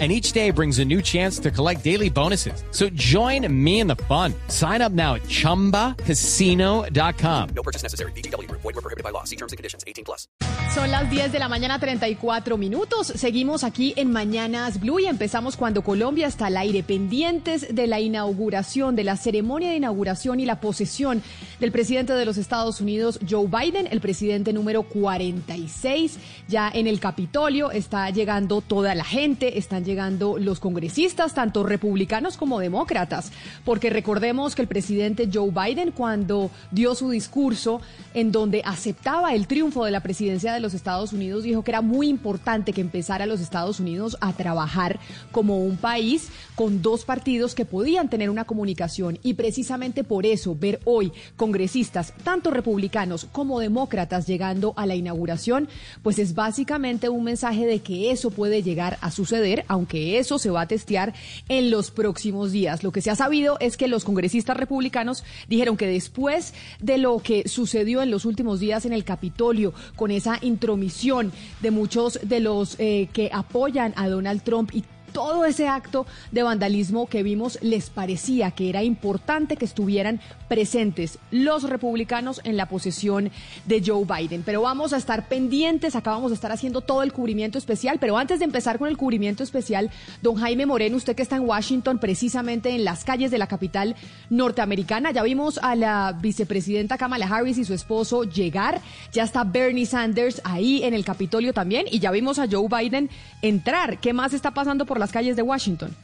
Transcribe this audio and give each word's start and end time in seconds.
and 0.00 0.10
each 0.10 0.32
day 0.32 0.50
brings 0.50 0.80
a 0.80 0.84
new 0.84 1.00
chance 1.00 1.38
to 1.38 1.52
collect 1.52 1.84
daily 1.84 2.10
bonuses. 2.10 2.64
So 2.72 2.88
join 2.94 3.46
me 3.48 3.78
in 3.78 3.86
the 3.86 3.94
fun. 4.08 4.34
Sign 4.48 4.82
up 4.82 4.90
now 4.90 5.14
at 5.14 5.22
ChumbaCasino.com. 5.28 7.48
No 7.54 7.62
purchase 7.62 7.84
necessary. 7.84 8.10
BGW. 8.12 8.50
Void 8.50 8.64
were 8.64 8.72
prohibited 8.72 9.04
by 9.04 9.10
law. 9.10 9.22
See 9.22 9.36
terms 9.36 9.52
and 9.52 9.56
conditions. 9.56 9.84
18 9.86 10.04
plus. 10.04 10.26
Son 10.74 10.90
las 10.90 11.08
10 11.08 11.30
de 11.30 11.38
la 11.38 11.48
mañana, 11.48 11.78
34 11.78 12.58
minutos. 12.58 13.06
Seguimos 13.06 13.62
aquí 13.62 13.94
en 13.96 14.10
Mañanas 14.10 14.80
Blue 14.80 14.98
y 14.98 15.06
empezamos 15.06 15.56
cuando 15.56 15.82
Colombia 15.82 16.26
está 16.26 16.46
al 16.46 16.56
aire, 16.56 16.82
pendientes 16.82 17.72
de 17.72 17.86
la 17.86 18.00
inauguración, 18.00 18.96
de 18.96 19.04
la 19.04 19.16
ceremonia 19.16 19.70
de 19.70 19.76
inauguración 19.76 20.40
y 20.40 20.46
la 20.46 20.60
posesión 20.60 21.22
del 21.60 21.70
presidente 21.70 22.14
de 22.14 22.24
los 22.24 22.38
Estados 22.38 22.80
Unidos, 22.80 23.20
Joe 23.28 23.46
Biden, 23.46 23.86
el 23.88 24.00
presidente 24.00 24.52
número 24.52 24.82
46. 24.82 26.18
Ya 26.48 26.68
en 26.74 26.88
el 26.88 26.98
Capitolio 26.98 27.70
está 27.70 28.10
llegando 28.10 28.60
toda 28.60 28.96
la 28.96 29.04
gente, 29.04 29.58
están 29.58 29.83
llegando 29.84 30.38
los 30.38 30.60
congresistas, 30.60 31.34
tanto 31.34 31.62
republicanos 31.62 32.36
como 32.36 32.58
demócratas, 32.58 33.30
porque 33.64 33.90
recordemos 33.90 34.54
que 34.54 34.62
el 34.62 34.68
presidente 34.68 35.28
Joe 35.32 35.50
Biden, 35.50 35.92
cuando 35.92 36.50
dio 36.70 36.94
su 36.94 37.10
discurso 37.10 37.80
en 38.14 38.32
donde 38.32 38.62
aceptaba 38.64 39.34
el 39.34 39.46
triunfo 39.46 39.84
de 39.84 39.90
la 39.90 40.00
presidencia 40.00 40.52
de 40.52 40.60
los 40.60 40.74
Estados 40.74 41.12
Unidos, 41.12 41.44
dijo 41.44 41.62
que 41.62 41.70
era 41.70 41.82
muy 41.82 42.08
importante 42.08 42.72
que 42.72 42.80
empezara 42.80 43.26
los 43.26 43.40
Estados 43.40 43.80
Unidos 43.80 44.16
a 44.20 44.32
trabajar 44.32 44.98
como 45.32 45.58
un 45.58 45.76
país 45.76 46.28
con 46.54 46.82
dos 46.82 47.04
partidos 47.04 47.54
que 47.54 47.64
podían 47.64 48.08
tener 48.08 48.30
una 48.30 48.44
comunicación. 48.44 49.18
Y 49.22 49.34
precisamente 49.34 50.04
por 50.04 50.26
eso 50.26 50.54
ver 50.54 50.80
hoy 50.84 51.12
congresistas, 51.36 52.12
tanto 52.22 52.50
republicanos 52.50 53.26
como 53.32 53.60
demócratas, 53.60 54.26
llegando 54.26 54.72
a 54.76 54.86
la 54.86 54.94
inauguración, 54.94 55.68
pues 56.02 56.18
es 56.18 56.34
básicamente 56.34 57.08
un 57.08 57.24
mensaje 57.24 57.66
de 57.66 57.80
que 57.80 58.10
eso 58.10 58.30
puede 58.30 58.62
llegar 58.62 58.98
a 59.00 59.10
suceder, 59.10 59.64
aunque 59.74 60.18
eso 60.18 60.38
se 60.38 60.50
va 60.50 60.62
a 60.62 60.68
testear 60.68 61.12
en 61.48 61.70
los 61.70 61.90
próximos 61.90 62.52
días. 62.52 62.82
Lo 62.82 62.92
que 62.92 63.02
se 63.02 63.10
ha 63.10 63.16
sabido 63.16 63.56
es 63.60 63.76
que 63.76 63.88
los 63.88 64.04
congresistas 64.04 64.56
republicanos 64.56 65.24
dijeron 65.48 65.76
que 65.76 65.86
después 65.86 66.54
de 66.80 66.98
lo 66.98 67.18
que 67.18 67.48
sucedió 67.48 68.00
en 68.02 68.10
los 68.10 68.24
últimos 68.24 68.60
días 68.60 68.86
en 68.86 68.92
el 68.92 69.04
Capitolio, 69.04 69.74
con 69.96 70.10
esa 70.10 70.38
intromisión 70.40 71.32
de 71.60 71.70
muchos 71.70 72.20
de 72.22 72.40
los 72.40 72.76
eh, 72.78 73.08
que 73.12 73.30
apoyan 73.32 73.92
a 73.96 74.08
Donald 74.08 74.42
Trump 74.42 74.70
y 74.72 74.84
todo 75.14 75.46
ese 75.46 75.68
acto 75.68 76.06
de 76.32 76.42
vandalismo 76.42 77.06
que 77.06 77.22
vimos 77.22 77.56
les 77.62 77.88
parecía 77.88 78.50
que 78.50 78.68
era 78.68 78.82
importante 78.82 79.56
que 79.56 79.64
estuvieran 79.64 80.20
presentes 80.48 81.20
los 81.30 81.62
republicanos 81.62 82.40
en 82.42 82.56
la 82.56 82.66
posesión 82.66 83.30
de 83.64 83.82
Joe 83.86 84.04
Biden. 84.04 84.42
Pero 84.44 84.60
vamos 84.62 84.92
a 84.92 84.96
estar 84.96 85.28
pendientes, 85.28 85.94
acá 85.94 86.10
vamos 86.10 86.32
a 86.32 86.34
estar 86.34 86.50
haciendo 86.50 86.80
todo 86.80 87.04
el 87.04 87.12
cubrimiento 87.12 87.58
especial, 87.58 87.98
pero 88.00 88.18
antes 88.18 88.40
de 88.40 88.44
empezar 88.44 88.78
con 88.78 88.88
el 88.88 88.96
cubrimiento 88.96 89.44
especial, 89.44 89.90
don 90.20 90.34
Jaime 90.34 90.66
Moreno, 90.66 90.96
usted 90.96 91.14
que 91.14 91.22
está 91.22 91.36
en 91.36 91.48
Washington, 91.48 91.98
precisamente 91.98 92.74
en 92.74 92.84
las 92.84 93.04
calles 93.04 93.30
de 93.30 93.38
la 93.38 93.46
capital 93.46 93.94
norteamericana, 94.30 95.12
ya 95.12 95.22
vimos 95.22 95.58
a 95.62 95.76
la 95.76 96.18
vicepresidenta 96.20 96.98
Kamala 96.98 97.28
Harris 97.28 97.58
y 97.58 97.64
su 97.64 97.72
esposo 97.72 98.24
llegar, 98.24 98.80
ya 99.12 99.22
está 99.22 99.44
Bernie 99.44 99.86
Sanders 99.86 100.42
ahí 100.42 100.82
en 100.82 100.92
el 100.92 101.04
Capitolio 101.04 101.52
también 101.52 101.86
y 101.88 102.00
ya 102.00 102.10
vimos 102.10 102.40
a 102.40 102.48
Joe 102.50 102.66
Biden 102.68 103.10
entrar. 103.42 103.98
¿Qué 103.98 104.12
más 104.12 104.34
está 104.34 104.50
pasando 104.50 104.86
por 104.86 104.98
la 104.98 105.03
las 105.04 105.12
calles 105.12 105.36
de 105.36 105.42
Washington. 105.42 105.94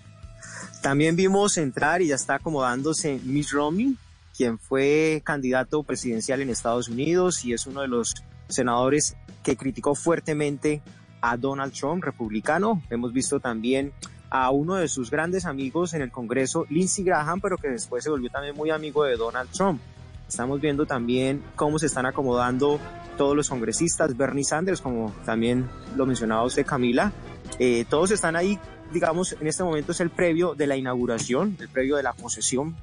También 0.82 1.16
vimos 1.16 1.56
entrar 1.56 2.02
y 2.02 2.08
ya 2.08 2.14
está 2.14 2.36
acomodándose 2.36 3.18
Mitt 3.24 3.50
Romney, 3.50 3.96
quien 4.36 4.58
fue 4.58 5.22
candidato 5.24 5.82
presidencial 5.82 6.40
en 6.40 6.50
Estados 6.50 6.88
Unidos 6.88 7.44
y 7.44 7.52
es 7.52 7.66
uno 7.66 7.80
de 7.80 7.88
los 7.88 8.14
senadores 8.48 9.16
que 9.42 9.56
criticó 9.56 9.94
fuertemente 9.94 10.82
a 11.22 11.36
Donald 11.36 11.72
Trump, 11.72 12.04
republicano. 12.04 12.82
Hemos 12.90 13.12
visto 13.12 13.40
también 13.40 13.92
a 14.30 14.50
uno 14.50 14.76
de 14.76 14.88
sus 14.88 15.10
grandes 15.10 15.44
amigos 15.44 15.94
en 15.94 16.02
el 16.02 16.10
Congreso, 16.10 16.66
Lindsey 16.68 17.04
Graham, 17.04 17.40
pero 17.40 17.56
que 17.56 17.68
después 17.68 18.04
se 18.04 18.10
volvió 18.10 18.30
también 18.30 18.54
muy 18.54 18.70
amigo 18.70 19.04
de 19.04 19.16
Donald 19.16 19.50
Trump. 19.50 19.80
Estamos 20.28 20.60
viendo 20.60 20.86
también 20.86 21.42
cómo 21.56 21.78
se 21.78 21.86
están 21.86 22.06
acomodando 22.06 22.78
todos 23.16 23.34
los 23.34 23.48
congresistas, 23.48 24.16
Bernie 24.16 24.44
Sanders, 24.44 24.80
como 24.80 25.12
también 25.24 25.68
lo 25.96 26.06
mencionaba 26.06 26.44
usted, 26.44 26.64
Camila. 26.64 27.12
Eh, 27.58 27.84
todos 27.90 28.12
están 28.12 28.36
ahí 28.36 28.58
digamos, 28.92 29.36
en 29.40 29.46
este 29.46 29.62
momento 29.62 29.92
es 29.92 30.00
el 30.00 30.10
previo 30.10 30.54
de 30.54 30.66
la 30.66 30.76
inauguración, 30.76 31.56
el 31.60 31.68
previo 31.68 31.96
de 31.96 32.02
la 32.02 32.12
posesión, 32.12 32.76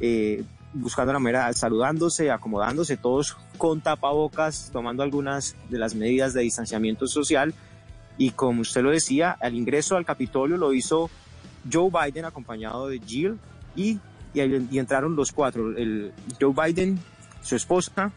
eh, 0.00 0.44
buscando 0.74 1.12
la 1.12 1.18
manera, 1.18 1.52
saludándose, 1.52 2.30
acomodándose, 2.30 2.96
todos 2.96 3.36
con 3.58 3.80
tapabocas, 3.80 4.70
tomando 4.72 5.02
algunas 5.02 5.56
de 5.68 5.78
las 5.78 5.94
medidas 5.94 6.32
de 6.34 6.42
distanciamiento 6.42 7.06
social. 7.06 7.54
Y 8.18 8.30
como 8.30 8.62
usted 8.62 8.82
lo 8.82 8.90
decía, 8.90 9.36
al 9.40 9.54
ingreso 9.54 9.96
al 9.96 10.04
Capitolio 10.04 10.56
lo 10.56 10.72
hizo 10.72 11.10
Joe 11.70 11.90
Biden 11.90 12.24
acompañado 12.24 12.88
de 12.88 12.98
Jill 13.00 13.38
y, 13.76 13.98
y, 14.34 14.78
entraron 14.78 15.16
los 15.16 15.32
cuatro, 15.32 15.76
el 15.76 16.12
Joe 16.40 16.52
Biden, 16.52 16.98
su 17.42 17.56
esposa, 17.56 18.12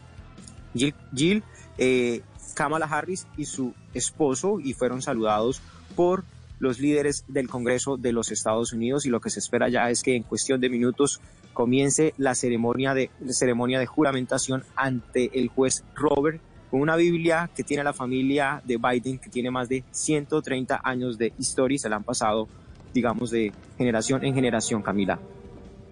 Jill, 0.73 0.95
Jill 1.13 1.43
eh, 1.77 2.21
Kamala 2.53 2.85
Harris 2.85 3.27
y 3.37 3.45
su 3.45 3.73
esposo 3.93 4.59
y 4.59 4.73
fueron 4.73 5.01
saludados 5.01 5.61
por 5.95 6.23
los 6.59 6.79
líderes 6.79 7.25
del 7.27 7.47
Congreso 7.47 7.97
de 7.97 8.11
los 8.11 8.31
Estados 8.31 8.73
Unidos 8.73 9.05
y 9.05 9.09
lo 9.09 9.19
que 9.19 9.29
se 9.29 9.39
espera 9.39 9.69
ya 9.69 9.89
es 9.89 10.03
que 10.03 10.15
en 10.15 10.23
cuestión 10.23 10.61
de 10.61 10.69
minutos 10.69 11.21
comience 11.53 12.13
la 12.17 12.35
ceremonia 12.35 12.93
de, 12.93 13.09
ceremonia 13.29 13.79
de 13.79 13.85
juramentación 13.85 14.63
ante 14.75 15.31
el 15.39 15.49
juez 15.49 15.83
Robert 15.95 16.41
con 16.69 16.81
una 16.81 16.95
Biblia 16.95 17.49
que 17.55 17.63
tiene 17.63 17.83
la 17.83 17.93
familia 17.93 18.61
de 18.65 18.77
Biden 18.77 19.19
que 19.19 19.29
tiene 19.29 19.51
más 19.51 19.69
de 19.69 19.83
130 19.91 20.81
años 20.83 21.17
de 21.17 21.33
historia 21.39 21.75
y 21.75 21.79
se 21.79 21.89
la 21.89 21.97
han 21.97 22.03
pasado 22.03 22.47
digamos 22.93 23.29
de 23.29 23.51
generación 23.77 24.23
en 24.23 24.33
generación 24.33 24.81
Camila. 24.81 25.19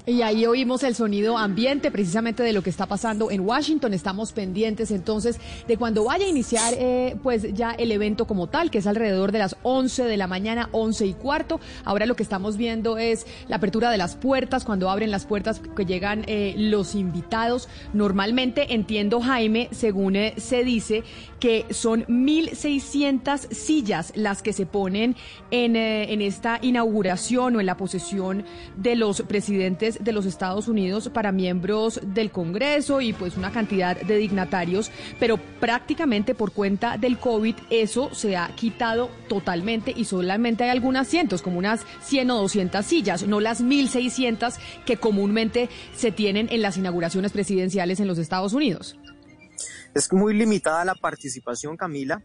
Y 0.06 0.22
ahí 0.22 0.46
oímos 0.46 0.84
el 0.84 0.96
sonido 0.96 1.38
ambiente 1.38 1.90
precisamente 1.90 2.44
de 2.44 2.52
lo 2.52 2.62
que 2.62 2.69
está 2.69 2.88
pasando 2.88 3.31
en 3.31 3.40
Washington. 3.40 3.94
Estamos 3.94 4.34
pendientes 4.34 4.91
entonces 4.91 5.40
de 5.66 5.78
cuando 5.78 6.03
vaya 6.03 6.25
a 6.25 6.30
iniciar 6.30 6.74
eh, 6.78 7.16
pues 7.24 7.53
ya 7.53 7.72
el 7.72 7.90
evento 7.90 8.28
como 8.28 8.47
tal, 8.47 8.69
que 8.69 8.80
es 8.80 8.88
alrededor 8.88 9.31
de 9.31 9.40
las 9.40 9.56
11 9.63 10.03
de 10.03 10.18
la 10.18 10.28
mañana, 10.28 10.68
11 10.74 11.06
y 11.06 11.13
cuarto. 11.13 11.62
Ahora 11.86 12.06
lo 12.06 12.18
que 12.18 12.24
estamos 12.24 12.58
viendo 12.58 12.97
es 12.97 13.25
la 13.47 13.56
apertura 13.56 13.92
de 13.92 13.97
las 13.97 14.18
puertas, 14.18 14.66
cuando 14.66 14.90
abren 14.90 15.09
las 15.09 15.25
puertas 15.25 15.62
que 15.74 15.86
llegan 15.86 16.25
eh, 16.28 16.53
los 16.58 16.96
invitados. 16.96 17.69
Normalmente 17.94 18.74
entiendo, 18.74 19.22
Jaime, 19.22 19.69
según 19.72 20.18
eh, 20.18 20.34
se 20.36 20.66
dice, 20.66 21.06
que 21.40 21.66
son 21.69 22.06
1.600 22.08 23.53
sillas 23.53 24.12
las 24.16 24.42
que 24.42 24.52
se 24.52 24.66
ponen 24.66 25.16
en, 25.50 25.78
en 25.78 26.22
esta 26.22 26.59
inauguración 26.62 27.56
o 27.56 27.62
en 27.62 27.66
la 27.66 27.78
posesión 27.78 28.44
de 28.75 28.97
los 28.97 29.22
presidentes 29.22 29.93
de 30.02 30.12
los 30.12 30.26
Estados 30.26 30.68
Unidos 30.68 31.09
para 31.14 31.31
miembros 31.31 32.00
del 32.04 32.31
Congreso 32.31 33.02
y 33.02 33.14
pues 33.14 33.38
una 33.38 33.52
cantidad 33.52 34.00
de 34.00 34.18
dignatarios, 34.18 34.92
pero 35.20 35.38
prácticamente 35.38 36.36
por 36.36 36.52
cuenta 36.52 36.98
del 36.98 37.18
COVID 37.20 37.56
eso 37.70 38.14
se 38.14 38.38
ha 38.38 38.48
quitado 38.56 39.09
totalmente 39.28 39.94
y 39.96 40.06
solamente 40.06 40.64
hay 40.64 40.70
algunas 40.70 41.08
cientos, 41.08 41.42
como 41.42 41.58
unas 41.58 41.86
100 42.04 42.31
o 42.31 42.42
200 42.42 42.86
sillas, 42.86 43.28
no 43.28 43.40
las 43.40 43.64
1.600 43.64 44.56
que 44.86 44.98
comúnmente 44.98 45.70
se 45.96 46.12
tienen 46.12 46.48
en 46.52 46.62
las 46.62 46.78
inauguraciones 46.78 47.31
presidenciales 47.31 48.00
en 48.00 48.08
los 48.08 48.18
Estados 48.18 48.54
Unidos. 48.54 48.98
Es 49.94 50.12
muy 50.12 50.34
limitada 50.34 50.84
la 50.86 50.96
participación, 50.96 51.78
Camila. 51.78 52.22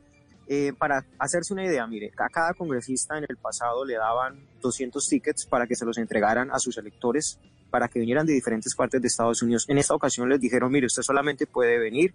Eh, 0.50 0.73
para 0.79 1.05
hacerse 1.19 1.53
una 1.53 1.67
idea, 1.67 1.87
mire, 1.87 2.11
a 2.17 2.29
cada 2.31 2.55
congresista 2.55 3.19
en 3.19 3.26
el 3.29 3.37
pasado 3.37 3.85
le 3.85 3.97
daban 3.97 4.47
200 4.62 5.06
tickets 5.06 5.44
para 5.44 5.67
que 5.67 5.75
se 5.75 5.85
los 5.85 5.99
entregaran 5.99 6.50
a 6.50 6.59
sus 6.59 6.79
electores 6.79 7.38
para 7.70 7.88
que 7.88 7.99
vinieran 7.99 8.26
de 8.26 8.32
diferentes 8.32 8.75
partes 8.75 9.00
de 9.00 9.09
Estados 9.09 9.43
Unidos. 9.43 9.67
En 9.69 9.79
esta 9.79 9.94
ocasión 9.94 10.29
les 10.29 10.41
dijeron, 10.41 10.73
mire, 10.73 10.87
usted 10.87 11.03
solamente 11.03 11.47
puede 11.47 11.79
venir 11.79 12.15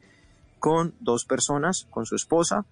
con 0.59 0.93
dos 0.99 1.25
personas, 1.25 1.87
con 1.89 2.05
su 2.05 2.15
esposa 2.15 2.65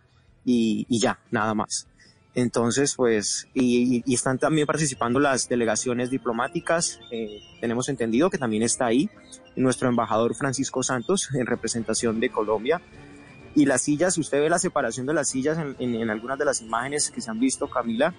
y, 0.45 0.85
ya, 0.89 1.19
nada 1.29 1.53
más. 1.53 1.87
Entonces, 2.33 2.95
pues, 2.95 3.47
y, 3.53 4.03
están 4.13 4.37
también 4.39 4.65
participando 4.65 5.19
las 5.19 5.49
delegaciones 5.49 6.09
diplomáticas. 6.09 6.99
Eh, 7.11 7.41
tenemos 7.59 7.89
entendido 7.89 8.29
que 8.29 8.37
también 8.37 8.63
está 8.63 8.85
ahí 8.85 9.09
nuestro 9.55 9.89
embajador 9.89 10.35
Francisco 10.35 10.83
Santos 10.83 11.29
en 11.33 11.45
representación 11.45 12.19
de 12.19 12.29
Colombia. 12.29 12.81
Y 13.53 13.65
las 13.65 13.81
sillas, 13.81 14.17
usted 14.17 14.39
ve 14.39 14.49
la 14.49 14.59
separación 14.59 15.05
de 15.05 15.13
las 15.13 15.29
sillas 15.29 15.57
en, 15.57 16.09
algunas 16.09 16.39
de 16.39 16.45
las 16.45 16.61
imágenes 16.61 17.11
que 17.11 17.19
se 17.19 17.29
han 17.29 17.39
visto, 17.39 17.69
Camila, 17.69 18.13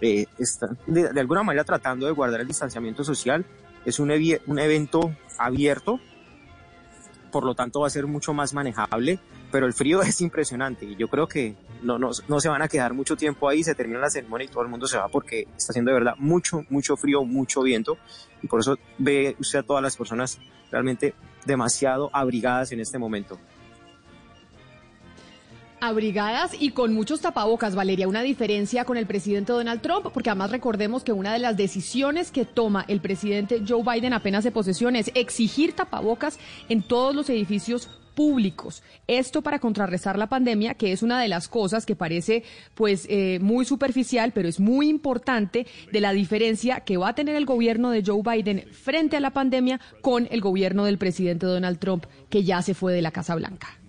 eh, 0.00 0.26
están 0.38 0.76
de, 0.88 1.08
alguna 1.20 1.44
manera 1.44 1.62
tratando 1.62 2.06
de 2.06 2.12
guardar 2.12 2.40
el 2.40 2.48
distanciamiento 2.48 3.04
social 3.04 3.46
es 3.84 3.98
un, 3.98 4.10
un 4.10 4.58
evento 4.58 5.14
abierto, 5.38 6.00
por 7.30 7.44
lo 7.44 7.54
tanto 7.54 7.80
va 7.80 7.86
a 7.86 7.90
ser 7.90 8.06
mucho 8.06 8.34
más 8.34 8.54
manejable. 8.54 9.18
pero 9.50 9.66
el 9.66 9.72
frío 9.72 10.02
es 10.02 10.20
impresionante 10.20 10.86
y 10.86 10.96
yo 10.96 11.08
creo 11.08 11.26
que 11.26 11.56
no, 11.82 11.98
no, 11.98 12.10
no, 12.28 12.40
se 12.40 12.48
van 12.48 12.62
a 12.62 12.68
quedar 12.68 12.94
mucho 12.94 13.16
tiempo 13.16 13.48
ahí, 13.48 13.64
se 13.64 13.74
termina 13.74 13.98
la 13.98 14.10
ceremonia 14.10 14.44
y 14.44 14.48
todo 14.48 14.62
el 14.62 14.68
mundo 14.68 14.86
se 14.86 14.96
va 14.96 15.08
porque 15.08 15.48
está 15.56 15.72
haciendo 15.72 15.90
de 15.90 15.94
verdad 15.94 16.14
mucho, 16.18 16.64
mucho 16.70 16.96
frío, 16.96 17.24
mucho 17.24 17.62
viento 17.62 17.98
y 18.40 18.46
por 18.46 18.60
eso 18.60 18.78
ve 18.98 19.36
usted 19.40 19.58
a 19.60 19.62
todas 19.62 19.82
las 19.82 19.96
personas 19.96 20.38
realmente 20.70 21.14
demasiado 21.44 22.08
abrigadas 22.12 22.72
en 22.72 22.80
este 22.80 22.98
momento 22.98 23.38
abrigadas 25.82 26.52
y 26.58 26.70
con 26.70 26.94
muchos 26.94 27.20
tapabocas, 27.20 27.74
Valeria. 27.74 28.06
Una 28.06 28.22
diferencia 28.22 28.84
con 28.84 28.96
el 28.96 29.06
presidente 29.06 29.52
Donald 29.52 29.82
Trump, 29.82 30.06
porque 30.14 30.30
además 30.30 30.52
recordemos 30.52 31.02
que 31.02 31.12
una 31.12 31.32
de 31.32 31.40
las 31.40 31.56
decisiones 31.56 32.30
que 32.30 32.44
toma 32.44 32.84
el 32.86 33.00
presidente 33.00 33.62
Joe 33.66 33.82
Biden 33.82 34.12
apenas 34.12 34.44
de 34.44 34.52
posesión 34.52 34.94
es 34.94 35.10
exigir 35.14 35.72
tapabocas 35.72 36.38
en 36.68 36.82
todos 36.82 37.16
los 37.16 37.28
edificios 37.30 37.90
públicos. 38.14 38.84
Esto 39.08 39.42
para 39.42 39.58
contrarrestar 39.58 40.18
la 40.18 40.28
pandemia, 40.28 40.74
que 40.74 40.92
es 40.92 41.02
una 41.02 41.20
de 41.20 41.26
las 41.26 41.48
cosas 41.48 41.84
que 41.84 41.96
parece 41.96 42.44
pues 42.76 43.06
eh, 43.10 43.40
muy 43.40 43.64
superficial, 43.64 44.30
pero 44.32 44.48
es 44.48 44.60
muy 44.60 44.88
importante 44.88 45.66
de 45.90 46.00
la 46.00 46.12
diferencia 46.12 46.80
que 46.80 46.96
va 46.96 47.08
a 47.08 47.14
tener 47.16 47.34
el 47.34 47.44
gobierno 47.46 47.90
de 47.90 48.04
Joe 48.06 48.22
Biden 48.22 48.68
frente 48.70 49.16
a 49.16 49.20
la 49.20 49.30
pandemia 49.30 49.80
con 50.00 50.28
el 50.30 50.40
gobierno 50.40 50.84
del 50.84 50.98
presidente 50.98 51.46
Donald 51.46 51.80
Trump, 51.80 52.06
que 52.30 52.44
ya 52.44 52.62
se 52.62 52.74
fue 52.74 52.92
de 52.92 53.02
la 53.02 53.10
Casa 53.10 53.34
Blanca. 53.34 53.81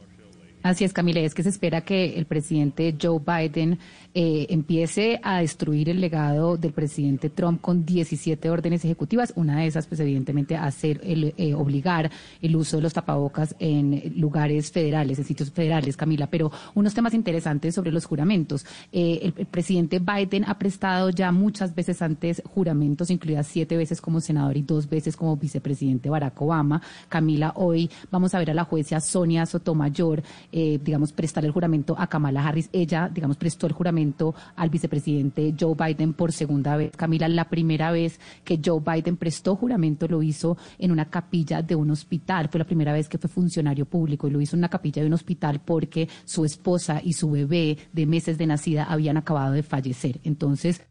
Así 0.63 0.85
es, 0.85 0.93
Camila, 0.93 1.19
es 1.19 1.33
que 1.33 1.43
se 1.43 1.49
espera 1.49 1.81
que 1.81 2.17
el 2.17 2.25
presidente 2.25 2.95
Joe 2.99 3.19
Biden 3.19 3.77
eh, 4.15 4.45
empiece 4.49 5.19
a 5.21 5.39
destruir 5.39 5.89
el 5.89 5.99
legado 5.99 6.55
del 6.55 6.71
presidente 6.71 7.29
Trump 7.29 7.59
con 7.59 7.85
17 7.85 8.49
órdenes 8.49 8.85
ejecutivas. 8.85 9.33
Una 9.35 9.59
de 9.59 9.67
esas, 9.67 9.87
pues 9.87 9.99
evidentemente, 9.99 10.55
hacer 10.55 11.01
el, 11.03 11.33
eh, 11.35 11.53
obligar 11.53 12.09
el 12.41 12.55
uso 12.55 12.77
de 12.77 12.83
los 12.83 12.93
tapabocas 12.93 13.55
en 13.59 14.13
lugares 14.15 14.71
federales, 14.71 15.19
en 15.19 15.25
sitios 15.25 15.51
federales, 15.51 15.97
Camila. 15.97 16.27
Pero 16.27 16.49
unos 16.75 16.93
temas 16.93 17.13
interesantes 17.13 17.75
sobre 17.75 17.91
los 17.91 18.05
juramentos. 18.05 18.65
Eh, 18.93 19.19
el, 19.21 19.33
el, 19.35 19.45
presidente 19.47 19.99
Biden 19.99 20.45
ha 20.47 20.57
prestado 20.57 21.09
ya 21.09 21.33
muchas 21.33 21.75
veces 21.75 22.01
antes 22.01 22.41
juramentos, 22.45 23.09
incluidas 23.09 23.47
siete 23.47 23.75
veces 23.75 23.99
como 23.99 24.21
senador 24.21 24.55
y 24.55 24.61
dos 24.61 24.87
veces 24.87 25.17
como 25.17 25.35
vicepresidente 25.35 26.09
Barack 26.09 26.41
Obama. 26.41 26.81
Camila, 27.09 27.51
hoy 27.57 27.89
vamos 28.09 28.33
a 28.33 28.39
ver 28.39 28.51
a 28.51 28.53
la 28.53 28.63
jueza 28.63 29.01
Sonia 29.01 29.45
Sotomayor 29.45 30.23
eh, 30.53 30.79
digamos, 30.81 31.11
prestar 31.11 31.43
el 31.45 31.51
juramento 31.51 31.95
a 31.97 32.07
Kamala 32.07 32.47
Harris. 32.47 32.69
Ella, 32.71 33.09
digamos, 33.11 33.37
prestó 33.37 33.65
el 33.65 33.73
juramento 33.73 34.35
al 34.55 34.69
vicepresidente 34.69 35.55
Joe 35.59 35.75
Biden 35.75 36.13
por 36.13 36.31
segunda 36.31 36.77
vez. 36.77 36.91
Camila, 36.95 37.27
la 37.27 37.49
primera 37.49 37.91
vez 37.91 38.19
que 38.43 38.61
Joe 38.63 38.79
Biden 38.79 39.17
prestó 39.17 39.55
juramento 39.55 40.07
lo 40.07 40.21
hizo 40.21 40.55
en 40.77 40.91
una 40.91 41.09
capilla 41.09 41.63
de 41.63 41.75
un 41.75 41.89
hospital. 41.89 42.49
Fue 42.49 42.59
la 42.59 42.65
primera 42.65 42.93
vez 42.93 43.09
que 43.09 43.17
fue 43.17 43.29
funcionario 43.29 43.85
público 43.85 44.27
y 44.27 44.31
lo 44.31 44.39
hizo 44.39 44.55
en 44.55 44.59
una 44.59 44.69
capilla 44.69 45.01
de 45.01 45.07
un 45.07 45.13
hospital 45.13 45.61
porque 45.65 46.07
su 46.23 46.45
esposa 46.45 47.01
y 47.03 47.13
su 47.13 47.31
bebé 47.31 47.77
de 47.91 48.05
meses 48.05 48.37
de 48.37 48.45
nacida 48.45 48.83
habían 48.83 49.17
acabado 49.17 49.53
de 49.53 49.63
fallecer. 49.63 50.19
Entonces, 50.23 50.81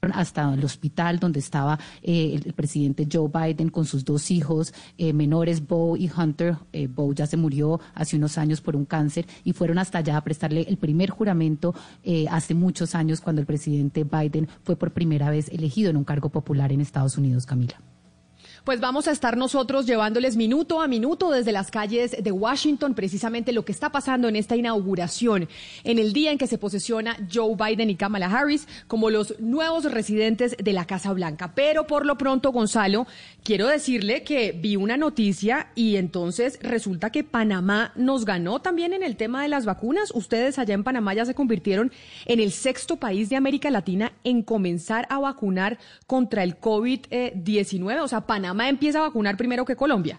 hasta 0.00 0.54
el 0.54 0.64
hospital 0.64 1.18
donde 1.18 1.40
estaba 1.40 1.78
eh, 2.02 2.40
el, 2.44 2.52
presidente 2.52 3.06
Joe 3.10 3.28
Biden 3.28 3.68
con 3.68 3.84
sus 3.84 4.04
dos 4.04 4.30
hijos 4.30 4.72
eh, 4.96 5.12
menores, 5.12 5.66
Bo 5.66 5.96
y 5.96 6.10
Hunter. 6.10 6.56
Eh, 6.72 6.86
Bo 6.86 7.12
ya 7.12 7.26
se 7.26 7.36
murió 7.36 7.80
hace 7.94 8.16
unos 8.16 8.38
años 8.38 8.60
por 8.60 8.76
un 8.76 8.84
cáncer 8.84 9.26
y 9.44 9.52
fueron 9.52 9.78
hasta 9.78 9.98
allá 9.98 10.16
a 10.16 10.24
prestarle 10.24 10.62
el 10.68 10.76
primer 10.76 11.10
juramento 11.10 11.74
hace 12.30 12.54
muchos 12.54 12.94
años 12.94 13.20
cuando 13.20 13.40
el 13.40 13.46
presidente 13.46 14.04
Biden 14.04 14.48
fue 14.62 14.76
por 14.76 14.92
primera 14.92 15.30
vez 15.30 15.48
elegido 15.48 15.90
en 15.90 15.96
un 15.96 16.04
cargo 16.04 16.28
popular 16.30 16.72
en 16.72 16.80
Estados 16.80 17.18
Unidos, 17.18 17.46
Camila. 17.46 17.80
Pues 18.64 18.80
vamos 18.80 19.08
a 19.08 19.12
estar 19.12 19.36
nosotros 19.36 19.86
llevándoles 19.86 20.36
minuto 20.36 20.80
a 20.80 20.88
minuto 20.88 21.30
desde 21.30 21.52
las 21.52 21.70
calles 21.70 22.16
de 22.22 22.32
Washington 22.32 22.94
precisamente 22.94 23.52
lo 23.52 23.64
que 23.64 23.72
está 23.72 23.90
pasando 23.90 24.28
en 24.28 24.36
esta 24.36 24.56
inauguración, 24.56 25.48
en 25.84 25.98
el 25.98 26.12
día 26.12 26.32
en 26.32 26.38
que 26.38 26.46
se 26.46 26.58
posesiona 26.58 27.16
Joe 27.32 27.56
Biden 27.56 27.90
y 27.90 27.96
Kamala 27.96 28.26
Harris 28.26 28.66
como 28.86 29.10
los 29.10 29.38
nuevos 29.38 29.84
residentes 29.84 30.56
de 30.58 30.72
la 30.72 30.86
Casa 30.86 31.12
Blanca. 31.12 31.52
Pero 31.54 31.86
por 31.86 32.04
lo 32.04 32.18
pronto, 32.18 32.52
Gonzalo, 32.52 33.06
quiero 33.44 33.68
decirle 33.68 34.22
que 34.22 34.52
vi 34.52 34.76
una 34.76 34.96
noticia 34.96 35.68
y 35.74 35.96
entonces 35.96 36.58
resulta 36.60 37.10
que 37.10 37.24
Panamá 37.24 37.92
nos 37.96 38.24
ganó 38.24 38.60
también 38.60 38.92
en 38.92 39.02
el 39.02 39.16
tema 39.16 39.42
de 39.42 39.48
las 39.48 39.64
vacunas. 39.64 40.10
Ustedes 40.14 40.58
allá 40.58 40.74
en 40.74 40.84
Panamá 40.84 41.14
ya 41.14 41.24
se 41.24 41.34
convirtieron 41.34 41.92
en 42.26 42.40
el 42.40 42.52
sexto 42.52 42.96
país 42.96 43.28
de 43.28 43.36
América 43.36 43.70
Latina 43.70 44.12
en 44.24 44.42
comenzar 44.42 45.06
a 45.10 45.18
vacunar 45.18 45.78
contra 46.06 46.42
el 46.42 46.60
COVID-19. 46.60 48.02
O 48.02 48.08
sea, 48.08 48.26
Panamá 48.26 48.47
empieza 48.68 48.98
a 48.98 49.02
vacunar 49.02 49.36
primero 49.36 49.64
que 49.64 49.76
Colombia. 49.76 50.18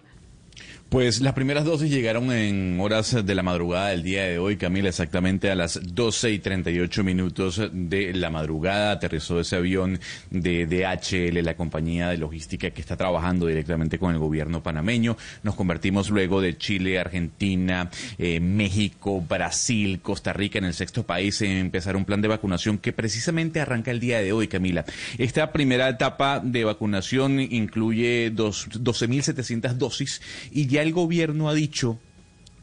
Pues 0.90 1.20
las 1.20 1.34
primeras 1.34 1.64
dosis 1.64 1.88
llegaron 1.88 2.32
en 2.32 2.76
horas 2.80 3.24
de 3.24 3.34
la 3.36 3.44
madrugada 3.44 3.90
del 3.90 4.02
día 4.02 4.24
de 4.24 4.40
hoy, 4.40 4.56
Camila, 4.56 4.88
exactamente 4.88 5.48
a 5.48 5.54
las 5.54 5.78
12 5.80 6.32
y 6.32 6.40
38 6.40 7.04
minutos 7.04 7.62
de 7.72 8.12
la 8.12 8.28
madrugada. 8.28 8.90
Aterrizó 8.90 9.38
ese 9.38 9.54
avión 9.54 10.00
de 10.30 10.66
DHL, 10.66 11.44
la 11.44 11.54
compañía 11.54 12.08
de 12.08 12.18
logística 12.18 12.70
que 12.70 12.80
está 12.80 12.96
trabajando 12.96 13.46
directamente 13.46 14.00
con 14.00 14.10
el 14.12 14.18
gobierno 14.18 14.64
panameño. 14.64 15.16
Nos 15.44 15.54
convertimos 15.54 16.10
luego 16.10 16.40
de 16.40 16.58
Chile, 16.58 16.98
Argentina, 16.98 17.88
eh, 18.18 18.40
México, 18.40 19.20
Brasil, 19.20 20.00
Costa 20.02 20.32
Rica 20.32 20.58
en 20.58 20.64
el 20.64 20.74
sexto 20.74 21.04
país 21.04 21.40
en 21.42 21.52
empezar 21.52 21.94
un 21.94 22.04
plan 22.04 22.20
de 22.20 22.26
vacunación 22.26 22.78
que 22.78 22.92
precisamente 22.92 23.60
arranca 23.60 23.92
el 23.92 24.00
día 24.00 24.20
de 24.20 24.32
hoy, 24.32 24.48
Camila. 24.48 24.84
Esta 25.18 25.52
primera 25.52 25.88
etapa 25.88 26.40
de 26.40 26.64
vacunación 26.64 27.38
incluye 27.38 28.32
12.700 28.34 29.74
dosis 29.74 30.20
y 30.50 30.66
ya 30.66 30.79
el 30.82 30.92
gobierno 30.92 31.48
ha 31.48 31.54
dicho 31.54 31.98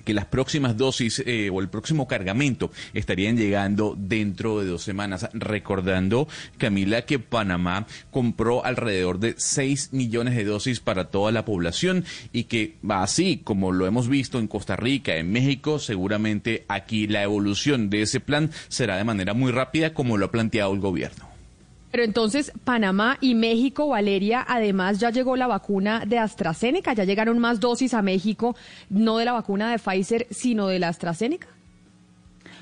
que 0.08 0.14
las 0.14 0.26
próximas 0.26 0.78
dosis 0.78 1.22
eh, 1.26 1.50
o 1.52 1.60
el 1.60 1.68
próximo 1.68 2.08
cargamento 2.08 2.72
estarían 2.94 3.36
llegando 3.36 3.94
dentro 3.98 4.62
de 4.62 4.66
dos 4.66 4.82
semanas. 4.82 5.28
Recordando, 5.34 6.30
Camila, 6.58 7.02
que 7.02 7.20
Panamá 7.20 7.86
compró 8.10 8.64
alrededor 8.64 9.20
de 9.20 9.36
6 9.38 9.92
millones 9.92 10.38
de 10.38 10.46
dosis 10.46 10.80
para 10.80 11.10
toda 11.10 11.34
la 11.34 11.44
población 11.44 12.06
y 12.32 12.46
que 12.46 12.78
así 12.88 13.42
como 13.44 13.74
lo 13.74 13.86
hemos 13.86 14.08
visto 14.08 14.40
en 14.40 14.48
Costa 14.48 14.78
Rica, 14.78 15.18
en 15.18 15.30
México, 15.30 15.78
seguramente 15.78 16.64
aquí 16.70 17.08
la 17.08 17.24
evolución 17.24 17.90
de 17.90 18.04
ese 18.04 18.22
plan 18.22 18.52
será 18.70 18.96
de 18.96 19.04
manera 19.04 19.34
muy 19.34 19.52
rápida 19.52 19.94
como 19.94 20.16
lo 20.16 20.28
ha 20.28 20.32
planteado 20.32 20.74
el 20.74 20.80
gobierno. 20.80 21.27
Pero 21.98 22.06
entonces, 22.06 22.52
Panamá 22.64 23.18
y 23.22 23.34
México, 23.34 23.88
Valeria, 23.88 24.46
además 24.48 25.00
ya 25.00 25.10
llegó 25.10 25.36
la 25.36 25.48
vacuna 25.48 26.04
de 26.06 26.20
AstraZeneca, 26.20 26.94
ya 26.94 27.06
llegaron 27.06 27.40
más 27.40 27.60
dosis 27.60 27.96
a 27.96 28.04
México, 28.04 28.56
no 28.92 29.18
de 29.18 29.26
la 29.26 29.32
vacuna 29.32 29.72
de 29.72 29.80
Pfizer, 29.80 30.28
sino 30.30 30.68
de 30.68 30.78
la 30.78 30.90
AstraZeneca. 30.90 31.57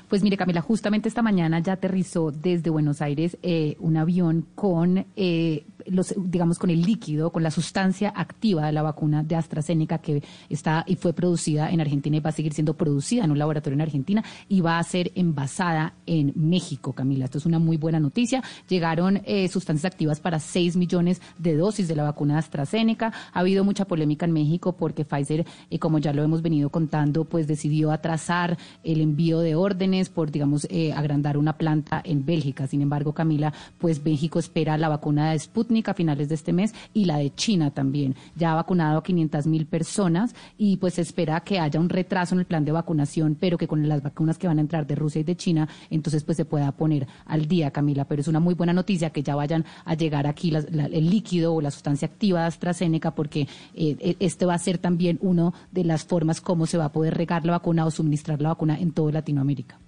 Pues 0.08 0.22
mire, 0.22 0.36
Camila, 0.36 0.60
justamente 0.60 1.08
esta 1.08 1.20
mañana 1.20 1.58
ya 1.58 1.72
aterrizó 1.72 2.30
desde 2.30 2.70
Buenos 2.70 3.02
Aires 3.02 3.36
eh, 3.42 3.76
un 3.80 3.96
avión 3.96 4.46
con 4.54 5.04
eh, 5.16 5.64
los, 5.86 6.14
digamos, 6.16 6.60
con 6.60 6.70
el 6.70 6.82
líquido, 6.82 7.30
con 7.30 7.42
la 7.42 7.50
sustancia 7.50 8.12
activa 8.14 8.66
de 8.66 8.72
la 8.72 8.82
vacuna 8.82 9.24
de 9.24 9.34
AstraZeneca 9.34 9.98
que 9.98 10.22
está 10.48 10.84
y 10.86 10.94
fue 10.94 11.12
producida 11.12 11.70
en 11.70 11.80
Argentina 11.80 12.16
y 12.16 12.20
va 12.20 12.30
a 12.30 12.32
seguir 12.32 12.52
siendo 12.52 12.74
producida 12.74 13.24
en 13.24 13.32
un 13.32 13.38
laboratorio 13.38 13.74
en 13.74 13.80
Argentina 13.80 14.24
y 14.48 14.60
va 14.60 14.78
a 14.78 14.82
ser 14.84 15.10
envasada 15.16 15.94
en 16.06 16.32
México, 16.36 16.92
Camila. 16.92 17.24
Esto 17.24 17.38
es 17.38 17.46
una 17.46 17.58
muy 17.58 17.76
buena 17.76 17.98
noticia. 17.98 18.44
Llegaron 18.68 19.22
eh, 19.24 19.48
sustancias 19.48 19.92
activas 19.92 20.20
para 20.20 20.38
6 20.38 20.76
millones 20.76 21.20
de 21.38 21.56
dosis 21.56 21.88
de 21.88 21.96
la 21.96 22.04
vacuna 22.04 22.34
de 22.34 22.40
AstraZeneca. 22.40 23.12
Ha 23.32 23.40
habido 23.40 23.64
mucha 23.64 23.86
polémica 23.86 24.24
en 24.24 24.32
México 24.32 24.76
porque 24.76 25.04
Pfizer, 25.04 25.44
eh, 25.70 25.78
como 25.80 25.98
ya 25.98 26.12
lo 26.12 26.22
hemos 26.22 26.42
venido 26.42 26.70
contando, 26.70 27.24
pues 27.24 27.48
decidió 27.48 27.90
atrasar 27.90 28.56
el 28.84 29.00
envío 29.00 29.40
de 29.40 29.56
órdenes 29.56 29.95
por, 30.04 30.30
digamos, 30.30 30.66
eh, 30.70 30.92
agrandar 30.92 31.36
una 31.36 31.56
planta 31.56 32.00
en 32.04 32.24
Bélgica. 32.24 32.66
Sin 32.66 32.82
embargo, 32.82 33.12
Camila, 33.12 33.52
pues 33.78 34.04
México 34.04 34.38
espera 34.38 34.76
la 34.78 34.88
vacuna 34.88 35.30
de 35.30 35.38
Sputnik 35.38 35.88
a 35.88 35.94
finales 35.94 36.28
de 36.28 36.34
este 36.34 36.52
mes 36.52 36.74
y 36.94 37.06
la 37.06 37.18
de 37.18 37.34
China 37.34 37.70
también. 37.70 38.14
Ya 38.36 38.52
ha 38.52 38.54
vacunado 38.54 38.98
a 38.98 39.02
500 39.02 39.46
mil 39.46 39.66
personas 39.66 40.34
y 40.58 40.76
pues 40.76 40.94
se 40.94 41.02
espera 41.02 41.40
que 41.40 41.58
haya 41.58 41.80
un 41.80 41.88
retraso 41.88 42.34
en 42.34 42.40
el 42.40 42.46
plan 42.46 42.64
de 42.64 42.72
vacunación, 42.72 43.36
pero 43.38 43.58
que 43.58 43.66
con 43.66 43.88
las 43.88 44.02
vacunas 44.02 44.38
que 44.38 44.46
van 44.46 44.58
a 44.58 44.60
entrar 44.60 44.86
de 44.86 44.94
Rusia 44.94 45.20
y 45.20 45.24
de 45.24 45.36
China, 45.36 45.68
entonces 45.90 46.22
pues 46.24 46.36
se 46.36 46.44
pueda 46.44 46.72
poner 46.72 47.06
al 47.24 47.46
día, 47.46 47.70
Camila. 47.70 48.04
Pero 48.04 48.20
es 48.20 48.28
una 48.28 48.40
muy 48.40 48.54
buena 48.54 48.72
noticia 48.72 49.10
que 49.10 49.22
ya 49.22 49.34
vayan 49.34 49.64
a 49.84 49.94
llegar 49.94 50.26
aquí 50.26 50.52
el 50.54 51.10
líquido 51.10 51.54
o 51.54 51.60
la 51.60 51.70
sustancia 51.70 52.06
activa 52.06 52.40
de 52.40 52.46
AstraZeneca, 52.46 53.14
porque 53.14 53.48
eh, 53.74 54.16
este 54.20 54.46
va 54.46 54.54
a 54.54 54.58
ser 54.58 54.78
también 54.78 55.18
una 55.22 55.52
de 55.72 55.84
las 55.84 56.04
formas 56.04 56.40
como 56.40 56.66
se 56.66 56.78
va 56.78 56.86
a 56.86 56.92
poder 56.92 57.14
regar 57.14 57.44
la 57.46 57.52
vacuna 57.52 57.86
o 57.86 57.90
suministrar 57.90 58.40
la 58.40 58.50
vacuna 58.50 58.78
en 58.78 58.92
toda 58.92 59.12
Latinoamérica. 59.12 59.78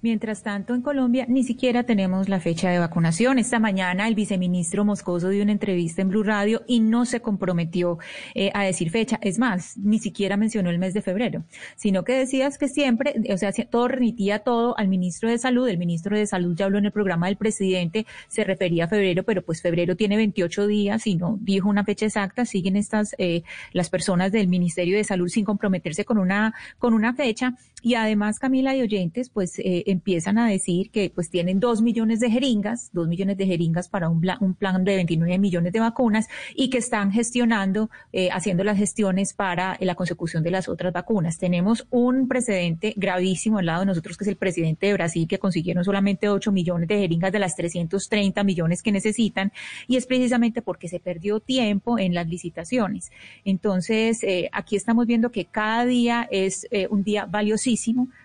Mientras 0.00 0.42
tanto, 0.42 0.74
en 0.74 0.82
Colombia 0.82 1.26
ni 1.28 1.44
siquiera 1.44 1.84
tenemos 1.84 2.28
la 2.28 2.40
fecha 2.40 2.70
de 2.70 2.78
vacunación. 2.78 3.38
Esta 3.38 3.58
mañana 3.58 4.08
el 4.08 4.14
viceministro 4.14 4.84
Moscoso 4.84 5.28
dio 5.28 5.42
una 5.42 5.52
entrevista 5.52 6.02
en 6.02 6.08
Blue 6.08 6.22
Radio 6.22 6.62
y 6.66 6.80
no 6.80 7.04
se 7.04 7.20
comprometió 7.20 7.98
eh, 8.34 8.50
a 8.54 8.64
decir 8.64 8.90
fecha. 8.90 9.18
Es 9.22 9.38
más, 9.38 9.76
ni 9.78 9.98
siquiera 9.98 10.36
mencionó 10.36 10.70
el 10.70 10.78
mes 10.78 10.94
de 10.94 11.02
febrero, 11.02 11.44
sino 11.76 12.04
que 12.04 12.14
decías 12.14 12.58
que 12.58 12.68
siempre, 12.68 13.14
o 13.32 13.36
sea, 13.36 13.52
todo 13.70 13.88
remitía 13.88 14.40
todo 14.40 14.76
al 14.78 14.88
ministro 14.88 15.28
de 15.28 15.38
Salud. 15.38 15.68
El 15.68 15.78
ministro 15.78 16.16
de 16.16 16.26
Salud 16.26 16.56
ya 16.56 16.66
habló 16.66 16.78
en 16.78 16.86
el 16.86 16.92
programa 16.92 17.26
del 17.26 17.36
presidente, 17.36 18.06
se 18.28 18.44
refería 18.44 18.84
a 18.84 18.88
febrero, 18.88 19.22
pero 19.22 19.42
pues 19.42 19.62
febrero 19.62 19.96
tiene 19.96 20.16
28 20.16 20.66
días 20.66 21.06
y 21.06 21.16
no 21.16 21.38
dijo 21.40 21.68
una 21.68 21.84
fecha 21.84 22.06
exacta. 22.06 22.44
Siguen 22.44 22.76
estas, 22.76 23.14
eh, 23.18 23.42
las 23.72 23.90
personas 23.90 24.32
del 24.32 24.48
Ministerio 24.48 24.96
de 24.96 25.04
Salud 25.04 25.28
sin 25.28 25.44
comprometerse 25.44 26.04
con 26.04 26.18
una, 26.18 26.54
con 26.78 26.94
una 26.94 27.14
fecha. 27.14 27.54
Y 27.84 27.96
además, 27.96 28.38
Camila 28.38 28.76
y 28.76 28.80
oyentes, 28.80 29.28
pues 29.28 29.58
eh, 29.58 29.82
empiezan 29.86 30.38
a 30.38 30.48
decir 30.48 30.90
que 30.90 31.10
pues 31.12 31.30
tienen 31.30 31.58
dos 31.58 31.82
millones 31.82 32.20
de 32.20 32.30
jeringas, 32.30 32.90
dos 32.92 33.08
millones 33.08 33.36
de 33.36 33.46
jeringas 33.46 33.88
para 33.88 34.08
un, 34.08 34.22
plan 34.54 34.84
de 34.84 34.94
29 34.94 35.38
millones 35.40 35.72
de 35.72 35.80
vacunas 35.80 36.28
y 36.54 36.70
que 36.70 36.78
están 36.78 37.10
gestionando, 37.10 37.90
eh, 38.12 38.28
haciendo 38.30 38.62
las 38.62 38.78
gestiones 38.78 39.34
para 39.34 39.76
la 39.80 39.96
consecución 39.96 40.44
de 40.44 40.52
las 40.52 40.68
otras 40.68 40.92
vacunas. 40.92 41.38
Tenemos 41.38 41.88
un 41.90 42.28
precedente 42.28 42.94
gravísimo 42.96 43.58
al 43.58 43.66
lado 43.66 43.80
de 43.80 43.86
nosotros, 43.86 44.16
que 44.16 44.24
es 44.24 44.28
el 44.28 44.36
presidente 44.36 44.86
de 44.86 44.92
Brasil, 44.92 45.26
que 45.26 45.40
consiguieron 45.40 45.82
solamente 45.82 46.28
8 46.28 46.52
millones 46.52 46.86
de 46.86 46.98
jeringas 46.98 47.32
de 47.32 47.40
las 47.40 47.56
330 47.56 48.44
millones 48.44 48.82
que 48.82 48.92
necesitan, 48.92 49.52
y 49.88 49.96
es 49.96 50.06
precisamente 50.06 50.62
porque 50.62 50.86
se 50.86 51.00
perdió 51.00 51.40
tiempo 51.40 51.98
en 51.98 52.14
las 52.14 52.28
licitaciones. 52.28 53.10
Entonces, 53.44 54.22
eh, 54.22 54.48
aquí 54.52 54.76
estamos 54.76 55.06
viendo 55.06 55.32
que 55.32 55.46
cada 55.46 55.84
día 55.84 56.28
es 56.30 56.68
un 56.90 57.02
día 57.02 57.26
valiosísimo 57.26 57.71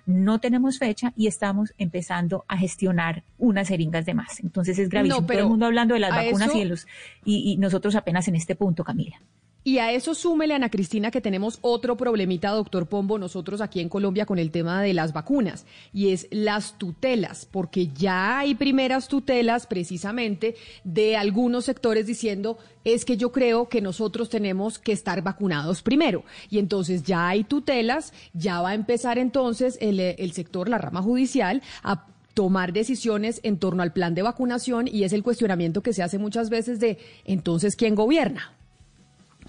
no 0.05 0.39
tenemos 0.39 0.79
fecha 0.79 1.13
y 1.15 1.27
estamos 1.27 1.73
empezando 1.77 2.45
a 2.47 2.57
gestionar 2.57 3.23
unas 3.37 3.67
jeringas 3.67 4.05
de 4.05 4.13
más. 4.13 4.39
Entonces 4.39 4.79
es 4.79 4.89
gravísimo. 4.89 5.25
Todo 5.25 5.39
el 5.39 5.47
mundo 5.47 5.65
hablando 5.65 5.93
de 5.93 5.99
las 5.99 6.11
vacunas 6.11 6.53
y, 6.55 6.65
los, 6.65 6.87
y 7.25 7.57
nosotros 7.57 7.95
apenas 7.95 8.27
en 8.27 8.35
este 8.35 8.55
punto, 8.55 8.83
Camila. 8.83 9.21
Y 9.67 9.79
a 9.79 9.91
eso 9.91 10.15
súmele, 10.15 10.53
Ana 10.53 10.69
Cristina, 10.69 11.11
que 11.11 11.19
tenemos 11.19 11.59
otro 11.59 11.97
problemita, 11.97 12.51
doctor 12.51 12.87
Pombo, 12.87 13.19
nosotros 13.19 13.59
aquí 13.59 13.81
en 13.81 13.89
Colombia 13.89 14.25
con 14.25 14.39
el 14.39 14.49
tema 14.49 14.81
de 14.81 14.93
las 14.93 15.11
vacunas, 15.11 15.65
y 15.91 16.13
es 16.13 16.29
las 16.31 16.77
tutelas, 16.77 17.45
porque 17.51 17.87
ya 17.87 18.39
hay 18.39 18.55
primeras 18.55 19.09
tutelas 19.09 19.67
precisamente 19.67 20.55
de 20.85 21.17
algunos 21.17 21.65
sectores 21.65 22.07
diciendo, 22.07 22.57
es 22.85 23.03
que 23.03 23.17
yo 23.17 23.33
creo 23.33 23.67
que 23.67 23.81
nosotros 23.81 24.29
tenemos 24.29 24.79
que 24.79 24.93
estar 24.93 25.21
vacunados 25.21 25.81
primero. 25.81 26.23
Y 26.49 26.59
entonces 26.59 27.03
ya 27.03 27.27
hay 27.27 27.43
tutelas, 27.43 28.13
ya 28.31 28.61
va 28.61 28.69
a 28.69 28.73
empezar 28.73 29.17
entonces 29.17 29.77
el, 29.81 29.99
el 29.99 30.31
sector, 30.31 30.69
la 30.69 30.77
rama 30.77 31.01
judicial, 31.01 31.61
a 31.83 32.05
tomar 32.33 32.71
decisiones 32.71 33.41
en 33.43 33.59
torno 33.59 33.83
al 33.83 33.91
plan 33.91 34.15
de 34.15 34.21
vacunación 34.21 34.87
y 34.87 35.03
es 35.03 35.11
el 35.11 35.23
cuestionamiento 35.23 35.83
que 35.83 35.91
se 35.91 36.03
hace 36.03 36.19
muchas 36.19 36.49
veces 36.49 36.79
de 36.79 36.99
entonces 37.25 37.75
quién 37.75 37.95
gobierna 37.95 38.56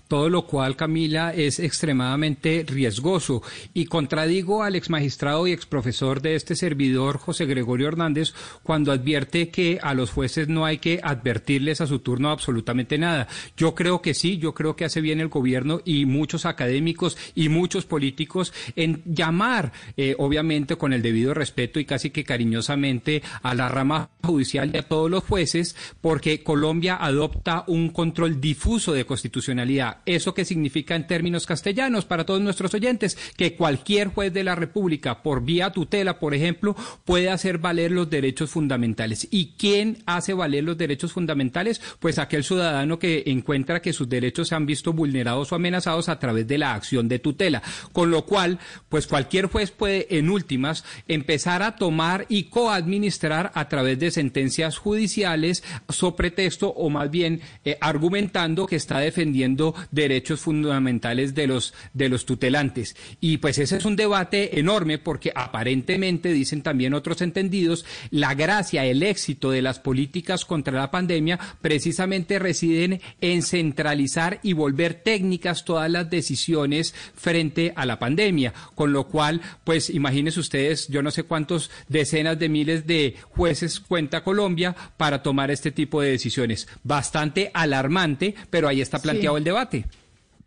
todo 0.09 0.31
lo 0.31 0.47
cual, 0.47 0.75
Camila, 0.75 1.33
es 1.35 1.61
extremadamente 1.61 2.65
riesgoso. 2.67 3.43
Y 3.75 3.85
contradigo 3.85 4.63
al 4.63 4.75
ex 4.75 4.91
magistrado 4.91 5.47
y 5.47 5.53
ex 5.53 5.67
profesor 5.67 6.23
de 6.23 6.35
este 6.35 6.57
servidor, 6.57 7.19
José 7.19 7.45
Gregorio 7.45 7.89
Hernández, 7.89 8.33
cuando 8.63 8.91
advierte 8.91 9.51
que 9.51 9.79
a 9.83 9.95
los 9.95 10.11
jueces 10.11 10.49
no 10.49 10.65
hay 10.65 10.79
que 10.79 11.01
advertirles 11.03 11.83
a 11.83 11.87
su 11.87 11.99
turno 11.99 12.31
absolutamente 12.31 12.97
nada. 12.97 13.29
Yo 13.57 13.75
creo 13.75 14.01
que 14.01 14.15
sí, 14.15 14.39
yo 14.39 14.55
creo 14.55 14.77
que 14.77 14.87
hace 14.87 15.03
bien 15.03 15.21
el 15.21 15.29
gobierno 15.29 15.83
y 15.85 16.07
muchos 16.07 16.47
académicos 16.47 17.19
y 17.35 17.51
muchos 17.51 17.85
políticos 17.85 18.53
en 18.77 19.03
llamar, 19.05 19.73
eh, 19.97 20.15
obviamente 20.19 20.77
con 20.77 20.93
el 20.95 21.03
debido 21.03 21.35
respeto 21.35 21.81
y 21.81 21.85
casi 21.85 22.11
que 22.11 22.25
cariñosamente 22.25 23.23
a 23.43 23.55
la 23.55 23.69
rama 23.69 24.11
judicial 24.23 24.71
y 24.73 24.79
a 24.79 24.83
todos 24.83 25.11
los 25.11 25.25
jueces, 25.25 25.77
porque 26.01 26.43
Colombia 26.43 26.97
adopta 26.97 27.65
un 27.67 27.91
control 27.91 28.41
difuso 28.41 28.93
de 28.93 29.05
constitucionalidad 29.05 29.98
¿Eso 30.07 30.35
qué 30.35 30.45
significa 30.45 30.95
en 30.95 31.07
términos 31.07 31.47
castellanos 31.47 32.05
para 32.05 32.25
todos 32.25 32.41
nuestros 32.41 32.75
oyentes? 32.75 33.17
Que 33.37 33.55
cualquier 33.55 34.09
juez 34.09 34.33
de 34.33 34.45
la 34.45 34.55
República, 34.55 35.23
por 35.23 35.45
vía 35.45 35.71
tutela, 35.71 36.19
por 36.19 36.35
ejemplo, 36.35 36.77
puede 37.05 37.31
hacer 37.31 37.59
valer 37.59 37.93
los 37.93 38.11
derechos 38.11 38.51
fundamentales. 38.51 39.29
¿Y 39.31 39.55
quién 39.59 39.99
hace 40.07 40.35
valer 40.35 40.65
los 40.65 40.79
derechos 40.79 41.13
fundamentales? 41.13 41.81
Pues 41.99 42.19
aquel 42.19 42.45
ciudadano 42.45 42.99
que 42.99 43.25
encuentra 43.27 43.83
que 43.83 43.93
sus 43.93 44.09
derechos 44.09 44.49
se 44.49 44.55
han 44.55 44.67
visto 44.67 44.93
vulnerados 44.93 45.53
o 45.53 45.55
amenazados 45.55 46.09
a 46.09 46.19
través 46.19 46.47
de 46.47 46.59
la 46.59 46.75
acción 46.75 47.09
de 47.09 47.19
tutela. 47.19 47.63
Con 47.93 48.11
lo 48.11 48.25
cual, 48.25 48.59
pues 48.89 49.07
cualquier 49.07 49.47
juez 49.47 49.71
puede, 49.71 50.19
en 50.19 50.31
últimas, 50.31 50.85
empezar 51.07 51.63
a 51.63 51.77
tomar 51.77 52.27
y 52.29 52.45
coadministrar 52.45 53.53
a 53.55 53.69
través 53.69 53.99
de 53.99 54.11
sentencias 54.11 54.79
judiciales 54.79 55.63
sobre 55.89 56.31
texto 56.31 56.69
o 56.69 56.91
más 56.91 57.11
bien 57.11 57.41
eh, 57.65 57.77
argumentando 57.81 58.67
que 58.67 58.77
está 58.77 58.99
defendiendo 58.99 59.75
derechos 59.91 60.41
fundamentales 60.41 61.35
de 61.35 61.47
los, 61.47 61.75
de 61.95 62.09
los 62.09 62.27
tutelantes. 62.27 62.97
Y 63.21 63.39
pues 63.39 63.59
ese 63.59 63.77
es 63.77 63.85
un 63.85 63.97
debate 63.97 64.59
enorme 64.59 64.99
porque 64.99 65.33
aparentemente, 65.35 66.33
dicen 66.33 66.63
también 66.63 66.95
otros 66.95 67.23
entendidos, 67.23 67.85
la 68.11 68.35
gracia, 68.35 68.85
el 68.85 69.03
éxito 69.03 69.51
de 69.51 69.63
las 69.63 69.79
políticas 69.81 70.45
contra 70.45 70.79
la 70.79 70.91
pandemia 70.91 71.39
precisamente 71.61 72.39
residen 72.39 73.01
en 73.21 73.43
centralizar 73.43 74.41
y 74.43 74.53
volver 74.53 74.95
técnicas 74.95 75.65
todas 75.65 75.91
las 75.91 76.11
decisiones 76.11 76.95
frente 77.15 77.73
a 77.77 77.87
la 77.87 77.99
pandemia. 77.99 78.53
Con 78.75 78.93
lo 78.93 79.09
cual, 79.09 79.41
pues 79.65 79.91
imagínense 79.91 80.41
ustedes, 80.41 80.89
yo 80.89 81.03
no 81.03 81.11
sé 81.11 81.25
cuántos 81.25 81.71
decenas 81.89 82.39
de 82.39 82.49
miles 82.49 82.87
de 82.87 83.17
jueces 83.31 83.81
cuenta 83.81 84.23
Colombia 84.23 84.75
para 84.97 85.23
tomar 85.23 85.51
este 85.51 85.71
tipo 85.71 86.01
de 86.01 86.11
decisiones. 86.11 86.69
Bastante 86.83 87.51
alarmante, 87.55 88.35
pero 88.51 88.69
ahí 88.69 88.81
está 88.81 88.99
planteado 89.01 89.37
el 89.37 89.45
debate. 89.45 89.78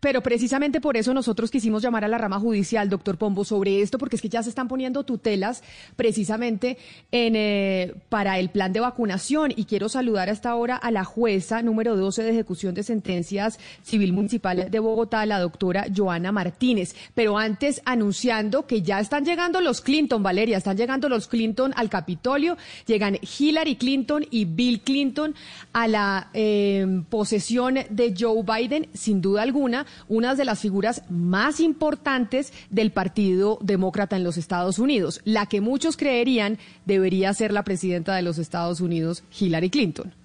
Pero 0.02 0.20
precisamente 0.20 0.80
por 0.80 0.96
eso 0.96 1.14
nosotros 1.14 1.48
quisimos 1.52 1.80
llamar 1.80 2.04
a 2.04 2.08
la 2.08 2.18
rama 2.18 2.40
judicial, 2.40 2.88
doctor 2.88 3.18
Pombo, 3.18 3.44
sobre 3.44 3.82
esto, 3.82 3.98
porque 3.98 4.16
es 4.16 4.22
que 4.22 4.28
ya 4.28 4.42
se 4.42 4.48
están 4.48 4.66
poniendo 4.66 5.04
tutelas 5.04 5.62
precisamente 5.94 6.76
en, 7.12 7.36
eh, 7.36 7.94
para 8.08 8.40
el 8.40 8.50
plan 8.50 8.72
de 8.72 8.80
vacunación. 8.80 9.52
Y 9.54 9.64
quiero 9.64 9.88
saludar 9.88 10.28
a 10.28 10.32
esta 10.32 10.56
hora 10.56 10.74
a 10.74 10.90
la 10.90 11.04
jueza 11.04 11.62
número 11.62 11.94
12 11.94 12.24
de 12.24 12.30
ejecución 12.30 12.74
de 12.74 12.82
sentencias 12.82 13.60
civil 13.84 14.12
municipal 14.12 14.68
de 14.72 14.78
Bogotá, 14.80 15.24
la 15.24 15.38
doctora 15.38 15.86
Joana 15.96 16.32
Martínez. 16.32 16.96
Pero 17.14 17.38
antes, 17.38 17.80
anunciando 17.84 18.66
que 18.66 18.82
ya 18.82 18.98
están 18.98 19.24
llegando 19.24 19.60
los 19.60 19.80
Clinton, 19.80 20.20
Valeria, 20.20 20.58
están 20.58 20.76
llegando 20.76 21.08
los 21.08 21.28
Clinton 21.28 21.72
al 21.76 21.88
Capitolio, 21.88 22.56
llegan 22.88 23.20
Hillary 23.38 23.76
Clinton 23.76 24.26
y 24.32 24.46
Bill 24.46 24.80
Clinton 24.80 25.36
a 25.72 25.86
la 25.86 26.28
eh, 26.34 27.04
posesión 27.08 27.78
de 27.88 28.14
Joe 28.18 28.42
Biden, 28.42 28.88
sin 28.94 29.20
duda 29.20 29.42
alguna 29.42 29.86
una 30.08 30.34
de 30.34 30.44
las 30.44 30.60
figuras 30.60 31.02
más 31.08 31.60
importantes 31.60 32.52
del 32.70 32.92
Partido 32.92 33.58
Demócrata 33.62 34.16
en 34.16 34.24
los 34.24 34.36
Estados 34.36 34.78
Unidos, 34.78 35.20
la 35.24 35.46
que 35.46 35.60
muchos 35.60 35.96
creerían 35.96 36.58
debería 36.84 37.32
ser 37.34 37.52
la 37.52 37.64
presidenta 37.64 38.14
de 38.14 38.22
los 38.22 38.38
Estados 38.38 38.80
Unidos, 38.80 39.24
Hillary 39.38 39.70
Clinton. 39.70 40.21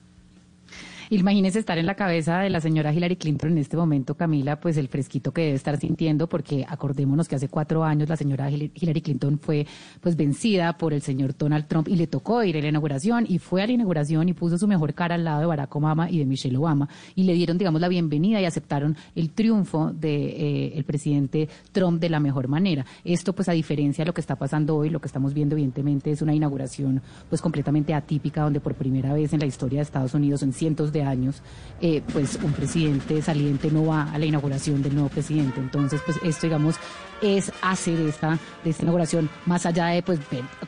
Imagínese 1.09 1.59
estar 1.59 1.77
en 1.77 1.85
la 1.85 1.95
cabeza 1.95 2.39
de 2.39 2.49
la 2.49 2.59
señora 2.59 2.93
Hillary 2.93 3.15
Clinton 3.15 3.51
en 3.51 3.59
este 3.59 3.77
momento, 3.77 4.15
Camila, 4.15 4.59
pues 4.59 4.75
el 4.75 4.89
fresquito 4.89 5.31
que 5.31 5.41
debe 5.41 5.55
estar 5.55 5.79
sintiendo, 5.79 6.27
porque 6.27 6.65
acordémonos 6.67 7.29
que 7.29 7.35
hace 7.35 7.47
cuatro 7.47 7.83
años 7.83 8.09
la 8.09 8.17
señora 8.17 8.49
Hillary 8.51 9.01
Clinton 9.01 9.39
fue 9.39 9.65
pues 10.01 10.17
vencida 10.17 10.77
por 10.77 10.93
el 10.93 11.01
señor 11.01 11.37
Donald 11.37 11.67
Trump 11.67 11.87
y 11.87 11.95
le 11.95 12.07
tocó 12.07 12.43
ir 12.43 12.57
a 12.57 12.61
la 12.61 12.67
inauguración 12.67 13.25
y 13.27 13.39
fue 13.39 13.63
a 13.63 13.67
la 13.67 13.73
inauguración 13.73 14.27
y 14.27 14.33
puso 14.33 14.57
su 14.57 14.67
mejor 14.67 14.93
cara 14.93 15.15
al 15.15 15.23
lado 15.23 15.39
de 15.39 15.45
Barack 15.45 15.73
Obama 15.75 16.09
y 16.11 16.19
de 16.19 16.25
Michelle 16.25 16.57
Obama 16.57 16.89
y 17.15 17.23
le 17.23 17.33
dieron, 17.33 17.57
digamos, 17.57 17.79
la 17.79 17.87
bienvenida 17.87 18.41
y 18.41 18.45
aceptaron 18.45 18.97
el 19.15 19.29
triunfo 19.29 19.87
del 19.91 19.99
de, 19.99 20.25
eh, 20.27 20.71
el 20.75 20.83
presidente 20.83 21.47
Trump 21.71 22.01
de 22.01 22.09
la 22.09 22.19
mejor 22.19 22.47
manera. 22.47 22.85
Esto, 23.05 23.33
pues, 23.33 23.47
a 23.49 23.53
diferencia 23.53 24.03
de 24.03 24.07
lo 24.07 24.13
que 24.13 24.21
está 24.21 24.35
pasando 24.35 24.75
hoy, 24.75 24.89
lo 24.89 24.99
que 24.99 25.07
estamos 25.07 25.33
viendo, 25.33 25.55
evidentemente, 25.55 26.11
es 26.11 26.21
una 26.21 26.33
inauguración 26.33 27.01
pues 27.29 27.41
completamente 27.41 27.93
atípica, 27.93 28.43
donde 28.43 28.59
por 28.59 28.75
primera 28.75 29.13
vez 29.13 29.33
en 29.33 29.39
la 29.39 29.45
historia 29.45 29.79
de 29.79 29.83
Estados 29.83 30.13
Unidos, 30.13 30.43
en 30.43 30.53
cientos 30.53 30.91
de 30.91 30.96
años, 31.03 31.41
eh, 31.79 32.01
pues 32.11 32.39
un 32.41 32.53
presidente 32.53 33.21
saliente 33.21 33.69
no 33.69 33.85
va 33.85 34.11
a 34.11 34.17
la 34.17 34.25
inauguración 34.25 34.81
del 34.81 34.93
nuevo 34.95 35.09
presidente. 35.09 35.59
Entonces, 35.59 36.01
pues 36.05 36.19
esto, 36.23 36.47
digamos, 36.47 36.75
es 37.21 37.51
hacer 37.61 37.99
esta, 38.01 38.37
de 38.63 38.69
esta 38.69 38.83
inauguración, 38.83 39.29
más 39.45 39.65
allá 39.65 39.87
de 39.87 40.01
pues 40.01 40.19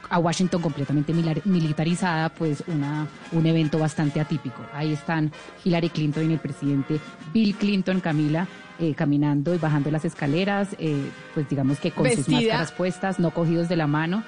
a 0.09 0.19
Washington 0.19 0.61
completamente 0.61 1.13
militarizada, 1.45 2.29
pues 2.29 2.63
una, 2.67 3.07
un 3.31 3.45
evento 3.45 3.79
bastante 3.79 4.19
atípico. 4.19 4.61
Ahí 4.73 4.93
están 4.93 5.31
Hillary 5.63 5.89
Clinton 5.89 6.29
y 6.29 6.33
el 6.33 6.39
presidente 6.39 6.99
Bill 7.33 7.55
Clinton, 7.55 7.99
Camila. 7.99 8.47
Eh, 8.81 8.95
caminando 8.95 9.53
y 9.53 9.57
bajando 9.57 9.91
las 9.91 10.05
escaleras, 10.05 10.69
eh, 10.79 11.11
pues 11.33 11.49
digamos 11.49 11.79
que 11.79 11.91
con 11.91 12.09
sus 12.09 12.29
máscaras 12.29 12.71
puestas, 12.71 13.19
no 13.19 13.31
cogidos 13.31 13.67
de 13.67 13.75
la 13.75 13.87
mano, 13.87 14.23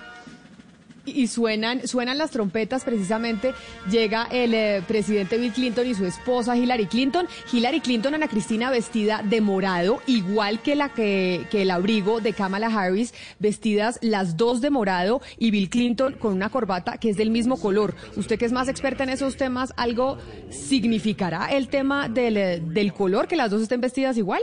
y 1.06 1.28
suenan, 1.28 1.88
suenan 1.88 2.18
las 2.18 2.32
trompetas 2.32 2.84
precisamente, 2.84 3.54
llega 3.90 4.28
el 4.32 4.54
eh, 4.54 4.84
presidente 4.88 5.38
Bill 5.38 5.52
Clinton 5.52 5.88
y 5.88 5.96
su 5.96 6.06
esposa 6.06 6.56
Hillary 6.56 6.86
Clinton, 6.86 7.28
Hillary 7.52 7.82
Clinton, 7.82 8.16
Ana 8.16 8.28
Cristina 8.28 8.70
vestida 8.70 9.22
de 9.24 9.42
morado, 9.42 10.02
igual 10.08 10.62
que 10.62 10.76
la 10.76 10.90
que, 10.90 11.46
que 11.50 11.64
el 11.64 11.72
abrigo 11.72 12.22
de 12.22 12.34
Kamala 12.34 12.68
Harris, 12.68 13.14
vestidas 13.40 14.00
las 14.02 14.38
dos 14.38 14.62
de 14.62 14.70
morado 14.70 15.22
y 15.38 15.52
Bill 15.52 15.70
Clinton 15.70 16.14
con 16.14 16.34
una 16.34 16.50
corbata 16.50 16.98
que 16.98 17.10
es 17.10 17.18
del 17.18 17.30
mismo 17.30 17.58
color. 17.60 17.96
Usted 18.16 18.38
que 18.38 18.46
es 18.46 18.52
más 18.52 18.68
experta 18.68 19.04
en 19.04 19.10
esos 19.10 19.38
temas, 19.38 19.74
¿algo 19.78 20.18
significará 20.50 21.48
el 21.48 21.68
tema 21.68 22.10
del, 22.10 22.38
eh, 22.38 22.62
del 22.64 22.94
color, 22.94 23.28
que 23.28 23.36
las 23.36 23.52
dos 23.52 23.62
estén 23.62 23.82
vestidas 23.82 24.18
igual? 24.18 24.42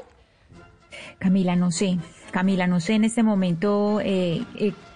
Camila, 1.18 1.56
no 1.56 1.70
sé. 1.70 1.98
Camila, 2.30 2.66
no 2.66 2.80
sé 2.80 2.94
en 2.94 3.04
este 3.04 3.22
momento 3.22 4.00
eh, 4.02 4.44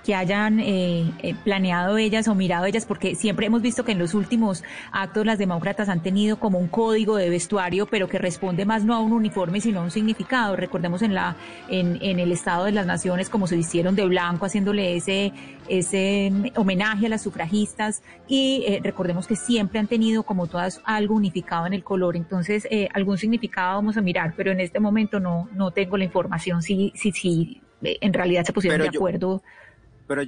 que 0.04 0.14
hayan 0.14 0.58
eh, 0.60 1.12
eh, 1.20 1.34
planeado 1.44 1.96
ellas 1.96 2.26
o 2.28 2.34
mirado 2.34 2.64
ellas, 2.64 2.86
porque 2.86 3.14
siempre 3.14 3.46
hemos 3.46 3.62
visto 3.62 3.84
que 3.84 3.92
en 3.92 3.98
los 3.98 4.14
últimos 4.14 4.64
actos 4.90 5.24
las 5.24 5.38
demócratas 5.38 5.88
han 5.88 6.02
tenido 6.02 6.38
como 6.38 6.58
un 6.58 6.68
código 6.68 7.16
de 7.16 7.30
vestuario, 7.30 7.86
pero 7.86 8.08
que 8.08 8.18
responde 8.18 8.64
más 8.64 8.84
no 8.84 8.94
a 8.94 8.98
un 8.98 9.12
uniforme, 9.12 9.60
sino 9.60 9.80
a 9.80 9.84
un 9.84 9.90
significado. 9.90 10.56
Recordemos 10.56 11.02
en 11.02 11.14
la 11.14 11.36
en, 11.68 11.98
en 12.02 12.18
el 12.18 12.32
Estado 12.32 12.64
de 12.64 12.72
las 12.72 12.86
Naciones 12.86 13.28
como 13.28 13.46
se 13.46 13.56
vistieron 13.56 13.94
de 13.94 14.06
blanco, 14.06 14.46
haciéndole 14.46 14.96
ese 14.96 15.32
ese 15.68 16.30
mm, 16.32 16.58
homenaje 16.58 17.06
a 17.06 17.08
las 17.08 17.22
sufragistas 17.22 18.02
y 18.26 18.64
eh, 18.66 18.80
recordemos 18.82 19.26
que 19.26 19.36
siempre 19.36 19.78
han 19.78 19.86
tenido 19.86 20.24
como 20.24 20.48
todas 20.48 20.80
algo 20.84 21.14
unificado 21.14 21.66
en 21.66 21.74
el 21.74 21.84
color, 21.84 22.16
entonces 22.16 22.66
algún 22.94 23.18
significado 23.18 23.76
vamos 23.76 23.96
a 23.96 24.00
mirar, 24.00 24.34
pero 24.36 24.50
en 24.50 24.60
este 24.60 24.80
momento 24.80 25.20
no 25.20 25.48
no 25.52 25.70
tengo 25.70 25.96
la 25.96 26.04
información 26.04 26.62
si 26.62 26.92
si 26.96 27.12
si 27.12 27.60
en 27.82 28.12
realidad 28.12 28.44
se 28.44 28.52
pusieron 28.52 28.80
de 28.80 28.88
acuerdo 28.88 29.42
pero, 30.06 30.22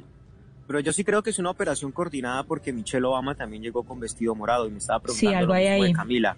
pero 0.66 0.80
yo 0.80 0.92
sí 0.92 1.04
creo 1.04 1.22
que 1.22 1.30
es 1.30 1.38
una 1.38 1.50
operación 1.50 1.92
coordinada 1.92 2.44
porque 2.44 2.72
Michelle 2.72 3.06
Obama 3.06 3.34
también 3.34 3.62
llegó 3.62 3.82
con 3.82 4.00
vestido 4.00 4.34
morado 4.34 4.66
y 4.66 4.70
me 4.70 4.78
estaba 4.78 5.00
preguntando 5.00 5.30
sí, 5.30 5.34
algo 5.34 5.52
hay 5.52 5.66
ahí. 5.66 5.92
Camila. 5.92 6.36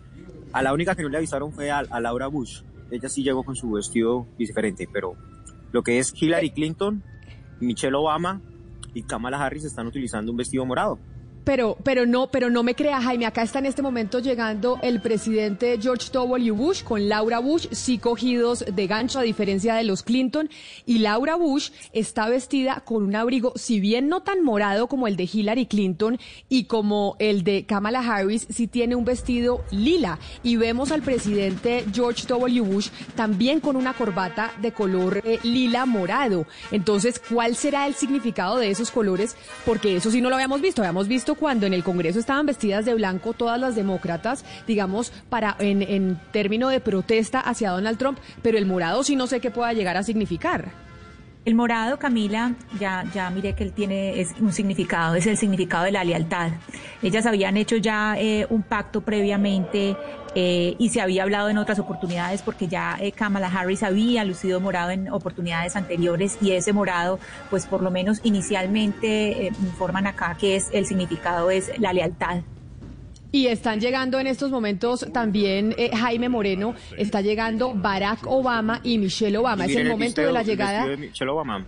A 0.52 0.62
la 0.62 0.73
única 0.73 0.95
que 0.95 1.02
no 1.02 1.09
le 1.09 1.19
avisaron 1.19 1.52
fue 1.52 1.71
a, 1.71 1.83
Laura 2.00 2.26
Bush. 2.28 2.62
Ella 2.90 3.09
sí 3.09 3.23
llegó 3.23 3.45
con 3.45 3.57
su 3.57 3.71
vestido 3.73 4.26
diferente, 4.38 4.88
pero 4.93 5.14
lo 5.73 5.83
que 5.83 5.99
es 5.99 6.14
Hillary 6.14 6.50
Clinton, 6.50 7.02
Michelle 7.61 7.97
Obama 7.97 8.40
y 8.95 9.02
Kamala 9.02 9.45
Harris 9.45 9.64
están 9.64 9.87
utilizando 9.87 10.31
un 10.31 10.37
vestido 10.37 10.64
morado. 10.64 10.99
Pero, 11.47 11.76
pero 11.85 12.07
no, 12.07 12.26
pero 12.26 12.50
no 12.50 12.65
me 12.65 12.75
crea, 12.75 13.00
Jaime. 13.00 13.25
Acá 13.25 13.43
está 13.43 13.61
en 13.61 13.67
este 13.67 13.81
momento 13.81 14.19
llegando 14.19 14.81
el 14.83 15.00
presidente 15.00 15.79
George 15.81 16.11
W. 16.12 16.50
Bush 16.50 16.83
con 16.83 17.09
Laura 17.09 17.38
Bush, 17.38 17.69
sí 17.71 17.99
cogidos 17.99 18.65
de 18.67 18.87
gancho, 18.88 19.21
a 19.21 19.23
diferencia 19.23 19.76
de 19.76 19.85
los 19.85 20.03
Clinton. 20.03 20.50
Y 20.87 20.99
Laura 20.99 21.37
Bush 21.37 21.71
está 21.93 22.29
vestida 22.29 22.83
con 22.85 23.05
un 23.05 23.15
abrigo, 23.15 23.53
si 23.55 23.79
bien 23.79 24.09
no 24.09 24.23
tan 24.25 24.43
morado 24.43 24.88
como 24.88 25.07
el 25.07 25.15
de 25.15 25.31
Hillary 25.33 25.67
Clinton 25.67 26.19
y 26.49 26.65
como 26.65 27.15
el 27.21 27.45
de 27.45 27.65
Kamala 27.65 28.00
Harris, 28.00 28.49
sí 28.50 28.67
tiene 28.67 28.97
un 28.97 29.05
vestido 29.05 29.65
lila. 29.71 30.19
Y 30.43 30.57
vemos 30.57 30.91
al 30.91 31.03
presidente 31.03 31.85
George 31.93 32.26
W. 32.26 32.61
Bush 32.62 32.88
también 33.15 33.61
con 33.61 33.76
una 33.76 33.93
corbata 33.93 34.53
de 34.61 34.73
color 34.73 35.23
eh, 35.25 35.38
lila 35.45 35.87
morado. 35.87 36.45
Entonces, 36.73 37.21
¿cuál 37.21 37.55
será 37.55 37.87
el 37.87 37.95
significado 37.95 38.59
de 38.59 38.71
esos 38.71 38.91
colores? 38.91 39.37
Porque 39.65 39.95
eso 39.95 40.11
sí 40.11 40.21
no 40.21 40.29
lo 40.29 40.35
habíamos 40.35 40.61
visto. 40.61 40.83
Habíamos 40.83 41.07
visto 41.07 41.36
cuando 41.38 41.66
en 41.66 41.75
el 41.75 41.85
Congreso 41.85 42.19
estaban 42.19 42.47
vestidas 42.47 42.85
de 42.85 42.95
blanco 42.95 43.33
todas 43.33 43.61
las 43.61 43.75
demócratas, 43.76 44.45
digamos, 44.66 45.12
para 45.28 45.57
en, 45.59 45.83
en 45.83 46.21
término 46.33 46.69
de 46.69 46.81
protesta 46.81 47.40
hacia 47.40 47.71
Donald 47.71 47.99
Trump, 47.99 48.19
pero 48.43 48.59
el 48.59 48.66
morado 48.66 49.02
sí 49.05 49.16
no 49.16 49.26
sé 49.26 49.40
qué 49.40 49.50
pueda 49.50 49.73
llegar 49.73 49.97
a 49.97 50.02
significar. 50.02 50.86
El 51.47 51.55
morado, 51.55 51.97
Camila, 51.97 52.57
ya, 52.81 53.05
ya 53.15 53.31
miré 53.31 53.55
que 53.55 53.62
él 53.62 53.73
tiene 53.73 54.21
es 54.21 54.35
un 54.41 54.53
significado, 54.53 55.15
es 55.15 55.29
el 55.29 55.37
significado 55.37 55.85
de 55.85 55.93
la 55.93 56.03
lealtad. 56.03 56.50
Ellas 57.05 57.25
habían 57.25 57.57
hecho 57.57 57.76
ya 57.76 58.17
eh, 58.19 58.49
un 58.50 58.65
pacto 58.65 59.00
previamente 59.00 59.97
eh, 60.35 60.75
y 60.76 60.88
se 60.88 61.00
había 61.00 61.23
hablado 61.23 61.49
en 61.49 61.59
otras 61.59 61.79
oportunidades 61.79 62.43
porque 62.43 62.67
ya 62.67 62.99
eh, 63.00 63.12
Kamala 63.12 63.47
Harris 63.47 63.85
había 63.85 64.25
lucido 64.25 64.59
morado 64.61 64.91
en 64.91 65.09
oportunidades 65.09 65.76
anteriores 65.76 66.37
y 66.41 66.50
ese 66.50 66.73
morado, 66.73 67.21
pues 67.49 67.65
por 67.67 67.81
lo 67.81 67.93
menos 67.93 68.21
inicialmente 68.25 69.53
informan 69.62 70.09
acá 70.09 70.37
que 70.37 70.57
es 70.57 70.69
el 70.73 70.85
significado 70.85 71.53
es 71.53 71.71
la 71.79 71.93
lealtad. 71.93 72.43
Y 73.33 73.49
están 73.49 73.80
llegando 73.80 74.18
en 74.18 74.26
estos 74.26 74.50
momentos 74.50 75.06
también 75.12 75.75
eh, 75.76 75.90
Jaime 75.95 76.28
Moreno, 76.28 76.75
está 76.97 77.21
llegando 77.21 77.75
Barack 77.75 78.26
Obama 78.26 78.80
y 78.83 78.99
Michelle 78.99 79.37
Obama. 79.37 79.66
es 79.66 79.76
el 79.76 79.88
momento 79.88 80.21
de 80.21 80.33
la 80.33 80.42
llegada. 80.42 80.87
De 80.87 80.97
Michelle 80.97 81.30
Obama. 81.30 81.64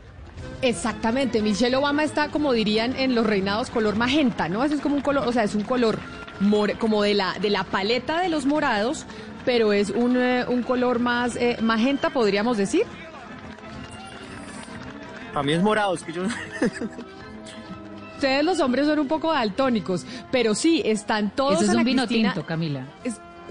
Exactamente, 0.62 1.42
Michelle 1.42 1.76
Obama 1.76 2.04
está 2.04 2.28
como 2.30 2.52
dirían 2.52 2.94
en 2.96 3.14
los 3.14 3.26
reinados 3.26 3.70
color 3.70 3.96
magenta, 3.96 4.48
¿no? 4.48 4.64
Ese 4.64 4.76
es 4.76 4.80
como 4.80 4.96
un 4.96 5.02
color, 5.02 5.26
o 5.26 5.32
sea, 5.32 5.44
es 5.44 5.54
un 5.54 5.62
color 5.62 5.98
como 6.78 7.02
de 7.02 7.14
la 7.14 7.36
de 7.40 7.50
la 7.50 7.64
paleta 7.64 8.20
de 8.20 8.28
los 8.28 8.46
morados, 8.46 9.04
pero 9.44 9.72
es 9.72 9.90
un, 9.90 10.16
eh, 10.16 10.44
un 10.48 10.62
color 10.62 10.98
más 10.98 11.36
eh, 11.36 11.58
magenta, 11.60 12.10
podríamos 12.10 12.56
decir. 12.56 12.82
A 15.34 15.42
mí 15.42 15.52
es 15.52 15.62
morado, 15.62 15.94
es 15.94 16.02
que 16.02 16.12
yo 16.12 16.22
Ustedes 18.18 18.44
los 18.44 18.58
hombres 18.58 18.84
son 18.84 18.98
un 18.98 19.06
poco 19.06 19.32
daltónicos, 19.32 20.04
pero 20.32 20.52
sí, 20.52 20.82
están 20.84 21.30
todos 21.30 21.62
Eso 21.62 21.70
es 21.70 21.78
un 21.78 21.84
vino 21.84 22.04
tinto, 22.04 22.45
Camila. 22.45 22.84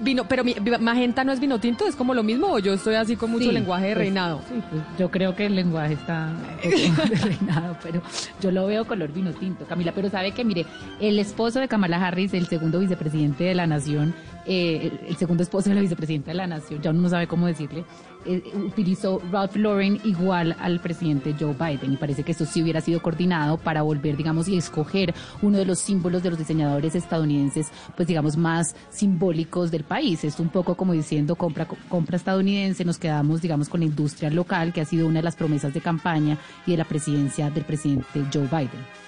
vino, 0.01 0.27
pero 0.27 0.43
magenta 0.81 1.23
no 1.23 1.31
es 1.31 1.39
vino 1.39 1.57
tinto, 1.57 1.87
es 1.87 1.95
como 1.95 2.13
lo 2.13 2.21
mismo 2.21 2.47
o 2.47 2.59
yo 2.59 2.73
estoy 2.73 2.95
así 2.95 3.15
con 3.15 3.31
mucho 3.31 3.49
lenguaje 3.49 3.85
de 3.85 3.93
pues, 3.93 3.97
reinado. 3.99 4.41
Sí, 4.49 4.61
pues, 4.69 4.83
yo 4.99 5.09
creo 5.09 5.37
que 5.37 5.45
el 5.45 5.55
lenguaje 5.55 5.93
está 5.93 6.33
de 6.63 7.15
reinado, 7.15 7.77
pero 7.81 8.01
yo 8.41 8.51
lo 8.51 8.67
veo 8.67 8.85
color 8.85 9.13
vino 9.13 9.31
tinto, 9.31 9.63
Camila. 9.63 9.93
Pero 9.95 10.09
sabe 10.09 10.33
que, 10.33 10.43
mire, 10.43 10.65
el 10.99 11.17
esposo 11.17 11.61
de 11.61 11.69
Kamala 11.69 12.05
Harris, 12.05 12.33
el 12.33 12.47
segundo 12.47 12.79
vicepresidente 12.79 13.45
de 13.45 13.55
la 13.55 13.67
nación, 13.67 14.13
eh, 14.45 14.91
el 15.07 15.15
segundo 15.15 15.43
esposo 15.43 15.69
de 15.69 15.75
la 15.75 15.81
vicepresidenta 15.81 16.31
de 16.31 16.35
la 16.35 16.47
nación, 16.47 16.81
ya 16.81 16.89
uno 16.89 17.03
no 17.03 17.09
sabe 17.09 17.27
cómo 17.27 17.47
decirle, 17.47 17.85
eh, 18.27 18.43
utilizó 18.55 19.21
Ralph 19.31 19.55
Lauren 19.55 19.99
igual 20.03 20.55
al 20.59 20.79
presidente 20.79 21.35
Joe 21.39 21.53
Biden 21.53 21.93
y 21.93 21.97
parece 21.97 22.23
que 22.23 22.33
esto 22.33 22.45
sí 22.45 22.61
hubiera 22.61 22.81
sido 22.81 23.01
coordinado 23.01 23.57
para 23.57 23.81
volver, 23.81 24.17
digamos, 24.17 24.47
y 24.47 24.57
escoger 24.57 25.13
uno 25.41 25.57
de 25.57 25.65
los 25.65 25.79
símbolos 25.79 26.23
de 26.23 26.31
los 26.31 26.39
diseñadores 26.39 26.95
estadounidenses, 26.95 27.67
pues 27.95 28.07
digamos, 28.07 28.37
más 28.37 28.75
simbólicos 28.89 29.71
del 29.71 29.83
país. 29.83 30.23
Es 30.23 30.39
un 30.39 30.49
poco 30.49 30.75
como 30.75 30.93
diciendo 30.93 31.35
compra, 31.35 31.67
compra 31.89 32.17
estadounidense, 32.17 32.85
nos 32.85 32.97
quedamos, 32.97 33.41
digamos, 33.41 33.69
con 33.69 33.79
la 33.79 33.85
industria 33.85 34.29
local, 34.29 34.73
que 34.73 34.81
ha 34.81 34.85
sido 34.85 35.07
una 35.07 35.19
de 35.19 35.23
las 35.23 35.35
promesas 35.35 35.73
de 35.73 35.81
campaña 35.81 36.37
y 36.65 36.71
de 36.71 36.77
la 36.77 36.85
presidencia 36.85 37.49
del 37.49 37.63
presidente 37.63 38.25
Joe 38.33 38.47
Biden. 38.47 39.06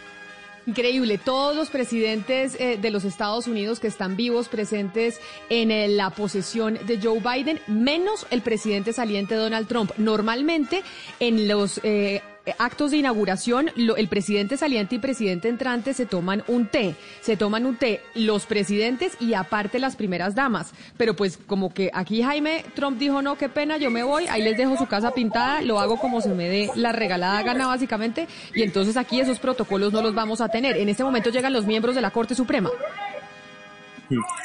Increíble, 0.69 1.17
todos 1.17 1.55
los 1.55 1.71
presidentes 1.71 2.55
eh, 2.59 2.77
de 2.79 2.91
los 2.91 3.03
Estados 3.03 3.47
Unidos 3.47 3.79
que 3.79 3.87
están 3.87 4.15
vivos, 4.15 4.49
presentes 4.49 5.19
en 5.49 5.71
eh, 5.71 5.87
la 5.87 6.11
posesión 6.11 6.77
de 6.85 6.99
Joe 7.01 7.19
Biden, 7.19 7.59
menos 7.65 8.27
el 8.29 8.43
presidente 8.43 8.93
saliente 8.93 9.33
Donald 9.33 9.67
Trump. 9.67 9.91
Normalmente 9.97 10.83
en 11.19 11.47
los 11.47 11.79
eh, 11.81 12.21
actos 12.57 12.91
de 12.91 12.97
inauguración, 12.97 13.71
el 13.75 14.07
presidente 14.07 14.57
saliente 14.57 14.95
y 14.95 14.99
presidente 14.99 15.47
entrante 15.47 15.93
se 15.93 16.05
toman 16.05 16.43
un 16.47 16.67
té, 16.67 16.95
se 17.21 17.37
toman 17.37 17.65
un 17.65 17.75
té 17.75 18.01
los 18.15 18.45
presidentes 18.45 19.17
y 19.19 19.33
aparte 19.33 19.79
las 19.79 19.95
primeras 19.95 20.35
damas. 20.35 20.71
Pero 20.97 21.15
pues 21.15 21.37
como 21.37 21.73
que 21.73 21.91
aquí 21.93 22.21
Jaime 22.21 22.65
Trump 22.75 22.97
dijo, 22.97 23.21
no, 23.21 23.37
qué 23.37 23.49
pena, 23.49 23.77
yo 23.77 23.91
me 23.91 24.03
voy, 24.03 24.27
ahí 24.27 24.41
les 24.41 24.57
dejo 24.57 24.77
su 24.77 24.87
casa 24.87 25.11
pintada, 25.11 25.61
lo 25.61 25.79
hago 25.79 25.97
como 25.97 26.21
se 26.21 26.29
me 26.29 26.49
dé 26.49 26.69
la 26.75 26.91
regalada 26.91 27.41
gana 27.43 27.67
básicamente, 27.67 28.27
y 28.53 28.63
entonces 28.63 28.97
aquí 28.97 29.19
esos 29.19 29.39
protocolos 29.39 29.93
no 29.93 30.01
los 30.01 30.13
vamos 30.13 30.41
a 30.41 30.49
tener. 30.49 30.77
En 30.77 30.89
este 30.89 31.03
momento 31.03 31.29
llegan 31.29 31.53
los 31.53 31.65
miembros 31.65 31.95
de 31.95 32.01
la 32.01 32.11
Corte 32.11 32.35
Suprema. 32.35 32.69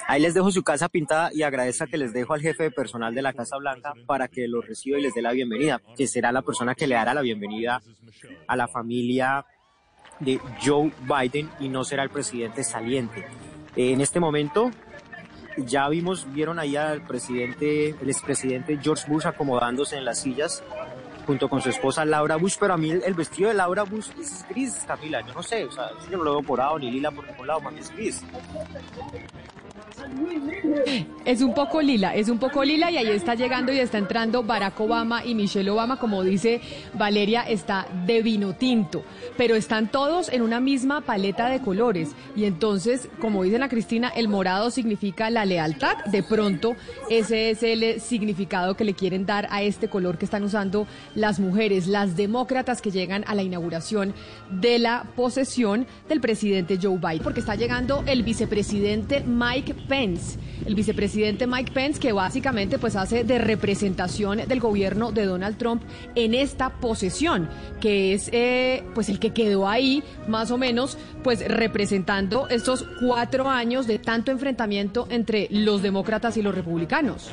Ahí 0.07 0.21
les 0.21 0.35
dejo 0.35 0.51
su 0.51 0.63
casa 0.63 0.89
pintada 0.89 1.31
y 1.33 1.43
agradezca 1.43 1.87
que 1.87 1.99
les 1.99 2.13
dejo 2.13 2.35
al 2.35 2.41
jefe 2.41 2.65
de 2.65 2.71
personal 2.71 3.15
de 3.15 3.23
la 3.23 3.33
Casa 3.33 3.57
Blanca 3.57 3.95
para 4.07 4.29
que 4.29 4.47
los 4.49 4.67
reciba 4.67 4.99
y 4.99 5.03
les 5.03 5.15
dé 5.15 5.23
la 5.23 5.33
bienvenida, 5.33 5.81
que 5.97 6.07
será 6.07 6.33
la 6.33 6.43
persona 6.43 6.75
que 6.75 6.87
le 6.87 6.95
dará 6.95 7.15
la 7.15 7.23
bienvenida 7.23 7.83
a 8.47 8.57
la 8.57 8.69
familia 8.69 9.47
de 10.21 10.39
Joe 10.65 10.93
Biden 11.03 11.51
y 11.61 11.69
no 11.69 11.85
será 11.85 12.03
el 12.03 12.11
presidente 12.11 12.63
saliente. 12.65 13.25
En 13.77 14.01
este 14.01 14.21
momento 14.21 14.71
ya 15.57 15.89
vimos, 15.89 16.27
vieron 16.33 16.59
ahí 16.59 16.77
al 16.77 17.03
presidente, 17.03 17.91
el 17.91 18.11
expresidente 18.11 18.79
George 18.83 19.05
Bush 19.09 19.27
acomodándose 19.27 19.97
en 19.97 20.05
las 20.05 20.21
sillas 20.21 20.63
junto 21.27 21.49
con 21.49 21.61
su 21.61 21.71
esposa 21.71 22.05
Laura 22.05 22.37
Bush, 22.37 22.57
pero 22.61 22.75
a 22.75 22.77
mí 22.77 22.91
el, 22.91 23.15
vestido 23.15 23.49
de 23.49 23.55
Laura 23.55 23.83
Bush 23.85 24.09
es 24.21 24.45
gris, 24.49 24.85
Camila, 24.87 25.21
yo 25.27 25.33
no 25.33 25.43
sé, 25.43 25.65
o 25.65 25.73
sea, 25.73 25.91
yo 26.11 26.19
no 26.19 26.25
lo 26.25 26.33
veo 26.33 26.43
morado 26.43 26.79
ni 26.79 26.91
lila 26.91 27.11
por 27.11 27.27
ningún 27.27 27.47
lado, 27.47 27.61
mami, 27.61 27.81
es 27.81 27.91
gris. 27.91 28.23
Es 31.25 31.41
un 31.41 31.55
poco 31.55 31.81
lila, 31.81 32.15
es 32.15 32.29
un 32.29 32.39
poco 32.39 32.65
lila 32.65 32.91
y 32.91 32.99
ahí 32.99 33.09
está 33.09 33.35
llegando 33.35 33.73
y 33.73 33.79
está 33.79 33.99
entrando 33.99 34.43
Barack 34.43 34.79
Obama 34.79 35.25
y 35.25 35.35
Michelle 35.35 35.71
Obama, 35.71 35.99
como 35.99 36.23
dice 36.23 36.61
Valeria, 36.93 37.43
está 37.43 37.87
de 38.07 38.23
vino 38.23 38.55
tinto, 38.55 39.03
pero 39.37 39.55
están 39.55 39.91
todos 39.91 40.29
en 40.29 40.43
una 40.43 40.61
misma 40.61 41.01
paleta 41.01 41.49
de 41.49 41.61
colores. 41.61 42.11
Y 42.37 42.45
entonces, 42.45 43.09
como 43.21 43.43
dice 43.43 43.59
la 43.59 43.69
Cristina, 43.69 44.09
el 44.09 44.29
morado 44.29 44.71
significa 44.71 45.31
la 45.31 45.47
lealtad, 45.47 46.05
de 46.05 46.23
pronto 46.23 46.77
ese 47.09 47.51
es 47.51 47.63
el 47.63 48.01
significado 48.01 48.77
que 48.77 48.85
le 48.85 48.95
quieren 48.95 49.25
dar 49.25 49.49
a 49.51 49.63
este 49.63 49.89
color 49.89 50.19
que 50.19 50.27
están 50.27 50.43
usando 50.43 50.87
las 51.15 51.41
mujeres, 51.41 51.87
las 51.87 52.17
demócratas 52.17 52.83
que 52.83 52.91
llegan 52.91 53.25
a 53.27 53.35
la 53.35 53.43
inauguración 53.43 54.15
de 54.51 54.79
la 54.79 55.05
posesión 55.17 55.87
del 56.09 56.21
presidente 56.21 56.79
Joe 56.81 56.99
Biden, 56.99 57.23
porque 57.23 57.41
está 57.41 57.55
llegando 57.55 58.05
el 58.07 58.23
vicepresidente 58.23 59.23
Mike 59.23 59.75
Pence, 59.95 60.41
el 60.67 60.75
vicepresidente 60.75 61.47
Mike 61.47 61.71
Pence, 61.71 62.01
que 62.01 62.11
básicamente 62.11 62.81
pues 62.81 62.97
hace 62.97 63.23
de 63.23 63.39
representación 63.39 64.39
del 64.49 64.59
gobierno 64.59 65.13
de 65.13 65.25
Donald 65.25 65.57
Trump 65.57 65.85
en 66.17 66.35
esta 66.35 66.81
posesión, 66.81 67.49
que 67.81 68.13
es 68.13 68.29
eh, 68.33 68.83
pues 68.93 69.09
el 69.09 69.21
que 69.21 69.33
quedó 69.33 69.69
ahí 69.69 70.03
más 70.27 70.51
o 70.51 70.59
menos 70.59 70.99
pues 71.23 71.47
representando 71.47 72.49
estos 72.49 72.85
cuatro 73.01 73.49
años 73.49 73.87
de 73.87 74.01
tanto 74.01 74.33
enfrentamiento 74.33 75.07
entre 75.11 75.47
los 75.53 75.81
demócratas 75.81 76.37
y 76.39 76.43
los 76.43 76.57
republicanos. 76.57 77.31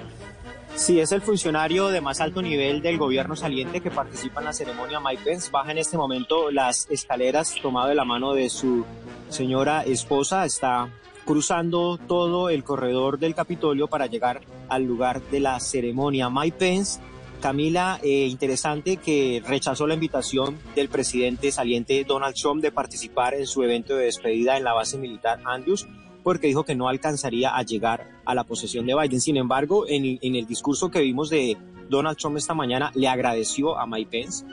Sí, 0.76 1.00
es 1.00 1.12
el 1.12 1.24
funcionario 1.24 1.88
de 1.88 2.00
más 2.00 2.22
alto 2.22 2.44
nivel 2.44 2.84
del 2.84 3.00
gobierno 3.00 3.36
saliente 3.36 3.82
que 3.82 3.90
participa 3.90 4.40
en 4.42 4.46
la 4.46 4.54
ceremonia. 4.54 5.00
Mike 5.00 5.24
Pence 5.26 5.50
baja 5.52 5.72
en 5.72 5.80
este 5.80 5.98
momento 5.98 6.52
las 6.52 6.88
escaleras 6.92 7.56
tomado 7.60 7.90
de 7.90 7.96
la 7.96 8.06
mano 8.06 8.34
de 8.34 8.52
su 8.52 8.86
señora 9.30 9.84
esposa. 9.84 10.46
Está 10.46 10.90
cruzando 11.32 11.98
todo 12.10 12.50
el 12.50 12.62
corredor 12.66 13.18
del 13.18 13.34
Capitolio 13.34 13.88
para 13.88 14.08
llegar 14.08 14.42
al 14.68 14.84
lugar 14.84 15.22
de 15.32 15.40
la 15.40 15.62
ceremonia. 15.62 16.30
Mike 16.30 16.58
Pence, 16.60 17.00
Camila, 17.42 18.02
eh, 18.04 18.28
interesante 18.28 18.98
que 18.98 19.42
rechazó 19.48 19.88
la 19.88 19.94
invitación 19.94 20.60
del 20.76 20.90
presidente 20.90 21.50
saliente 21.54 22.04
Donald 22.04 22.36
Trump 22.36 22.62
de 22.62 22.74
participar 22.74 23.34
en 23.34 23.48
su 23.48 23.64
evento 23.64 23.96
de 23.96 24.08
despedida 24.08 24.58
en 24.58 24.66
la 24.66 24.74
base 24.74 24.98
militar 24.98 25.40
Andrews 25.46 25.88
porque 26.22 26.48
dijo 26.48 26.66
que 26.66 26.76
no 26.76 26.90
alcanzaría 26.90 27.56
a 27.56 27.64
llegar 27.64 28.10
a 28.26 28.36
la 28.36 28.44
posesión 28.44 28.86
de 28.86 28.94
Biden. 28.94 29.22
Sin 29.22 29.38
embargo, 29.38 29.86
en, 29.88 30.20
en 30.22 30.36
el 30.36 30.46
discurso 30.46 30.92
que 30.92 31.00
vimos 31.00 31.30
de 31.30 31.58
Donald 31.88 32.18
Trump 32.18 32.36
esta 32.36 32.54
mañana, 32.54 32.92
le 32.94 33.08
agradeció 33.08 33.80
a 33.80 33.88
Mike 33.88 34.12
Pence 34.12 34.46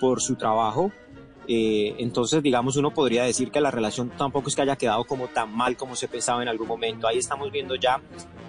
por 0.00 0.20
su 0.20 0.34
trabajo. 0.34 0.90
Eh, 1.48 1.94
entonces, 1.98 2.42
digamos, 2.42 2.76
uno 2.76 2.92
podría 2.92 3.24
decir 3.24 3.50
que 3.50 3.60
la 3.60 3.70
relación 3.70 4.10
tampoco 4.10 4.48
es 4.48 4.56
que 4.56 4.62
haya 4.62 4.76
quedado 4.76 5.04
como 5.04 5.28
tan 5.28 5.54
mal 5.54 5.76
como 5.76 5.94
se 5.96 6.08
pensaba 6.08 6.42
en 6.42 6.48
algún 6.48 6.68
momento. 6.68 7.06
Ahí 7.06 7.18
estamos 7.18 7.50
viendo 7.52 7.74
ya 7.76 8.00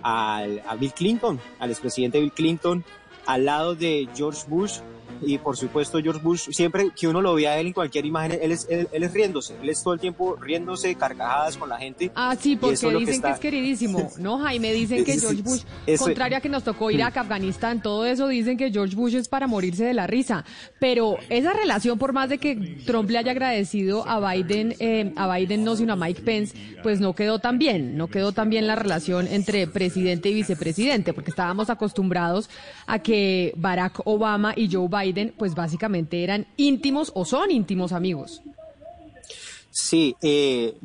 al, 0.01 0.61
a 0.67 0.75
Bill 0.75 0.93
Clinton, 0.93 1.39
al 1.59 1.69
expresidente 1.69 2.19
Bill 2.19 2.31
Clinton, 2.31 2.83
al 3.25 3.45
lado 3.45 3.75
de 3.75 4.07
George 4.15 4.43
Bush, 4.47 4.79
y 5.21 5.37
por 5.37 5.57
supuesto 5.57 5.99
George 6.01 6.21
Bush, 6.21 6.49
siempre 6.51 6.91
que 6.95 7.07
uno 7.07 7.21
lo 7.21 7.35
ve 7.35 7.47
a 7.47 7.59
él 7.59 7.67
en 7.67 7.73
cualquier 7.73 8.05
imagen, 8.05 8.39
él 8.41 8.51
es, 8.51 8.67
él, 8.69 8.87
él 8.91 9.03
es 9.03 9.13
riéndose, 9.13 9.55
él 9.61 9.69
es 9.69 9.81
todo 9.83 9.93
el 9.93 9.99
tiempo 9.99 10.35
riéndose, 10.35 10.95
carcajadas 10.95 11.57
con 11.57 11.69
la 11.69 11.77
gente. 11.77 12.11
Ah, 12.15 12.35
sí, 12.39 12.55
porque 12.55 12.75
dicen 12.75 13.05
que, 13.05 13.11
está... 13.11 13.27
que, 13.27 13.33
es 13.33 13.39
queridísimo, 13.39 14.11
¿no, 14.19 14.39
Jaime? 14.39 14.73
Dicen 14.73 15.03
que 15.03 15.19
George 15.19 15.41
Bush, 15.41 15.61
eso, 15.85 16.05
contrario 16.05 16.37
a 16.37 16.41
que 16.41 16.49
nos 16.49 16.63
tocó 16.63 16.91
Irak, 16.91 17.17
Afganistán, 17.17 17.81
todo 17.81 18.05
eso, 18.05 18.27
dicen 18.27 18.57
que 18.57 18.71
George 18.71 18.95
Bush 18.95 19.15
es 19.15 19.27
para 19.27 19.47
morirse 19.47 19.85
de 19.85 19.93
la 19.93 20.07
risa. 20.07 20.45
Pero 20.79 21.17
esa 21.29 21.53
relación, 21.53 21.97
por 21.97 22.13
más 22.13 22.29
de 22.29 22.37
que 22.37 22.55
Trump 22.85 23.09
le 23.09 23.17
haya 23.17 23.31
agradecido 23.31 24.07
a 24.07 24.33
Biden, 24.33 24.75
eh, 24.79 25.13
a 25.15 25.33
Biden 25.35 25.63
no, 25.63 25.75
sino 25.75 25.93
a 25.93 25.95
Mike 25.95 26.21
Pence, 26.21 26.55
pues 26.83 26.99
no 26.99 27.13
quedó 27.13 27.39
tan 27.39 27.57
bien, 27.57 27.97
no 27.97 28.07
quedó 28.07 28.31
tan 28.31 28.49
bien 28.49 28.67
la 28.67 28.75
relación 28.75 29.27
entre 29.27 29.67
presidente 29.67 30.29
y 30.29 30.33
vicepresidente, 30.33 31.13
porque 31.13 31.31
estábamos 31.31 31.69
acostumbrados 31.69 32.49
a 32.85 32.99
que 32.99 33.53
Barack 33.55 34.01
Obama 34.05 34.53
y 34.55 34.69
Joe 34.71 34.87
Biden, 34.87 35.06
pues 35.37 35.55
básicamente 35.55 36.23
eran 36.23 36.47
íntimos 36.57 37.11
o 37.15 37.25
son 37.25 37.51
íntimos 37.51 37.91
amigos. 37.91 38.41
Sí, 39.69 40.15
eh, 40.21 40.75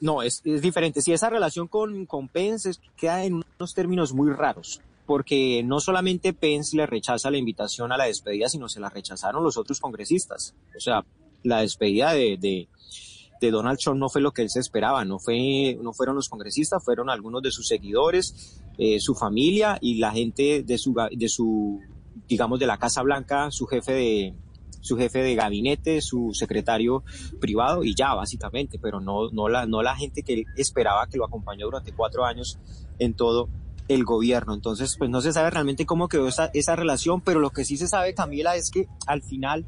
no, 0.00 0.22
es, 0.22 0.42
es, 0.44 0.62
diferente. 0.62 1.02
Si 1.02 1.12
esa 1.12 1.30
relación 1.30 1.68
con, 1.68 2.06
Pence 2.32 2.72
queda 2.96 3.24
en 3.24 3.42
unos 3.58 3.74
términos 3.74 4.12
muy 4.12 4.30
raros, 4.30 4.80
porque 5.06 5.62
no 5.64 5.80
solamente 5.80 6.32
Pence 6.32 6.76
le 6.76 6.86
rechaza 6.86 7.30
la 7.30 7.38
invitación 7.38 7.92
a 7.92 7.96
la 7.96 8.04
despedida, 8.04 8.48
sino 8.48 8.68
se 8.68 8.80
la 8.80 8.88
rechazaron 8.88 9.42
los 9.42 9.56
otros 9.56 9.80
congresistas. 9.80 10.54
O 10.76 10.80
sea, 10.80 11.04
la 11.42 11.60
despedida 11.60 12.12
de, 12.12 12.38
de, 12.38 12.68
de 13.40 13.50
Donald 13.50 13.78
Trump 13.78 13.98
no 13.98 14.08
fue 14.08 14.20
lo 14.20 14.32
que 14.32 14.42
él 14.42 14.50
se 14.50 14.60
esperaba, 14.60 15.04
no, 15.04 15.18
fue, 15.18 15.76
no 15.82 15.92
fueron 15.92 16.14
los 16.14 16.28
congresistas, 16.28 16.82
fueron 16.84 17.10
algunos 17.10 17.42
de 17.42 17.50
sus 17.50 17.66
seguidores, 17.66 18.62
eh, 18.78 19.00
su 19.00 19.14
familia 19.14 19.78
y 19.80 19.98
la 19.98 20.12
gente 20.12 20.62
de 20.62 20.78
su, 20.78 20.94
de 21.10 21.28
su 21.28 21.80
digamos, 22.28 22.58
de 22.58 22.66
la 22.66 22.78
Casa 22.78 23.02
Blanca, 23.02 23.50
su 23.50 23.66
jefe 23.66 23.92
de, 23.92 24.34
su 24.80 24.96
jefe 24.96 25.20
de 25.20 25.34
gabinete, 25.34 26.00
su 26.00 26.32
secretario 26.34 27.02
privado 27.40 27.84
y 27.84 27.94
ya, 27.94 28.14
básicamente, 28.14 28.78
pero 28.78 29.00
no, 29.00 29.30
no, 29.30 29.48
la, 29.48 29.66
no 29.66 29.82
la 29.82 29.96
gente 29.96 30.22
que 30.22 30.44
esperaba 30.56 31.06
que 31.06 31.16
lo 31.16 31.24
acompañó 31.24 31.66
durante 31.66 31.92
cuatro 31.92 32.24
años 32.24 32.58
en 32.98 33.14
todo 33.14 33.48
el 33.88 34.04
gobierno. 34.04 34.54
Entonces, 34.54 34.96
pues 34.98 35.08
no 35.08 35.20
se 35.20 35.32
sabe 35.32 35.50
realmente 35.50 35.86
cómo 35.86 36.08
quedó 36.08 36.28
esa, 36.28 36.50
esa 36.52 36.76
relación, 36.76 37.20
pero 37.20 37.40
lo 37.40 37.50
que 37.50 37.64
sí 37.64 37.76
se 37.76 37.88
sabe, 37.88 38.14
Camila, 38.14 38.56
es 38.56 38.70
que 38.70 38.88
al 39.06 39.22
final 39.22 39.64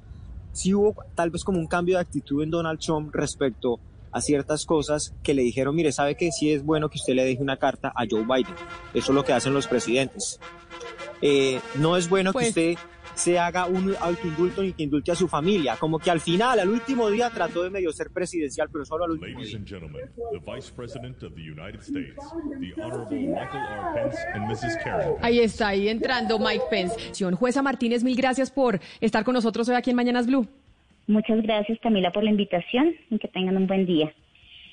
sí 0.53 0.75
hubo 0.75 0.95
tal 1.15 1.31
vez 1.31 1.45
como 1.45 1.59
un 1.59 1.67
cambio 1.67 1.97
de 1.97 2.03
actitud 2.03 2.43
en 2.43 2.51
Donald 2.51 2.81
Trump 2.81 3.15
respecto 3.15 3.79
a 4.13 4.21
ciertas 4.21 4.65
cosas 4.65 5.13
que 5.25 5.35
le 5.35 5.43
dijeron, 5.43 5.75
mire, 5.75 5.91
sabe 5.91 6.17
que 6.17 6.31
sí 6.31 6.53
es 6.53 6.65
bueno 6.65 6.89
que 6.89 6.99
usted 6.99 7.15
le 7.15 7.25
deje 7.25 7.43
una 7.43 7.57
carta 7.57 7.93
a 7.95 8.05
Joe 8.09 8.25
Biden. 8.25 8.55
Eso 8.95 9.11
es 9.11 9.15
lo 9.15 9.25
que 9.25 9.33
hacen 9.33 9.53
los 9.53 9.67
presidentes. 9.67 10.39
Eh, 11.27 11.59
no 11.77 11.97
es 11.97 12.11
bueno 12.11 12.35
pues, 12.35 12.53
que 12.53 12.73
usted 12.73 12.85
se 13.15 13.39
haga 13.39 13.67
un 13.67 13.95
autoindulto 13.99 14.63
ni 14.63 14.75
que 14.75 14.83
indulte 14.83 15.11
a 15.11 15.15
su 15.15 15.27
familia. 15.27 15.77
Como 15.77 15.99
que 15.99 16.11
al 16.11 16.21
final, 16.21 16.59
al 16.61 16.69
último 16.69 17.09
día, 17.09 17.31
trató 17.31 17.63
de 17.63 17.71
medio 17.71 17.91
ser 17.93 18.11
presidencial, 18.11 18.69
pero 18.71 18.85
solo 18.85 19.05
al 19.05 19.13
último 19.13 19.39
Ladies 19.39 19.65
día. 19.65 19.71
Ahí 25.23 25.39
está, 25.41 25.69
ahí 25.69 25.89
entrando 25.89 26.39
Mike 26.39 26.65
Pence. 26.71 27.25
Jueza 27.35 27.63
Martínez, 27.63 28.05
mil 28.05 28.17
gracias 28.17 28.51
por 28.51 28.79
estar 29.01 29.25
con 29.25 29.33
nosotros 29.33 29.67
hoy 29.71 29.77
aquí 29.77 29.91
en 29.91 29.97
Mañanas 29.97 30.27
Blue. 30.27 30.47
Muchas 31.07 31.43
gracias, 31.43 31.79
Camila, 31.81 32.11
por 32.13 32.23
la 32.23 32.31
invitación 32.31 32.95
y 33.09 33.19
que 33.19 33.29
tengan 33.29 33.57
un 33.57 33.67
buen 33.67 33.87
día. 33.87 34.13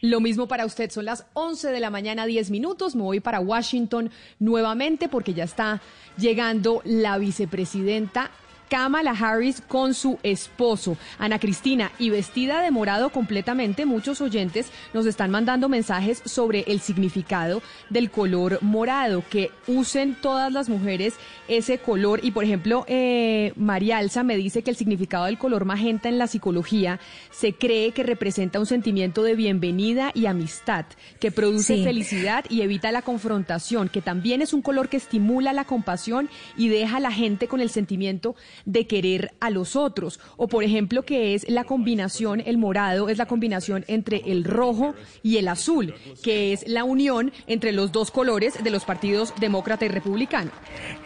Lo 0.01 0.19
mismo 0.19 0.47
para 0.47 0.65
usted, 0.65 0.89
son 0.89 1.05
las 1.05 1.25
11 1.33 1.69
de 1.69 1.79
la 1.79 1.91
mañana, 1.91 2.25
10 2.25 2.49
minutos. 2.49 2.95
Me 2.95 3.03
voy 3.03 3.19
para 3.19 3.39
Washington 3.39 4.09
nuevamente 4.39 5.07
porque 5.07 5.35
ya 5.35 5.43
está 5.43 5.79
llegando 6.17 6.81
la 6.85 7.19
vicepresidenta 7.19 8.31
Kamala 8.71 9.12
Harris 9.12 9.60
con 9.60 9.93
su 9.93 10.17
esposo, 10.23 10.95
Ana 11.19 11.39
Cristina, 11.39 11.91
y 11.99 12.10
vestida 12.10 12.62
de 12.62 12.71
morado 12.71 13.10
completamente, 13.10 13.86
muchos 13.86 14.21
oyentes 14.21 14.71
nos 14.93 15.05
están 15.05 15.29
mandando 15.29 15.67
mensajes 15.67 16.21
sobre 16.23 16.62
el 16.67 16.79
significado 16.79 17.62
del 17.89 18.10
color 18.10 18.60
morado, 18.62 19.25
que 19.29 19.51
usen 19.67 20.15
todas 20.15 20.53
las 20.53 20.69
mujeres 20.69 21.15
ese 21.49 21.79
color. 21.79 22.21
Y 22.23 22.31
por 22.31 22.45
ejemplo, 22.45 22.86
eh, 22.88 23.51
María 23.57 23.97
Alza 23.97 24.23
me 24.23 24.38
dice 24.38 24.62
que 24.62 24.69
el 24.69 24.77
significado 24.77 25.25
del 25.25 25.38
color 25.38 25.65
magenta 25.65 26.07
en 26.07 26.17
la 26.17 26.27
psicología 26.27 27.01
se 27.29 27.51
cree 27.51 27.91
que 27.91 28.03
representa 28.03 28.57
un 28.57 28.67
sentimiento 28.67 29.21
de 29.23 29.36
bienvenida 29.36 30.12
y 30.13 30.27
amistad, 30.27 30.86
que 31.19 31.29
produce 31.29 31.75
sí. 31.75 31.84
felicidad 31.84 32.45
y 32.47 32.62
evita 32.62 32.93
la 32.93 33.01
confrontación, 33.01 33.89
que 33.89 34.01
también 34.01 34.41
es 34.41 34.53
un 34.53 34.62
color 34.62 34.88
que 34.88 34.95
estimula 34.95 35.51
la 35.51 35.65
compasión 35.65 36.29
y 36.55 36.69
deja 36.69 36.95
a 36.95 37.01
la 37.01 37.12
gente 37.12 37.49
con 37.49 37.60
el 37.60 37.69
sentimiento 37.69 38.34
de 38.65 38.88
querer 38.88 39.32
a 39.39 39.50
los 39.50 39.76
otros. 39.76 40.19
O 40.38 40.47
por 40.47 40.63
ejemplo, 40.63 41.04
que 41.04 41.34
es 41.34 41.50
la 41.50 41.63
combinación, 41.63 42.41
el 42.45 42.58
morado 42.58 43.10
es 43.10 43.17
la 43.17 43.26
combinación 43.26 43.86
entre 43.88 44.21
el 44.26 44.43
rojo 44.43 44.95
y 45.24 45.38
el 45.38 45.47
azul, 45.47 45.93
que 46.24 46.54
es 46.54 46.67
la 46.67 46.84
unión 46.84 47.32
entre 47.47 47.71
los 47.71 47.91
dos 47.91 48.12
colores 48.12 48.63
de 48.63 48.69
los 48.69 48.86
partidos 48.86 49.34
demócrata 49.39 49.86
y 49.86 49.89
republicano. 49.89 50.52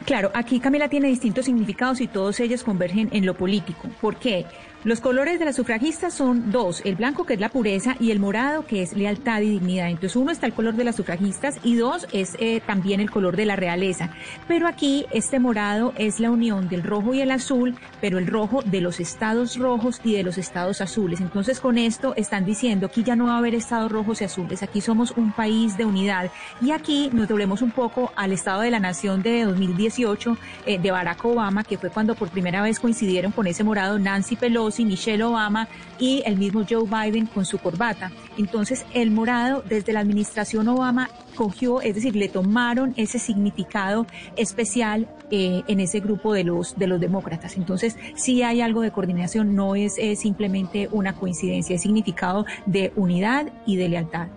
Claro, 0.05 0.31
aquí 0.33 0.59
Camila 0.59 0.89
tiene 0.89 1.07
distintos 1.07 1.45
significados 1.45 2.01
y 2.01 2.07
todos 2.07 2.39
ellos 2.39 2.63
convergen 2.63 3.09
en 3.11 3.25
lo 3.25 3.35
político. 3.35 3.89
¿Por 4.01 4.17
qué? 4.17 4.45
Los 4.85 5.01
colores 5.01 5.39
de 5.39 5.45
las 5.45 5.55
sufragistas 5.55 6.13
son 6.13 6.51
dos, 6.51 6.83
el 6.85 6.93
blanco 6.93 7.25
que 7.25 7.33
es 7.33 7.39
la 7.39 7.49
pureza 7.49 7.95
y 7.99 8.11
el 8.11 8.19
morado 8.19 8.67
que 8.67 8.83
es 8.83 8.95
lealtad 8.95 9.41
y 9.41 9.49
dignidad. 9.49 9.89
Entonces 9.89 10.15
uno 10.15 10.29
está 10.29 10.45
el 10.45 10.53
color 10.53 10.75
de 10.75 10.83
las 10.83 10.95
sufragistas 10.95 11.57
y 11.63 11.73
dos 11.75 12.05
es 12.11 12.37
eh, 12.37 12.61
también 12.63 12.99
el 12.99 13.09
color 13.09 13.35
de 13.35 13.47
la 13.47 13.55
realeza. 13.55 14.11
Pero 14.47 14.67
aquí 14.67 15.07
este 15.09 15.39
morado 15.39 15.91
es 15.97 16.19
la 16.19 16.29
unión 16.29 16.69
del 16.69 16.83
rojo 16.83 17.15
y 17.15 17.21
el 17.21 17.31
azul, 17.31 17.73
pero 17.99 18.19
el 18.19 18.27
rojo 18.27 18.61
de 18.61 18.79
los 18.79 18.99
estados 18.99 19.57
rojos 19.57 19.99
y 20.03 20.13
de 20.13 20.21
los 20.21 20.37
estados 20.37 20.81
azules. 20.81 21.19
Entonces 21.19 21.59
con 21.59 21.79
esto 21.79 22.13
están 22.15 22.45
diciendo 22.45 22.85
aquí 22.85 23.01
ya 23.01 23.15
no 23.15 23.25
va 23.25 23.33
a 23.33 23.37
haber 23.39 23.55
estados 23.55 23.91
rojos 23.91 24.21
y 24.21 24.25
azules, 24.25 24.61
aquí 24.61 24.81
somos 24.81 25.13
un 25.17 25.31
país 25.31 25.77
de 25.77 25.85
unidad. 25.85 26.29
Y 26.61 26.69
aquí 26.69 27.09
nos 27.11 27.27
doblemos 27.27 27.63
un 27.63 27.71
poco 27.71 28.11
al 28.15 28.31
Estado 28.31 28.61
de 28.61 28.69
la 28.69 28.79
Nación 28.79 29.23
de 29.23 29.45
2018 29.45 30.37
eh, 30.67 30.77
de 30.77 30.91
Barack 30.91 31.25
Obama, 31.25 31.63
que 31.63 31.79
fue 31.79 31.89
cuando 31.89 32.13
por 32.13 32.29
primera 32.29 32.61
vez 32.61 32.79
coincidieron 32.79 33.31
con 33.31 33.47
ese 33.47 33.63
morado 33.63 33.97
Nancy 33.97 34.35
Pelosi 34.35 34.74
Michelle 34.83 35.23
Obama 35.23 35.69
y 35.99 36.23
el 36.25 36.37
mismo 36.37 36.65
Joe 36.69 36.83
Biden 36.83 37.27
con 37.27 37.45
su 37.45 37.59
corbata. 37.59 38.11
Entonces, 38.37 38.85
el 38.93 39.11
morado 39.11 39.63
desde 39.67 39.93
la 39.93 40.01
administración 40.01 40.67
Obama 40.67 41.09
cogió, 41.35 41.81
es 41.81 41.95
decir, 41.95 42.15
le 42.15 42.27
tomaron 42.27 42.93
ese 42.97 43.19
significado 43.19 44.07
especial 44.35 45.07
eh, 45.31 45.63
en 45.67 45.79
ese 45.79 45.99
grupo 45.99 46.33
de 46.33 46.43
los 46.43 46.77
de 46.77 46.87
los 46.87 46.99
demócratas. 46.99 47.55
Entonces, 47.55 47.95
sí 48.15 48.43
hay 48.43 48.61
algo 48.61 48.81
de 48.81 48.91
coordinación, 48.91 49.55
no 49.55 49.75
es, 49.75 49.95
es 49.97 50.19
simplemente 50.19 50.89
una 50.91 51.13
coincidencia, 51.13 51.75
es 51.75 51.81
significado 51.81 52.45
de 52.65 52.91
unidad 52.95 53.53
y 53.65 53.77
de 53.77 53.89
lealtad. 53.89 54.27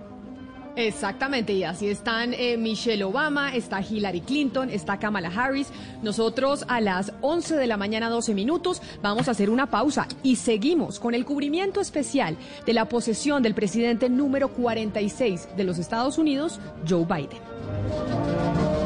Exactamente, 0.78 1.52
y 1.54 1.64
así 1.64 1.88
están 1.88 2.32
eh, 2.34 2.56
Michelle 2.56 3.02
Obama, 3.02 3.52
está 3.52 3.80
Hillary 3.80 4.20
Clinton, 4.20 4.70
está 4.70 4.96
Kamala 4.96 5.28
Harris. 5.28 5.70
Nosotros 6.04 6.64
a 6.68 6.80
las 6.80 7.12
11 7.20 7.56
de 7.56 7.66
la 7.66 7.76
mañana, 7.76 8.08
12 8.08 8.32
minutos, 8.32 8.80
vamos 9.02 9.26
a 9.26 9.32
hacer 9.32 9.50
una 9.50 9.68
pausa 9.68 10.06
y 10.22 10.36
seguimos 10.36 11.00
con 11.00 11.16
el 11.16 11.24
cubrimiento 11.24 11.80
especial 11.80 12.36
de 12.64 12.74
la 12.74 12.88
posesión 12.88 13.42
del 13.42 13.54
presidente 13.54 14.08
número 14.08 14.52
46 14.52 15.48
de 15.56 15.64
los 15.64 15.78
Estados 15.80 16.16
Unidos, 16.16 16.60
Joe 16.88 17.04
Biden. 17.04 18.77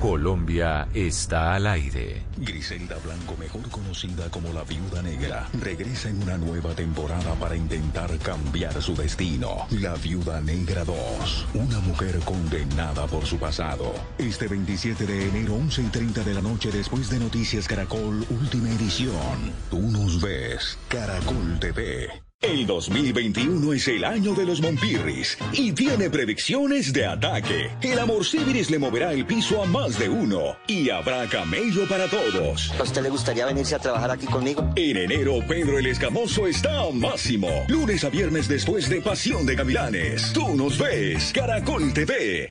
Colombia 0.00 0.88
está 0.94 1.54
al 1.54 1.66
aire. 1.66 2.22
Griselda 2.38 2.96
Blanco, 3.04 3.36
mejor 3.38 3.68
conocida 3.68 4.30
como 4.30 4.50
la 4.50 4.64
Viuda 4.64 5.02
Negra, 5.02 5.46
regresa 5.60 6.08
en 6.08 6.22
una 6.22 6.38
nueva 6.38 6.74
temporada 6.74 7.34
para 7.34 7.54
intentar 7.54 8.16
cambiar 8.18 8.80
su 8.80 8.96
destino. 8.96 9.66
La 9.70 9.94
Viuda 9.96 10.40
Negra 10.40 10.86
2, 10.86 11.46
una 11.52 11.80
mujer 11.80 12.18
condenada 12.20 13.06
por 13.08 13.26
su 13.26 13.38
pasado. 13.38 13.92
Este 14.16 14.48
27 14.48 15.04
de 15.04 15.28
enero, 15.28 15.56
11 15.56 15.82
y 15.82 15.88
30 15.88 16.24
de 16.24 16.32
la 16.34 16.40
noche, 16.40 16.70
después 16.72 17.10
de 17.10 17.18
Noticias 17.18 17.68
Caracol, 17.68 18.24
última 18.30 18.70
edición. 18.70 19.52
Tú 19.68 19.80
nos 19.82 20.22
ves, 20.22 20.78
Caracol 20.88 21.60
TV. 21.60 22.29
El 22.42 22.66
2021 22.66 23.74
es 23.74 23.86
el 23.88 24.02
año 24.02 24.32
de 24.32 24.46
los 24.46 24.62
Monpirris 24.62 25.36
y 25.52 25.72
tiene 25.72 26.08
predicciones 26.08 26.90
de 26.90 27.04
ataque. 27.04 27.70
El 27.82 27.98
amor 27.98 28.24
civilis 28.24 28.70
le 28.70 28.78
moverá 28.78 29.12
el 29.12 29.26
piso 29.26 29.62
a 29.62 29.66
más 29.66 29.98
de 29.98 30.08
uno 30.08 30.56
y 30.66 30.88
habrá 30.88 31.28
camello 31.28 31.86
para 31.86 32.08
todos. 32.08 32.72
¿A 32.80 32.84
usted 32.84 33.02
le 33.02 33.10
gustaría 33.10 33.44
venirse 33.44 33.74
a 33.74 33.78
trabajar 33.78 34.10
aquí 34.10 34.24
conmigo? 34.24 34.72
En 34.74 34.96
enero, 34.96 35.40
Pedro 35.46 35.78
el 35.78 35.84
Escamoso 35.84 36.46
está 36.46 36.80
a 36.80 36.90
máximo. 36.90 37.50
Lunes 37.68 38.04
a 38.04 38.08
viernes 38.08 38.48
después 38.48 38.88
de 38.88 39.02
Pasión 39.02 39.44
de 39.44 39.56
Gavilanes. 39.56 40.32
Tú 40.32 40.56
nos 40.56 40.78
ves, 40.78 41.32
Caracol 41.34 41.92
TV. 41.92 42.48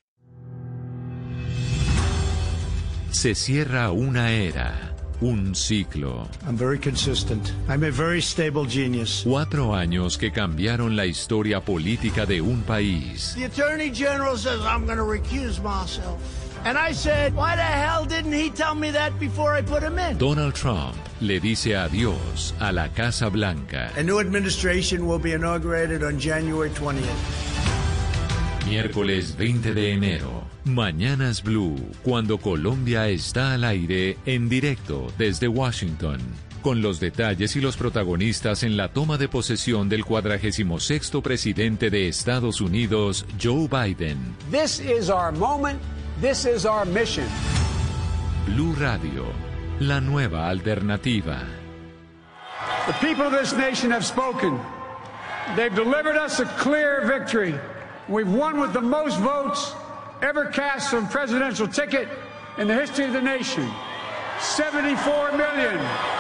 Se 3.10 3.34
cierra 3.34 3.90
una 3.92 4.34
era. 4.34 4.89
Un 5.22 5.54
ciclo. 5.54 6.28
I'm 6.48 6.56
very 6.56 6.80
consistent. 6.80 7.52
I'm 7.68 7.84
a 7.84 7.92
very 7.92 8.22
stable 8.22 8.66
genius. 8.66 9.24
Cuatro 9.24 9.74
años 9.76 10.18
que 10.18 10.32
cambiaron 10.32 10.96
la 10.96 11.06
historia 11.06 11.60
política 11.60 12.26
de 12.26 12.40
un 12.42 12.62
país. 12.64 13.36
The 13.36 13.46
Attorney 13.46 13.92
General 13.92 14.38
says 14.38 14.62
I'm 14.62 14.86
going 14.86 14.98
to 14.98 15.04
recuse 15.04 15.62
myself. 15.62 16.20
And 16.66 16.78
I 16.78 16.94
said, 16.94 17.34
why 17.36 17.56
the 17.56 17.62
hell 17.62 18.06
didn't 18.06 18.34
he 18.34 18.50
tell 18.50 18.76
me 18.76 18.92
that 18.92 19.18
before 19.20 19.54
I 19.54 19.62
put 19.62 19.82
him 19.82 19.98
in? 19.98 20.18
Donald 20.18 20.54
Trump 20.56 20.96
le 21.22 21.40
dice 21.40 21.76
adiós 21.76 22.54
a 22.60 22.72
la 22.72 22.88
Casa 22.90 23.30
Blanca. 23.30 23.92
A 23.98 24.04
new 24.04 24.20
administration 24.20 25.06
will 25.06 25.20
be 25.20 25.34
inaugurated 25.34 26.04
on 26.04 26.18
January 26.20 26.70
20th. 26.70 27.04
Miércoles 28.66 29.36
20 29.36 29.74
de 29.74 29.92
enero. 29.94 30.39
Mañanas 30.76 31.44
Blue, 31.44 31.76
cuando 32.04 32.38
Colombia 32.38 33.08
está 33.08 33.54
al 33.54 33.64
aire 33.64 34.18
en 34.26 34.50
directo 34.50 35.12
desde 35.18 35.48
Washington, 35.48 36.20
con 36.62 36.82
los 36.82 37.00
detalles 37.00 37.56
y 37.56 37.62
los 37.62 37.76
protagonistas 37.78 38.64
en 38.64 38.78
la 38.78 38.90
toma 38.90 39.18
de 39.18 39.28
posesión 39.28 39.90
del 39.90 40.06
46 40.06 41.12
presidente 41.24 41.90
de 41.90 42.08
Estados 42.08 42.62
Unidos, 42.62 43.26
Joe 43.42 43.68
Biden. 43.68 44.18
This 44.52 44.80
is 44.80 45.10
our 45.10 45.32
moment. 45.32 45.80
This 46.22 46.46
is 46.46 46.66
our 46.66 46.86
mission. 46.86 47.26
Blue 48.46 48.74
Radio, 48.74 49.26
la 49.80 50.00
nueva 50.00 50.50
alternativa. 50.50 51.44
The 52.88 52.94
people 53.06 53.26
of 53.26 53.34
this 53.34 53.54
nation 53.54 53.92
have 53.92 54.06
spoken. 54.06 54.60
They've 55.56 55.74
delivered 55.74 56.18
us 56.18 56.40
a 56.40 56.46
clear 56.58 57.06
victory. 57.06 57.56
We've 58.08 58.32
won 58.32 58.60
with 58.60 58.74
the 58.74 58.82
most 58.82 59.20
votes 59.20 59.74
ever 60.22 60.46
cast 60.46 60.94
on 60.94 61.08
presidential 61.08 61.68
ticket 61.68 62.10
in 62.58 62.68
the 62.68 62.74
history 62.74 63.06
of 63.06 63.14
the 63.14 63.22
nation. 63.22 63.70
74 64.40 65.32
million. 65.34 66.19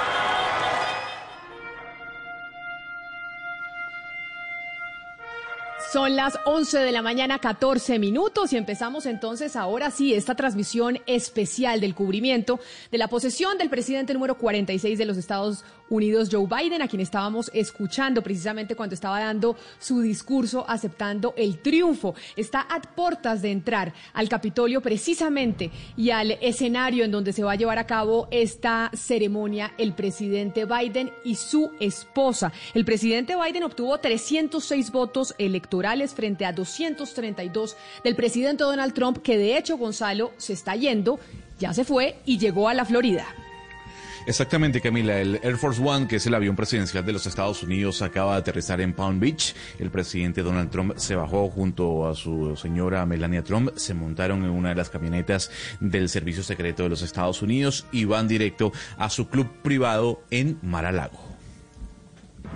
Son 5.91 6.15
las 6.15 6.37
11 6.45 6.77
de 6.77 6.91
la 6.91 7.01
mañana, 7.01 7.39
14 7.39 7.97
minutos, 7.97 8.53
y 8.53 8.57
empezamos 8.57 9.07
entonces 9.07 9.55
ahora 9.55 9.89
sí 9.89 10.13
esta 10.13 10.35
transmisión 10.35 10.99
especial 11.07 11.81
del 11.81 11.95
cubrimiento 11.95 12.59
de 12.91 12.99
la 12.99 13.07
posesión 13.07 13.57
del 13.57 13.71
presidente 13.71 14.13
número 14.13 14.37
46 14.37 14.99
de 14.99 15.05
los 15.07 15.17
Estados 15.17 15.65
Unidos, 15.89 16.29
Joe 16.31 16.45
Biden, 16.45 16.83
a 16.83 16.87
quien 16.87 17.01
estábamos 17.01 17.49
escuchando 17.55 18.21
precisamente 18.21 18.75
cuando 18.75 18.93
estaba 18.93 19.19
dando 19.19 19.55
su 19.79 20.01
discurso 20.01 20.63
aceptando 20.67 21.33
el 21.35 21.57
triunfo. 21.57 22.13
Está 22.35 22.61
a 22.61 22.79
puertas 22.79 23.41
de 23.41 23.49
entrar 23.49 23.91
al 24.13 24.29
Capitolio 24.29 24.81
precisamente 24.81 25.71
y 25.97 26.11
al 26.11 26.33
escenario 26.33 27.03
en 27.03 27.09
donde 27.09 27.33
se 27.33 27.43
va 27.43 27.53
a 27.53 27.55
llevar 27.55 27.79
a 27.79 27.87
cabo 27.87 28.27
esta 28.29 28.91
ceremonia 28.93 29.73
el 29.79 29.93
presidente 29.93 30.65
Biden 30.65 31.11
y 31.23 31.33
su 31.33 31.71
esposa. 31.79 32.51
El 32.75 32.85
presidente 32.85 33.35
Biden 33.35 33.63
obtuvo 33.63 33.97
306 33.97 34.91
votos 34.91 35.33
electorales 35.39 35.78
frente 36.13 36.45
a 36.45 36.53
232 36.53 37.75
del 38.03 38.15
presidente 38.15 38.63
Donald 38.63 38.93
Trump, 38.93 39.19
que 39.21 39.37
de 39.37 39.57
hecho 39.57 39.77
Gonzalo 39.77 40.31
se 40.37 40.53
está 40.53 40.75
yendo, 40.75 41.19
ya 41.59 41.73
se 41.73 41.83
fue 41.83 42.17
y 42.25 42.37
llegó 42.37 42.69
a 42.69 42.73
la 42.73 42.85
Florida. 42.85 43.25
Exactamente, 44.25 44.81
Camila. 44.81 45.19
El 45.19 45.39
Air 45.41 45.57
Force 45.57 45.81
One, 45.83 46.07
que 46.07 46.17
es 46.17 46.27
el 46.27 46.35
avión 46.35 46.55
presidencial 46.55 47.03
de 47.03 47.13
los 47.13 47.25
Estados 47.25 47.63
Unidos, 47.63 48.01
acaba 48.01 48.33
de 48.33 48.39
aterrizar 48.39 48.79
en 48.81 48.93
Palm 48.93 49.19
Beach. 49.19 49.55
El 49.79 49.89
presidente 49.89 50.43
Donald 50.43 50.69
Trump 50.69 50.97
se 50.97 51.15
bajó 51.15 51.49
junto 51.49 52.07
a 52.07 52.13
su 52.13 52.55
señora 52.55 53.05
Melania 53.05 53.43
Trump, 53.43 53.71
se 53.75 53.93
montaron 53.93 54.43
en 54.43 54.51
una 54.51 54.69
de 54.69 54.75
las 54.75 54.89
camionetas 54.89 55.49
del 55.79 56.09
Servicio 56.09 56.43
Secreto 56.43 56.83
de 56.83 56.89
los 56.89 57.01
Estados 57.01 57.41
Unidos 57.41 57.87
y 57.91 58.05
van 58.05 58.27
directo 58.27 58.71
a 58.97 59.09
su 59.09 59.29
club 59.29 59.49
privado 59.63 60.21
en 60.29 60.59
Mar-a-Lago. 60.61 61.28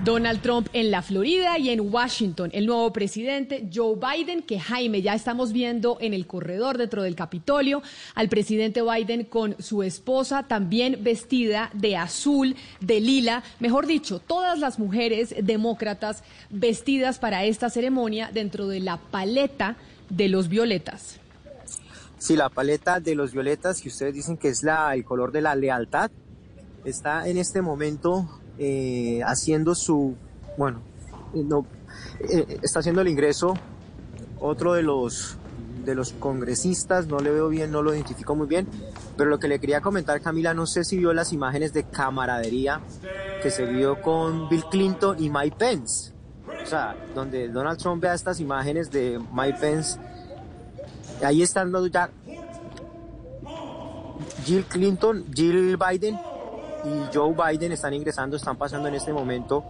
Donald 0.03 0.41
Trump 0.41 0.67
en 0.73 0.91
la 0.91 1.01
Florida 1.01 1.57
y 1.57 1.69
en 1.69 1.93
Washington, 1.93 2.49
el 2.53 2.65
nuevo 2.65 2.91
presidente 2.91 3.69
Joe 3.73 3.95
Biden, 3.95 4.41
que 4.41 4.59
Jaime 4.59 5.01
ya 5.01 5.13
estamos 5.13 5.53
viendo 5.53 5.97
en 6.01 6.13
el 6.13 6.27
corredor 6.27 6.77
dentro 6.77 7.03
del 7.03 7.15
Capitolio, 7.15 7.81
al 8.15 8.27
presidente 8.27 8.81
Biden 8.81 9.23
con 9.23 9.55
su 9.61 9.81
esposa 9.81 10.43
también 10.43 11.03
vestida 11.03 11.69
de 11.73 11.95
azul, 11.95 12.55
de 12.81 12.99
lila, 12.99 13.43
mejor 13.59 13.87
dicho, 13.87 14.19
todas 14.19 14.59
las 14.59 14.77
mujeres 14.77 15.33
demócratas 15.41 16.23
vestidas 16.49 17.19
para 17.19 17.45
esta 17.45 17.69
ceremonia 17.69 18.29
dentro 18.33 18.67
de 18.67 18.81
la 18.81 18.97
paleta 18.97 19.77
de 20.09 20.27
los 20.27 20.49
violetas. 20.49 21.19
Sí, 22.17 22.35
la 22.35 22.49
paleta 22.49 22.99
de 22.99 23.15
los 23.15 23.33
violetas, 23.33 23.81
que 23.81 23.89
ustedes 23.89 24.13
dicen 24.13 24.37
que 24.37 24.49
es 24.49 24.63
la, 24.63 24.93
el 24.95 25.03
color 25.03 25.31
de 25.31 25.41
la 25.41 25.55
lealtad, 25.55 26.09
está 26.85 27.27
en 27.27 27.37
este 27.37 27.61
momento 27.61 28.29
eh, 28.57 29.21
haciendo 29.25 29.75
su, 29.75 30.15
bueno, 30.57 30.81
no, 31.33 31.65
eh, 32.19 32.59
está 32.61 32.79
haciendo 32.79 33.01
el 33.01 33.07
ingreso 33.07 33.55
otro 34.39 34.73
de 34.73 34.83
los 34.83 35.37
de 35.85 35.95
los 35.95 36.13
congresistas, 36.13 37.07
no 37.07 37.19
le 37.19 37.29
veo 37.29 37.49
bien, 37.49 37.69
no 37.69 37.81
lo 37.81 37.93
identifico 37.93 38.35
muy 38.35 38.47
bien, 38.47 38.67
pero 39.17 39.29
lo 39.29 39.37
que 39.37 39.49
le 39.49 39.59
quería 39.59 39.81
comentar 39.81 40.21
Camila, 40.21 40.53
no 40.53 40.65
sé 40.65 40.85
si 40.85 40.97
vio 40.97 41.13
las 41.13 41.33
imágenes 41.33 41.73
de 41.73 41.83
camaradería 41.83 42.79
que 43.41 43.51
se 43.51 43.65
vio 43.65 44.01
con 44.01 44.47
Bill 44.47 44.63
Clinton 44.71 45.21
y 45.21 45.29
Mike 45.29 45.57
Pence. 45.57 46.13
O 46.63 46.65
sea, 46.65 46.95
donde 47.13 47.49
Donald 47.49 47.77
Trump 47.77 48.01
vea 48.01 48.13
estas 48.13 48.39
imágenes 48.39 48.91
de 48.91 49.19
Mike 49.33 49.57
Pence, 49.59 49.99
ahí 51.21 51.41
están 51.41 51.73
ya 51.91 52.09
Jill 54.45 54.63
Clinton, 54.65 55.25
Jill 55.33 55.77
Biden 55.77 56.17
y 56.85 57.15
Joe 57.15 57.33
Biden 57.33 57.71
están 57.71 57.93
ingresando, 57.93 58.35
están 58.37 58.57
pasando 58.57 58.87
en 58.87 58.95
este 58.95 59.13
momento 59.13 59.65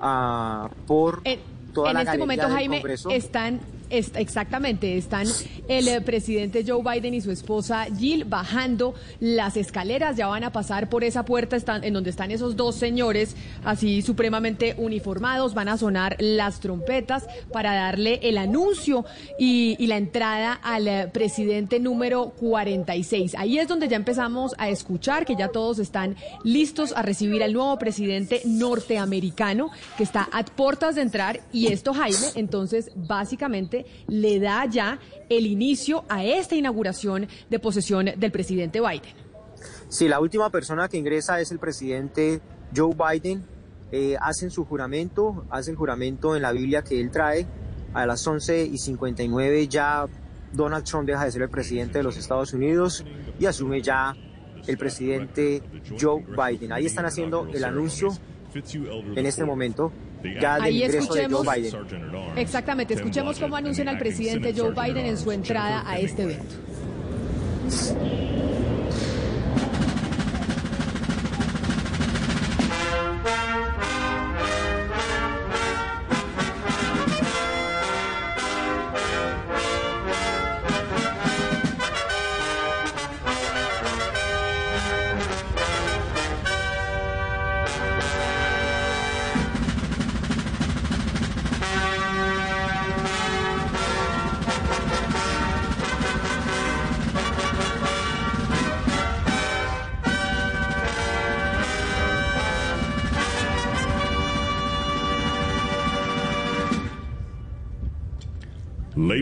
uh, 0.00 0.68
por 0.86 1.20
en, 1.24 1.40
toda 1.72 1.90
en 1.90 1.94
la 1.94 2.02
este 2.02 2.18
momento, 2.18 2.46
del 2.46 2.52
Jaime, 2.54 2.76
Congreso. 2.80 3.10
están 3.10 3.60
Exactamente, 3.90 4.96
están 4.96 5.26
el 5.68 5.88
eh, 5.88 6.00
presidente 6.00 6.64
Joe 6.66 6.82
Biden 6.82 7.14
y 7.14 7.20
su 7.20 7.30
esposa 7.30 7.86
Jill 7.96 8.24
bajando 8.24 8.94
las 9.20 9.56
escaleras, 9.56 10.16
ya 10.16 10.26
van 10.26 10.44
a 10.44 10.52
pasar 10.52 10.88
por 10.88 11.04
esa 11.04 11.24
puerta 11.24 11.56
están, 11.56 11.84
en 11.84 11.92
donde 11.92 12.10
están 12.10 12.30
esos 12.30 12.56
dos 12.56 12.74
señores 12.76 13.36
así 13.64 14.02
supremamente 14.02 14.74
uniformados, 14.78 15.54
van 15.54 15.68
a 15.68 15.76
sonar 15.76 16.16
las 16.18 16.60
trompetas 16.60 17.26
para 17.52 17.74
darle 17.74 18.20
el 18.22 18.38
anuncio 18.38 19.04
y, 19.38 19.76
y 19.78 19.86
la 19.86 19.96
entrada 19.96 20.52
al 20.52 20.88
eh, 20.88 21.08
presidente 21.12 21.80
número 21.80 22.30
46. 22.40 23.34
Ahí 23.36 23.58
es 23.58 23.68
donde 23.68 23.88
ya 23.88 23.96
empezamos 23.96 24.54
a 24.58 24.68
escuchar 24.68 25.24
que 25.24 25.36
ya 25.36 25.48
todos 25.48 25.78
están 25.78 26.16
listos 26.44 26.92
a 26.96 27.02
recibir 27.02 27.42
al 27.42 27.52
nuevo 27.52 27.78
presidente 27.78 28.42
norteamericano 28.44 29.70
que 29.96 30.02
está 30.02 30.28
a 30.32 30.44
puertas 30.44 30.94
de 30.94 31.02
entrar. 31.02 31.40
Y 31.52 31.68
esto 31.68 31.94
Jaime, 31.94 32.26
entonces 32.34 32.90
básicamente 32.94 33.75
le 34.06 34.40
da 34.40 34.64
ya 34.66 34.98
el 35.28 35.46
inicio 35.46 36.04
a 36.08 36.24
esta 36.24 36.54
inauguración 36.54 37.26
de 37.50 37.58
posesión 37.58 38.06
del 38.16 38.32
presidente 38.32 38.80
Biden. 38.80 39.14
Sí, 39.88 40.08
la 40.08 40.20
última 40.20 40.50
persona 40.50 40.88
que 40.88 40.96
ingresa 40.96 41.40
es 41.40 41.50
el 41.50 41.58
presidente 41.58 42.40
Joe 42.74 42.94
Biden. 42.94 43.44
Eh, 43.92 44.16
hacen 44.20 44.50
su 44.50 44.64
juramento, 44.64 45.44
hace 45.50 45.70
el 45.70 45.76
juramento 45.76 46.34
en 46.34 46.42
la 46.42 46.52
Biblia 46.52 46.82
que 46.82 47.00
él 47.00 47.10
trae. 47.10 47.46
A 47.94 48.04
las 48.04 48.26
11 48.26 48.64
y 48.66 48.78
59 48.78 49.68
ya 49.68 50.06
Donald 50.52 50.84
Trump 50.84 51.06
deja 51.06 51.24
de 51.24 51.32
ser 51.32 51.42
el 51.42 51.48
presidente 51.48 51.98
de 51.98 52.04
los 52.04 52.16
Estados 52.16 52.52
Unidos 52.52 53.04
y 53.38 53.46
asume 53.46 53.80
ya 53.80 54.14
el 54.66 54.76
presidente 54.76 55.62
Joe 55.98 56.24
Biden. 56.24 56.72
Ahí 56.72 56.86
están 56.86 57.06
haciendo 57.06 57.46
el 57.52 57.64
anuncio 57.64 58.10
en 59.16 59.26
este 59.26 59.44
momento 59.44 59.92
ya 60.40 60.54
del 60.56 60.62
Ahí 60.62 60.82
ingreso 60.84 61.14
de 61.14 61.22
escuchemos, 61.22 61.46
Joe 61.46 61.60
Biden. 61.60 62.38
exactamente, 62.38 62.94
escuchemos 62.94 63.38
cómo 63.38 63.56
anuncian 63.56 63.88
al 63.88 63.98
presidente 63.98 64.52
Joe 64.56 64.72
Biden 64.72 65.06
en 65.06 65.16
su 65.16 65.30
entrada 65.30 65.88
a 65.88 65.98
este 65.98 66.22
evento. 66.24 66.54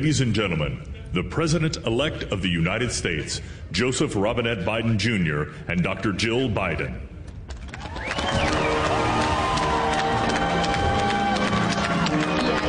Ladies 0.05 0.21
and 0.21 0.35
gentlemen, 0.35 0.83
the 1.15 1.23
President 1.23 1.79
elect 1.87 2.25
of 2.25 2.43
the 2.43 2.49
United 2.51 2.93
States, 2.93 3.41
Joseph 3.73 4.15
Robinette 4.15 4.59
Biden 4.59 4.99
Jr., 4.99 5.55
and 5.67 5.83
Dr. 5.83 6.13
Jill 6.13 6.51
Biden. 6.51 7.01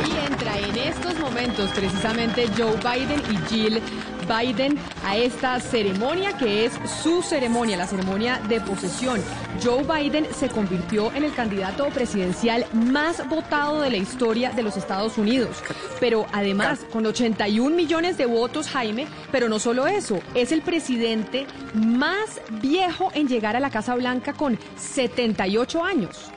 Y 0.02 0.16
entra 0.24 0.58
en 0.60 0.78
estos 0.78 1.18
momentos 1.18 1.70
precisamente 1.72 2.48
Joe 2.56 2.74
Biden 2.78 3.20
y 3.30 3.36
Jill 3.50 3.82
Biden 4.26 4.78
a 5.04 5.16
esta 5.16 5.58
ceremonia 5.60 6.36
que 6.36 6.64
es 6.64 6.72
su 7.02 7.22
ceremonia, 7.22 7.76
la 7.76 7.86
ceremonia 7.86 8.40
de 8.48 8.60
posesión. 8.60 9.22
Joe 9.62 9.84
Biden 9.84 10.26
se 10.34 10.48
convirtió 10.48 11.12
en 11.14 11.24
el 11.24 11.34
candidato 11.34 11.86
presidencial 11.88 12.66
más 12.72 13.26
votado 13.28 13.80
de 13.80 13.90
la 13.90 13.96
historia 13.96 14.50
de 14.50 14.62
los 14.62 14.76
Estados 14.76 15.16
Unidos. 15.18 15.62
Pero 16.00 16.26
además, 16.32 16.80
con 16.92 17.06
81 17.06 17.74
millones 17.74 18.18
de 18.18 18.26
votos, 18.26 18.68
Jaime, 18.68 19.06
pero 19.32 19.48
no 19.48 19.58
solo 19.58 19.86
eso, 19.86 20.20
es 20.34 20.52
el 20.52 20.62
presidente 20.62 21.46
más 21.74 22.40
viejo 22.60 23.10
en 23.14 23.28
llegar 23.28 23.56
a 23.56 23.60
la 23.60 23.70
Casa 23.70 23.94
Blanca 23.94 24.32
con 24.32 24.58
78 24.76 25.84
años. 25.84 26.30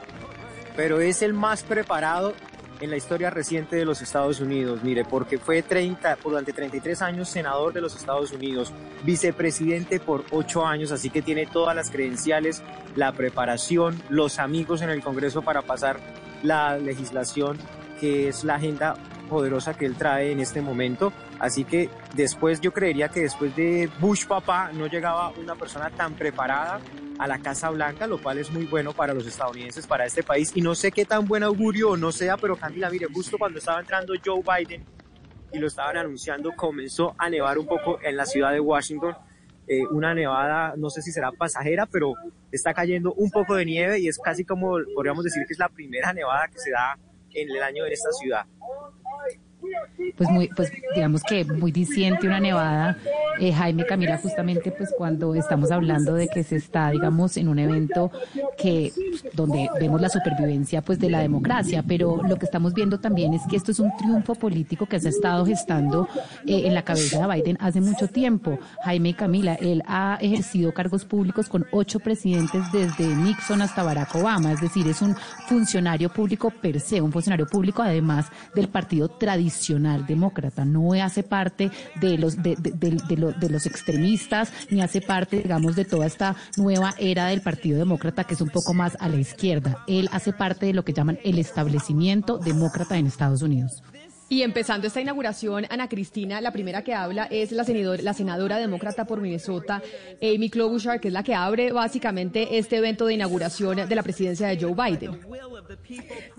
pero 0.75 1.01
es 1.01 1.21
el 1.21 1.33
más 1.33 1.63
preparado 1.63 2.33
en 2.81 2.89
la 2.89 2.97
historia 2.97 3.29
reciente 3.29 3.75
de 3.75 3.85
los 3.85 4.01
Estados 4.01 4.39
Unidos, 4.39 4.81
mire, 4.83 5.03
porque 5.03 5.37
fue 5.37 5.61
30, 5.61 6.17
durante 6.23 6.53
33 6.53 7.01
años 7.01 7.29
senador 7.29 7.73
de 7.73 7.81
los 7.81 7.95
Estados 7.95 8.31
Unidos, 8.31 8.71
vicepresidente 9.03 9.99
por 9.99 10.23
8 10.31 10.65
años, 10.65 10.91
así 10.91 11.09
que 11.09 11.21
tiene 11.21 11.45
todas 11.45 11.75
las 11.75 11.91
credenciales, 11.91 12.63
la 12.95 13.11
preparación, 13.11 14.01
los 14.09 14.39
amigos 14.39 14.81
en 14.81 14.89
el 14.89 15.03
Congreso 15.03 15.41
para 15.41 15.61
pasar 15.61 15.99
la 16.43 16.77
legislación, 16.77 17.57
que 17.99 18.29
es 18.29 18.43
la 18.43 18.55
agenda 18.55 18.95
poderosa 19.29 19.75
que 19.75 19.85
él 19.85 19.95
trae 19.95 20.31
en 20.31 20.39
este 20.39 20.61
momento. 20.61 21.13
Así 21.39 21.63
que 21.63 21.89
después, 22.15 22.59
yo 22.59 22.73
creería 22.73 23.07
que 23.07 23.21
después 23.21 23.55
de 23.55 23.89
Bush 23.99 24.25
papá 24.25 24.71
no 24.73 24.87
llegaba 24.87 25.31
una 25.31 25.55
persona 25.55 25.89
tan 25.89 26.15
preparada 26.15 26.81
a 27.19 27.27
la 27.27 27.39
Casa 27.39 27.69
Blanca, 27.69 28.07
lo 28.07 28.21
cual 28.21 28.39
es 28.39 28.49
muy 28.49 28.65
bueno 28.65 28.93
para 28.93 29.13
los 29.13 29.27
estadounidenses, 29.27 29.85
para 29.85 30.05
este 30.05 30.23
país. 30.23 30.51
Y 30.55 30.61
no 30.61 30.73
sé 30.73 30.91
qué 30.91 31.05
tan 31.05 31.25
buen 31.27 31.43
augurio 31.43 31.91
o 31.91 31.97
no 31.97 32.11
sea, 32.11 32.37
pero 32.37 32.55
Candila, 32.55 32.89
mire, 32.89 33.07
justo 33.13 33.37
cuando 33.37 33.59
estaba 33.59 33.79
entrando 33.81 34.13
Joe 34.23 34.41
Biden 34.41 34.85
y 35.51 35.59
lo 35.59 35.67
estaban 35.67 35.97
anunciando, 35.97 36.51
comenzó 36.55 37.13
a 37.17 37.29
nevar 37.29 37.57
un 37.57 37.67
poco 37.67 37.99
en 38.01 38.15
la 38.15 38.25
ciudad 38.25 38.51
de 38.51 38.59
Washington. 38.59 39.15
Eh, 39.67 39.85
una 39.91 40.15
nevada, 40.15 40.73
no 40.77 40.89
sé 40.89 41.01
si 41.01 41.11
será 41.11 41.31
pasajera, 41.31 41.85
pero 41.85 42.13
está 42.51 42.73
cayendo 42.73 43.13
un 43.13 43.29
poco 43.29 43.55
de 43.55 43.65
nieve 43.65 43.99
y 43.99 44.07
es 44.07 44.17
casi 44.17 44.45
como, 44.45 44.77
podríamos 44.95 45.23
decir 45.23 45.43
que 45.45 45.53
es 45.53 45.59
la 45.59 45.69
primera 45.69 46.13
nevada 46.13 46.47
que 46.47 46.57
se 46.57 46.71
da 46.71 46.97
en 47.33 47.49
el 47.49 47.63
año 47.63 47.85
en 47.85 47.93
esta 47.93 48.11
ciudad. 48.11 48.45
Pues 50.15 50.29
muy, 50.29 50.49
pues 50.49 50.71
digamos 50.95 51.23
que 51.23 51.45
muy 51.45 51.71
diciente 51.71 52.27
una 52.27 52.39
nevada, 52.39 52.97
eh, 53.39 53.53
Jaime 53.53 53.85
Camila, 53.85 54.17
justamente 54.17 54.71
pues 54.71 54.93
cuando 54.97 55.33
estamos 55.33 55.71
hablando 55.71 56.13
de 56.13 56.27
que 56.27 56.43
se 56.43 56.57
está, 56.57 56.91
digamos, 56.91 57.37
en 57.37 57.47
un 57.47 57.57
evento 57.57 58.11
que 58.57 58.91
donde 59.33 59.69
vemos 59.79 60.01
la 60.01 60.09
supervivencia 60.09 60.81
pues 60.81 60.99
de 60.99 61.09
la 61.09 61.21
democracia, 61.21 61.83
pero 61.87 62.21
lo 62.21 62.35
que 62.35 62.45
estamos 62.45 62.73
viendo 62.73 62.99
también 62.99 63.33
es 63.33 63.43
que 63.49 63.55
esto 63.55 63.71
es 63.71 63.79
un 63.79 63.95
triunfo 63.97 64.35
político 64.35 64.85
que 64.85 64.99
se 64.99 65.07
ha 65.07 65.11
estado 65.11 65.45
gestando 65.45 66.07
eh, 66.45 66.63
en 66.65 66.73
la 66.73 66.83
cabeza 66.83 67.25
de 67.25 67.33
Biden 67.33 67.57
hace 67.61 67.79
mucho 67.79 68.07
tiempo. 68.07 68.59
Jaime 68.83 69.13
Camila, 69.13 69.55
él 69.55 69.83
ha 69.87 70.17
ejercido 70.21 70.73
cargos 70.73 71.05
públicos 71.05 71.47
con 71.47 71.65
ocho 71.71 71.99
presidentes 71.99 72.63
desde 72.73 73.07
Nixon 73.15 73.61
hasta 73.61 73.83
Barack 73.83 74.15
Obama, 74.15 74.51
es 74.51 74.59
decir, 74.59 74.87
es 74.87 75.01
un 75.01 75.15
funcionario 75.47 76.09
público 76.09 76.49
per 76.49 76.81
se, 76.81 76.99
un 76.99 77.11
funcionario 77.11 77.47
público 77.47 77.81
además 77.81 78.27
del 78.53 78.67
partido 78.67 79.07
tradicional 79.07 79.68
demócrata, 79.77 80.65
no 80.65 80.93
hace 80.93 81.21
parte 81.23 81.69
de 82.01 82.17
los 82.17 82.41
de 82.41 82.55
lo- 83.17 83.31
de 83.31 83.49
los 83.49 83.65
extremistas 83.65 84.51
ni 84.71 84.81
hace 84.81 85.01
parte, 85.01 85.37
digamos, 85.37 85.75
de 85.75 85.85
toda 85.85 86.05
esta 86.07 86.35
nueva 86.57 86.95
era 86.97 87.27
del 87.27 87.41
Partido 87.41 87.77
Demócrata 87.77 88.23
que 88.23 88.33
es 88.33 88.41
un 88.41 88.49
poco 88.49 88.73
más 88.73 88.97
a 88.99 89.07
la 89.09 89.17
izquierda. 89.17 89.83
Él 89.87 90.09
hace 90.11 90.33
parte 90.33 90.65
de 90.65 90.73
lo 90.73 90.83
que 90.83 90.93
llaman 90.93 91.19
el 91.23 91.37
establecimiento 91.39 92.37
demócrata 92.37 92.97
en 92.97 93.05
Estados 93.07 93.41
Unidos. 93.41 93.83
Y 94.29 94.43
empezando 94.43 94.85
esta 94.85 95.01
inauguración, 95.01 95.65
Ana 95.69 95.89
Cristina, 95.89 96.39
la 96.39 96.51
primera 96.51 96.83
que 96.83 96.93
habla 96.93 97.27
es 97.31 97.51
la 97.51 97.63
senadora, 97.63 98.03
la 98.03 98.13
senadora 98.13 98.57
demócrata 98.57 99.05
por 99.05 99.21
Minnesota, 99.21 99.81
Amy 100.21 100.51
Klobuchar, 100.51 100.99
que 100.99 101.07
es 101.07 101.13
la 101.13 101.23
que 101.23 101.33
abre 101.33 101.71
básicamente 101.71 102.59
este 102.59 102.77
evento 102.77 103.07
de 103.07 103.15
inauguración 103.15 103.89
de 103.89 103.95
la 103.95 104.03
presidencia 104.03 104.47
de 104.47 104.59
Joe 104.59 104.75
Biden. 104.75 105.19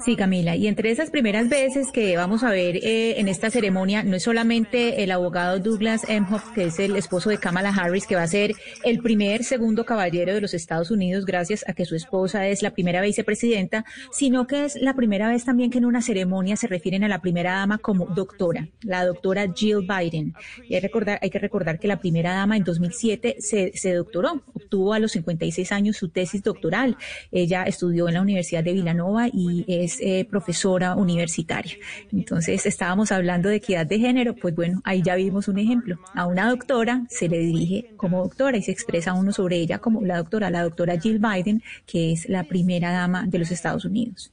Sí, 0.04 0.14
Camila, 0.14 0.54
y 0.54 0.68
entre 0.68 0.92
esas 0.92 1.10
primeras 1.10 1.48
veces 1.48 1.88
que 1.92 2.16
vamos 2.16 2.44
a 2.44 2.50
ver 2.50 2.76
eh, 2.76 3.18
en 3.18 3.26
esta 3.26 3.50
ceremonia, 3.50 4.04
no 4.04 4.16
es 4.16 4.22
solamente 4.22 5.02
el 5.02 5.10
abogado 5.10 5.58
Douglas 5.58 6.08
Emhoff, 6.08 6.52
que 6.52 6.66
es 6.66 6.78
el 6.78 6.96
esposo 6.96 7.30
de 7.30 7.38
Kamala 7.38 7.70
Harris, 7.70 8.06
que 8.06 8.14
va 8.14 8.22
a 8.22 8.28
ser 8.28 8.54
el 8.84 9.00
primer 9.00 9.42
segundo 9.42 9.84
caballero 9.84 10.32
de 10.32 10.40
los 10.40 10.54
Estados 10.54 10.90
Unidos, 10.92 11.26
gracias 11.26 11.64
a 11.68 11.72
que 11.72 11.84
su 11.84 11.96
esposa 11.96 12.46
es 12.46 12.62
la 12.62 12.70
primera 12.70 13.02
vicepresidenta, 13.02 13.84
sino 14.12 14.46
que 14.46 14.64
es 14.64 14.76
la 14.76 14.94
primera 14.94 15.28
vez 15.28 15.44
también 15.44 15.70
que 15.70 15.78
en 15.78 15.86
una 15.86 16.02
ceremonia 16.02 16.56
se 16.56 16.68
refieren 16.68 17.02
a 17.02 17.08
la 17.08 17.20
primera 17.20 17.54
dama 17.54 17.79
como 17.80 18.06
doctora, 18.06 18.68
la 18.82 19.04
doctora 19.04 19.46
Jill 19.54 19.86
Biden. 19.86 20.34
Y 20.68 20.74
hay, 20.74 20.80
recordar, 20.80 21.18
hay 21.22 21.30
que 21.30 21.38
recordar 21.38 21.78
que 21.78 21.88
la 21.88 22.00
primera 22.00 22.32
dama 22.34 22.56
en 22.56 22.64
2007 22.64 23.36
se, 23.38 23.72
se 23.74 23.94
doctoró, 23.94 24.42
obtuvo 24.54 24.94
a 24.94 24.98
los 24.98 25.12
56 25.12 25.72
años 25.72 25.96
su 25.96 26.08
tesis 26.08 26.42
doctoral. 26.42 26.96
Ella 27.30 27.64
estudió 27.64 28.08
en 28.08 28.14
la 28.14 28.22
Universidad 28.22 28.64
de 28.64 28.72
Villanova 28.72 29.28
y 29.32 29.64
es 29.68 29.98
eh, 30.00 30.26
profesora 30.28 30.94
universitaria. 30.94 31.74
Entonces 32.12 32.66
estábamos 32.66 33.12
hablando 33.12 33.48
de 33.48 33.56
equidad 33.56 33.86
de 33.86 33.98
género, 33.98 34.34
pues 34.34 34.54
bueno, 34.54 34.80
ahí 34.84 35.02
ya 35.02 35.14
vimos 35.14 35.48
un 35.48 35.58
ejemplo. 35.58 35.98
A 36.14 36.26
una 36.26 36.48
doctora 36.48 37.04
se 37.08 37.28
le 37.28 37.38
dirige 37.38 37.92
como 37.96 38.22
doctora 38.22 38.56
y 38.56 38.62
se 38.62 38.72
expresa 38.72 39.12
uno 39.14 39.32
sobre 39.32 39.56
ella 39.56 39.78
como 39.78 40.02
la 40.02 40.18
doctora, 40.18 40.50
la 40.50 40.62
doctora 40.62 40.98
Jill 40.98 41.18
Biden, 41.18 41.62
que 41.86 42.12
es 42.12 42.28
la 42.28 42.44
primera 42.44 42.92
dama 42.92 43.26
de 43.26 43.38
los 43.38 43.50
Estados 43.50 43.84
Unidos. 43.84 44.32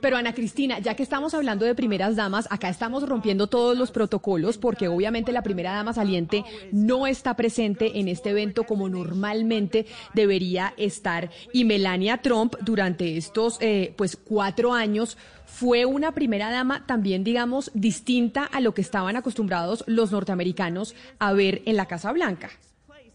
Pero 0.00 0.16
Ana 0.16 0.34
Cristina, 0.34 0.78
ya 0.78 0.94
que 0.94 1.02
estamos 1.02 1.34
hablando 1.34 1.64
de 1.64 1.74
primeras 1.74 2.16
damas, 2.16 2.46
acá 2.50 2.68
estamos 2.68 3.08
rompiendo 3.08 3.46
todos 3.46 3.76
los 3.76 3.90
protocolos 3.90 4.58
porque 4.58 4.88
obviamente 4.88 5.32
la 5.32 5.42
primera 5.42 5.72
dama 5.72 5.92
saliente 5.92 6.44
no 6.72 7.06
está 7.06 7.34
presente 7.34 7.98
en 7.98 8.08
este 8.08 8.30
evento 8.30 8.64
como 8.64 8.88
normalmente 8.88 9.86
debería 10.14 10.74
estar. 10.76 11.30
Y 11.52 11.64
Melania 11.64 12.18
Trump 12.18 12.54
durante 12.60 13.16
estos 13.16 13.58
eh, 13.60 13.94
pues 13.96 14.16
cuatro 14.16 14.72
años 14.72 15.16
fue 15.46 15.84
una 15.84 16.12
primera 16.12 16.50
dama 16.50 16.84
también, 16.86 17.22
digamos, 17.22 17.70
distinta 17.74 18.44
a 18.44 18.60
lo 18.60 18.74
que 18.74 18.80
estaban 18.80 19.16
acostumbrados 19.16 19.84
los 19.86 20.10
norteamericanos 20.10 20.94
a 21.18 21.32
ver 21.32 21.62
en 21.64 21.76
la 21.76 21.86
Casa 21.86 22.12
Blanca. 22.12 22.50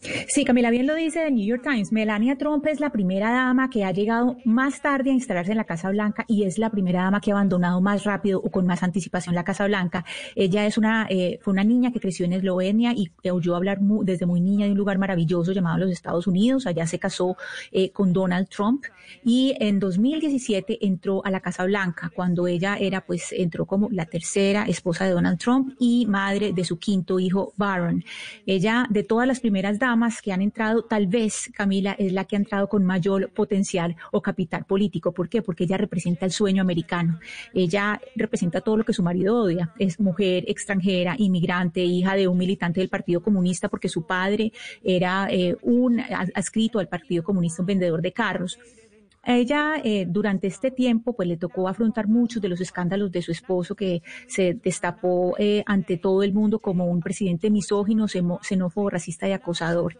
Sí, 0.01 0.45
Camila, 0.45 0.69
bien 0.69 0.87
lo 0.87 0.95
dice 0.95 1.19
The 1.25 1.31
New 1.31 1.45
York 1.45 1.61
Times. 1.61 1.91
Melania 1.91 2.37
Trump 2.37 2.65
es 2.67 2.79
la 2.79 2.89
primera 2.89 3.31
dama 3.31 3.69
que 3.69 3.83
ha 3.83 3.91
llegado 3.91 4.37
más 4.45 4.81
tarde 4.81 5.09
a 5.09 5.13
instalarse 5.13 5.51
en 5.51 5.57
la 5.57 5.65
Casa 5.65 5.89
Blanca 5.89 6.23
y 6.25 6.43
es 6.43 6.57
la 6.57 6.69
primera 6.69 7.03
dama 7.03 7.19
que 7.19 7.31
ha 7.31 7.33
abandonado 7.33 7.81
más 7.81 8.05
rápido 8.05 8.39
o 8.39 8.49
con 8.49 8.65
más 8.65 8.81
anticipación 8.81 9.35
la 9.35 9.43
Casa 9.43 9.67
Blanca. 9.67 10.05
Ella 10.35 10.65
es 10.65 10.77
una, 10.77 11.05
eh, 11.09 11.37
fue 11.41 11.51
una 11.51 11.65
niña 11.65 11.91
que 11.91 11.99
creció 11.99 12.25
en 12.25 12.31
Eslovenia 12.31 12.93
y 12.93 13.11
oyó 13.29 13.57
hablar 13.57 13.79
desde 13.81 14.25
muy 14.25 14.39
niña 14.39 14.67
de 14.67 14.71
un 14.71 14.77
lugar 14.77 14.97
maravilloso 14.99 15.51
llamado 15.51 15.79
los 15.79 15.91
Estados 15.91 16.27
Unidos. 16.27 16.65
Allá 16.65 16.87
se 16.87 16.97
casó 16.97 17.35
eh, 17.73 17.91
con 17.91 18.13
Donald 18.13 18.47
Trump 18.47 18.85
y 19.25 19.53
en 19.59 19.79
2017 19.79 20.85
entró 20.85 21.25
a 21.25 21.31
la 21.31 21.41
Casa 21.41 21.65
Blanca 21.65 22.09
cuando 22.15 22.47
ella 22.47 22.77
era, 22.77 23.01
pues, 23.01 23.33
entró 23.33 23.65
como 23.65 23.89
la 23.91 24.05
tercera 24.05 24.63
esposa 24.63 25.05
de 25.05 25.11
Donald 25.11 25.39
Trump 25.39 25.75
y 25.77 26.05
madre 26.05 26.53
de 26.53 26.63
su 26.63 26.79
quinto 26.79 27.19
hijo, 27.19 27.51
Barron. 27.57 28.05
Ella, 28.45 28.85
de 28.89 29.03
todas 29.03 29.27
las 29.27 29.41
primeras 29.41 29.77
damas, 29.77 29.88
damas 29.89 30.21
que 30.21 30.31
han 30.31 30.43
entrado, 30.43 30.83
tal 30.83 31.07
vez 31.07 31.49
Camila 31.51 31.95
es 31.97 32.13
la 32.13 32.25
que 32.25 32.35
ha 32.35 32.39
entrado 32.39 32.69
con 32.69 32.85
mayor 32.85 33.31
potencial 33.31 33.95
o 34.11 34.21
capital 34.21 34.63
político. 34.65 35.11
¿Por 35.11 35.29
qué? 35.29 35.41
Porque 35.41 35.63
ella 35.63 35.77
representa 35.77 36.25
el 36.27 36.31
sueño 36.31 36.61
americano. 36.61 37.19
Ella 37.55 37.99
representa 38.15 38.61
todo 38.61 38.77
lo 38.77 38.83
que 38.83 38.93
su 38.93 39.01
marido 39.01 39.41
odia. 39.41 39.73
Es 39.79 39.99
mujer 39.99 40.43
extranjera, 40.47 41.15
inmigrante, 41.17 41.81
hija 41.83 42.15
de 42.15 42.27
un 42.27 42.37
militante 42.37 42.81
del 42.81 42.89
Partido 42.89 43.21
Comunista, 43.21 43.67
porque 43.67 43.89
su 43.89 44.03
padre 44.05 44.51
era 44.83 45.27
eh, 45.31 45.57
un 45.63 45.99
adscrito 46.35 46.77
al 46.77 46.87
Partido 46.87 47.23
Comunista, 47.23 47.63
un 47.63 47.65
vendedor 47.65 48.01
de 48.01 48.11
carros. 48.11 48.59
A 49.23 49.35
ella 49.35 49.75
eh, 49.83 50.05
durante 50.07 50.47
este 50.47 50.71
tiempo 50.71 51.13
pues 51.13 51.27
le 51.27 51.35
tocó 51.35 51.67
afrontar 51.67 52.07
muchos 52.07 52.41
de 52.41 52.47
los 52.47 52.61
escándalos 52.61 53.11
de 53.11 53.21
su 53.21 53.31
esposo 53.31 53.75
que 53.75 54.01
se 54.27 54.53
destapó 54.53 55.35
eh, 55.37 55.61
ante 55.65 55.97
todo 55.97 56.23
el 56.23 56.33
mundo 56.33 56.59
como 56.59 56.85
un 56.85 57.01
presidente 57.01 57.49
misógino, 57.49 58.07
xenófobo, 58.07 58.89
racista 58.89 59.27
y 59.27 59.33
acosador. 59.33 59.97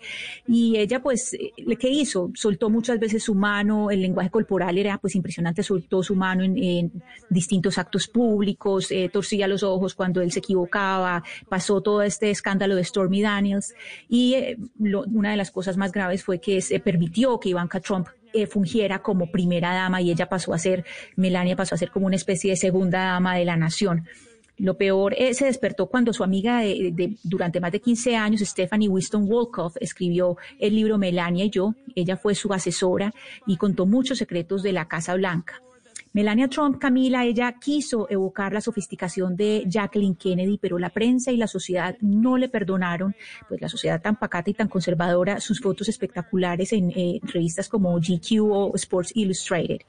Y 0.48 0.78
ella 0.78 1.02
pues, 1.02 1.34
eh, 1.34 1.52
¿qué 1.78 1.90
hizo? 1.90 2.32
Soltó 2.34 2.70
muchas 2.70 2.98
veces 2.98 3.24
su 3.24 3.36
mano, 3.36 3.92
el 3.92 4.02
lenguaje 4.02 4.30
corporal 4.30 4.78
era 4.78 4.98
pues 4.98 5.16
impresionante, 5.16 5.64
soltó 5.64 6.02
su 6.02 6.16
mano 6.16 6.44
en, 6.44 6.92
distintos 7.30 7.78
actos 7.78 8.08
públicos, 8.08 8.90
torcía 9.12 9.48
los 9.48 9.64
ojos 9.64 9.96
cuando 9.96 10.22
él 10.22 10.32
se 10.32 10.40
equivocaba, 10.40 11.24
pasó 11.48 11.82
todo 11.82 12.02
este 12.02 12.32
escándalo 12.32 12.76
de 12.76 12.84
Stormy 12.84 13.22
Daniels 13.22 13.74
y 14.08 14.36
una 14.80 15.32
de 15.32 15.38
las 15.38 15.52
cosas 15.52 15.78
más 15.78 15.92
graves 15.92 16.24
fue 16.24 16.40
que 16.40 16.62
se 16.62 16.80
permitió 16.80 17.40
que 17.40 17.50
Ivanka 17.50 17.80
Trump 17.80 18.08
eh, 18.34 18.48
fungiera 18.48 19.00
como 19.00 19.32
primera 19.32 19.74
dama 19.74 20.02
y 20.02 20.12
ella 20.12 20.28
pasó 20.28 20.54
a 20.54 20.60
ser, 20.60 20.86
Melania 21.16 21.56
pasó 21.56 21.76
a 21.76 21.78
ser 21.78 21.92
como 21.92 22.06
una 22.06 22.16
especie 22.16 22.52
de 22.52 22.58
segunda 22.58 23.00
dama 23.06 23.36
de 23.36 23.46
la 23.46 23.58
nación. 23.58 24.08
Lo 24.60 24.78
peor 24.78 25.16
eh, 25.18 25.34
se 25.34 25.46
despertó 25.46 25.88
cuando 25.88 26.12
su 26.12 26.22
amiga 26.22 26.60
de, 26.60 27.16
durante 27.24 27.62
más 27.62 27.72
de 27.72 27.80
15 27.80 28.18
años, 28.18 28.42
Stephanie 28.42 28.90
Winston 28.90 29.26
Wolkoff, 29.26 29.78
escribió 29.80 30.36
el 30.60 30.76
libro 30.76 30.98
Melania 30.98 31.46
y 31.46 31.50
yo. 31.50 31.76
Ella 31.96 32.18
fue 32.18 32.36
su 32.36 32.52
asesora 32.52 33.14
y 33.48 33.56
contó 33.56 33.86
muchos 33.86 34.18
secretos 34.18 34.62
de 34.62 34.74
la 34.74 34.90
Casa 34.90 35.16
Blanca. 35.16 35.62
Melania 36.12 36.48
Trump, 36.48 36.80
Camila, 36.80 37.24
ella 37.24 37.54
quiso 37.60 38.08
evocar 38.10 38.52
la 38.52 38.62
sofisticación 38.62 39.36
de 39.36 39.64
Jacqueline 39.68 40.16
Kennedy, 40.16 40.58
pero 40.58 40.80
la 40.80 40.90
prensa 40.90 41.32
y 41.32 41.38
la 41.38 41.48
sociedad 41.48 41.96
no 42.02 42.36
le 42.38 42.50
perdonaron, 42.50 43.16
pues 43.48 43.62
la 43.62 43.70
sociedad 43.70 44.02
tan 44.02 44.16
pacata 44.16 44.50
y 44.50 44.56
tan 44.56 44.68
conservadora, 44.68 45.40
sus 45.40 45.62
fotos 45.62 45.88
espectaculares 45.88 46.74
en 46.74 46.92
eh, 46.96 47.20
revistas 47.22 47.70
como 47.70 47.96
GQ 48.00 48.42
o 48.42 48.76
Sports 48.76 49.12
Illustrated. 49.14 49.82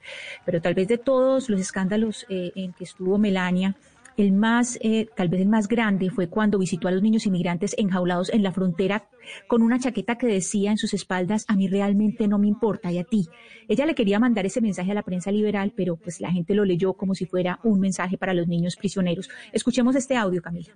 Pero 0.45 0.61
tal 0.61 0.75
vez 0.75 0.87
de 0.87 0.99
todos 0.99 1.49
los 1.49 1.59
escándalos 1.59 2.25
eh, 2.29 2.51
en 2.55 2.73
que 2.73 2.83
estuvo 2.83 3.17
Melania, 3.17 3.75
el 4.17 4.31
más, 4.31 4.77
eh, 4.81 5.07
tal 5.15 5.29
vez 5.29 5.41
el 5.41 5.47
más 5.47 5.67
grande 5.67 6.09
fue 6.09 6.27
cuando 6.27 6.57
visitó 6.57 6.87
a 6.87 6.91
los 6.91 7.01
niños 7.01 7.25
inmigrantes 7.25 7.75
enjaulados 7.77 8.29
en 8.29 8.43
la 8.43 8.51
frontera 8.51 9.07
con 9.47 9.61
una 9.61 9.79
chaqueta 9.79 10.17
que 10.17 10.27
decía 10.27 10.71
en 10.71 10.77
sus 10.77 10.93
espaldas, 10.93 11.45
a 11.47 11.55
mí 11.55 11.67
realmente 11.67 12.27
no 12.27 12.37
me 12.37 12.47
importa 12.47 12.91
y 12.91 12.97
a 12.97 13.03
ti. 13.03 13.27
Ella 13.67 13.85
le 13.85 13.95
quería 13.95 14.19
mandar 14.19 14.45
ese 14.45 14.61
mensaje 14.61 14.91
a 14.91 14.95
la 14.95 15.03
prensa 15.03 15.31
liberal, 15.31 15.73
pero 15.75 15.95
pues 15.95 16.19
la 16.19 16.31
gente 16.31 16.53
lo 16.53 16.65
leyó 16.65 16.93
como 16.93 17.15
si 17.15 17.25
fuera 17.25 17.59
un 17.63 17.79
mensaje 17.79 18.17
para 18.17 18.33
los 18.33 18.47
niños 18.47 18.75
prisioneros. 18.75 19.29
Escuchemos 19.51 19.95
este 19.95 20.15
audio, 20.15 20.41
Camila. 20.41 20.73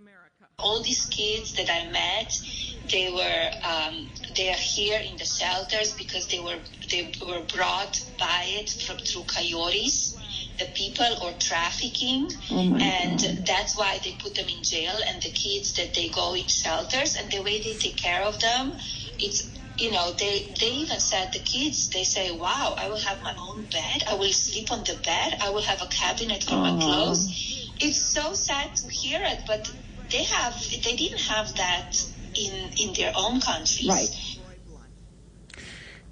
All 0.57 0.81
these 0.81 1.05
kids 1.09 1.53
that 1.55 1.67
I 1.69 1.91
met, 1.91 2.31
they 2.89 3.11
were 3.11 3.51
um, 3.61 4.07
they 4.35 4.49
are 4.49 4.63
here 4.75 4.99
in 4.99 5.17
the 5.17 5.25
shelters 5.25 5.93
because 5.93 6.27
they 6.27 6.39
were 6.39 6.59
they 6.91 7.11
were 7.25 7.41
brought 7.55 8.01
by 8.19 8.43
it 8.59 8.69
from, 8.69 8.97
through 8.97 9.23
coyotes. 9.23 10.17
the 10.59 10.65
people 10.73 11.11
or 11.23 11.31
trafficking 11.33 12.27
oh 12.51 12.77
and 12.79 13.19
God. 13.21 13.45
that's 13.45 13.77
why 13.77 13.97
they 14.03 14.13
put 14.23 14.35
them 14.35 14.47
in 14.47 14.63
jail 14.63 14.95
and 15.09 15.21
the 15.21 15.29
kids 15.29 15.73
that 15.73 15.93
they 15.93 16.07
go 16.09 16.33
in 16.33 16.47
shelters 16.47 17.15
and 17.17 17.29
the 17.31 17.41
way 17.41 17.59
they 17.61 17.73
take 17.73 17.97
care 17.97 18.23
of 18.23 18.39
them 18.39 18.71
it's 19.19 19.51
you 19.77 19.91
know 19.91 20.11
they 20.17 20.53
they 20.59 20.71
even 20.83 20.99
said 20.99 21.31
the 21.33 21.39
kids 21.39 21.89
they 21.89 22.03
say 22.03 22.31
wow 22.31 22.75
i 22.77 22.87
will 22.89 22.99
have 23.09 23.21
my 23.23 23.35
own 23.47 23.65
bed 23.65 24.03
i 24.09 24.13
will 24.15 24.31
sleep 24.31 24.71
on 24.71 24.79
the 24.83 24.97
bed 25.03 25.37
i 25.41 25.49
will 25.49 25.61
have 25.71 25.81
a 25.81 25.87
cabinet 25.87 26.43
for 26.43 26.55
my 26.55 26.71
clothes 26.79 27.27
it's 27.81 28.13
so 28.13 28.33
sad 28.33 28.73
to 28.75 28.87
hear 28.89 29.19
it 29.23 29.39
but 29.47 29.67
they 30.11 30.23
have 30.23 30.55
they 30.83 30.95
didn't 30.95 31.21
have 31.21 31.53
that 31.55 31.91
in 32.37 32.71
in 32.77 32.93
their 32.93 33.11
own 33.15 33.39
countries. 33.39 33.87
Right 33.87 34.34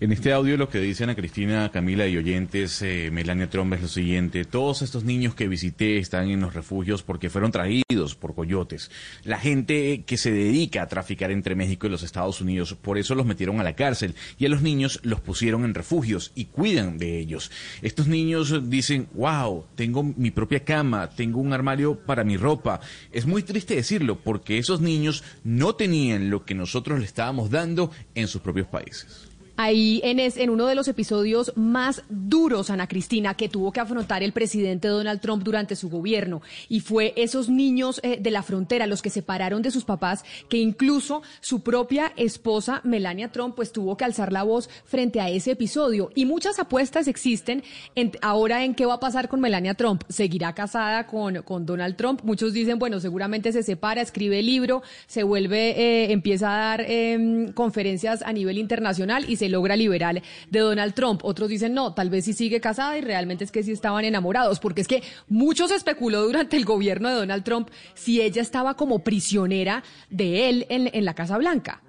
En 0.04 0.12
este 0.12 0.34
audio 0.34 0.58
lo 0.58 0.68
que 0.68 0.82
dicen 0.82 1.10
a 1.10 1.16
Cristina, 1.16 1.72
Camila 1.72 2.06
y 2.06 2.18
oyentes, 2.18 2.82
eh, 2.82 3.10
Melania 3.10 3.50
Trump 3.50 3.72
es 3.72 3.82
lo 3.84 3.88
siguiente, 3.88 4.44
todos 4.44 4.82
estos 4.82 5.06
niños 5.06 5.34
que 5.34 5.48
visité 5.48 5.98
están 5.98 6.30
en 6.30 6.42
los 6.42 6.54
refugios 6.54 7.04
porque 7.04 7.30
fueron 7.30 7.54
traídos 7.54 8.14
por 8.20 8.36
coyotes. 8.36 8.92
La 9.24 9.40
gente 9.40 10.04
que 10.06 10.18
se 10.18 10.34
dedica 10.34 10.82
a 10.82 10.90
traficar 10.90 11.32
entre 11.32 11.56
México 11.56 11.88
y 11.88 11.90
los 11.90 12.04
Estados 12.04 12.42
Unidos, 12.42 12.74
por 12.74 12.98
eso 12.98 13.16
los 13.16 13.26
metieron 13.26 13.62
a 13.62 13.64
la 13.64 13.78
cárcel 13.78 14.14
y 14.38 14.46
a 14.46 14.50
los 14.50 14.62
niños 14.62 15.00
los 15.04 15.22
pusieron 15.22 15.64
en 15.64 15.74
refugios 15.74 16.34
y 16.36 16.46
cuidan 16.48 16.98
de 16.98 17.20
ellos. 17.20 17.50
Estos 17.82 18.08
niños 18.08 18.70
dicen, 18.70 19.08
wow, 19.14 19.64
tengo 19.76 20.04
mi 20.04 20.32
propia 20.32 20.66
cama, 20.66 21.12
tengo 21.12 21.40
un 21.40 21.54
armario 21.54 21.98
para 21.98 22.26
mi 22.26 22.36
ropa. 22.36 22.82
Es 23.14 23.26
muy 23.26 23.42
triste 23.42 23.78
decirlo 23.78 24.20
porque 24.20 24.58
esos 24.58 24.82
niños 24.82 25.24
no 25.46 25.76
tenían 25.76 26.30
lo 26.30 26.44
que 26.44 26.56
nosotros 26.56 27.00
le 27.00 27.06
estábamos 27.06 27.50
dando 27.50 27.90
en 28.16 28.28
sus 28.28 28.42
propios 28.42 28.68
países 28.68 29.30
ahí 29.58 30.00
en, 30.04 30.20
en 30.20 30.50
uno 30.50 30.68
de 30.68 30.76
los 30.76 30.88
episodios 30.88 31.54
más 31.56 32.04
duros, 32.10 32.70
Ana 32.70 32.88
Cristina, 32.88 33.34
que 33.34 33.50
tuvo 33.50 33.72
que 33.72 33.80
afrontar 33.80 34.22
el 34.22 34.32
presidente 34.32 34.88
Donald 34.88 35.22
Trump 35.22 35.44
durante 35.44 35.76
su 35.76 35.90
gobierno. 35.90 36.42
Y 36.70 36.82
fue 36.82 37.14
esos 37.16 37.50
niños 37.50 38.00
eh, 38.04 38.20
de 38.22 38.32
la 38.32 38.44
frontera, 38.44 38.86
los 38.86 39.02
que 39.02 39.10
se 39.10 39.24
separaron 39.24 39.62
de 39.62 39.72
sus 39.72 39.86
papás, 39.86 40.26
que 40.50 40.58
incluso 40.58 41.24
su 41.40 41.62
propia 41.62 42.12
esposa, 42.18 42.82
Melania 42.84 43.32
Trump, 43.32 43.56
pues 43.56 43.72
tuvo 43.72 43.96
que 43.96 44.04
alzar 44.04 44.34
la 44.34 44.44
voz 44.44 44.70
frente 44.84 45.22
a 45.22 45.30
ese 45.30 45.52
episodio. 45.52 46.10
Y 46.14 46.26
muchas 46.26 46.60
apuestas 46.60 47.08
existen 47.08 47.64
en, 47.96 48.12
ahora 48.22 48.66
en 48.66 48.76
qué 48.76 48.86
va 48.86 48.96
a 48.96 49.00
pasar 49.00 49.30
con 49.30 49.40
Melania 49.40 49.76
Trump. 49.76 50.04
¿Seguirá 50.10 50.54
casada 50.54 51.08
con, 51.08 51.42
con 51.44 51.66
Donald 51.66 51.96
Trump? 51.96 52.20
Muchos 52.24 52.52
dicen, 52.52 52.80
bueno, 52.80 53.00
seguramente 53.00 53.54
se 53.54 53.64
separa, 53.64 54.02
escribe 54.02 54.40
el 54.40 54.46
libro, 54.46 54.84
se 55.08 55.24
vuelve, 55.24 55.70
eh, 55.70 56.12
empieza 56.12 56.54
a 56.54 56.58
dar 56.58 56.82
em, 56.86 57.54
conferencias 57.54 58.24
a 58.24 58.34
nivel 58.34 58.58
internacional 58.58 59.24
y 59.30 59.38
se 59.38 59.43
logra 59.50 59.76
liberal 59.76 60.22
de 60.50 60.60
Donald 60.60 60.94
Trump. 60.94 61.22
Otros 61.24 61.50
dicen, 61.50 61.74
no, 61.74 61.94
tal 61.94 62.10
vez 62.10 62.26
sí 62.26 62.34
sigue 62.34 62.62
casada 62.62 62.98
y 62.98 63.02
realmente 63.02 63.44
es 63.44 63.52
que 63.52 63.64
sí 63.64 63.72
estaban 63.72 64.06
enamorados, 64.06 64.60
porque 64.60 64.82
es 64.82 64.88
que 64.88 65.04
muchos 65.28 65.72
especuló 65.72 66.24
durante 66.24 66.58
el 66.58 66.66
gobierno 66.66 67.10
de 67.10 67.16
Donald 67.16 67.44
Trump 67.44 67.70
si 67.94 68.22
ella 68.22 68.42
estaba 68.42 68.76
como 68.76 69.00
prisionera 69.00 69.84
de 70.10 70.50
él 70.50 70.66
en, 70.70 70.90
en 70.94 71.06
la 71.06 71.14
Casa 71.14 71.38
Blanca. 71.38 71.82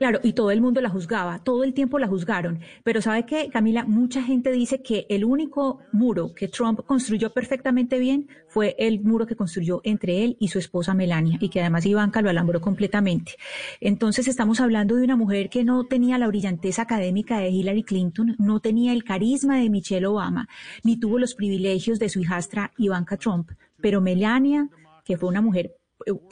Claro, 0.00 0.18
y 0.22 0.32
todo 0.32 0.50
el 0.50 0.62
mundo 0.62 0.80
la 0.80 0.88
juzgaba, 0.88 1.40
todo 1.40 1.62
el 1.62 1.74
tiempo 1.74 1.98
la 1.98 2.08
juzgaron. 2.08 2.60
Pero 2.84 3.02
¿sabe 3.02 3.26
qué, 3.26 3.50
Camila? 3.52 3.84
Mucha 3.84 4.22
gente 4.22 4.50
dice 4.50 4.80
que 4.80 5.04
el 5.10 5.26
único 5.26 5.80
muro 5.92 6.32
que 6.34 6.48
Trump 6.48 6.80
construyó 6.86 7.34
perfectamente 7.34 7.98
bien 7.98 8.26
fue 8.48 8.74
el 8.78 9.02
muro 9.02 9.26
que 9.26 9.36
construyó 9.36 9.82
entre 9.84 10.24
él 10.24 10.38
y 10.40 10.48
su 10.48 10.58
esposa 10.58 10.94
Melania, 10.94 11.36
y 11.38 11.50
que 11.50 11.60
además 11.60 11.84
Ivanka 11.84 12.22
lo 12.22 12.30
alambró 12.30 12.62
completamente. 12.62 13.32
Entonces 13.78 14.26
estamos 14.26 14.58
hablando 14.62 14.96
de 14.96 15.04
una 15.04 15.16
mujer 15.16 15.50
que 15.50 15.64
no 15.64 15.84
tenía 15.84 16.16
la 16.16 16.28
brillanteza 16.28 16.80
académica 16.80 17.38
de 17.38 17.50
Hillary 17.50 17.82
Clinton, 17.82 18.36
no 18.38 18.60
tenía 18.60 18.94
el 18.94 19.04
carisma 19.04 19.58
de 19.58 19.68
Michelle 19.68 20.06
Obama, 20.06 20.48
ni 20.82 20.96
tuvo 20.98 21.18
los 21.18 21.34
privilegios 21.34 21.98
de 21.98 22.08
su 22.08 22.20
hijastra 22.20 22.72
Ivanka 22.78 23.18
Trump. 23.18 23.50
Pero 23.82 24.00
Melania, 24.00 24.70
que 25.04 25.18
fue 25.18 25.28
una 25.28 25.42
mujer 25.42 25.76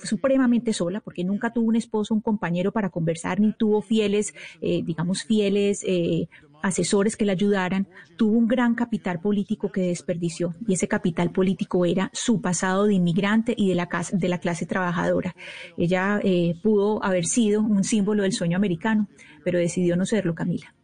supremamente 0.03 0.73
sola 0.73 1.01
porque 1.01 1.25
nunca 1.25 1.53
tuvo 1.53 1.69
un 1.69 1.77
esposo, 1.77 2.15
un 2.15 2.21
compañero 2.21 2.73
para 2.73 2.91
conversar, 2.91 3.41
ni 3.41 3.53
tuvo 3.53 3.83
fieles, 3.83 4.35
eh, 4.61 4.83
digamos, 4.85 5.25
fieles 5.25 5.83
eh, 5.87 6.29
asesores 6.63 7.17
que 7.17 7.25
la 7.25 7.33
ayudaran, 7.33 7.87
tuvo 8.17 8.37
un 8.37 8.49
gran 8.49 8.75
capital 8.75 9.21
político 9.21 9.71
que 9.71 9.83
desperdició 9.83 10.55
y 10.67 10.75
ese 10.75 10.89
capital 10.89 11.31
político 11.31 11.85
era 11.85 12.11
su 12.13 12.41
pasado 12.41 12.87
de 12.87 12.95
inmigrante 12.95 13.55
y 13.57 13.69
de 13.69 13.75
la, 13.75 13.89
de 14.13 14.29
la 14.29 14.39
clase 14.39 14.67
trabajadora. 14.67 15.35
Ella 15.77 16.21
pudo 16.63 17.03
haber 17.05 17.27
sido 17.27 17.63
un 17.63 17.85
símbolo 17.85 18.25
del 18.25 18.33
sueño 18.33 18.57
americano, 18.57 19.09
pero 19.45 19.59
decidió 19.59 19.97
no 19.97 20.05
serlo, 20.05 20.35
Camila. 20.35 20.75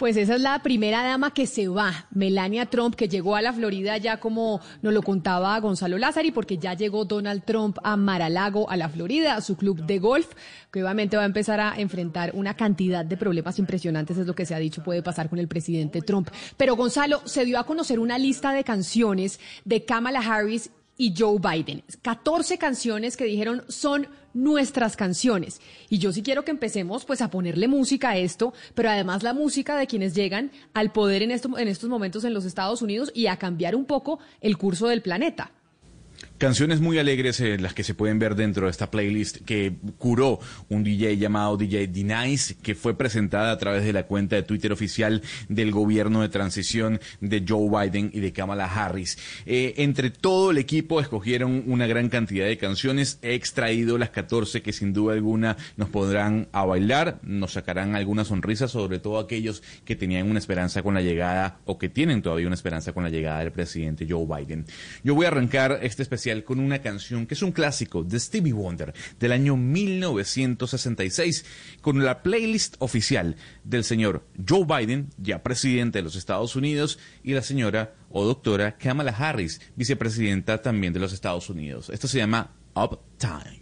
Pues 0.00 0.16
esa 0.16 0.36
es 0.36 0.40
la 0.40 0.62
primera 0.62 1.02
dama 1.02 1.34
que 1.34 1.46
se 1.46 1.68
va, 1.68 2.06
Melania 2.10 2.64
Trump, 2.64 2.94
que 2.94 3.06
llegó 3.06 3.36
a 3.36 3.42
la 3.42 3.52
Florida 3.52 3.98
ya 3.98 4.18
como 4.18 4.62
nos 4.80 4.94
lo 4.94 5.02
contaba 5.02 5.60
Gonzalo 5.60 5.98
Lázari, 5.98 6.30
porque 6.30 6.56
ya 6.56 6.72
llegó 6.72 7.04
Donald 7.04 7.44
Trump 7.44 7.76
a 7.82 7.98
Maralago, 7.98 8.70
a 8.70 8.78
la 8.78 8.88
Florida, 8.88 9.36
a 9.36 9.42
su 9.42 9.58
club 9.58 9.84
de 9.84 9.98
golf, 9.98 10.32
que 10.72 10.82
obviamente 10.82 11.18
va 11.18 11.24
a 11.24 11.26
empezar 11.26 11.60
a 11.60 11.74
enfrentar 11.76 12.30
una 12.32 12.54
cantidad 12.54 13.04
de 13.04 13.18
problemas 13.18 13.58
impresionantes, 13.58 14.16
es 14.16 14.26
lo 14.26 14.34
que 14.34 14.46
se 14.46 14.54
ha 14.54 14.58
dicho 14.58 14.82
puede 14.82 15.02
pasar 15.02 15.28
con 15.28 15.38
el 15.38 15.48
presidente 15.48 16.00
Trump. 16.00 16.30
Pero 16.56 16.76
Gonzalo, 16.76 17.20
se 17.26 17.44
dio 17.44 17.58
a 17.58 17.66
conocer 17.66 17.98
una 17.98 18.16
lista 18.16 18.54
de 18.54 18.64
canciones 18.64 19.38
de 19.66 19.84
Kamala 19.84 20.20
Harris 20.20 20.70
y 20.96 21.12
Joe 21.14 21.38
Biden. 21.38 21.82
14 22.00 22.56
canciones 22.56 23.18
que 23.18 23.24
dijeron 23.24 23.64
son 23.68 24.06
nuestras 24.34 24.96
canciones. 24.96 25.60
Y 25.88 25.98
yo 25.98 26.12
sí 26.12 26.22
quiero 26.22 26.44
que 26.44 26.50
empecemos 26.50 27.04
pues 27.04 27.22
a 27.22 27.30
ponerle 27.30 27.68
música 27.68 28.10
a 28.10 28.16
esto, 28.16 28.52
pero 28.74 28.90
además 28.90 29.22
la 29.22 29.34
música 29.34 29.76
de 29.76 29.86
quienes 29.86 30.14
llegan 30.14 30.50
al 30.74 30.92
poder 30.92 31.22
en, 31.22 31.30
esto, 31.30 31.58
en 31.58 31.68
estos 31.68 31.90
momentos 31.90 32.24
en 32.24 32.34
los 32.34 32.44
Estados 32.44 32.82
Unidos 32.82 33.10
y 33.14 33.26
a 33.26 33.36
cambiar 33.36 33.74
un 33.74 33.84
poco 33.84 34.18
el 34.40 34.56
curso 34.56 34.88
del 34.88 35.02
planeta. 35.02 35.52
Canciones 36.40 36.80
muy 36.80 36.98
alegres 36.98 37.38
eh, 37.40 37.58
las 37.58 37.74
que 37.74 37.84
se 37.84 37.92
pueden 37.92 38.18
ver 38.18 38.34
dentro 38.34 38.64
de 38.64 38.70
esta 38.70 38.90
playlist 38.90 39.44
que 39.44 39.74
curó 39.98 40.40
un 40.70 40.82
DJ 40.82 41.18
llamado 41.18 41.58
DJ 41.58 41.88
D-Nice, 41.88 42.56
que 42.62 42.74
fue 42.74 42.96
presentada 42.96 43.52
a 43.52 43.58
través 43.58 43.84
de 43.84 43.92
la 43.92 44.04
cuenta 44.04 44.36
de 44.36 44.42
Twitter 44.42 44.72
oficial 44.72 45.20
del 45.50 45.70
gobierno 45.70 46.22
de 46.22 46.30
transición 46.30 46.98
de 47.20 47.44
Joe 47.46 47.68
Biden 47.68 48.10
y 48.14 48.20
de 48.20 48.32
Kamala 48.32 48.64
Harris. 48.64 49.18
Eh, 49.44 49.74
entre 49.76 50.08
todo 50.08 50.52
el 50.52 50.56
equipo 50.56 50.98
escogieron 50.98 51.62
una 51.66 51.86
gran 51.86 52.08
cantidad 52.08 52.46
de 52.46 52.56
canciones. 52.56 53.18
He 53.20 53.34
extraído 53.34 53.98
las 53.98 54.08
14 54.08 54.62
que 54.62 54.72
sin 54.72 54.94
duda 54.94 55.12
alguna 55.12 55.58
nos 55.76 55.90
podrán 55.90 56.48
a 56.52 56.64
bailar, 56.64 57.18
nos 57.22 57.52
sacarán 57.52 57.96
alguna 57.96 58.24
sonrisa, 58.24 58.66
sobre 58.66 58.98
todo 58.98 59.18
aquellos 59.18 59.62
que 59.84 59.94
tenían 59.94 60.30
una 60.30 60.38
esperanza 60.38 60.82
con 60.82 60.94
la 60.94 61.02
llegada 61.02 61.58
o 61.66 61.76
que 61.76 61.90
tienen 61.90 62.22
todavía 62.22 62.46
una 62.46 62.56
esperanza 62.56 62.94
con 62.94 63.04
la 63.04 63.10
llegada 63.10 63.40
del 63.40 63.52
presidente 63.52 64.06
Joe 64.08 64.24
Biden. 64.24 64.64
Yo 65.04 65.14
voy 65.14 65.26
a 65.26 65.28
arrancar 65.28 65.80
este 65.82 66.02
especial 66.02 66.29
con 66.44 66.60
una 66.60 66.80
canción 66.80 67.26
que 67.26 67.34
es 67.34 67.42
un 67.42 67.52
clásico 67.52 68.04
de 68.04 68.18
Stevie 68.18 68.52
Wonder 68.52 68.94
del 69.18 69.32
año 69.32 69.56
1966, 69.56 71.44
con 71.80 72.04
la 72.04 72.22
playlist 72.22 72.76
oficial 72.78 73.36
del 73.64 73.84
señor 73.84 74.24
Joe 74.48 74.64
Biden, 74.64 75.10
ya 75.18 75.42
presidente 75.42 75.98
de 75.98 76.04
los 76.04 76.16
Estados 76.16 76.56
Unidos, 76.56 76.98
y 77.22 77.34
la 77.34 77.42
señora 77.42 77.94
o 78.10 78.24
doctora 78.24 78.76
Kamala 78.78 79.12
Harris, 79.12 79.60
vicepresidenta 79.76 80.62
también 80.62 80.92
de 80.92 81.00
los 81.00 81.12
Estados 81.12 81.50
Unidos. 81.50 81.90
Esto 81.90 82.08
se 82.08 82.18
llama 82.18 82.52
Uptime. 82.74 83.59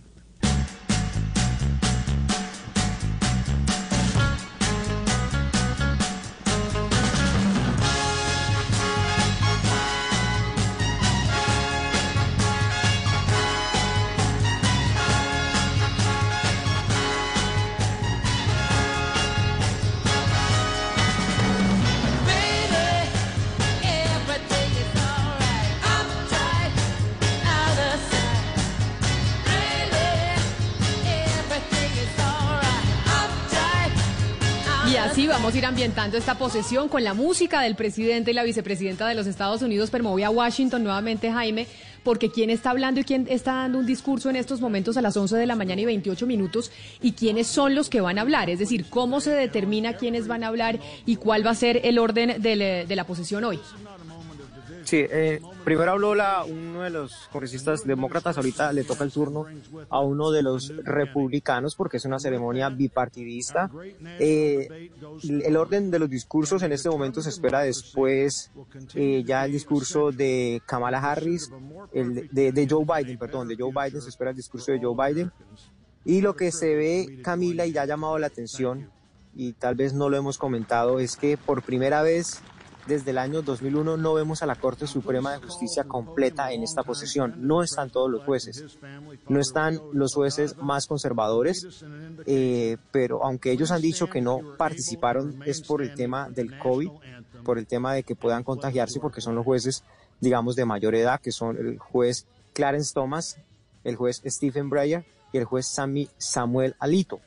Ir 35.58 35.66
ambientando 35.66 36.16
esta 36.16 36.38
posesión 36.38 36.88
con 36.88 37.02
la 37.02 37.14
música 37.14 37.60
del 37.62 37.74
presidente 37.74 38.30
y 38.30 38.34
la 38.34 38.44
vicepresidenta 38.44 39.08
de 39.08 39.16
los 39.16 39.26
Estados 39.26 39.60
Unidos. 39.60 39.90
Pero 39.90 40.04
me 40.04 40.10
voy 40.10 40.22
a 40.22 40.30
Washington 40.30 40.84
nuevamente, 40.84 41.32
Jaime, 41.32 41.66
porque 42.04 42.30
quién 42.30 42.48
está 42.48 42.70
hablando 42.70 43.00
y 43.00 43.04
quién 43.04 43.26
está 43.28 43.54
dando 43.54 43.78
un 43.78 43.86
discurso 43.86 44.30
en 44.30 44.36
estos 44.36 44.60
momentos 44.60 44.96
a 44.96 45.02
las 45.02 45.16
11 45.16 45.36
de 45.36 45.46
la 45.46 45.56
mañana 45.56 45.80
y 45.80 45.84
28 45.84 46.26
minutos 46.28 46.70
y 47.02 47.12
quiénes 47.12 47.48
son 47.48 47.74
los 47.74 47.90
que 47.90 48.00
van 48.00 48.18
a 48.18 48.20
hablar. 48.20 48.50
Es 48.50 48.60
decir, 48.60 48.86
cómo 48.88 49.20
se 49.20 49.30
determina 49.30 49.94
quiénes 49.94 50.28
van 50.28 50.44
a 50.44 50.46
hablar 50.48 50.78
y 51.06 51.16
cuál 51.16 51.44
va 51.44 51.50
a 51.50 51.56
ser 51.56 51.80
el 51.82 51.98
orden 51.98 52.40
de, 52.40 52.84
de 52.86 52.96
la 52.96 53.04
posesión 53.04 53.42
hoy. 53.42 53.58
Sí, 54.88 55.04
eh, 55.06 55.42
primero 55.64 55.90
habló 55.92 56.14
la, 56.14 56.44
uno 56.44 56.80
de 56.80 56.88
los 56.88 57.28
congresistas 57.30 57.86
demócratas, 57.86 58.38
ahorita 58.38 58.72
le 58.72 58.84
toca 58.84 59.04
el 59.04 59.12
turno 59.12 59.44
a 59.90 60.00
uno 60.00 60.30
de 60.30 60.42
los 60.42 60.74
republicanos 60.82 61.74
porque 61.74 61.98
es 61.98 62.06
una 62.06 62.18
ceremonia 62.18 62.70
bipartidista. 62.70 63.70
Eh, 64.18 64.90
el 65.22 65.56
orden 65.58 65.90
de 65.90 65.98
los 65.98 66.08
discursos 66.08 66.62
en 66.62 66.72
este 66.72 66.88
momento 66.88 67.20
se 67.20 67.28
espera 67.28 67.60
después 67.60 68.50
eh, 68.94 69.24
ya 69.26 69.44
el 69.44 69.52
discurso 69.52 70.10
de 70.10 70.62
Kamala 70.64 71.00
Harris, 71.00 71.52
el 71.92 72.30
de, 72.32 72.52
de 72.52 72.66
Joe 72.66 72.86
Biden, 72.86 73.18
perdón, 73.18 73.46
de 73.48 73.56
Joe 73.58 73.70
Biden, 73.70 74.00
se 74.00 74.08
espera 74.08 74.30
el 74.30 74.36
discurso 74.38 74.72
de 74.72 74.80
Joe 74.80 74.96
Biden. 74.96 75.30
Y 76.06 76.22
lo 76.22 76.34
que 76.34 76.50
se 76.50 76.74
ve, 76.74 77.20
Camila, 77.22 77.66
y 77.66 77.72
ya 77.72 77.82
ha 77.82 77.86
llamado 77.86 78.18
la 78.18 78.28
atención, 78.28 78.90
y 79.34 79.52
tal 79.52 79.74
vez 79.74 79.92
no 79.92 80.08
lo 80.08 80.16
hemos 80.16 80.38
comentado, 80.38 80.98
es 80.98 81.18
que 81.18 81.36
por 81.36 81.62
primera 81.62 82.00
vez 82.00 82.40
desde 82.88 83.10
el 83.10 83.18
año 83.18 83.42
2001 83.42 83.98
no 83.98 84.14
vemos 84.14 84.42
a 84.42 84.46
la 84.46 84.54
Corte 84.54 84.86
Suprema 84.86 85.32
de 85.32 85.38
Justicia 85.38 85.84
completa 85.84 86.50
en 86.52 86.62
esta 86.62 86.82
posesión. 86.82 87.34
No 87.46 87.62
están 87.62 87.90
todos 87.90 88.10
los 88.10 88.24
jueces. 88.24 88.78
No 89.28 89.38
están 89.38 89.78
los 89.92 90.14
jueces 90.14 90.56
más 90.56 90.86
conservadores, 90.86 91.84
eh, 92.24 92.78
pero 92.90 93.22
aunque 93.24 93.52
ellos 93.52 93.70
han 93.70 93.82
dicho 93.82 94.08
que 94.08 94.22
no 94.22 94.40
participaron 94.56 95.42
es 95.44 95.60
por 95.60 95.82
el 95.82 95.94
tema 95.94 96.30
del 96.30 96.58
COVID, 96.58 96.90
por 97.44 97.58
el 97.58 97.66
tema 97.66 97.92
de 97.92 98.02
que 98.02 98.16
puedan 98.16 98.42
contagiarse, 98.42 99.00
porque 99.00 99.20
son 99.20 99.34
los 99.34 99.44
jueces, 99.44 99.84
digamos, 100.20 100.56
de 100.56 100.64
mayor 100.64 100.94
edad, 100.94 101.20
que 101.20 101.30
son 101.30 101.58
el 101.58 101.78
juez 101.78 102.26
Clarence 102.54 102.94
Thomas, 102.94 103.36
el 103.84 103.96
juez 103.96 104.22
Stephen 104.24 104.70
Breyer 104.70 105.04
y 105.32 105.36
el 105.36 105.44
juez 105.44 105.66
Samuel 106.16 106.74
Alito. 106.78 107.20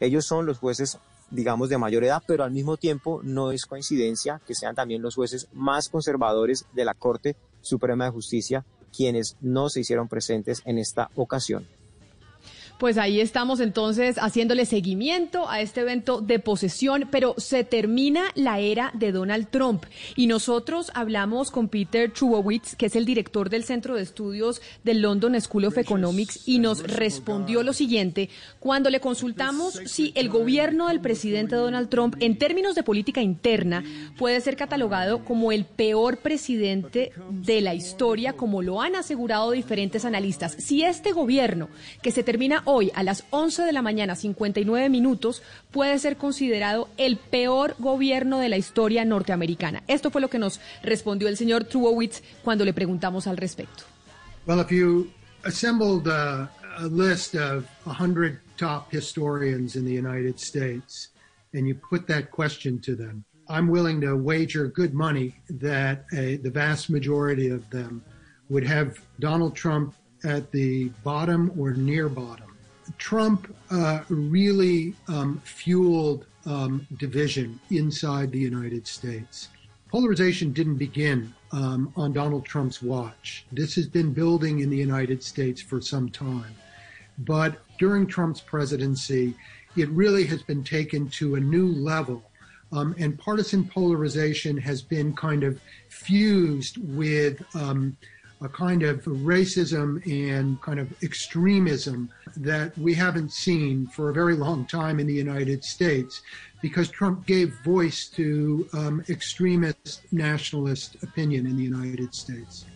Ellos 0.00 0.26
son 0.26 0.44
los 0.44 0.58
jueces 0.58 0.98
digamos, 1.30 1.68
de 1.68 1.78
mayor 1.78 2.04
edad, 2.04 2.22
pero 2.26 2.44
al 2.44 2.50
mismo 2.50 2.76
tiempo 2.76 3.20
no 3.22 3.50
es 3.50 3.66
coincidencia 3.66 4.40
que 4.46 4.54
sean 4.54 4.74
también 4.74 5.02
los 5.02 5.14
jueces 5.14 5.48
más 5.52 5.88
conservadores 5.88 6.66
de 6.72 6.84
la 6.84 6.94
Corte 6.94 7.36
Suprema 7.60 8.04
de 8.04 8.10
Justicia 8.10 8.64
quienes 8.94 9.36
no 9.40 9.68
se 9.68 9.80
hicieron 9.80 10.08
presentes 10.08 10.62
en 10.64 10.78
esta 10.78 11.10
ocasión. 11.16 11.66
Pues 12.78 12.98
ahí 12.98 13.20
estamos 13.20 13.60
entonces 13.60 14.16
haciéndole 14.18 14.66
seguimiento 14.66 15.48
a 15.48 15.60
este 15.60 15.82
evento 15.82 16.20
de 16.20 16.40
posesión, 16.40 17.08
pero 17.10 17.34
se 17.38 17.62
termina 17.62 18.24
la 18.34 18.58
era 18.58 18.90
de 18.94 19.12
Donald 19.12 19.48
Trump. 19.48 19.84
Y 20.16 20.26
nosotros 20.26 20.90
hablamos 20.94 21.52
con 21.52 21.68
Peter 21.68 22.10
Trubowitz, 22.10 22.74
que 22.74 22.86
es 22.86 22.96
el 22.96 23.04
director 23.04 23.48
del 23.48 23.62
Centro 23.62 23.94
de 23.94 24.02
Estudios 24.02 24.60
del 24.82 25.02
London 25.02 25.40
School 25.40 25.66
of 25.66 25.78
Economics 25.78 26.48
y 26.48 26.58
nos 26.58 26.82
respondió 26.82 27.62
lo 27.62 27.72
siguiente. 27.72 28.28
Cuando 28.58 28.90
le 28.90 29.00
consultamos 29.00 29.80
si 29.86 30.12
el 30.16 30.28
gobierno 30.28 30.88
del 30.88 31.00
presidente 31.00 31.54
Donald 31.54 31.88
Trump 31.88 32.16
en 32.18 32.38
términos 32.38 32.74
de 32.74 32.82
política 32.82 33.22
interna 33.22 33.84
puede 34.18 34.40
ser 34.40 34.56
catalogado 34.56 35.24
como 35.24 35.52
el 35.52 35.64
peor 35.64 36.16
presidente 36.18 37.12
de 37.30 37.60
la 37.60 37.74
historia, 37.74 38.32
como 38.32 38.62
lo 38.62 38.82
han 38.82 38.96
asegurado 38.96 39.52
diferentes 39.52 40.04
analistas. 40.04 40.56
Si 40.58 40.82
este 40.82 41.12
gobierno 41.12 41.68
que 42.02 42.10
se 42.10 42.24
termina 42.24 42.63
hoy 42.64 42.90
a 42.94 43.02
las 43.02 43.24
11 43.30 43.62
de 43.62 43.72
la 43.72 43.82
mañana, 43.82 44.16
59 44.16 44.88
minutos, 44.88 45.42
puede 45.70 45.98
ser 45.98 46.16
considerado 46.16 46.88
el 46.96 47.16
peor 47.16 47.74
gobierno 47.78 48.38
de 48.38 48.48
la 48.48 48.56
historia 48.56 49.04
norteamericana. 49.04 49.82
Esto 49.86 50.10
fue 50.10 50.20
lo 50.20 50.28
que 50.28 50.38
nos 50.38 50.60
respondió 50.82 51.28
el 51.28 51.36
señor 51.36 51.64
Trubowitz 51.64 52.22
cuando 52.42 52.64
le 52.64 52.72
preguntamos 52.72 53.26
al 53.26 53.36
respecto. 53.36 53.84
Well, 54.46 54.60
if 54.60 54.70
you 54.70 55.10
assembled 55.44 56.06
a, 56.06 56.50
a 56.78 56.86
list 56.86 57.34
of 57.34 57.66
100 57.84 58.40
top 58.56 58.90
historians 58.92 59.76
in 59.76 59.84
the 59.84 59.92
United 59.92 60.38
States 60.38 61.10
and 61.52 61.66
you 61.66 61.74
put 61.74 62.06
that 62.08 62.30
question 62.30 62.80
to 62.80 62.94
them, 62.94 63.24
I'm 63.48 63.68
willing 63.68 64.00
to 64.00 64.16
wager 64.16 64.68
good 64.68 64.94
money 64.94 65.34
that 65.60 66.06
a, 66.12 66.36
the 66.36 66.50
vast 66.50 66.88
majority 66.88 67.50
of 67.50 67.68
them 67.70 68.02
would 68.48 68.66
have 68.66 68.98
Donald 69.18 69.54
Trump 69.54 69.94
at 70.24 70.50
the 70.50 70.88
bottom 71.02 71.52
or 71.58 71.72
near 71.72 72.08
bottom. 72.08 72.43
Trump 72.98 73.54
uh, 73.70 74.00
really 74.08 74.94
um, 75.08 75.40
fueled 75.44 76.26
um, 76.46 76.86
division 76.98 77.58
inside 77.70 78.30
the 78.30 78.38
United 78.38 78.86
States. 78.86 79.48
Polarization 79.90 80.52
didn't 80.52 80.76
begin 80.76 81.32
um, 81.52 81.92
on 81.96 82.12
Donald 82.12 82.44
Trump's 82.44 82.82
watch. 82.82 83.46
This 83.52 83.74
has 83.76 83.86
been 83.86 84.12
building 84.12 84.60
in 84.60 84.70
the 84.70 84.76
United 84.76 85.22
States 85.22 85.62
for 85.62 85.80
some 85.80 86.08
time. 86.08 86.54
But 87.18 87.60
during 87.78 88.06
Trump's 88.06 88.40
presidency, 88.40 89.34
it 89.76 89.88
really 89.90 90.24
has 90.26 90.42
been 90.42 90.64
taken 90.64 91.08
to 91.10 91.36
a 91.36 91.40
new 91.40 91.68
level. 91.68 92.22
Um, 92.72 92.94
and 92.98 93.16
partisan 93.16 93.68
polarization 93.68 94.56
has 94.56 94.82
been 94.82 95.14
kind 95.14 95.44
of 95.44 95.60
fused 95.88 96.78
with 96.78 97.40
um, 97.54 97.96
a 98.44 98.48
kind 98.48 98.82
of 98.82 99.02
racism 99.04 100.04
and 100.06 100.60
kind 100.60 100.78
of 100.78 100.92
extremism 101.02 102.10
that 102.36 102.76
we 102.76 102.92
haven't 102.92 103.32
seen 103.32 103.86
for 103.86 104.10
a 104.10 104.12
very 104.12 104.34
long 104.34 104.66
time 104.66 105.00
in 105.00 105.06
the 105.06 105.14
United 105.14 105.64
States 105.64 106.20
because 106.60 106.88
Trump 106.88 107.26
gave 107.26 107.54
voice 107.64 108.06
to 108.08 108.68
um, 108.74 109.04
extremist 109.08 110.02
nationalist 110.12 110.96
opinion 111.02 111.46
in 111.46 111.56
the 111.56 111.62
United 111.62 112.14
States. 112.14 112.66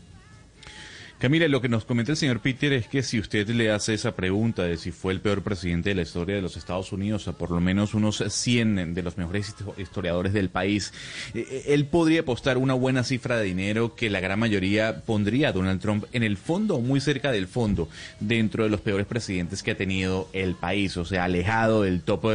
Camila, 1.19 1.49
lo 1.49 1.61
que 1.61 1.69
nos 1.69 1.85
comenta 1.85 2.13
el 2.13 2.17
señor 2.17 2.39
Peter 2.39 2.73
es 2.73 2.87
que 2.87 3.03
si 3.03 3.19
usted 3.19 3.49
le 3.49 3.73
hace 3.73 3.93
esa 3.93 4.15
pregunta 4.15 4.63
de 4.63 4.77
si 4.77 4.93
fue 4.93 5.13
el 5.13 5.21
peor 5.21 5.43
presidente 5.43 5.89
de 5.89 5.97
la 5.97 6.03
historia 6.03 6.37
de 6.37 6.43
los 6.43 6.57
Estados 6.57 6.93
Unidos, 6.93 7.27
a 7.27 7.33
por 7.33 7.51
lo 7.51 7.61
menos 7.61 7.93
unos 7.95 8.23
100 8.25 8.95
de 8.95 9.03
los 9.03 9.19
mejores 9.19 9.53
historiadores 9.79 10.33
del 10.33 10.49
país, 10.49 10.93
eh, 11.35 11.45
eh, 11.51 11.65
él 11.71 11.87
podría 11.87 12.21
apostar 12.21 12.57
una 12.57 12.75
buena 12.75 13.03
cifra 13.03 13.37
de 13.37 13.47
dinero 13.47 13.97
que 13.97 14.11
la 14.11 14.21
gran 14.21 14.39
mayoría 14.39 15.01
pondría 15.01 15.49
a 15.49 15.53
Donald 15.53 15.81
Trump 15.81 16.05
en 16.13 16.23
el 16.23 16.37
fondo 16.37 16.77
o 16.77 16.81
muy 16.81 17.01
cerca 17.01 17.33
del 17.33 17.49
fondo 17.49 17.89
dentro 18.21 18.63
de 18.63 18.71
los 18.71 18.81
peores 18.81 19.09
presidentes 19.09 19.65
que 19.65 19.73
ha 19.73 19.77
tenido 19.77 20.29
el 20.33 20.55
país, 20.55 20.97
o 20.97 21.05
sea, 21.05 21.25
alejado 21.25 21.83
del 21.83 22.03
top 22.03 22.27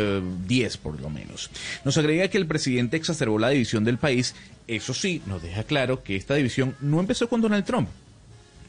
10 0.45 0.75
por 0.75 0.99
lo 0.99 1.09
menos. 1.09 1.49
Nos 1.85 1.97
agrega 1.97 2.27
que 2.27 2.37
el 2.37 2.47
presidente 2.47 2.97
exacerbó 2.97 3.39
la 3.39 3.47
división 3.47 3.85
del 3.85 3.97
país, 3.97 4.35
eso 4.67 4.93
sí, 4.93 5.21
nos 5.25 5.41
deja 5.41 5.63
claro 5.63 6.03
que 6.03 6.17
esta 6.17 6.35
división 6.35 6.75
no 6.81 6.99
empezó 6.99 7.29
con 7.29 7.39
Donald 7.39 7.63
Trump 7.63 7.87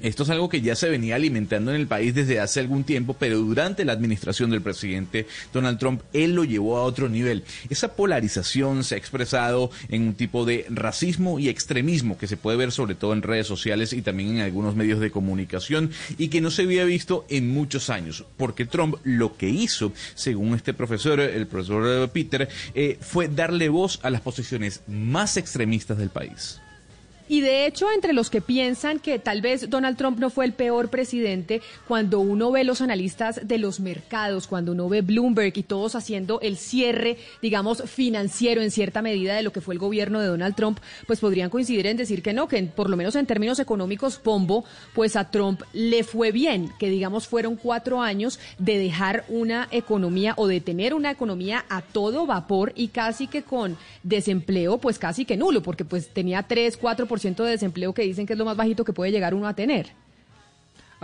Esto 0.03 0.23
es 0.25 0.31
algo 0.31 0.49
que 0.49 0.61
ya 0.61 0.75
se 0.77 0.89
venía 0.89 1.17
alimentando 1.17 1.73
en 1.73 1.81
el 1.81 1.87
país 1.87 2.15
desde 2.15 2.41
hace 2.41 2.61
algún 2.61 2.85
tiempo, 2.85 3.17
pero 3.19 3.39
durante 3.39 3.85
la 3.85 3.93
administración 3.93 4.51
del 4.51 4.63
presidente 4.63 5.27
Donald 5.53 5.79
Trump, 5.79 6.03
él 6.13 6.35
lo 6.35 6.45
llevó 6.45 6.79
a 6.79 6.83
otro 6.83 7.09
nivel. 7.09 7.45
Esa 7.71 7.95
polarización 7.95 8.85
se 8.85 8.95
ha 8.95 8.99
expresado 8.99 9.71
en 9.89 10.03
un 10.03 10.15
tipo 10.15 10.45
de 10.45 10.67
racismo 10.69 11.39
y 11.39 11.49
extremismo 11.49 12.19
que 12.19 12.27
se 12.27 12.37
puede 12.37 12.57
ver 12.57 12.73
sobre 12.73 12.95
todo 12.95 13.13
en 13.13 13.23
redes 13.23 13.47
sociales 13.47 13.93
y 13.93 14.03
también 14.03 14.37
en 14.37 14.43
algunos 14.43 14.77
medios 14.77 15.01
de 15.01 15.11
comunicación 15.11 15.91
y 16.19 16.29
que 16.29 16.41
no 16.41 16.51
se 16.51 16.63
había 16.63 16.85
visto 16.85 17.25
en 17.29 17.51
muchos 17.51 17.91
años, 17.91 18.25
porque 18.37 18.67
Trump 18.67 18.97
lo 19.05 19.37
que 19.37 19.49
hizo, 19.49 19.93
según 20.15 20.55
este 20.55 20.75
profesor, 20.75 21.21
el 21.21 21.47
profesor 21.47 22.09
Peter, 22.11 22.49
eh, 22.75 22.99
fue 23.01 23.29
darle 23.29 23.69
voz 23.69 24.01
a 24.03 24.11
las 24.11 24.21
posiciones 24.21 24.83
más 24.87 25.37
extremistas 25.37 25.99
del 25.99 26.11
país. 26.11 26.61
Y 27.29 27.41
de 27.41 27.67
hecho, 27.67 27.87
entre 27.95 28.13
los 28.13 28.29
que 28.29 28.43
piensan 28.43 28.99
que 28.99 29.19
tal 29.19 29.41
vez 29.41 29.71
Donald 29.71 29.97
Trump 29.97 30.19
no 30.19 30.29
fue 30.29 30.45
el 30.45 30.53
peor 30.53 30.91
presidente, 30.91 31.63
cuando 31.89 32.21
uno 32.21 32.51
ve 32.51 32.65
los 32.65 32.83
analistas 32.83 33.41
de 33.45 33.59
los 33.59 33.81
mercados, 33.81 34.47
cuando 34.47 34.73
uno 34.73 34.89
ve 34.89 35.01
Bloomberg 35.01 35.57
y 35.57 35.63
todos 35.63 35.95
haciendo 35.95 36.41
el 36.43 36.59
cierre, 36.59 37.17
digamos, 37.41 37.83
financiero 37.85 38.61
en 38.61 38.71
cierta 38.71 39.01
medida 39.01 39.35
de 39.35 39.43
lo 39.43 39.53
que 39.53 39.63
fue 39.63 39.75
el 39.75 39.79
gobierno 39.79 40.21
de 40.21 40.27
Donald 40.27 40.55
Trump, 40.55 40.79
pues 41.07 41.21
podrían 41.21 41.49
coincidir 41.49 41.87
en 41.87 41.97
decir 41.97 42.23
que 42.23 42.35
no, 42.35 42.47
que 42.47 42.63
por 42.63 42.91
lo 42.91 42.97
menos 42.97 43.17
en 43.17 43.27
términos 43.27 43.59
económicos, 43.59 44.19
Pombo, 44.19 44.65
pues 44.95 45.17
a 45.17 45.31
Trump 45.31 45.63
le 45.73 46.05
fue 46.05 46.31
bien, 46.31 46.71
que 46.79 46.91
digamos 46.91 47.27
fueron 47.27 47.57
cuatro 47.57 48.03
años 48.03 48.39
de 48.59 48.79
dejar 48.79 49.25
una 49.29 49.69
economía 49.71 50.35
o 50.37 50.47
de 50.47 50.61
tener 50.61 50.93
una 50.93 51.11
economía 51.11 51.65
a 51.69 51.81
todo 51.81 52.27
vapor 52.27 52.73
y 52.75 52.89
casi 52.89 53.27
que 53.29 53.43
con 53.43 53.77
desempleo, 54.03 54.79
pues 54.79 54.99
casi 54.99 55.25
que 55.25 55.37
nulo, 55.37 55.63
porque 55.63 55.85
pues 55.85 56.09
tenía 56.09 56.43
tres, 56.43 56.77
cuatro 56.77 57.07
de 57.45 57.51
desempleo 57.51 57.95
que 57.95 58.03
dicen 58.03 58.27
que 58.27 58.33
es 58.33 58.39
lo 58.39 58.45
más 58.45 58.57
bajito 58.57 58.85
que 58.85 58.93
puede 58.93 59.13
llegar 59.13 59.35
uno 59.35 59.47
a 59.47 59.55
tener. 59.55 59.93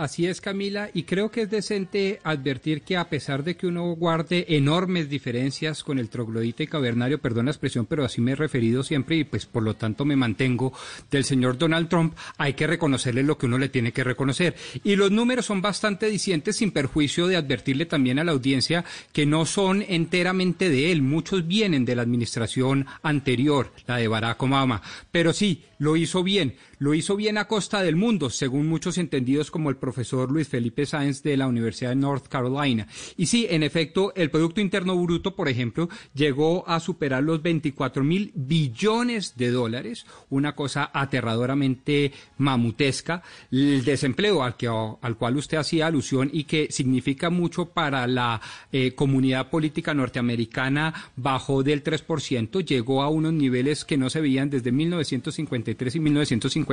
Así 0.01 0.25
es, 0.25 0.41
Camila, 0.41 0.89
y 0.95 1.03
creo 1.03 1.29
que 1.29 1.43
es 1.43 1.51
decente 1.51 2.19
advertir 2.23 2.81
que 2.81 2.97
a 2.97 3.07
pesar 3.07 3.43
de 3.43 3.55
que 3.55 3.67
uno 3.67 3.91
guarde 3.91 4.47
enormes 4.49 5.09
diferencias 5.09 5.83
con 5.83 5.99
el 5.99 6.09
troglodita 6.09 6.63
y 6.63 6.67
cavernario, 6.67 7.21
perdón 7.21 7.45
la 7.45 7.51
expresión, 7.51 7.85
pero 7.85 8.03
así 8.03 8.19
me 8.19 8.31
he 8.31 8.35
referido 8.35 8.81
siempre 8.81 9.17
y 9.17 9.25
pues 9.25 9.45
por 9.45 9.61
lo 9.61 9.75
tanto 9.75 10.03
me 10.03 10.15
mantengo 10.15 10.73
del 11.11 11.23
señor 11.23 11.59
Donald 11.59 11.87
Trump, 11.87 12.15
hay 12.39 12.55
que 12.55 12.65
reconocerle 12.65 13.21
lo 13.21 13.37
que 13.37 13.45
uno 13.45 13.59
le 13.59 13.69
tiene 13.69 13.91
que 13.91 14.03
reconocer. 14.03 14.55
Y 14.83 14.95
los 14.95 15.11
números 15.11 15.45
son 15.45 15.61
bastante 15.61 16.07
dicientes 16.07 16.55
sin 16.55 16.71
perjuicio 16.71 17.27
de 17.27 17.35
advertirle 17.35 17.85
también 17.85 18.17
a 18.17 18.23
la 18.23 18.31
audiencia 18.31 18.83
que 19.13 19.27
no 19.27 19.45
son 19.45 19.85
enteramente 19.87 20.69
de 20.69 20.91
él, 20.91 21.03
muchos 21.03 21.45
vienen 21.45 21.85
de 21.85 21.95
la 21.95 22.01
administración 22.01 22.87
anterior, 23.03 23.71
la 23.85 23.97
de 23.97 24.07
Barack 24.07 24.41
Obama, 24.41 24.81
pero 25.11 25.31
sí, 25.31 25.65
lo 25.77 25.95
hizo 25.95 26.23
bien. 26.23 26.55
Lo 26.81 26.95
hizo 26.95 27.15
bien 27.15 27.37
a 27.37 27.45
costa 27.45 27.83
del 27.83 27.95
mundo, 27.95 28.31
según 28.31 28.67
muchos 28.67 28.97
entendidos 28.97 29.51
como 29.51 29.69
el 29.69 29.75
profesor 29.75 30.31
Luis 30.31 30.47
Felipe 30.47 30.87
Sáenz 30.87 31.21
de 31.21 31.37
la 31.37 31.45
Universidad 31.45 31.91
de 31.91 31.95
North 31.97 32.25
Carolina. 32.27 32.87
Y 33.17 33.27
sí, 33.27 33.45
en 33.47 33.61
efecto, 33.61 34.13
el 34.15 34.31
Producto 34.31 34.61
Interno 34.61 34.97
Bruto, 34.97 35.35
por 35.35 35.47
ejemplo, 35.47 35.89
llegó 36.15 36.67
a 36.67 36.79
superar 36.79 37.21
los 37.21 37.43
24 37.43 38.03
mil 38.03 38.31
billones 38.33 39.37
de 39.37 39.51
dólares, 39.51 40.07
una 40.31 40.55
cosa 40.55 40.89
aterradoramente 40.91 42.13
mamutesca. 42.39 43.21
El 43.51 43.85
desempleo 43.85 44.41
al, 44.41 44.57
que, 44.57 44.67
al 44.67 45.17
cual 45.17 45.37
usted 45.37 45.59
hacía 45.59 45.85
alusión 45.85 46.31
y 46.33 46.45
que 46.45 46.69
significa 46.71 47.29
mucho 47.29 47.65
para 47.65 48.07
la 48.07 48.41
eh, 48.71 48.95
comunidad 48.95 49.51
política 49.51 49.93
norteamericana 49.93 51.11
bajó 51.15 51.61
del 51.61 51.83
3%, 51.83 52.65
llegó 52.65 53.03
a 53.03 53.09
unos 53.09 53.33
niveles 53.33 53.85
que 53.85 53.97
no 53.97 54.09
se 54.09 54.19
veían 54.19 54.49
desde 54.49 54.71
1953 54.71 55.95
y 55.95 55.99
1950 55.99 56.70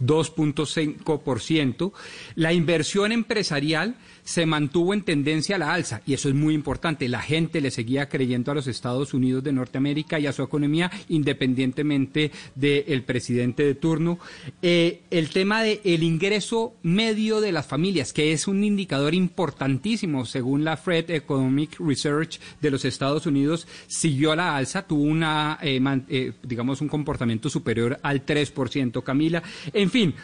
2.5%. 0.00 1.92
La 2.34 2.52
inversión 2.52 3.12
empresarial 3.12 3.96
se 4.24 4.46
mantuvo 4.46 4.94
en 4.94 5.02
tendencia 5.02 5.56
a 5.56 5.58
la 5.58 5.72
alza 5.72 6.02
y 6.06 6.14
eso 6.14 6.28
es 6.28 6.34
muy 6.34 6.54
importante. 6.54 7.08
La 7.08 7.20
gente 7.20 7.60
le 7.60 7.70
seguía 7.70 8.08
creyendo 8.08 8.52
a 8.52 8.54
los 8.54 8.66
Estados 8.66 9.14
Unidos 9.14 9.42
de 9.42 9.52
Norteamérica 9.52 10.18
y 10.18 10.26
a 10.26 10.32
su 10.32 10.42
economía 10.42 10.90
independientemente 11.08 12.30
del 12.54 13.02
presidente 13.02 13.64
de 13.64 13.74
turno. 13.74 14.18
Eh, 14.60 15.00
el 15.10 15.30
tema 15.30 15.62
del 15.62 15.80
el 15.84 16.02
ingreso 16.02 16.74
medio 16.82 17.40
de 17.40 17.52
las 17.52 17.66
familias, 17.66 18.12
que 18.12 18.32
es 18.32 18.46
un 18.46 18.64
indicador 18.64 19.14
importantísimo 19.14 20.24
según 20.24 20.64
la 20.64 20.76
Fred 20.76 21.10
Economic 21.10 21.78
Research 21.78 22.40
de 22.60 22.70
los 22.70 22.84
Estados 22.84 23.26
Unidos, 23.26 23.66
siguió 23.86 24.32
a 24.32 24.36
la 24.36 24.56
alza, 24.56 24.86
tuvo 24.86 25.02
una, 25.02 25.58
eh, 25.62 25.80
eh, 26.08 26.32
digamos, 26.42 26.80
un 26.80 26.88
comportamiento 26.88 27.48
superior 27.48 27.98
al 28.02 28.24
3%, 28.24 29.02
Camila. 29.02 29.42
En 29.72 29.90
fin, 29.90 30.14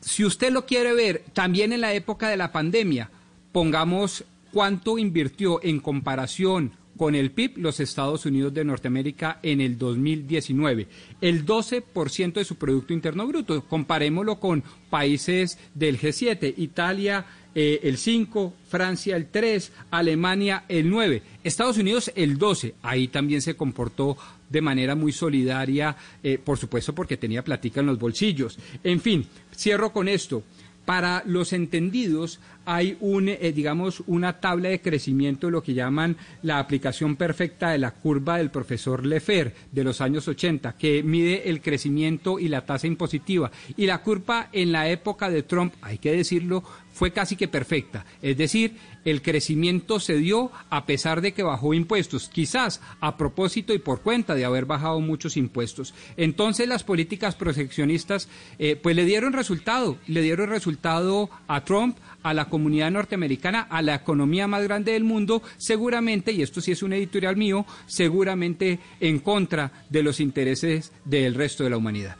si 0.00 0.24
usted 0.24 0.52
lo 0.52 0.66
quiere 0.66 0.92
ver 0.94 1.24
también 1.32 1.72
en 1.72 1.80
la 1.80 1.92
época 1.94 2.28
de 2.28 2.36
la 2.36 2.52
pandemia, 2.52 3.10
pongamos 3.52 4.24
cuánto 4.52 4.98
invirtió 4.98 5.62
en 5.62 5.80
comparación 5.80 6.72
con 6.96 7.14
el 7.14 7.30
PIB 7.30 7.56
los 7.56 7.80
Estados 7.80 8.26
Unidos 8.26 8.52
de 8.52 8.64
Norteamérica 8.64 9.38
en 9.42 9.60
el 9.60 9.78
2019. 9.78 10.86
El 11.20 11.46
12% 11.46 12.32
de 12.34 12.44
su 12.44 12.56
Producto 12.56 12.92
Interno 12.92 13.26
Bruto. 13.26 13.64
Comparémoslo 13.64 14.38
con 14.38 14.62
países 14.90 15.58
del 15.74 15.98
G7, 15.98 16.52
Italia 16.58 17.24
eh, 17.54 17.80
el 17.82 17.96
5, 17.96 18.54
Francia 18.68 19.16
el 19.16 19.26
3, 19.26 19.72
Alemania 19.90 20.64
el 20.68 20.88
9, 20.88 21.22
Estados 21.42 21.78
Unidos 21.78 22.12
el 22.14 22.38
12. 22.38 22.74
Ahí 22.82 23.08
también 23.08 23.42
se 23.42 23.56
comportó 23.56 24.16
de 24.48 24.60
manera 24.60 24.94
muy 24.94 25.10
solidaria, 25.10 25.96
eh, 26.22 26.38
por 26.38 26.58
supuesto 26.58 26.94
porque 26.94 27.16
tenía 27.16 27.42
platica 27.42 27.80
en 27.80 27.86
los 27.86 27.98
bolsillos. 27.98 28.58
En 28.84 29.00
fin, 29.00 29.26
cierro 29.60 29.92
con 29.92 30.08
esto. 30.08 30.42
Para 30.84 31.22
los 31.26 31.52
entendidos 31.52 32.40
hay 32.64 32.96
un, 33.00 33.28
eh, 33.28 33.52
digamos, 33.54 34.02
una 34.06 34.40
tabla 34.40 34.68
de 34.68 34.80
crecimiento 34.80 35.50
lo 35.50 35.62
que 35.62 35.74
llaman 35.74 36.16
la 36.42 36.58
aplicación 36.58 37.16
perfecta 37.16 37.70
de 37.70 37.78
la 37.78 37.92
curva 37.92 38.38
del 38.38 38.50
profesor 38.50 39.04
Lefer 39.04 39.54
de 39.72 39.84
los 39.84 40.00
años 40.00 40.28
80, 40.28 40.76
que 40.76 41.02
mide 41.02 41.48
el 41.48 41.60
crecimiento 41.60 42.38
y 42.38 42.48
la 42.48 42.64
tasa 42.64 42.86
impositiva. 42.86 43.50
Y 43.76 43.86
la 43.86 44.02
curva 44.02 44.48
en 44.52 44.72
la 44.72 44.88
época 44.88 45.30
de 45.30 45.42
Trump, 45.42 45.74
hay 45.80 45.98
que 45.98 46.12
decirlo, 46.12 46.62
fue 46.92 47.12
casi 47.12 47.36
que 47.36 47.48
perfecta. 47.48 48.04
Es 48.20 48.36
decir, 48.36 48.76
el 49.04 49.22
crecimiento 49.22 50.00
se 50.00 50.18
dio 50.18 50.50
a 50.68 50.84
pesar 50.84 51.20
de 51.20 51.32
que 51.32 51.42
bajó 51.42 51.72
impuestos, 51.72 52.28
quizás 52.28 52.80
a 53.00 53.16
propósito 53.16 53.72
y 53.72 53.78
por 53.78 54.02
cuenta 54.02 54.34
de 54.34 54.44
haber 54.44 54.66
bajado 54.66 55.00
muchos 55.00 55.36
impuestos. 55.36 55.94
Entonces 56.16 56.68
las 56.68 56.84
políticas 56.84 57.36
proteccionistas 57.36 58.28
eh, 58.58 58.76
pues 58.76 58.96
le 58.96 59.04
dieron 59.04 59.32
resultado, 59.32 59.96
le 60.06 60.22
dieron 60.22 60.50
resultado 60.50 61.30
a 61.48 61.64
Trump, 61.64 61.96
a 62.22 62.34
la 62.34 62.46
comunidad 62.46 62.90
norteamericana, 62.90 63.62
a 63.62 63.82
la 63.82 63.94
economía 63.94 64.46
más 64.46 64.62
grande 64.64 64.92
del 64.92 65.04
mundo, 65.04 65.42
seguramente, 65.56 66.32
y 66.32 66.42
esto 66.42 66.60
sí 66.60 66.72
es 66.72 66.82
un 66.82 66.92
editorial 66.92 67.36
mío, 67.36 67.66
seguramente 67.86 68.78
en 69.00 69.18
contra 69.20 69.72
de 69.88 70.02
los 70.02 70.20
intereses 70.20 70.92
del 71.04 71.34
resto 71.34 71.64
de 71.64 71.70
la 71.70 71.76
humanidad. 71.76 72.16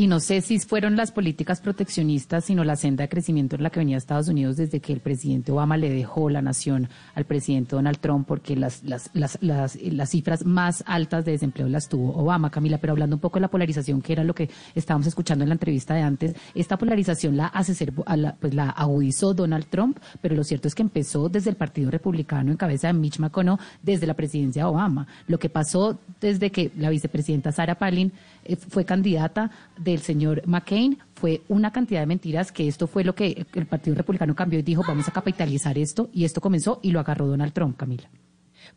Y 0.00 0.06
no 0.06 0.18
sé 0.18 0.40
si 0.40 0.58
fueron 0.60 0.96
las 0.96 1.12
políticas 1.12 1.60
proteccionistas, 1.60 2.46
sino 2.46 2.64
la 2.64 2.76
senda 2.76 3.02
de 3.02 3.10
crecimiento 3.10 3.56
en 3.56 3.62
la 3.62 3.68
que 3.68 3.80
venía 3.80 3.98
Estados 3.98 4.28
Unidos 4.28 4.56
desde 4.56 4.80
que 4.80 4.94
el 4.94 5.00
presidente 5.00 5.52
Obama 5.52 5.76
le 5.76 5.90
dejó 5.90 6.30
la 6.30 6.40
nación 6.40 6.88
al 7.14 7.26
presidente 7.26 7.76
Donald 7.76 7.98
Trump, 7.98 8.26
porque 8.26 8.56
las, 8.56 8.82
las, 8.82 9.10
las, 9.12 9.36
las, 9.42 9.76
las 9.76 10.08
cifras 10.08 10.46
más 10.46 10.82
altas 10.86 11.26
de 11.26 11.32
desempleo 11.32 11.68
las 11.68 11.86
tuvo 11.90 12.16
Obama, 12.16 12.48
Camila. 12.48 12.78
Pero 12.78 12.94
hablando 12.94 13.16
un 13.16 13.20
poco 13.20 13.36
de 13.36 13.42
la 13.42 13.48
polarización, 13.48 14.00
que 14.00 14.14
era 14.14 14.24
lo 14.24 14.34
que 14.34 14.48
estábamos 14.74 15.06
escuchando 15.06 15.44
en 15.44 15.50
la 15.50 15.56
entrevista 15.56 15.92
de 15.92 16.00
antes, 16.00 16.34
esta 16.54 16.78
polarización 16.78 17.36
la 17.36 17.48
hace 17.48 17.74
ser, 17.74 17.92
pues 17.92 18.54
la 18.54 18.70
agudizó 18.70 19.34
Donald 19.34 19.66
Trump, 19.66 19.98
pero 20.22 20.34
lo 20.34 20.44
cierto 20.44 20.66
es 20.66 20.74
que 20.74 20.80
empezó 20.80 21.28
desde 21.28 21.50
el 21.50 21.56
Partido 21.56 21.90
Republicano 21.90 22.50
en 22.50 22.56
cabeza 22.56 22.86
de 22.86 22.94
Mitch 22.94 23.18
McConnell, 23.18 23.58
desde 23.82 24.06
la 24.06 24.14
presidencia 24.14 24.62
de 24.62 24.70
Obama. 24.70 25.06
Lo 25.26 25.38
que 25.38 25.50
pasó 25.50 26.00
desde 26.22 26.50
que 26.50 26.72
la 26.78 26.88
vicepresidenta 26.88 27.52
Sarah 27.52 27.74
Palin 27.74 28.14
eh, 28.44 28.56
fue 28.56 28.86
candidata 28.86 29.50
del 29.90 30.02
señor 30.02 30.42
McCain 30.46 30.98
fue 31.14 31.42
una 31.48 31.72
cantidad 31.72 32.00
de 32.00 32.06
mentiras 32.06 32.52
que 32.52 32.66
esto 32.66 32.86
fue 32.86 33.04
lo 33.04 33.14
que 33.14 33.46
el 33.54 33.66
Partido 33.66 33.96
Republicano 33.96 34.34
cambió 34.34 34.58
y 34.58 34.62
dijo 34.62 34.82
vamos 34.86 35.08
a 35.08 35.12
capitalizar 35.12 35.78
esto 35.78 36.10
y 36.12 36.24
esto 36.24 36.40
comenzó 36.40 36.80
y 36.82 36.90
lo 36.90 37.00
agarró 37.00 37.26
Donald 37.26 37.52
Trump, 37.52 37.76
Camila. 37.76 38.08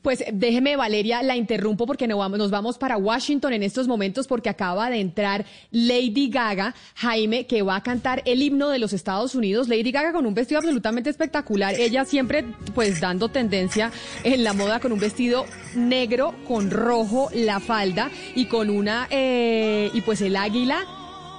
Pues 0.02 0.24
déjeme, 0.34 0.76
Valeria, 0.76 1.24
la 1.24 1.36
interrumpo 1.36 1.86
porque 1.86 2.08
nos 2.08 2.52
vamos 2.52 2.78
para 2.78 2.98
Washington 2.98 3.54
en 3.54 3.64
estos 3.64 3.88
momentos 3.88 4.28
porque 4.28 4.50
acaba 4.50 4.90
de 4.90 5.00
entrar 5.00 5.46
Lady 5.72 6.30
Gaga, 6.30 6.76
Jaime, 6.96 7.46
que 7.46 7.62
va 7.62 7.78
a 7.78 7.84
cantar 7.84 8.22
el 8.26 8.42
himno 8.42 8.70
de 8.70 8.80
los 8.80 8.94
Estados 8.94 9.36
Unidos. 9.36 9.70
Lady 9.70 9.92
Gaga 9.92 10.12
con 10.12 10.26
un 10.26 10.34
vestido 10.34 10.60
absolutamente 10.60 11.10
espectacular. 11.10 11.76
Ella 11.76 12.06
siempre, 12.06 12.46
pues, 12.74 13.00
dando 13.00 13.30
tendencia 13.30 13.92
en 14.24 14.44
la 14.44 14.54
moda 14.54 14.80
con 14.80 14.92
un 14.92 15.00
vestido 15.00 15.46
negro 15.76 16.36
con 16.48 16.70
rojo, 16.72 17.30
la 17.34 17.60
falda 17.60 18.10
y 18.36 18.46
con 18.46 18.70
una, 18.70 19.08
eh, 19.10 19.90
y 19.94 20.02
pues 20.02 20.22
el 20.22 20.36
águila 20.36 20.86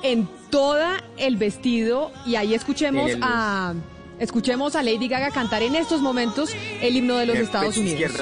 en 0.04 0.28
toda 0.50 1.02
el 1.16 1.36
vestido. 1.36 2.12
Y 2.24 2.36
ahí 2.36 2.54
escuchemos 2.54 3.10
a... 3.20 3.74
Escuchemos 4.20 4.76
a 4.76 4.82
Lady 4.84 5.08
Gaga 5.08 5.32
cantar 5.32 5.64
en 5.64 5.74
estos 5.74 6.00
momentos 6.00 6.50
el 6.80 6.96
himno 6.96 7.16
de 7.16 7.26
los 7.26 7.36
Estados 7.36 7.76
Unidos. 7.76 8.12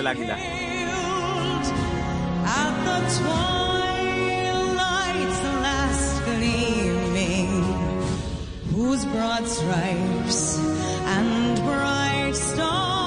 what 9.33 9.47
stripes 9.47 10.59
and 10.59 11.59
bright 11.65 12.33
stars 12.35 13.02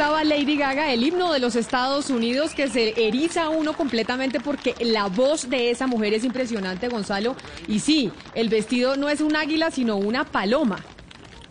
cantaba 0.00 0.24
Lady 0.24 0.56
Gaga 0.56 0.94
el 0.94 1.02
himno 1.02 1.30
de 1.30 1.40
los 1.40 1.56
Estados 1.56 2.08
Unidos 2.08 2.54
que 2.54 2.68
se 2.68 3.06
eriza 3.06 3.50
uno 3.50 3.74
completamente 3.74 4.40
porque 4.40 4.74
la 4.80 5.08
voz 5.08 5.50
de 5.50 5.70
esa 5.70 5.86
mujer 5.86 6.14
es 6.14 6.24
impresionante, 6.24 6.88
Gonzalo. 6.88 7.36
Y 7.68 7.80
sí, 7.80 8.10
el 8.34 8.48
vestido 8.48 8.96
no 8.96 9.10
es 9.10 9.20
un 9.20 9.36
águila, 9.36 9.70
sino 9.70 9.98
una 9.98 10.24
paloma. 10.24 10.78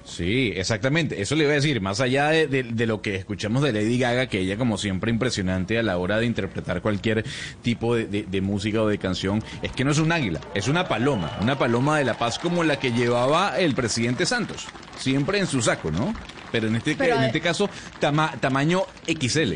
Sí, 0.04 0.52
exactamente. 0.56 1.22
Eso 1.22 1.36
le 1.36 1.44
iba 1.44 1.52
a 1.52 1.58
decir, 1.58 1.80
más 1.80 2.00
allá 2.02 2.30
de, 2.30 2.86
lo 2.88 3.04
que 3.04 3.18
escuchamos 3.18 3.62
de 3.62 3.72
Lady 3.72 4.00
Gaga, 4.00 4.26
que 4.26 4.40
ella 4.40 4.58
como 4.58 4.80
siempre 4.80 5.12
impresionante 5.12 5.78
a 5.78 5.84
la 5.84 6.00
hora 6.00 6.18
de 6.18 6.26
interpretar 6.26 6.82
cualquier 6.82 7.24
tipo 7.62 7.96
de 7.96 8.42
música 8.42 8.82
o 8.82 8.88
de 8.88 8.98
canción, 8.98 9.44
es 9.62 9.72
que 9.74 9.84
no 9.84 9.92
es 9.92 10.00
un 10.00 10.12
águila, 10.12 10.42
es 10.56 10.68
una 10.68 10.88
paloma, 10.88 11.38
una 11.40 11.60
paloma 11.60 12.00
de 12.00 12.06
la 12.06 12.18
paz 12.18 12.40
como 12.40 12.64
la 12.64 12.80
que 12.80 12.94
llevaba 12.94 13.60
el 13.60 13.76
presidente 13.76 14.26
Santos, 14.26 14.66
siempre 14.98 15.38
en 15.38 15.46
su 15.46 15.62
saco, 15.62 15.92
¿no? 15.92 16.16
Pero 16.52 16.68
en 16.68 16.76
este, 16.76 16.96
Pero 16.96 17.16
en 17.16 17.24
este 17.24 17.42
caso, 17.42 17.70
tama- 18.00 18.34
tamaño 18.40 18.84
XL. 19.08 19.54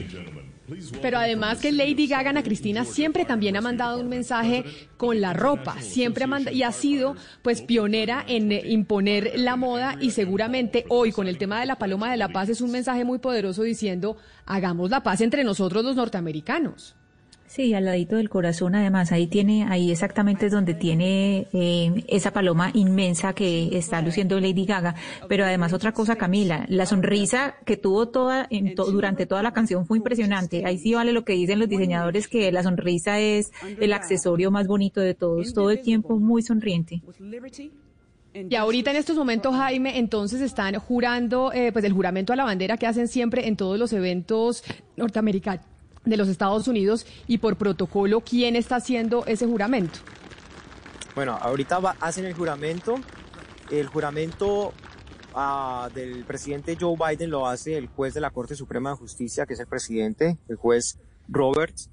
Pero 1.01 1.17
además 1.17 1.59
que 1.59 1.71
Lady 1.73 2.07
Gaga, 2.07 2.29
Ana 2.29 2.41
Cristina, 2.41 2.85
siempre 2.85 3.25
también 3.25 3.57
ha 3.57 3.61
mandado 3.61 3.99
un 3.99 4.07
mensaje 4.07 4.63
con 4.97 5.19
la 5.19 5.33
ropa, 5.33 5.79
siempre 5.81 6.23
ha 6.23 6.27
manda- 6.27 6.51
y 6.51 6.63
ha 6.63 6.71
sido 6.71 7.15
pues 7.41 7.61
pionera 7.61 8.23
en 8.27 8.51
imponer 8.51 9.33
la 9.35 9.55
moda 9.57 9.97
y 9.99 10.11
seguramente 10.11 10.85
hoy 10.87 11.11
con 11.11 11.27
el 11.27 11.37
tema 11.37 11.59
de 11.59 11.65
la 11.65 11.75
Paloma 11.77 12.09
de 12.09 12.17
la 12.17 12.29
Paz 12.29 12.47
es 12.49 12.61
un 12.61 12.71
mensaje 12.71 13.03
muy 13.03 13.19
poderoso 13.19 13.61
diciendo 13.63 14.15
hagamos 14.45 14.89
la 14.89 15.03
paz 15.03 15.19
entre 15.21 15.43
nosotros 15.43 15.83
los 15.83 15.95
norteamericanos. 15.97 16.95
Sí, 17.53 17.75
al 17.75 17.85
ladito 17.85 18.15
del 18.15 18.31
corazón, 18.31 18.73
además, 18.73 19.11
ahí 19.11 19.27
tiene, 19.27 19.67
ahí 19.69 19.91
exactamente 19.91 20.47
es 20.47 20.51
donde 20.51 20.73
tiene 20.73 21.45
eh, 21.53 22.03
esa 22.07 22.33
paloma 22.33 22.71
inmensa 22.73 23.33
que 23.33 23.77
está 23.77 24.01
luciendo 24.01 24.39
Lady 24.39 24.65
Gaga. 24.65 24.95
Pero 25.29 25.45
además 25.45 25.71
otra 25.71 25.91
cosa, 25.91 26.15
Camila, 26.15 26.65
la 26.67 26.87
sonrisa 26.87 27.53
que 27.63 27.77
tuvo 27.77 28.07
toda 28.07 28.47
en 28.49 28.73
durante 28.73 29.27
toda 29.27 29.43
la 29.43 29.53
canción 29.53 29.85
fue 29.85 29.99
impresionante. 29.99 30.65
Ahí 30.65 30.79
sí 30.79 30.95
vale 30.95 31.13
lo 31.13 31.23
que 31.25 31.33
dicen 31.33 31.59
los 31.59 31.69
diseñadores 31.69 32.27
que 32.27 32.51
la 32.51 32.63
sonrisa 32.63 33.19
es 33.19 33.51
el 33.79 33.93
accesorio 33.93 34.49
más 34.49 34.65
bonito 34.65 34.99
de 34.99 35.13
todos, 35.13 35.53
todo 35.53 35.69
el 35.69 35.79
tiempo 35.83 36.17
muy 36.17 36.41
sonriente. 36.41 37.03
Y 38.33 38.55
ahorita 38.55 38.89
en 38.89 38.97
estos 38.97 39.15
momentos, 39.15 39.53
Jaime, 39.53 39.99
entonces 39.99 40.41
están 40.41 40.73
jurando, 40.79 41.53
eh, 41.53 41.71
pues 41.71 41.85
el 41.85 41.93
juramento 41.93 42.33
a 42.33 42.35
la 42.35 42.45
bandera 42.45 42.77
que 42.77 42.87
hacen 42.87 43.07
siempre 43.07 43.47
en 43.47 43.57
todos 43.57 43.77
los 43.77 43.93
eventos 43.93 44.63
norteamericanos 44.97 45.67
de 46.05 46.17
los 46.17 46.27
Estados 46.27 46.67
Unidos 46.67 47.05
y 47.27 47.37
por 47.37 47.55
protocolo, 47.55 48.21
¿quién 48.21 48.55
está 48.55 48.77
haciendo 48.77 49.25
ese 49.25 49.45
juramento? 49.45 49.99
Bueno, 51.15 51.37
ahorita 51.39 51.79
va- 51.79 51.95
hacen 51.99 52.25
el 52.25 52.33
juramento. 52.33 52.95
El 53.71 53.87
juramento 53.87 54.73
ah, 55.33 55.89
del 55.93 56.23
presidente 56.25 56.77
Joe 56.79 56.95
Biden 56.97 57.29
lo 57.29 57.47
hace 57.47 57.77
el 57.77 57.87
juez 57.87 58.13
de 58.13 58.21
la 58.21 58.29
Corte 58.31 58.55
Suprema 58.55 58.91
de 58.91 58.97
Justicia, 58.97 59.45
que 59.45 59.53
es 59.53 59.59
el 59.59 59.67
presidente, 59.67 60.37
el 60.49 60.55
juez 60.57 60.97
Roberts, 61.29 61.89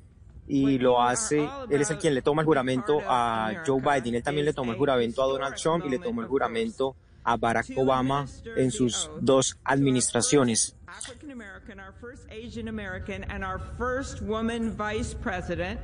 y 0.48 0.78
lo 0.78 1.00
hace, 1.00 1.48
él 1.70 1.80
es 1.80 1.90
el 1.90 1.98
quien 1.98 2.12
le 2.14 2.22
toma 2.22 2.42
el 2.42 2.46
juramento 2.46 2.98
a 3.06 3.62
Joe 3.64 3.80
Biden. 3.80 4.16
Él 4.16 4.22
también 4.24 4.44
le 4.46 4.52
tomó 4.52 4.72
el 4.72 4.78
juramento 4.78 5.22
a 5.22 5.26
Donald 5.26 5.54
Trump 5.54 5.84
y 5.86 5.90
le 5.90 6.00
tomó 6.00 6.22
el 6.22 6.26
juramento 6.26 6.96
a 7.22 7.36
Barack 7.36 7.66
Obama 7.76 8.26
en 8.56 8.72
sus 8.72 9.08
dos 9.20 9.58
administraciones. 9.62 10.74
African 10.96 11.30
American, 11.30 11.78
our 11.78 11.92
first 12.00 12.26
Asian 12.32 12.66
American, 12.66 13.22
and 13.24 13.44
our 13.44 13.60
first 13.78 14.20
woman 14.22 14.72
vice 14.72 15.14
president, 15.14 15.78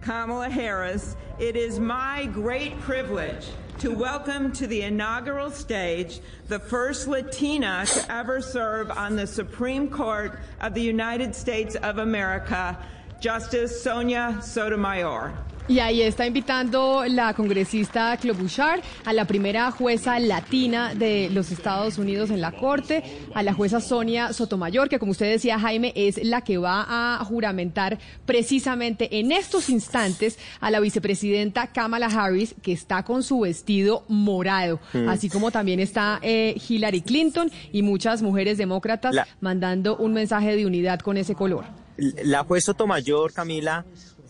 Kamala 0.00 0.48
Harris, 0.48 1.16
it 1.40 1.56
is 1.56 1.80
my 1.80 2.26
great 2.26 2.78
privilege 2.80 3.48
to 3.80 3.90
welcome 3.90 4.52
to 4.52 4.68
the 4.68 4.82
inaugural 4.82 5.50
stage 5.50 6.20
the 6.46 6.60
first 6.60 7.08
Latina 7.08 7.84
to 7.84 8.12
ever 8.12 8.40
serve 8.40 8.92
on 8.92 9.16
the 9.16 9.26
Supreme 9.26 9.90
Court 9.90 10.38
of 10.60 10.72
the 10.72 10.82
United 10.82 11.34
States 11.34 11.74
of 11.74 11.98
America, 11.98 12.78
Justice 13.20 13.82
Sonia 13.82 14.38
Sotomayor. 14.40 15.36
Y 15.66 15.78
ahí 15.78 16.02
está 16.02 16.26
invitando 16.26 17.04
la 17.08 17.32
congresista 17.32 18.14
Klobuchar 18.18 18.82
a 19.06 19.14
la 19.14 19.24
primera 19.24 19.70
jueza 19.70 20.18
latina 20.18 20.94
de 20.94 21.30
los 21.32 21.50
Estados 21.50 21.96
Unidos 21.96 22.28
en 22.28 22.42
la 22.42 22.52
Corte, 22.52 23.02
a 23.34 23.42
la 23.42 23.54
jueza 23.54 23.80
Sonia 23.80 24.34
Sotomayor, 24.34 24.90
que 24.90 24.98
como 24.98 25.12
usted 25.12 25.30
decía, 25.30 25.58
Jaime, 25.58 25.94
es 25.96 26.22
la 26.22 26.42
que 26.42 26.58
va 26.58 26.84
a 27.18 27.24
juramentar 27.24 27.98
precisamente 28.26 29.18
en 29.20 29.32
estos 29.32 29.70
instantes 29.70 30.38
a 30.60 30.70
la 30.70 30.80
vicepresidenta 30.80 31.68
Kamala 31.68 32.08
Harris, 32.08 32.54
que 32.62 32.72
está 32.72 33.02
con 33.02 33.22
su 33.22 33.40
vestido 33.40 34.04
morado, 34.08 34.80
Mm. 34.92 35.08
así 35.08 35.30
como 35.30 35.50
también 35.50 35.80
está 35.80 36.18
eh, 36.20 36.60
Hillary 36.68 37.00
Clinton 37.00 37.50
y 37.72 37.80
muchas 37.80 38.20
mujeres 38.20 38.58
demócratas 38.58 39.14
La- 39.14 39.26
mandando 39.40 39.96
un 39.96 40.12
mensaje 40.12 40.56
de 40.56 40.66
unidad 40.66 41.00
con 41.00 41.16
ese 41.16 41.34
color. 41.34 41.64
La 41.96 42.42
juez 42.44 42.64
Sotomayor, 42.64 43.32
Camila, 43.32 43.84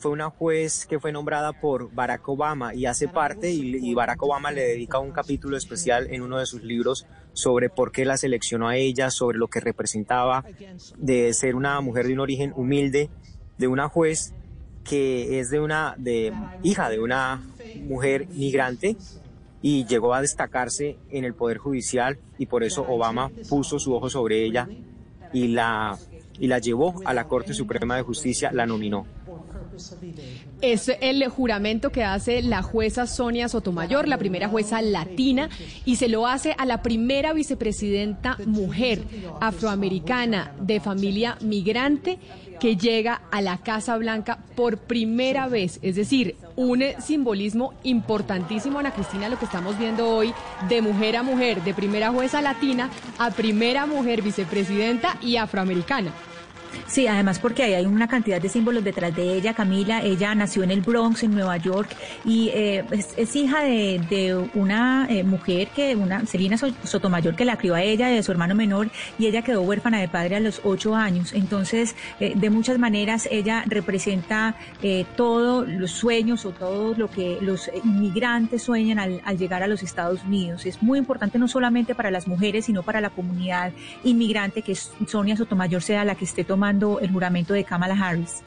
fue 0.05 0.13
una 0.13 0.29
juez 0.29 0.85
que 0.85 1.01
fue 1.01 1.13
nombrada 1.13 1.55
por 1.55 1.91
Barack 1.91 2.29
Obama 2.29 2.75
y 2.75 2.85
hace 2.85 3.09
parte, 3.09 3.51
y, 3.51 3.75
y 3.77 3.95
Barack 3.95 4.23
Obama 4.23 4.51
le 4.51 4.61
dedica 4.61 4.99
un 4.99 5.13
capítulo 5.13 5.57
especial 5.57 6.09
en 6.11 6.21
uno 6.21 6.37
de 6.37 6.45
sus 6.45 6.63
libros 6.63 7.07
sobre 7.33 7.71
por 7.71 7.91
qué 7.91 8.05
la 8.05 8.19
seleccionó 8.19 8.69
a 8.69 8.77
ella, 8.77 9.11
sobre 9.11 9.39
lo 9.39 9.49
que 9.49 9.61
representaba 9.61 10.45
de 10.99 11.33
ser 11.33 11.57
una 11.57 11.81
mujer 11.81 12.07
de 12.07 12.13
un 12.13 12.21
origen 12.21 12.53
humilde, 12.55 13.09
de 13.57 13.67
una 13.67 13.89
juez 13.89 14.35
que 14.85 15.41
es 15.41 15.49
de 15.49 15.61
una 15.61 15.95
de 15.97 16.35
hija 16.63 16.91
de 16.91 17.01
una 17.01 17.43
mujer 17.89 18.29
migrante 18.29 18.99
y 19.63 19.87
llegó 19.87 20.13
a 20.13 20.21
destacarse 20.21 20.99
en 21.09 21.25
el 21.25 21.33
poder 21.33 21.57
judicial 21.57 22.19
y 22.37 22.45
por 22.45 22.63
eso 22.63 22.85
Obama 22.87 23.31
puso 23.49 23.79
su 23.79 23.95
ojo 23.95 24.11
sobre 24.11 24.45
ella 24.45 24.69
y 25.33 25.49
la 25.49 25.99
y 26.39 26.49
la 26.49 26.59
llevó 26.59 26.95
a 27.05 27.15
la 27.15 27.25
Corte 27.25 27.55
Suprema 27.55 27.97
de 27.97 28.03
Justicia, 28.03 28.51
la 28.53 28.67
nominó. 28.67 29.07
Es 30.61 30.91
el 31.01 31.27
juramento 31.29 31.91
que 31.91 32.05
hace 32.05 32.43
la 32.43 32.63
jueza 32.63 33.07
Sonia 33.07 33.49
Sotomayor, 33.49 34.09
la 34.09 34.19
primera 34.19 34.49
jueza 34.49 34.81
latina, 34.83 35.49
y 35.85 35.97
se 35.97 36.09
lo 36.09 36.27
hace 36.27 36.55
a 36.59 36.67
la 36.67 36.83
primera 36.83 37.33
vicepresidenta 37.33 38.37
mujer 38.47 39.03
afroamericana 39.41 40.53
de 40.61 40.81
familia 40.81 41.37
migrante 41.41 42.19
que 42.61 42.77
llega 42.77 43.23
a 43.31 43.43
la 43.43 43.59
Casa 43.59 43.97
Blanca 43.97 44.39
por 44.55 44.79
primera 44.79 45.49
vez. 45.49 45.79
Es 45.83 45.97
decir, 45.97 46.37
un 46.57 46.83
simbolismo 47.01 47.75
importantísimo, 47.83 48.79
Ana 48.79 48.93
Cristina, 48.93 49.29
lo 49.29 49.39
que 49.39 49.45
estamos 49.45 49.79
viendo 49.79 50.09
hoy, 50.09 50.33
de 50.69 50.81
mujer 50.81 51.17
a 51.17 51.23
mujer, 51.23 51.63
de 51.63 51.75
primera 51.75 52.11
jueza 52.11 52.41
latina 52.41 52.91
a 53.19 53.31
primera 53.31 53.87
mujer 53.87 54.23
vicepresidenta 54.23 55.19
y 55.21 55.37
afroamericana. 55.37 56.13
Sí, 56.87 57.07
además 57.07 57.39
porque 57.39 57.63
ahí 57.63 57.75
hay 57.75 57.87
una 57.87 58.09
cantidad 58.09 58.41
de 58.41 58.49
símbolos 58.49 58.85
detrás 58.85 59.15
de 59.15 59.35
ella. 59.35 59.55
Camila, 59.55 60.03
ella 60.03 60.35
nació 60.35 60.63
en 60.63 60.71
el 60.71 60.81
Bronx, 60.81 61.23
en 61.23 61.33
Nueva 61.35 61.57
York, 61.57 61.89
y 62.25 62.49
eh, 62.55 62.85
es, 63.17 63.37
hija 63.37 63.63
de, 63.63 64.01
de 64.11 64.35
una 64.55 65.07
eh, 65.09 65.25
mujer 65.25 65.69
que, 65.69 65.95
una 65.97 66.27
Celina 66.27 66.57
So- 66.59 66.75
Sotomayor, 66.85 67.37
que 67.37 67.45
la 67.45 67.57
crió 67.57 67.75
a 67.75 67.83
ella, 67.83 68.09
de 68.09 68.23
su 68.23 68.33
hermano 68.33 68.55
menor, 68.55 68.91
y 69.19 69.27
ella 69.27 69.43
quedó 69.43 69.63
huérfana 69.63 70.01
de 70.01 70.09
padre 70.09 70.37
a 70.37 70.41
los 70.41 70.61
ocho 70.65 70.95
años. 70.97 71.33
Entonces, 71.33 71.95
eh, 72.21 72.33
de 72.35 72.51
muchas 72.51 72.79
maneras, 72.79 73.29
ella 73.31 73.63
representa 73.67 74.57
eh, 74.83 75.05
todos 75.17 75.69
los 75.69 75.91
sueños 75.93 76.45
o 76.45 76.51
todo 76.51 76.95
lo 76.97 77.09
que 77.09 77.39
los 77.41 77.71
inmigrantes 77.85 78.63
sueñan 78.63 78.99
al, 78.99 79.21
al 79.25 79.39
llegar 79.39 79.63
a 79.63 79.67
los 79.67 79.83
Estados 79.83 80.25
Unidos. 80.25 80.67
Es 80.67 80.83
muy 80.83 80.99
importante 80.99 81.39
no 81.39 81.47
solamente 81.47 81.95
para 81.95 82.11
las 82.11 82.27
mujeres, 82.27 82.65
sino 82.65 82.83
para 82.83 83.01
la 83.01 83.11
comunidad 83.11 83.73
inmigrante, 84.03 84.63
que 84.63 84.75
Sonia 84.75 85.37
Sotomayor 85.37 85.83
sea 85.83 86.05
la 86.05 86.15
que 86.15 86.25
esté 86.25 86.43
tomando 86.43 86.64
el 86.69 87.11
juramento 87.11 87.53
de 87.53 87.65
Kamala 87.65 87.95
Harris. 87.95 88.43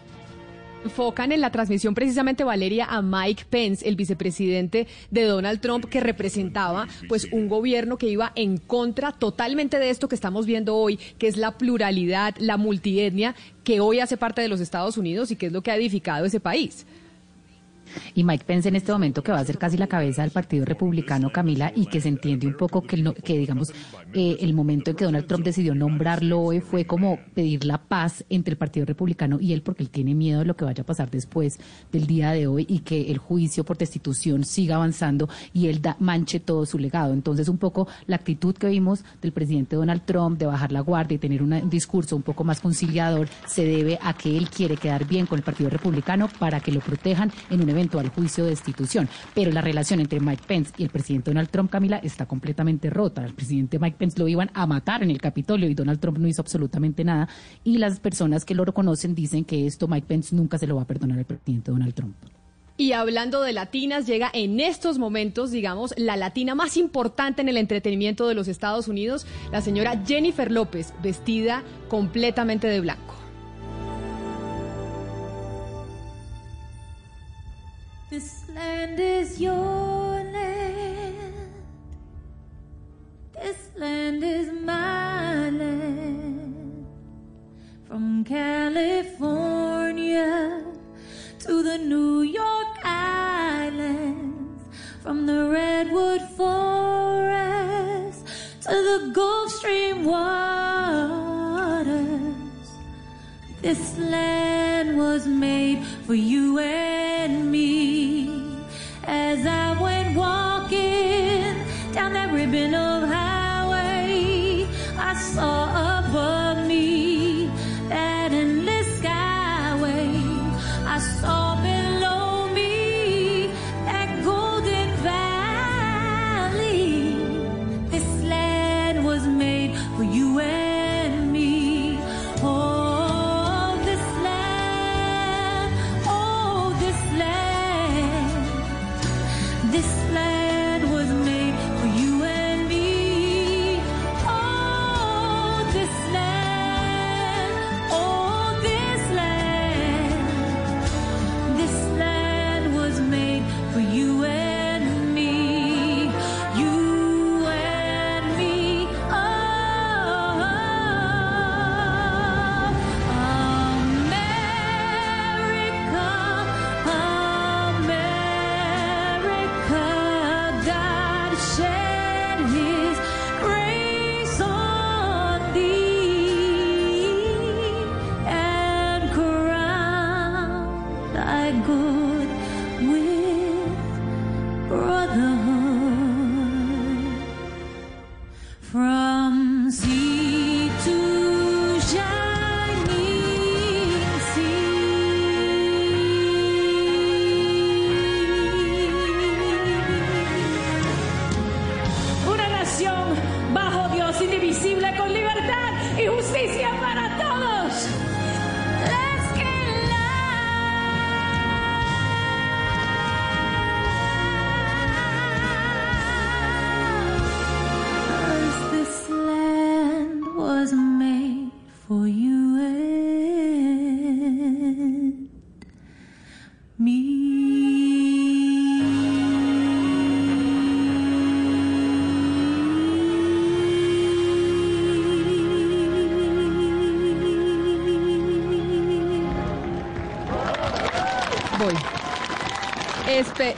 Enfocan 0.84 1.32
en 1.32 1.42
la 1.42 1.52
transmisión 1.52 1.94
precisamente 1.94 2.44
Valeria 2.44 2.86
a 2.86 3.02
Mike 3.02 3.46
Pence, 3.50 3.88
el 3.88 3.96
vicepresidente 3.96 4.88
de 5.12 5.24
Donald 5.24 5.60
Trump, 5.60 5.86
que 5.86 6.00
representaba 6.00 6.88
pues 7.10 7.28
un 7.32 7.48
gobierno 7.48 7.98
que 7.98 8.08
iba 8.08 8.32
en 8.36 8.58
contra 8.58 9.12
totalmente 9.12 9.80
de 9.80 9.90
esto 9.90 10.08
que 10.08 10.16
estamos 10.16 10.46
viendo 10.46 10.76
hoy, 10.76 10.98
que 11.18 11.28
es 11.28 11.38
la 11.38 11.58
pluralidad, 11.58 12.36
la 12.40 12.58
multietnia, 12.58 13.36
que 13.64 13.80
hoy 13.82 14.00
hace 14.00 14.18
parte 14.18 14.42
de 14.42 14.48
los 14.48 14.62
Estados 14.62 14.98
Unidos 14.98 15.30
y 15.32 15.36
que 15.36 15.48
es 15.48 15.52
lo 15.52 15.62
que 15.62 15.72
ha 15.72 15.76
edificado 15.76 16.26
ese 16.26 16.40
país. 16.40 16.86
Y 18.16 18.24
Mike 18.24 18.46
Pence 18.46 18.70
en 18.70 18.76
este 18.76 18.92
momento 18.92 19.24
que 19.24 19.32
va 19.32 19.40
a 19.40 19.46
ser 19.46 19.58
casi 19.58 19.78
la 19.78 19.88
cabeza 19.88 20.22
del 20.24 20.32
Partido 20.32 20.66
Republicano, 20.66 21.32
Camila, 21.32 21.72
y 21.76 21.86
que 21.88 22.02
se 22.02 22.10
entiende 22.10 22.48
un 22.48 22.56
poco 22.58 22.82
que, 22.82 22.98
no- 22.98 23.14
que 23.14 23.38
digamos, 23.38 23.72
eh, 24.14 24.38
el 24.42 24.54
momento 24.54 24.92
en 24.92 24.98
que 24.98 25.06
Donald 25.06 25.26
Trump 25.28 25.44
decidió 25.44 25.76
nombrarlo 25.76 26.40
hoy 26.42 26.60
fue 26.62 26.86
como 26.86 27.20
pedir 27.34 27.66
la 27.66 27.78
paz 27.78 28.24
entre 28.30 28.52
el 28.54 28.58
Partido 28.58 28.86
Republicano 28.86 29.38
y 29.40 29.54
él, 29.54 29.62
porque 29.62 29.84
él 29.84 29.90
tiene 29.90 30.14
miedo 30.16 30.40
de 30.40 30.46
lo 30.46 30.56
que 30.56 30.66
vaya 30.66 30.84
a 30.84 30.86
pasar 30.86 31.10
después 31.12 31.60
del 31.92 32.08
día 32.08 32.32
de 32.32 32.48
hoy 32.48 32.66
y 32.70 32.80
que 32.80 33.12
el 33.12 33.18
juicio 33.18 33.64
por 33.64 33.78
destitución 33.78 34.44
siga 34.44 34.76
avanzando 34.76 35.30
y 35.54 35.68
él 35.68 35.82
da- 35.82 35.98
manche 36.00 36.40
todo 36.40 36.66
su 36.66 36.78
legado. 36.80 37.14
Entonces, 37.14 37.48
un 37.50 37.58
poco 37.58 37.88
la 38.06 38.16
actitud 38.18 38.56
que 38.56 38.68
vimos 38.68 39.04
del 39.22 39.32
presidente 39.32 39.76
Donald 39.76 40.04
Trump 40.06 40.38
de 40.40 40.46
bajar 40.46 40.72
la 40.72 40.82
guardia 40.82 41.16
y 41.16 41.20
tener 41.20 41.42
una- 41.44 41.60
un 41.60 41.70
discurso 41.70 42.16
un 42.16 42.22
poco 42.24 42.44
más 42.44 42.62
conciliador 42.62 43.28
se 43.46 43.66
debe 43.66 44.00
a 44.02 44.14
que 44.14 44.38
él 44.38 44.50
quiere 44.50 44.78
quedar 44.78 45.06
bien 45.08 45.26
con 45.26 45.38
el 45.38 45.44
Partido 45.44 45.70
Republicano 45.70 46.30
para 46.40 46.60
que 46.60 46.72
lo 46.72 46.80
protejan 46.80 47.32
en 47.50 47.62
un 47.62 47.70
eventual 47.78 48.10
juicio 48.10 48.44
de 48.44 48.52
destitución. 48.52 49.08
Pero 49.34 49.52
la 49.52 49.62
relación 49.62 50.00
entre 50.00 50.20
Mike 50.20 50.44
Pence 50.48 50.74
y 50.78 50.84
el 50.84 50.90
presidente 50.90 51.32
Donald 51.32 51.50
Trump, 51.50 51.70
Camila, 51.70 51.98
está 51.98 52.26
completamente 52.26 52.90
rota. 52.90 53.24
El 53.24 53.34
presidente 53.34 53.80
Mike 53.80 53.98
Pence 53.98 54.20
lo 54.20 54.28
iban 54.28 54.52
a 54.54 54.66
matar 54.66 55.04
en 55.04 55.12
el 55.12 55.22
Capitolio 55.22 55.70
y 55.70 55.74
Donald 55.74 56.00
Trump 56.00 56.18
no 56.18 56.28
hizo 56.28 56.42
absolutamente 56.42 57.04
nada. 57.04 57.30
Y 57.64 57.78
las 57.78 58.00
personas 58.00 58.46
que 58.46 58.56
lo 58.56 58.66
reconocen 58.66 59.16
dicen 59.16 59.46
que 59.46 59.68
esto 59.68 59.88
Mike 59.88 60.08
Pence 60.08 60.36
nunca 60.36 60.58
se 60.58 60.68
lo 60.68 60.76
va 60.76 60.84
a 60.84 60.88
perdonar 60.88 61.20
al 61.20 61.26
presidente 61.26 61.72
Donald 61.72 61.94
Trump. 61.94 62.16
Y 62.80 62.92
hablando 62.92 63.42
de 63.42 63.54
latinas, 63.54 64.06
llega 64.06 64.30
en 64.32 64.60
estos 64.60 65.00
momentos, 65.00 65.50
digamos, 65.50 65.96
la 65.98 66.16
latina 66.16 66.54
más 66.54 66.78
importante 66.78 67.42
en 67.42 67.50
el 67.50 67.58
entretenimiento 67.58 68.28
de 68.28 68.36
los 68.36 68.48
Estados 68.48 68.88
Unidos, 68.88 69.26
la 69.52 69.62
señora 69.62 70.04
Jennifer 70.06 70.52
López, 70.52 70.94
vestida 71.02 71.64
completamente 71.90 72.68
de 72.68 72.80
blanco. 72.80 73.17
Your 79.40 79.87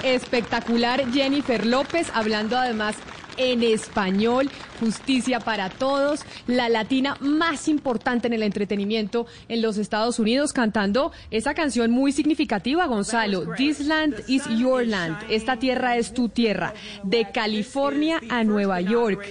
espectacular. 0.03 1.11
Jennifer 1.11 1.65
López, 1.65 2.11
hablando 2.13 2.57
además 2.57 2.95
en 3.39 3.63
español, 3.63 4.49
justicia 4.79 5.39
para 5.39 5.69
todos, 5.69 6.21
la 6.45 6.67
latina 6.67 7.15
más 7.21 7.67
importante 7.67 8.27
en 8.27 8.33
el 8.33 8.43
entretenimiento 8.43 9.27
en 9.47 9.61
los 9.61 9.77
Estados 9.77 10.19
Unidos, 10.19 10.51
cantando 10.51 11.13
esa 11.31 11.53
canción 11.53 11.89
muy 11.89 12.11
significativa, 12.11 12.85
Gonzalo, 12.85 13.53
This 13.55 13.79
Land 13.81 14.25
is 14.27 14.43
Your 14.57 14.85
Land, 14.85 15.17
esta 15.29 15.57
tierra 15.57 15.95
es 15.95 16.13
tu 16.13 16.27
tierra, 16.29 16.73
de 17.03 17.31
California 17.31 18.19
a 18.29 18.43
Nueva 18.43 18.81
York. 18.81 19.25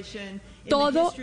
Todo 0.68 1.14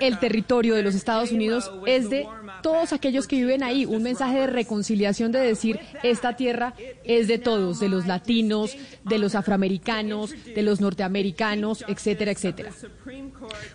el 0.00 0.18
territorio 0.18 0.74
de 0.74 0.82
los 0.82 0.94
Estados 0.94 1.30
Unidos 1.30 1.70
es 1.86 2.08
de 2.08 2.26
todos 2.66 2.92
aquellos 2.92 3.28
que 3.28 3.36
viven 3.36 3.62
ahí, 3.62 3.86
un 3.86 4.02
mensaje 4.02 4.40
de 4.40 4.46
reconciliación 4.48 5.30
de 5.30 5.38
decir, 5.38 5.78
esta 6.02 6.34
tierra 6.34 6.74
es 7.04 7.28
de 7.28 7.38
todos, 7.38 7.78
de 7.78 7.88
los 7.88 8.08
latinos, 8.08 8.76
de 9.04 9.20
los 9.20 9.36
afroamericanos, 9.36 10.34
de 10.52 10.62
los 10.62 10.80
norteamericanos, 10.80 11.84
etcétera, 11.86 12.32
etcétera. 12.32 12.72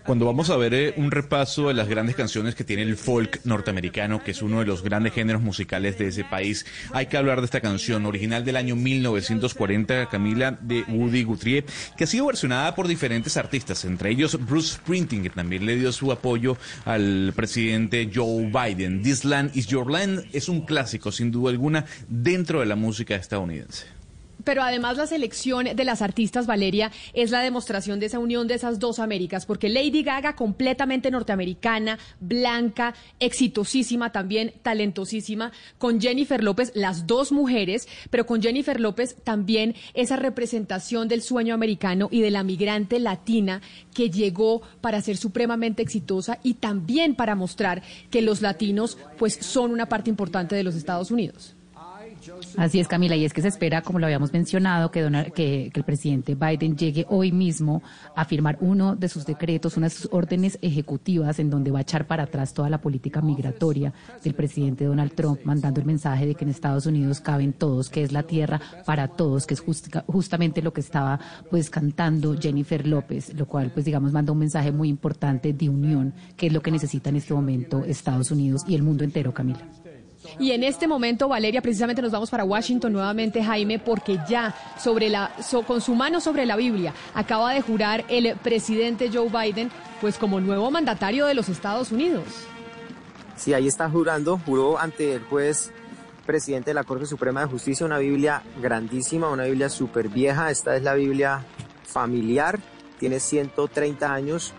Cuando 0.06 0.26
vamos 0.26 0.50
a 0.50 0.58
ver 0.58 0.74
eh, 0.74 0.94
un 0.98 1.12
repaso 1.12 1.68
de 1.68 1.74
las 1.74 1.88
grandes 1.88 2.16
canciones 2.16 2.56
que 2.56 2.64
tiene 2.64 2.84
el 2.84 2.98
folk 2.98 3.42
norteamericano, 3.44 4.24
que 4.24 4.32
es 4.32 4.42
uno 4.42 4.60
de 4.60 4.66
los 4.66 4.84
grandes 4.84 5.14
géneros 5.14 5.42
musicales 5.42 5.98
de 5.98 6.08
ese 6.08 6.24
país, 6.24 6.66
hay 6.92 7.06
que 7.06 7.18
hablar 7.18 7.40
de 7.40 7.46
esta 7.46 7.62
canción 7.62 8.06
original 8.06 8.44
del 8.44 8.56
año 8.56 8.76
1940, 8.76 10.10
Camila, 10.10 10.58
de 10.62 10.84
Woody 10.88 11.24
Guthrie, 11.24 11.66
que 11.98 12.04
ha 12.04 12.08
sido 12.08 12.28
versionada 12.28 12.76
por 12.76 12.88
diferentes 12.88 13.38
artistas, 13.38 13.86
entre 13.86 14.12
ellos 14.12 14.38
Bruce 14.46 14.76
Springsteen, 14.76 15.24
que 15.24 15.30
también 15.30 15.66
le 15.66 15.76
dio 15.76 15.92
su 15.92 16.12
apoyo 16.12 16.58
al 16.86 17.34
presidente 17.36 18.10
Joe 18.14 18.52
Biden. 18.52 19.04
This 19.04 19.26
Land 19.26 19.52
is 19.56 19.68
Your 19.68 19.90
Land 19.90 20.26
es 20.34 20.50
un 20.50 20.62
clásico, 20.66 21.12
sin 21.12 21.32
duda 21.32 21.52
alguna, 21.52 21.86
dentro 22.08 22.60
de 22.60 22.66
la 22.66 22.76
música 22.76 23.16
estadounidense. 23.16 24.01
Pero 24.44 24.64
además 24.64 24.98
la 24.98 25.08
selección 25.08 25.66
de 25.76 25.86
las 25.86 26.02
artistas, 26.02 26.48
Valeria, 26.48 26.92
es 27.14 27.32
la 27.32 27.42
demostración 27.42 28.00
de 28.00 28.08
esa 28.08 28.20
unión 28.20 28.48
de 28.48 28.56
esas 28.56 28.80
dos 28.80 29.00
Américas, 29.00 29.46
porque 29.46 29.70
Lady 29.70 30.04
Gaga, 30.04 30.36
completamente 30.36 31.12
norteamericana, 31.12 32.00
blanca, 32.20 32.94
exitosísima 33.20 34.12
también, 34.12 34.54
talentosísima, 34.62 35.52
con 35.78 36.00
Jennifer 36.00 36.44
López, 36.44 36.72
las 36.76 37.08
dos 37.08 37.32
mujeres, 37.32 37.88
pero 38.10 38.26
con 38.26 38.42
Jennifer 38.42 38.80
López 38.80 39.16
también 39.24 39.76
esa 39.94 40.16
representación 40.16 41.08
del 41.08 41.22
sueño 41.22 41.54
americano 41.54 42.10
y 42.12 42.22
de 42.22 42.32
la 42.32 42.44
migrante 42.44 43.00
latina 43.00 43.62
que 43.94 44.10
llegó 44.10 44.62
para 44.82 45.02
ser 45.02 45.18
supremamente 45.18 45.82
exitosa 45.82 46.40
y 46.44 46.56
también 46.56 47.16
para 47.16 47.36
mostrar 47.36 47.84
que 48.10 48.22
los 48.22 48.42
latinos 48.42 48.98
pues 49.18 49.36
son 49.36 49.72
una 49.72 49.88
parte 49.88 50.10
importante 50.10 50.56
de 50.56 50.64
los 50.64 50.76
Estados 50.76 51.12
Unidos. 51.12 51.56
Así 52.58 52.80
es, 52.80 52.88
Camila, 52.88 53.16
y 53.16 53.26
es 53.26 53.34
que 53.34 53.42
se 53.42 53.48
espera, 53.48 53.82
como 53.82 54.00
lo 54.00 54.06
habíamos 54.06 54.32
mencionado, 54.34 54.92
que, 54.92 55.32
que, 55.34 55.72
el 55.74 55.84
presidente 55.84 56.36
Biden 56.36 56.78
llegue 56.78 57.06
hoy 57.10 57.32
mismo 57.32 57.82
a 58.16 58.26
firmar 58.26 58.58
uno 58.62 58.96
de 58.96 59.10
sus 59.10 59.26
decretos, 59.26 59.78
una 59.78 59.88
de 59.88 59.96
sus 59.96 60.10
órdenes 60.12 60.60
ejecutivas, 60.62 61.40
en 61.40 61.50
donde 61.50 61.72
va 61.72 61.80
a 61.80 61.82
echar 61.82 62.06
para 62.06 62.24
atrás 62.24 62.54
toda 62.54 62.70
la 62.70 62.82
política 62.82 63.22
migratoria 63.22 63.94
del 64.24 64.34
presidente 64.34 64.86
Donald 64.86 65.14
Trump, 65.14 65.42
mandando 65.44 65.80
el 65.80 65.86
mensaje 65.86 66.26
de 66.26 66.36
que 66.36 66.46
en 66.46 66.52
Estados 66.52 66.86
Unidos 66.86 67.20
caben 67.20 67.54
todos, 67.54 67.90
que 67.90 68.04
es 68.04 68.12
la 68.12 68.24
tierra 68.24 68.62
para 68.86 69.08
todos, 69.08 69.48
que 69.48 69.54
es 69.54 69.64
justamente 70.08 70.62
lo 70.62 70.74
que 70.74 70.82
estaba 70.82 71.20
pues 71.50 71.70
cantando 71.70 72.38
Jennifer 72.40 72.86
López, 72.86 73.34
lo 73.34 73.48
cual 73.48 73.72
pues 73.72 73.86
digamos 73.86 74.12
manda 74.12 74.32
un 74.32 74.40
mensaje 74.40 74.72
muy 74.72 74.90
importante 74.90 75.54
de 75.54 75.70
unión, 75.70 76.14
que 76.38 76.48
es 76.48 76.54
lo 76.54 76.62
que 76.62 76.72
necesita 76.72 77.10
en 77.10 77.16
este 77.16 77.34
momento 77.34 77.84
Estados 77.86 78.32
Unidos 78.32 78.64
y 78.68 78.76
el 78.76 78.84
mundo 78.84 79.04
entero, 79.04 79.34
Camila. 79.34 79.68
Y 80.40 80.52
en 80.52 80.64
este 80.64 80.88
momento, 80.88 81.28
Valeria, 81.28 81.62
precisamente 81.62 82.02
nos 82.02 82.12
vamos 82.12 82.30
para 82.30 82.44
Washington 82.44 82.94
nuevamente, 82.94 83.44
Jaime, 83.44 83.80
porque 83.80 84.20
ya 84.28 84.56
sobre 84.78 85.10
la, 85.10 85.32
con 85.68 85.82
su 85.82 85.96
mano 85.96 86.22
sobre 86.22 86.46
la 86.46 86.56
Biblia 86.56 86.94
acaba 87.14 87.54
de 87.54 87.62
jurar 87.62 88.06
el 88.08 88.36
presidente 88.38 89.10
Joe 89.12 89.30
Biden, 89.30 89.72
pues 90.00 90.18
como 90.18 90.40
nuevo 90.40 90.70
mandatario 90.72 91.26
de 91.26 91.34
los 91.34 91.50
Estados 91.50 91.92
Unidos. 91.92 92.24
Sí, 93.36 93.54
ahí 93.54 93.68
está 93.68 93.90
jurando, 93.90 94.40
juró 94.46 94.78
ante 94.78 95.16
el 95.16 95.24
juez 95.24 95.72
presidente 96.26 96.70
de 96.70 96.76
la 96.76 96.84
Corte 96.84 97.06
Suprema 97.06 97.42
de 97.42 97.48
Justicia 97.48 97.86
una 97.86 97.98
Biblia 97.98 98.44
grandísima, 98.62 99.30
una 99.30 99.46
Biblia 99.46 99.70
súper 99.70 100.10
vieja. 100.10 100.52
Esta 100.52 100.76
es 100.76 100.84
la 100.84 100.94
Biblia 100.94 101.44
familiar, 101.84 102.60
tiene 103.00 103.20
130 103.20 104.14
años 104.14 104.54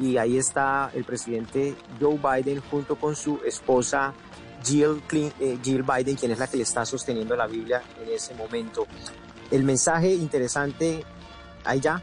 y 0.00 0.18
ahí 0.18 0.36
está 0.36 0.90
el 0.94 1.04
presidente 1.04 1.74
Joe 2.00 2.18
Biden 2.18 2.60
junto 2.70 2.96
con 2.96 3.16
su 3.16 3.40
esposa 3.46 4.12
eh, 4.60 5.58
Jill, 5.62 5.82
Biden, 5.82 6.16
quien 6.16 6.32
es 6.32 6.38
la 6.38 6.46
que 6.46 6.56
le 6.56 6.62
está 6.62 6.84
sosteniendo 6.84 7.36
la 7.36 7.46
Biblia 7.46 7.82
en 8.02 8.12
ese 8.12 8.34
momento. 8.34 8.86
El 9.50 9.64
mensaje 9.64 10.14
interesante, 10.14 11.04
ahí 11.64 11.80
ya, 11.80 12.02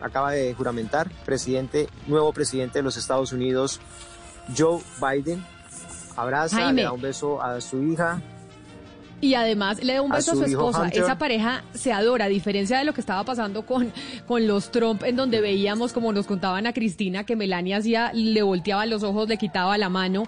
acaba 0.00 0.32
de 0.32 0.54
juramentar, 0.54 1.10
presidente, 1.24 1.88
nuevo 2.06 2.32
presidente 2.32 2.78
de 2.78 2.82
los 2.82 2.96
Estados 2.96 3.32
Unidos, 3.32 3.80
Joe 4.56 4.82
Biden, 5.00 5.44
abraza, 6.16 6.72
le 6.72 6.82
da 6.82 6.92
un 6.92 7.00
beso 7.00 7.42
a 7.42 7.60
su 7.60 7.82
hija, 7.82 8.20
y 9.20 9.34
además 9.34 9.82
le 9.82 9.94
da 9.94 10.02
un 10.02 10.10
beso 10.10 10.32
a 10.32 10.34
su, 10.34 10.44
esposa. 10.44 10.88
Esa 10.88 11.18
pareja 11.18 11.64
se 11.72 11.92
adora, 11.92 12.26
a 12.26 12.28
diferencia 12.28 12.78
de 12.78 12.84
lo 12.84 12.92
que 12.92 13.00
estaba 13.00 13.24
pasando 13.24 13.64
con, 13.64 13.92
con 14.26 14.46
los 14.46 14.70
Trump, 14.70 15.02
en 15.04 15.16
donde 15.16 15.40
veíamos, 15.40 15.92
como 15.92 16.12
nos 16.12 16.26
contaban 16.26 16.66
a 16.66 16.72
Cristina, 16.72 17.24
que 17.24 17.36
Melania 17.36 17.78
hacía, 17.78 18.12
le 18.12 18.42
volteaba 18.42 18.86
los 18.86 19.02
ojos, 19.02 19.28
le 19.28 19.36
quitaba 19.36 19.78
la 19.78 19.88
mano. 19.88 20.24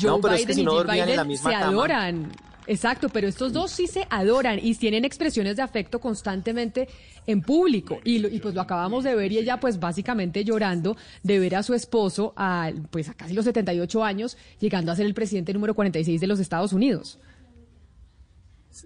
Joe 0.00 0.20
Biden 0.20 0.58
y 0.58 0.66
Jill 0.66 0.84
Biden 0.84 1.36
se 1.36 1.54
adoran. 1.54 2.32
Exacto, 2.66 3.08
pero 3.08 3.26
estos 3.26 3.52
dos 3.52 3.72
sí 3.72 3.88
se 3.88 4.06
adoran 4.10 4.60
y 4.62 4.74
tienen 4.76 5.04
expresiones 5.04 5.56
de 5.56 5.62
afecto 5.62 5.98
constantemente 5.98 6.88
en 7.26 7.42
público. 7.42 7.98
Y, 8.04 8.24
y, 8.24 8.38
pues 8.38 8.54
lo 8.54 8.60
acabamos 8.60 9.02
de 9.02 9.14
ver 9.16 9.32
y 9.32 9.38
ella 9.38 9.58
pues 9.58 9.80
básicamente 9.80 10.44
llorando 10.44 10.96
de 11.24 11.38
ver 11.40 11.56
a 11.56 11.64
su 11.64 11.74
esposo 11.74 12.32
a, 12.36 12.70
pues 12.90 13.08
a 13.08 13.14
casi 13.14 13.34
los 13.34 13.44
78 13.44 14.04
años 14.04 14.36
llegando 14.60 14.92
a 14.92 14.96
ser 14.96 15.06
el 15.06 15.14
presidente 15.14 15.52
número 15.52 15.74
46 15.74 16.20
de 16.20 16.26
los 16.28 16.38
Estados 16.38 16.72
Unidos 16.72 17.18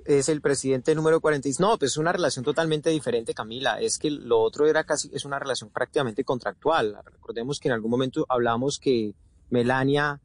es 0.05 0.29
el 0.29 0.41
presidente 0.41 0.95
número 0.95 1.21
46. 1.21 1.61
No, 1.61 1.79
pues 1.79 1.93
es 1.93 1.97
una 1.97 2.13
relación 2.13 2.45
totalmente 2.45 2.91
diferente, 2.91 3.35
Camila. 3.35 3.81
Es 3.81 3.99
que 3.99 4.11
lo 4.11 4.41
otro 4.41 4.67
era 4.67 4.85
casi, 4.85 5.11
es 5.13 5.25
una 5.25 5.39
relación 5.39 5.71
prácticamente 5.71 6.25
contractual. 6.25 6.99
Recordemos 7.05 7.59
que 7.59 7.69
en 7.69 7.75
algún 7.75 7.91
momento 7.91 8.27
hablamos 8.29 8.79
que 8.79 9.15
Melania 9.51 10.21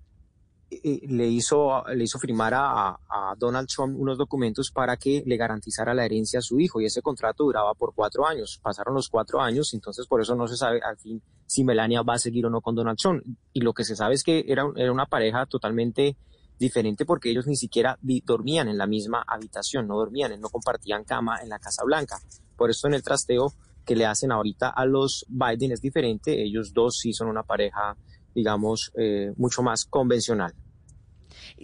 eh, 0.71 0.79
eh, 0.83 0.99
le, 1.07 1.27
hizo, 1.27 1.83
le 1.87 2.03
hizo 2.03 2.19
firmar 2.19 2.53
a, 2.53 2.89
a, 2.89 3.35
Donald 3.37 3.67
Trump 3.67 3.99
unos 3.99 4.17
documentos 4.17 4.71
para 4.71 4.97
que 4.97 5.23
le 5.25 5.37
garantizara 5.37 5.93
la 5.93 6.05
herencia 6.05 6.39
a 6.39 6.43
su 6.43 6.59
hijo 6.59 6.79
y 6.79 6.85
ese 6.85 7.01
contrato 7.01 7.43
duraba 7.43 7.73
por 7.73 7.93
cuatro 7.95 8.27
años. 8.27 8.59
Pasaron 8.61 8.93
los 8.93 9.09
cuatro 9.09 9.41
años, 9.41 9.73
entonces 9.73 10.05
por 10.07 10.21
eso 10.21 10.35
no 10.35 10.47
se 10.47 10.57
sabe 10.57 10.79
al 10.83 10.97
fin 10.97 11.21
si 11.47 11.63
Melania 11.63 12.03
va 12.03 12.13
a 12.13 12.19
seguir 12.19 12.45
o 12.45 12.49
no 12.49 12.61
con 12.61 12.75
Donald 12.75 12.99
Trump. 12.99 13.23
Y 13.53 13.61
lo 13.61 13.73
que 13.73 13.83
se 13.83 13.95
sabe 13.95 14.13
es 14.13 14.23
que 14.23 14.45
era, 14.47 14.65
era 14.75 14.91
una 14.91 15.07
pareja 15.07 15.45
totalmente 15.47 16.15
diferente 16.59 17.05
porque 17.05 17.31
ellos 17.31 17.47
ni 17.47 17.55
siquiera 17.55 17.97
dormían 18.01 18.67
en 18.67 18.77
la 18.77 18.85
misma 18.85 19.23
habitación, 19.25 19.87
no 19.87 19.97
dormían, 19.97 20.39
no 20.39 20.49
compartían 20.49 21.03
cama 21.03 21.39
en 21.41 21.49
la 21.49 21.59
Casa 21.59 21.83
Blanca. 21.83 22.19
Por 22.55 22.69
eso 22.69 22.87
en 22.87 22.93
el 22.93 23.03
trasteo 23.03 23.53
que 23.85 23.95
le 23.95 24.05
hacen 24.05 24.31
ahorita 24.31 24.69
a 24.69 24.85
los 24.85 25.25
Biden 25.29 25.71
es 25.71 25.81
diferente, 25.81 26.43
ellos 26.43 26.73
dos 26.73 26.97
sí 26.99 27.13
son 27.13 27.27
una 27.27 27.43
pareja, 27.43 27.95
digamos, 28.35 28.91
eh, 28.95 29.33
mucho 29.37 29.63
más 29.63 29.85
convencional 29.85 30.53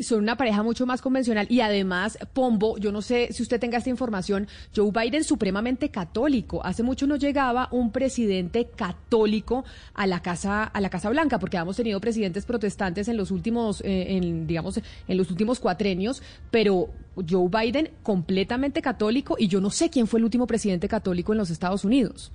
son 0.01 0.19
una 0.19 0.37
pareja 0.37 0.63
mucho 0.63 0.85
más 0.85 1.01
convencional 1.01 1.47
y 1.49 1.61
además, 1.61 2.17
Pombo, 2.33 2.77
yo 2.77 2.91
no 2.91 3.01
sé 3.01 3.29
si 3.31 3.43
usted 3.43 3.59
tenga 3.59 3.77
esta 3.77 3.89
información, 3.89 4.47
Joe 4.75 4.91
Biden 4.91 5.23
supremamente 5.23 5.89
católico. 5.89 6.63
Hace 6.65 6.83
mucho 6.83 7.07
no 7.07 7.15
llegaba 7.15 7.69
un 7.71 7.91
presidente 7.91 8.69
católico 8.75 9.65
a 9.93 10.07
la 10.07 10.21
Casa, 10.21 10.63
a 10.63 10.81
la 10.81 10.89
Casa 10.89 11.09
Blanca, 11.09 11.39
porque 11.39 11.57
hemos 11.57 11.77
tenido 11.77 11.99
presidentes 11.99 12.45
protestantes 12.45 13.07
en 13.07 13.17
los 13.17 13.31
últimos, 13.31 13.81
eh, 13.81 14.17
en, 14.17 14.47
digamos, 14.47 14.79
en 15.07 15.17
los 15.17 15.31
últimos 15.31 15.59
cuatrenios, 15.59 16.21
pero 16.51 16.89
Joe 17.27 17.49
Biden 17.49 17.91
completamente 18.03 18.81
católico 18.81 19.35
y 19.37 19.47
yo 19.47 19.61
no 19.61 19.69
sé 19.69 19.89
quién 19.89 20.07
fue 20.07 20.19
el 20.19 20.25
último 20.25 20.47
presidente 20.47 20.87
católico 20.87 21.31
en 21.33 21.37
los 21.37 21.49
Estados 21.49 21.85
Unidos. 21.85 22.31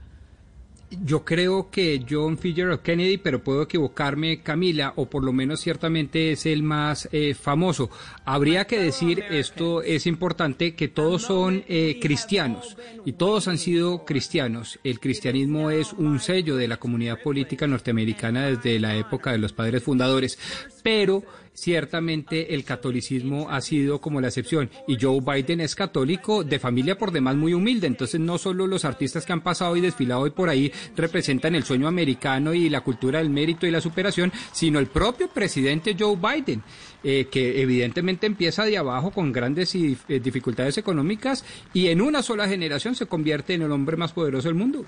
Yo 0.91 1.25
creo 1.25 1.71
que 1.71 2.05
John 2.09 2.37
Fitzgerald 2.37 2.83
Kennedy, 2.83 3.17
pero 3.17 3.45
puedo 3.45 3.63
equivocarme, 3.63 4.43
Camila, 4.43 4.93
o 4.97 5.09
por 5.09 5.23
lo 5.23 5.33
menos 5.33 5.61
ciertamente 5.61 6.33
es 6.33 6.47
el 6.47 6.65
más 6.65 7.09
eh, 7.13 7.35
famoso. 7.35 7.91
Habría 8.25 8.67
que 8.67 8.81
decir, 8.81 9.23
esto 9.31 9.83
es 9.83 10.07
importante, 10.07 10.75
que 10.75 10.89
todos 10.89 11.23
son 11.23 11.63
eh, 11.69 11.99
cristianos 12.03 12.77
y 13.05 13.13
todos 13.13 13.47
han 13.47 13.59
sido 13.59 14.05
cristianos. 14.05 14.81
El 14.83 14.99
cristianismo 14.99 15.71
es 15.71 15.93
un 15.93 16.19
sello 16.19 16.57
de 16.57 16.67
la 16.67 16.79
comunidad 16.79 17.21
política 17.23 17.69
norteamericana 17.69 18.47
desde 18.47 18.81
la 18.81 18.97
época 18.97 19.31
de 19.31 19.39
los 19.39 19.53
padres 19.53 19.85
fundadores, 19.85 20.41
pero 20.83 21.23
ciertamente 21.53 22.55
el 22.55 22.65
catolicismo 22.65 23.51
ha 23.51 23.61
sido 23.61 24.01
como 24.01 24.21
la 24.21 24.29
excepción. 24.29 24.71
Y 24.87 24.97
Joe 25.01 25.21
Biden 25.21 25.61
es 25.61 25.75
católico 25.75 26.45
de 26.45 26.59
familia 26.59 26.97
por 26.97 27.13
demás 27.13 27.37
muy 27.37 27.55
humilde. 27.55 27.87
Entonces 27.87 28.21
no 28.21 28.39
solo 28.39 28.67
los 28.67 28.85
artistas 28.85 29.27
que 29.27 29.33
han 29.33 29.43
pasado 29.43 29.77
y 29.77 29.81
desfilado 29.81 30.23
hoy 30.23 30.31
por 30.31 30.49
ahí 30.49 30.73
representan 30.97 31.55
el 31.55 31.65
sueño 31.65 31.89
americano 31.89 32.55
y 32.55 32.69
la 32.69 32.81
cultura 32.81 33.19
del 33.19 33.31
mérito 33.31 33.67
y 33.67 33.71
la 33.71 33.81
superación, 33.81 34.33
sino 34.53 34.79
el 34.79 34.87
propio 34.87 35.29
presidente 35.29 35.97
Joe 35.99 36.17
Biden, 36.17 36.63
eh, 37.05 37.29
que 37.31 37.61
evidentemente 37.61 38.27
empieza 38.27 38.65
de 38.65 38.79
abajo 38.79 39.11
con 39.11 39.33
grandes 39.33 39.75
eh, 39.75 39.97
dificultades 40.23 40.79
económicas 40.79 41.45
y 41.73 41.89
en 41.89 42.01
una 42.01 42.23
sola 42.23 42.49
generación 42.49 42.95
se 42.95 43.07
convierte 43.07 43.55
en 43.55 43.63
el 43.63 43.73
hombre 43.73 43.97
más 43.97 44.13
poderoso 44.13 44.49
del 44.49 44.55
mundo. 44.55 44.85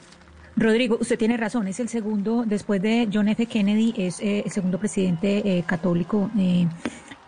Rodrigo, 0.57 0.99
usted 1.01 1.19
tiene 1.19 1.37
razón, 1.37 1.67
es 1.67 1.81
el 1.81 1.89
segundo, 1.89 2.45
después 2.47 2.83
de 2.83 3.09
John 3.13 3.29
F. 3.29 3.47
Kennedy, 3.47 3.95
es 3.97 4.21
eh, 4.21 4.43
el 4.45 4.51
segundo 4.53 4.79
presidente 4.79 5.39
eh, 5.45 5.65
católico 5.67 6.31
eh, 6.39 6.67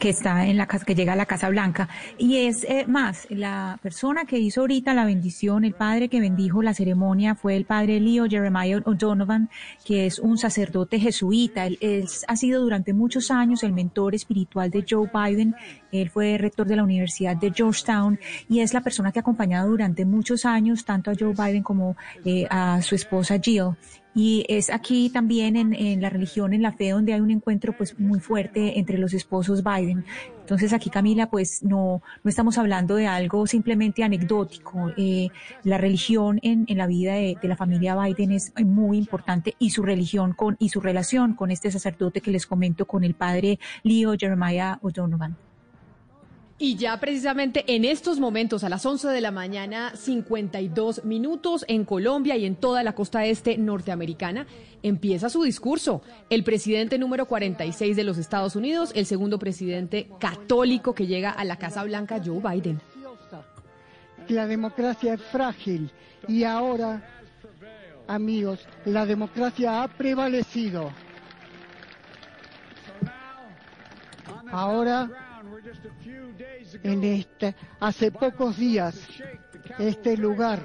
que 0.04 0.10
está 0.10 0.44
en 0.44 0.58
la 0.58 0.66
casa, 0.66 0.84
que 0.84 0.94
llega 0.94 1.14
a 1.14 1.16
la 1.16 1.24
Casa 1.24 1.48
Blanca. 1.48 1.88
Y 2.18 2.36
es 2.44 2.64
eh, 2.64 2.84
más, 2.86 3.26
la 3.30 3.78
persona 3.82 4.26
que 4.26 4.38
hizo 4.38 4.60
ahorita 4.60 4.92
la 4.92 5.06
bendición, 5.06 5.64
el 5.64 5.72
padre 5.72 6.10
que 6.10 6.20
bendijo 6.20 6.60
la 6.62 6.74
ceremonia 6.74 7.34
fue 7.34 7.56
el 7.56 7.64
padre 7.64 8.00
Leo 8.00 8.26
Jeremiah 8.28 8.82
O'Donovan, 8.84 9.48
que 9.82 10.04
es 10.04 10.18
un 10.18 10.36
sacerdote 10.36 11.00
jesuita. 11.00 11.64
Él, 11.64 11.78
él 11.80 12.06
ha 12.28 12.36
sido 12.36 12.60
durante 12.60 12.92
muchos 12.92 13.30
años 13.30 13.62
el 13.62 13.72
mentor 13.72 14.14
espiritual 14.14 14.70
de 14.70 14.84
Joe 14.86 15.08
Biden. 15.10 15.54
Él 15.90 16.10
fue 16.10 16.36
rector 16.36 16.66
de 16.66 16.76
la 16.76 16.84
Universidad 16.84 17.36
de 17.38 17.50
Georgetown 17.50 18.20
y 18.46 18.60
es 18.60 18.74
la 18.74 18.82
persona 18.82 19.10
que 19.10 19.20
ha 19.20 19.22
acompañado 19.22 19.70
durante 19.70 20.04
muchos 20.04 20.44
años 20.44 20.84
tanto 20.84 21.12
a 21.12 21.14
Joe 21.18 21.32
Biden 21.32 21.62
como 21.62 21.96
eh, 22.26 22.46
a 22.50 22.82
su 22.82 22.94
esposa 22.94 23.38
Jill 23.42 23.70
y 24.14 24.44
es 24.48 24.70
aquí 24.70 25.10
también 25.10 25.56
en, 25.56 25.74
en, 25.74 26.00
la 26.00 26.10
religión, 26.10 26.52
en 26.54 26.62
la 26.62 26.72
fe, 26.72 26.90
donde 26.90 27.12
hay 27.12 27.20
un 27.20 27.30
encuentro 27.30 27.76
pues 27.76 27.98
muy 27.98 28.20
fuerte 28.20 28.78
entre 28.78 28.98
los 28.98 29.12
esposos 29.12 29.62
Biden. 29.64 30.04
Entonces 30.40 30.72
aquí 30.72 30.90
Camila, 30.90 31.30
pues 31.30 31.62
no, 31.62 32.02
no 32.22 32.28
estamos 32.28 32.58
hablando 32.58 32.96
de 32.96 33.06
algo 33.06 33.46
simplemente 33.46 34.04
anecdótico. 34.04 34.92
Eh, 34.96 35.28
la 35.62 35.78
religión 35.78 36.38
en, 36.42 36.64
en 36.68 36.78
la 36.78 36.86
vida 36.86 37.14
de, 37.14 37.36
de, 37.40 37.48
la 37.48 37.56
familia 37.56 37.96
Biden 37.96 38.32
es 38.32 38.52
muy 38.62 38.98
importante 38.98 39.54
y 39.58 39.70
su 39.70 39.82
religión 39.82 40.32
con 40.32 40.56
y 40.58 40.68
su 40.68 40.80
relación 40.80 41.34
con 41.34 41.50
este 41.50 41.70
sacerdote 41.70 42.20
que 42.20 42.30
les 42.30 42.46
comento, 42.46 42.86
con 42.86 43.04
el 43.04 43.14
padre 43.14 43.58
Leo 43.82 44.14
Jeremiah 44.18 44.78
O'Donovan. 44.82 45.36
Y 46.64 46.76
ya 46.76 46.98
precisamente 46.98 47.62
en 47.66 47.84
estos 47.84 48.18
momentos, 48.18 48.64
a 48.64 48.70
las 48.70 48.86
11 48.86 49.08
de 49.08 49.20
la 49.20 49.30
mañana, 49.30 49.92
52 49.94 51.04
minutos 51.04 51.62
en 51.68 51.84
Colombia 51.84 52.38
y 52.38 52.46
en 52.46 52.56
toda 52.56 52.82
la 52.82 52.94
costa 52.94 53.26
este 53.26 53.58
norteamericana, 53.58 54.46
empieza 54.82 55.28
su 55.28 55.42
discurso. 55.42 56.00
El 56.30 56.42
presidente 56.42 56.96
número 56.96 57.26
46 57.26 57.94
de 57.94 58.04
los 58.04 58.16
Estados 58.16 58.56
Unidos, 58.56 58.92
el 58.94 59.04
segundo 59.04 59.38
presidente 59.38 60.08
católico 60.18 60.94
que 60.94 61.06
llega 61.06 61.32
a 61.32 61.44
la 61.44 61.58
Casa 61.58 61.84
Blanca, 61.84 62.18
Joe 62.24 62.40
Biden. 62.40 62.80
La 64.28 64.46
democracia 64.46 65.12
es 65.12 65.20
frágil 65.20 65.90
y 66.26 66.44
ahora, 66.44 67.06
amigos, 68.08 68.66
la 68.86 69.04
democracia 69.04 69.82
ha 69.82 69.88
prevalecido. 69.88 70.90
Ahora 74.50 75.33
en 76.82 77.04
este, 77.04 77.54
hace 77.80 78.10
pocos 78.10 78.56
días, 78.56 78.98
este 79.78 80.16
lugar, 80.16 80.60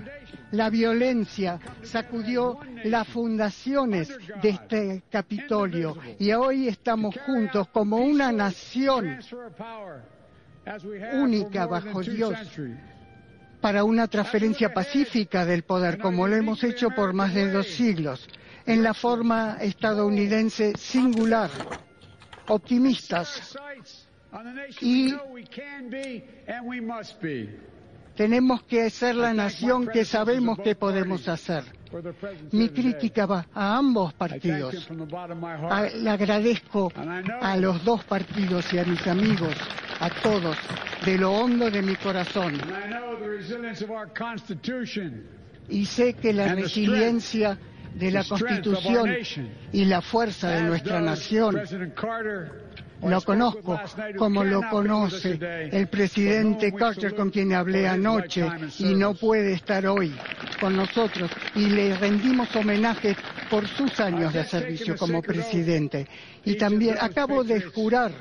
la 0.51 0.69
violencia 0.69 1.59
sacudió 1.83 2.59
las 2.83 3.07
fundaciones 3.07 4.09
de 4.41 4.49
este 4.49 5.03
Capitolio. 5.09 5.97
Y 6.17 6.31
hoy 6.33 6.67
estamos 6.67 7.15
juntos 7.25 7.67
como 7.69 7.97
una 7.97 8.31
nación 8.31 9.19
única 11.13 11.65
bajo 11.65 12.01
Dios 12.01 12.35
para 13.61 13.83
una 13.83 14.07
transferencia 14.07 14.73
pacífica 14.73 15.45
del 15.45 15.63
poder, 15.63 15.99
como 15.99 16.27
lo 16.27 16.35
hemos 16.35 16.63
hecho 16.63 16.89
por 16.91 17.13
más 17.13 17.33
de 17.33 17.51
dos 17.51 17.67
siglos, 17.67 18.27
en 18.65 18.83
la 18.83 18.93
forma 18.93 19.57
estadounidense 19.59 20.73
singular, 20.77 21.49
optimistas 22.47 23.57
y 24.81 25.13
tenemos 28.15 28.63
que 28.63 28.89
ser 28.89 29.15
la 29.15 29.33
nación 29.33 29.87
que 29.87 30.05
sabemos 30.05 30.59
que 30.59 30.75
podemos 30.75 31.27
hacer. 31.27 31.63
Mi 32.51 32.69
crítica 32.69 33.25
va 33.25 33.47
a 33.53 33.77
ambos 33.77 34.13
partidos. 34.13 34.89
le 35.95 36.09
agradezco 36.09 36.91
a 37.41 37.57
los 37.57 37.83
dos 37.83 38.03
partidos 38.03 38.71
y 38.73 38.77
a 38.79 38.83
mis 38.83 39.07
amigos, 39.07 39.55
a 39.99 40.09
todos, 40.09 40.57
de 41.05 41.17
lo 41.17 41.31
hondo 41.31 41.71
de 41.71 41.81
mi 41.81 41.95
corazón. 41.95 42.59
Y 45.69 45.85
sé 45.85 46.13
que 46.13 46.33
la 46.33 46.55
resiliencia 46.55 47.57
de 47.95 48.11
la 48.11 48.23
Constitución 48.23 49.15
y 49.71 49.85
la 49.85 50.01
fuerza 50.01 50.49
de 50.51 50.63
nuestra 50.63 51.01
nación 51.01 51.55
lo 53.01 53.21
conozco 53.21 53.79
como 54.17 54.43
lo 54.43 54.61
conoce 54.69 55.39
el 55.71 55.87
presidente 55.87 56.73
Carter 56.73 57.15
con 57.15 57.29
quien 57.29 57.53
hablé 57.53 57.87
anoche 57.87 58.45
y 58.79 58.95
no 58.95 59.13
puede 59.13 59.53
estar 59.53 59.85
hoy 59.87 60.13
con 60.59 60.75
nosotros 60.75 61.31
y 61.55 61.67
le 61.67 61.97
rendimos 61.97 62.53
homenaje 62.55 63.15
por 63.49 63.67
sus 63.67 63.99
años 63.99 64.33
de 64.33 64.43
servicio 64.43 64.95
como 64.97 65.21
presidente. 65.21 66.07
Y 66.45 66.55
también 66.55 66.95
acabo 66.99 67.43
de 67.43 67.61
jurar 67.61 68.11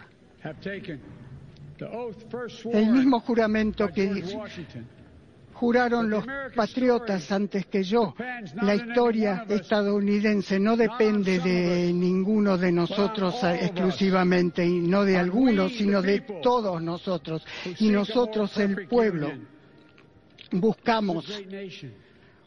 el 2.72 2.86
mismo 2.90 3.20
juramento 3.20 3.88
que 3.88 4.22
juraron 5.58 6.08
los 6.08 6.24
patriotas 6.54 7.32
antes 7.32 7.66
que 7.66 7.82
yo. 7.82 8.14
La 8.62 8.76
historia 8.76 9.44
estadounidense 9.48 10.60
no 10.60 10.76
depende 10.76 11.40
de 11.40 11.92
ninguno 11.92 12.56
de 12.56 12.70
nosotros 12.70 13.42
exclusivamente, 13.42 14.64
y 14.64 14.80
no 14.80 15.04
de 15.04 15.16
algunos, 15.16 15.72
sino 15.72 16.00
de 16.00 16.20
todos 16.42 16.80
nosotros. 16.80 17.44
Y 17.80 17.90
nosotros, 17.90 18.56
el 18.58 18.86
pueblo, 18.86 19.32
buscamos 20.52 21.26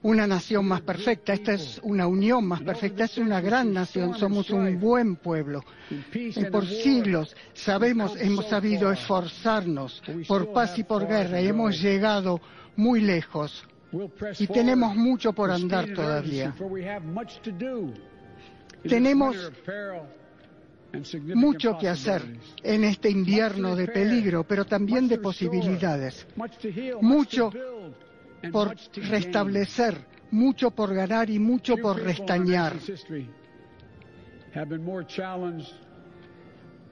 una 0.03 0.27
nación 0.27 0.65
más 0.67 0.81
perfecta. 0.81 1.33
Esta 1.33 1.53
es 1.53 1.79
una 1.83 2.07
unión 2.07 2.45
más 2.45 2.61
perfecta, 2.61 3.05
es 3.05 3.17
una 3.17 3.41
gran 3.41 3.73
nación, 3.73 4.15
somos 4.17 4.49
un 4.49 4.79
buen 4.79 5.15
pueblo. 5.15 5.63
Y 6.11 6.45
por 6.45 6.65
siglos 6.65 7.35
sabemos, 7.53 8.15
hemos 8.19 8.47
sabido 8.47 8.91
esforzarnos 8.91 10.01
por 10.27 10.51
paz 10.51 10.77
y 10.77 10.83
por 10.83 11.07
guerra 11.07 11.41
y 11.41 11.47
hemos 11.47 11.79
llegado 11.81 12.39
muy 12.75 13.01
lejos 13.01 13.65
y 14.39 14.47
tenemos 14.47 14.95
mucho 14.95 15.33
por 15.33 15.51
andar 15.51 15.89
todavía. 15.93 16.55
Tenemos 18.83 19.51
mucho 21.35 21.77
que 21.77 21.87
hacer 21.87 22.21
en 22.63 22.83
este 22.83 23.09
invierno 23.09 23.75
de 23.75 23.87
peligro, 23.87 24.43
pero 24.45 24.65
también 24.65 25.07
de 25.07 25.19
posibilidades. 25.19 26.25
Mucho 27.01 27.51
por 28.51 28.75
restablecer, 28.95 29.97
mucho 30.31 30.71
por 30.71 30.93
ganar 30.93 31.29
y 31.29 31.39
mucho 31.39 31.77
por 31.77 32.01
restañar. 32.01 32.73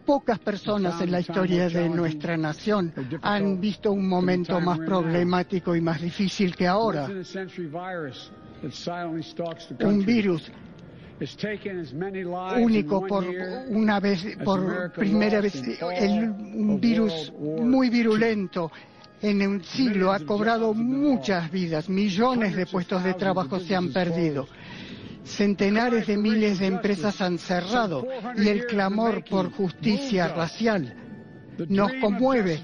pocas 0.09 0.39
personas 0.39 0.99
en 1.01 1.11
la 1.11 1.19
historia 1.19 1.69
de 1.69 1.87
nuestra 1.87 2.35
nación 2.35 2.91
han 3.21 3.61
visto 3.61 3.91
un 3.91 4.07
momento 4.07 4.59
más 4.59 4.79
problemático 4.79 5.75
y 5.75 5.81
más 5.81 6.01
difícil 6.01 6.55
que 6.55 6.65
ahora. 6.65 7.07
Un 9.81 10.05
virus 10.05 10.51
único 12.57 13.05
por 13.05 13.25
una 13.67 13.99
vez, 13.99 14.37
por 14.43 14.91
primera 14.93 15.41
vez, 15.41 15.61
un 15.81 16.79
virus 16.81 17.31
muy 17.37 17.91
virulento 17.91 18.71
en 19.21 19.47
un 19.47 19.63
siglo 19.63 20.11
ha 20.11 20.19
cobrado 20.19 20.73
muchas 20.73 21.51
vidas, 21.51 21.89
millones 21.89 22.55
de 22.55 22.65
puestos 22.65 23.03
de 23.03 23.13
trabajo 23.13 23.59
se 23.59 23.75
han 23.75 23.91
perdido. 23.91 24.47
Centenares 25.23 26.07
de 26.07 26.17
miles 26.17 26.59
de 26.59 26.67
empresas 26.67 27.21
han 27.21 27.37
cerrado 27.37 28.07
y 28.37 28.47
el 28.47 28.65
clamor 28.65 29.23
por 29.25 29.51
justicia 29.51 30.27
racial 30.29 30.95
nos 31.67 31.93
conmueve. 31.95 32.59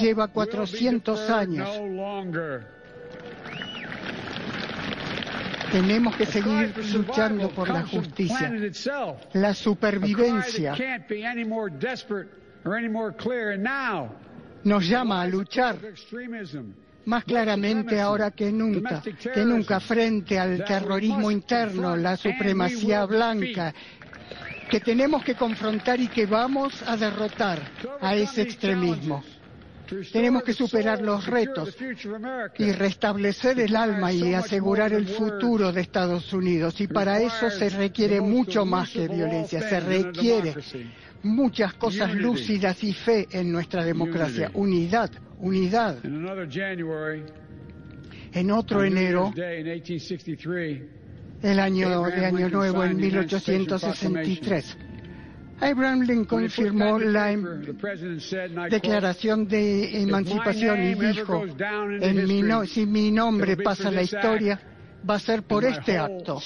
Lleva 0.00 0.28
400 0.28 1.30
años. 1.30 1.68
Tenemos 5.72 6.14
que 6.14 6.26
seguir 6.26 6.72
luchando 6.92 7.48
por 7.50 7.68
la 7.68 7.82
justicia, 7.82 8.52
la 9.32 9.54
supervivencia. 9.54 10.76
Nos 14.64 14.88
llama 14.88 15.22
a 15.22 15.26
luchar 15.26 15.76
más 17.06 17.24
claramente 17.24 18.00
ahora 18.00 18.30
que 18.30 18.50
nunca, 18.50 19.02
que 19.02 19.44
nunca 19.44 19.78
frente 19.80 20.38
al 20.38 20.64
terrorismo 20.64 21.30
interno, 21.30 21.96
la 21.96 22.16
supremacía 22.16 23.04
blanca, 23.04 23.74
que 24.70 24.80
tenemos 24.80 25.22
que 25.22 25.34
confrontar 25.34 26.00
y 26.00 26.08
que 26.08 26.26
vamos 26.26 26.82
a 26.86 26.96
derrotar 26.96 27.60
a 28.00 28.14
ese 28.14 28.42
extremismo. 28.42 29.22
Tenemos 30.12 30.42
que 30.42 30.54
superar 30.54 31.02
los 31.02 31.26
retos 31.26 31.76
y 32.58 32.72
restablecer 32.72 33.60
el 33.60 33.76
alma 33.76 34.12
y 34.12 34.32
asegurar 34.32 34.94
el 34.94 35.06
futuro 35.06 35.72
de 35.72 35.82
Estados 35.82 36.32
Unidos. 36.32 36.80
Y 36.80 36.86
para 36.86 37.20
eso 37.20 37.50
se 37.50 37.68
requiere 37.68 38.20
mucho 38.22 38.64
más 38.64 38.90
que 38.90 39.08
violencia, 39.08 39.60
se 39.68 39.80
requiere 39.80 40.54
muchas 41.24 41.74
cosas 41.74 42.10
lúcidas 42.22 42.82
y 42.84 42.92
fe 42.92 43.26
en 43.32 43.50
nuestra 43.50 43.84
democracia. 43.84 44.50
Unidad, 44.54 45.10
unidad. 45.38 45.98
En 48.32 48.50
otro 48.50 48.82
enero, 48.84 49.32
el 51.42 51.58
año 51.60 51.88
de 52.10 52.26
Año 52.26 52.48
Nuevo 52.50 52.84
en 52.84 52.96
1863, 52.96 54.76
Abraham 55.60 56.00
Lincoln 56.02 56.48
firmó 56.50 56.98
la 57.12 57.30
em- 57.32 57.44
Declaración 58.70 59.46
de 59.46 60.02
Emancipación 60.02 60.82
y 60.82 60.94
dijo, 61.12 61.44
en 62.00 62.26
mi 62.26 62.42
no- 62.42 62.66
si 62.66 62.86
mi 62.86 63.10
nombre 63.10 63.56
pasa 63.64 63.88
a 63.88 63.90
la 63.92 64.02
historia, 64.02 64.60
va 65.08 65.14
a 65.14 65.18
ser 65.20 65.42
por 65.44 65.64
este 65.64 65.96
acto. 65.96 66.40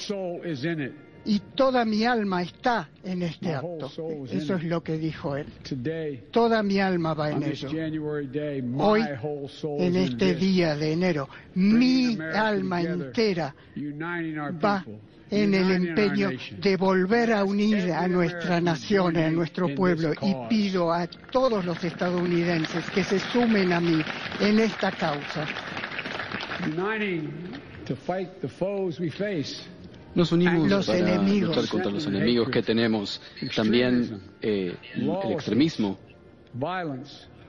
Y 1.25 1.39
toda 1.55 1.85
mi 1.85 2.05
alma 2.05 2.41
está 2.41 2.89
en 3.03 3.21
este 3.23 3.53
acto. 3.53 3.91
Eso 4.31 4.55
es 4.55 4.63
lo 4.63 4.81
que 4.81 4.97
dijo 4.97 5.35
él. 5.35 5.45
Toda 6.31 6.63
mi 6.63 6.79
alma 6.79 7.13
va 7.13 7.31
en 7.31 7.43
ello. 7.43 7.69
Hoy, 8.77 9.03
en 9.79 9.95
este 9.95 10.35
día 10.35 10.75
de 10.75 10.93
enero, 10.93 11.29
mi 11.55 12.17
alma 12.33 12.81
entera 12.81 13.53
va 14.63 14.85
en 15.31 15.53
el 15.53 15.71
empeño 15.71 16.29
de 16.59 16.77
volver 16.77 17.33
a 17.33 17.43
unir 17.43 17.91
a 17.91 18.07
nuestra 18.07 18.59
nación, 18.59 19.17
a 19.17 19.29
nuestro 19.29 19.73
pueblo, 19.75 20.13
y 20.21 20.35
pido 20.49 20.91
a 20.91 21.05
todos 21.07 21.63
los 21.65 21.83
estadounidenses 21.83 22.89
que 22.89 23.03
se 23.03 23.19
sumen 23.19 23.71
a 23.73 23.79
mí 23.79 24.01
en 24.39 24.59
esta 24.59 24.91
causa. 24.91 25.45
Nos 30.15 30.31
unimos 30.31 30.69
Los 30.69 30.87
para 30.87 30.99
enemigos. 30.99 31.55
luchar 31.55 31.69
contra 31.69 31.91
los 31.91 32.05
enemigos 32.07 32.49
que 32.49 32.61
tenemos. 32.63 33.21
También 33.55 34.21
eh, 34.41 34.75
el 34.95 35.31
extremismo, 35.31 35.97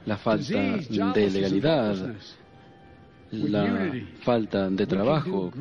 la 0.07 0.17
falta 0.17 0.55
de 1.15 1.31
legalidad, 1.31 1.97
la 3.33 3.93
falta 4.23 4.69
de 4.69 4.87
trabajo, 4.87 5.53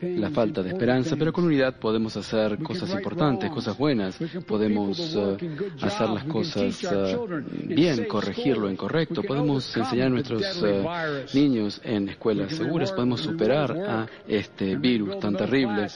la 0.00 0.30
falta 0.30 0.62
de 0.62 0.70
esperanza, 0.70 1.16
pero 1.16 1.32
con 1.32 1.44
unidad 1.44 1.78
podemos 1.78 2.16
hacer 2.16 2.58
cosas 2.58 2.90
importantes, 2.90 3.50
cosas 3.50 3.76
buenas, 3.76 4.18
podemos 4.46 5.16
eh, 5.16 5.36
hacer 5.82 6.08
las 6.10 6.24
cosas 6.24 6.84
eh, 6.84 7.18
bien, 7.64 8.04
corregir 8.06 8.56
lo 8.56 8.70
incorrecto, 8.70 9.22
podemos 9.22 9.76
enseñar 9.76 10.06
a 10.06 10.10
nuestros 10.10 10.62
eh, 10.62 11.26
niños 11.34 11.80
en 11.84 12.08
escuelas 12.08 12.54
seguras, 12.54 12.92
podemos 12.92 13.20
superar 13.20 13.72
a 13.72 14.06
este 14.28 14.76
virus 14.76 15.18
tan 15.18 15.36
terrible. 15.36 15.86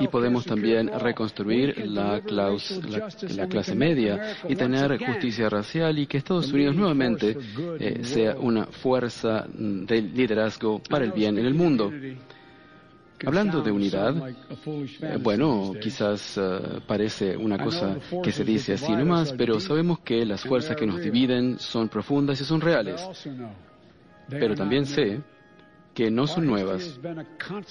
Y 0.00 0.08
podemos 0.08 0.44
también 0.44 0.90
reconstruir 0.98 1.86
la, 1.86 2.20
clase 3.48 3.74
media 3.74 4.36
y 4.48 4.56
tener 4.56 4.98
justicia 5.04 5.48
racial 5.48 5.98
y 5.98 6.06
que 6.06 6.18
Estados 6.18 6.52
Unidos 6.52 6.74
nuevamente 6.74 7.36
sea 8.02 8.36
una 8.38 8.66
fuerza 8.66 9.46
mm, 9.46 9.84
de 9.84 10.02
liderazgo 10.02 10.79
para 10.88 11.04
el 11.04 11.12
bien 11.12 11.38
en 11.38 11.46
el 11.46 11.54
mundo. 11.54 11.92
Hablando 13.26 13.60
de 13.60 13.70
unidad, 13.70 14.14
eh, 15.02 15.18
bueno, 15.20 15.74
quizás 15.80 16.38
eh, 16.38 16.80
parece 16.86 17.36
una 17.36 17.58
cosa 17.62 17.98
que 18.22 18.32
se 18.32 18.44
dice 18.44 18.74
así 18.74 18.92
nomás, 18.92 19.34
pero 19.34 19.60
sabemos 19.60 20.00
que 20.00 20.24
las 20.24 20.42
fuerzas 20.42 20.74
que 20.76 20.86
nos 20.86 21.00
dividen 21.00 21.58
son 21.58 21.88
profundas 21.88 22.40
y 22.40 22.44
son 22.44 22.62
reales. 22.62 23.06
Pero 24.28 24.54
también 24.54 24.86
sé 24.86 25.20
que 25.92 26.10
no 26.10 26.26
son 26.26 26.46
nuevas. 26.46 26.98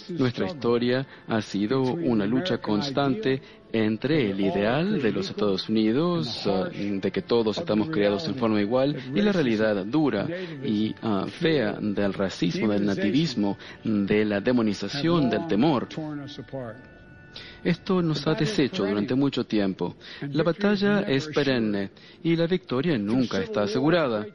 Nuestra 0.09 0.45
historia 0.45 1.07
ha 1.27 1.41
sido 1.41 1.81
una 1.81 2.25
lucha 2.27 2.59
constante 2.59 3.41
entre 3.71 4.31
el 4.31 4.39
ideal 4.41 5.01
de 5.01 5.11
los 5.11 5.29
Estados 5.29 5.69
Unidos, 5.69 6.47
eh, 6.73 6.99
de 7.01 7.11
que 7.11 7.21
todos 7.21 7.57
estamos 7.57 7.89
creados 7.89 8.27
en 8.27 8.35
forma 8.35 8.61
igual, 8.61 8.95
y 9.13 9.21
la 9.21 9.31
realidad 9.31 9.85
dura 9.85 10.27
y 10.63 10.95
ah, 11.01 11.25
fea 11.27 11.77
del 11.79 12.13
racismo, 12.13 12.69
del 12.69 12.85
nativismo, 12.85 13.57
de 13.83 14.25
la 14.25 14.41
demonización, 14.41 15.29
del 15.29 15.47
temor. 15.47 15.87
Esto 17.63 18.01
nos 18.01 18.25
ha 18.27 18.33
deshecho 18.33 18.85
durante 18.85 19.15
mucho 19.15 19.45
tiempo. 19.45 19.95
La 20.31 20.43
batalla 20.43 21.01
es 21.01 21.27
perenne 21.27 21.91
y 22.23 22.35
la 22.35 22.47
victoria 22.47 22.97
nunca 22.97 23.39
está 23.41 23.63
asegurada. 23.63 24.25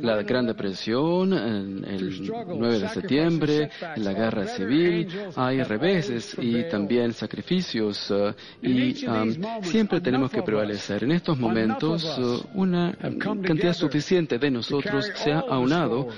La 0.00 0.22
Gran 0.22 0.46
Depresión, 0.46 1.32
el 1.32 2.30
9 2.30 2.78
de 2.78 2.88
septiembre, 2.88 3.70
la 3.96 4.12
guerra 4.12 4.46
civil, 4.46 5.08
hay 5.36 5.62
reveses 5.62 6.36
y 6.40 6.64
también 6.68 7.12
sacrificios 7.12 8.10
eh, 8.10 8.34
y 8.62 9.06
um, 9.06 9.62
siempre 9.62 10.00
tenemos 10.00 10.30
que 10.30 10.42
prevalecer. 10.42 11.04
En 11.04 11.12
estos 11.12 11.38
momentos, 11.38 12.04
eh, 12.04 12.48
una 12.54 12.92
cantidad 13.18 13.74
suficiente 13.74 14.38
de 14.38 14.50
nosotros 14.50 15.10
se 15.14 15.32
ha 15.32 15.40
aunado 15.40 16.08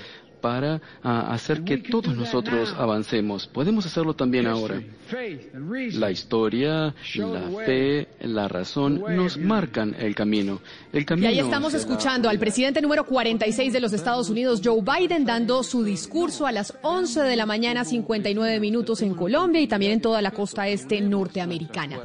para 0.43 0.81
ah, 1.03 1.33
hacer 1.33 1.63
que 1.63 1.77
todos 1.77 2.13
nosotros 2.17 2.75
avancemos. 2.77 3.47
Podemos 3.47 3.85
hacerlo 3.85 4.13
también 4.13 4.45
ahora. 4.45 4.81
La 5.93 6.11
historia, 6.11 6.93
la 7.15 7.49
fe, 7.65 8.09
la 8.19 8.49
razón 8.49 9.01
nos 9.15 9.37
marcan 9.37 9.95
el 9.97 10.13
camino. 10.13 10.59
El 10.91 11.03
Y 11.03 11.05
camino 11.05 11.29
ahí 11.29 11.39
estamos 11.39 11.73
escuchando 11.73 12.27
al 12.27 12.39
presidente 12.39 12.81
número 12.81 13.05
46 13.05 13.71
de 13.71 13.79
los 13.79 13.93
Estados 13.93 14.29
Unidos, 14.29 14.59
Joe 14.61 14.81
Biden, 14.81 15.23
dando 15.23 15.63
su 15.63 15.81
discurso 15.81 16.45
a 16.45 16.51
las 16.51 16.73
11 16.81 17.21
de 17.21 17.37
la 17.37 17.45
mañana, 17.45 17.85
59 17.85 18.59
minutos 18.59 19.01
en 19.01 19.15
Colombia 19.15 19.61
y 19.61 19.67
también 19.67 19.93
en 19.93 20.01
toda 20.01 20.21
la 20.21 20.31
costa 20.31 20.67
este 20.67 20.99
norteamericana. 20.99 21.99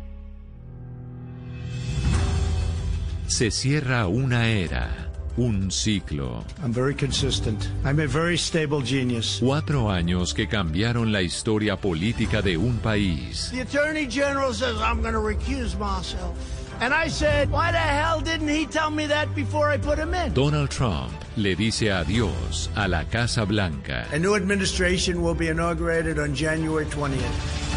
Se 3.26 3.50
cierra 3.50 4.06
una 4.06 4.48
era, 4.48 5.07
un 5.38 5.70
ciclo. 5.70 6.44
I'm 6.62 6.72
very 6.72 6.94
consistent. 6.94 7.68
I'm 7.84 8.00
a 8.00 8.06
very 8.06 8.36
stable 8.36 8.82
genius. 8.82 9.38
Cuatro 9.40 9.88
años 9.90 10.34
que 10.34 10.48
cambiaron 10.48 11.12
la 11.12 11.22
historia 11.22 11.76
política 11.76 12.42
de 12.42 12.56
un 12.56 12.78
país. 12.78 13.50
The 13.52 13.62
Attorney 13.62 14.06
General 14.06 14.52
says 14.52 14.76
I'm 14.80 15.00
going 15.00 15.14
to 15.14 15.20
recuse 15.20 15.78
myself. 15.78 16.36
And 16.80 16.94
I 16.94 17.08
said, 17.08 17.50
why 17.50 17.72
the 17.72 17.78
hell 17.78 18.20
didn't 18.20 18.48
he 18.48 18.64
tell 18.64 18.90
me 18.90 19.06
that 19.06 19.34
before 19.34 19.68
I 19.68 19.78
put 19.78 19.98
him 19.98 20.14
in? 20.14 20.32
Donald 20.32 20.70
Trump 20.70 21.12
le 21.36 21.56
dice 21.56 21.90
adiós 21.90 22.68
a 22.76 22.86
la 22.86 23.02
Casa 23.04 23.44
Blanca. 23.44 24.06
A 24.12 24.18
new 24.18 24.36
administration 24.36 25.22
will 25.22 25.34
be 25.34 25.48
inaugurated 25.48 26.18
on 26.20 26.34
January 26.34 26.86
20th. 26.86 27.68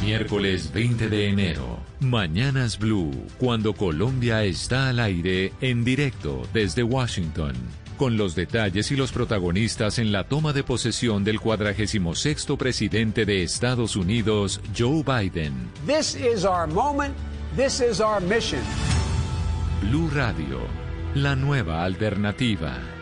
Miércoles 0.00 0.70
20 0.72 1.08
de 1.08 1.28
enero. 1.28 1.87
Mañanas 2.00 2.78
Blue, 2.78 3.10
cuando 3.38 3.72
Colombia 3.74 4.44
está 4.44 4.88
al 4.88 5.00
aire 5.00 5.52
en 5.60 5.84
directo 5.84 6.42
desde 6.52 6.84
Washington. 6.84 7.54
Con 7.96 8.16
los 8.16 8.36
detalles 8.36 8.92
y 8.92 8.96
los 8.96 9.10
protagonistas 9.10 9.98
en 9.98 10.12
la 10.12 10.22
toma 10.22 10.52
de 10.52 10.62
posesión 10.62 11.24
del 11.24 11.40
46 11.40 12.46
presidente 12.56 13.26
de 13.26 13.42
Estados 13.42 13.96
Unidos, 13.96 14.60
Joe 14.78 15.02
Biden. 15.02 15.52
This 15.88 16.14
is 16.14 16.44
our 16.44 16.68
moment. 16.68 17.16
This 17.56 17.80
is 17.80 18.00
our 18.00 18.22
mission. 18.22 18.60
Blue 19.82 20.08
Radio, 20.14 20.60
la 21.16 21.34
nueva 21.34 21.82
alternativa. 21.82 22.97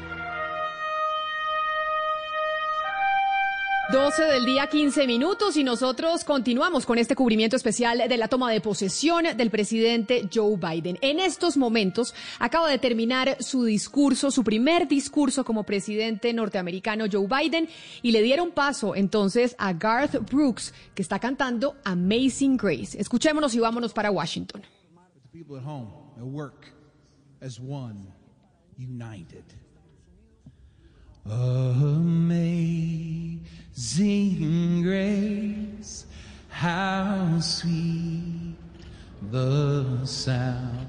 12 3.93 4.21
del 4.25 4.45
día, 4.45 4.67
15 4.67 5.07
minutos 5.07 5.57
y 5.57 5.63
nosotros 5.63 6.25
continuamos 6.25 6.85
con 6.85 6.99
este 6.99 7.15
cubrimiento 7.15 7.55
especial 7.55 8.03
de 8.09 8.17
la 8.17 8.27
toma 8.27 8.51
de 8.51 8.61
posesión 8.61 9.25
del 9.37 9.49
presidente 9.49 10.29
Joe 10.33 10.57
Biden. 10.57 10.99
En 11.03 11.21
estos 11.21 11.57
momentos 11.57 12.13
acaba 12.41 12.69
de 12.69 12.79
terminar 12.79 13.37
su 13.39 13.63
discurso, 13.63 14.33
su 14.33 14.43
primer 14.43 14.89
discurso 14.89 15.45
como 15.45 15.63
presidente 15.63 16.33
norteamericano 16.33 17.05
Joe 17.11 17.29
Biden 17.29 17.69
y 18.03 18.11
le 18.11 18.23
dieron 18.23 18.51
paso 18.51 18.97
entonces 18.97 19.55
a 19.57 19.73
Garth 19.73 20.17
Brooks 20.33 20.75
que 20.97 21.03
está 21.03 21.21
cantando 21.21 21.77
Amazing 21.85 22.57
Grace. 22.57 23.01
Escuchémonos 23.01 23.55
y 23.55 23.61
vámonos 23.61 23.93
para 23.93 24.11
Washington. 24.11 24.63
Amazing 33.78 34.85
grace, 34.85 36.07
how 36.48 37.39
sweet 37.40 38.57
the 39.31 40.03
sound 40.07 40.89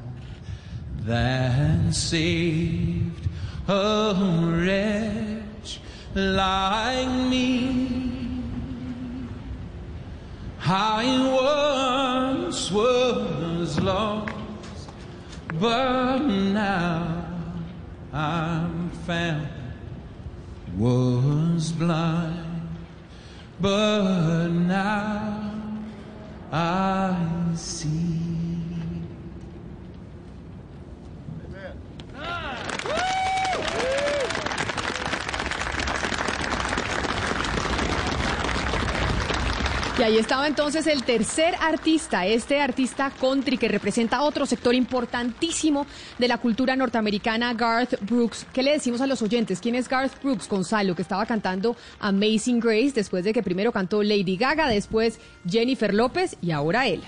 that 1.01 1.93
saved 1.93 3.27
a 3.67 4.15
wretch 4.55 5.81
like 6.15 7.09
me. 7.29 8.41
I 10.65 12.39
once 12.47 12.71
was 12.71 13.79
lost, 13.81 14.31
but 15.59 16.19
now 16.19 17.25
I'm 18.13 18.89
found. 19.05 19.49
Was 20.77 21.71
blind, 21.71 22.46
but 23.59 24.47
now 24.49 25.51
I 26.51 27.53
see. 27.55 28.26
Y 39.99 40.03
ahí 40.03 40.17
estaba 40.17 40.45
entonces 40.45 40.85
el 40.85 41.03
tercer 41.03 41.55
artista, 41.59 42.27
este 42.27 42.61
artista 42.61 43.11
country 43.19 43.57
que 43.57 43.67
representa 43.67 44.21
otro 44.21 44.45
sector 44.45 44.75
importantísimo 44.75 45.87
de 46.19 46.27
la 46.27 46.37
cultura 46.37 46.75
norteamericana, 46.75 47.51
Garth 47.55 47.99
Brooks. 48.01 48.45
¿Qué 48.53 48.61
le 48.61 48.73
decimos 48.73 49.01
a 49.01 49.07
los 49.07 49.23
oyentes? 49.23 49.59
¿Quién 49.59 49.73
es 49.73 49.89
Garth 49.89 50.21
Brooks? 50.21 50.47
Gonzalo, 50.47 50.95
que 50.95 51.01
estaba 51.01 51.25
cantando 51.25 51.75
Amazing 51.99 52.59
Grace 52.59 52.91
después 52.93 53.23
de 53.23 53.33
que 53.33 53.41
primero 53.41 53.71
cantó 53.71 54.03
Lady 54.03 54.37
Gaga, 54.37 54.67
después 54.67 55.19
Jennifer 55.49 55.91
López 55.91 56.37
y 56.43 56.51
ahora 56.51 56.85
él. 56.85 57.01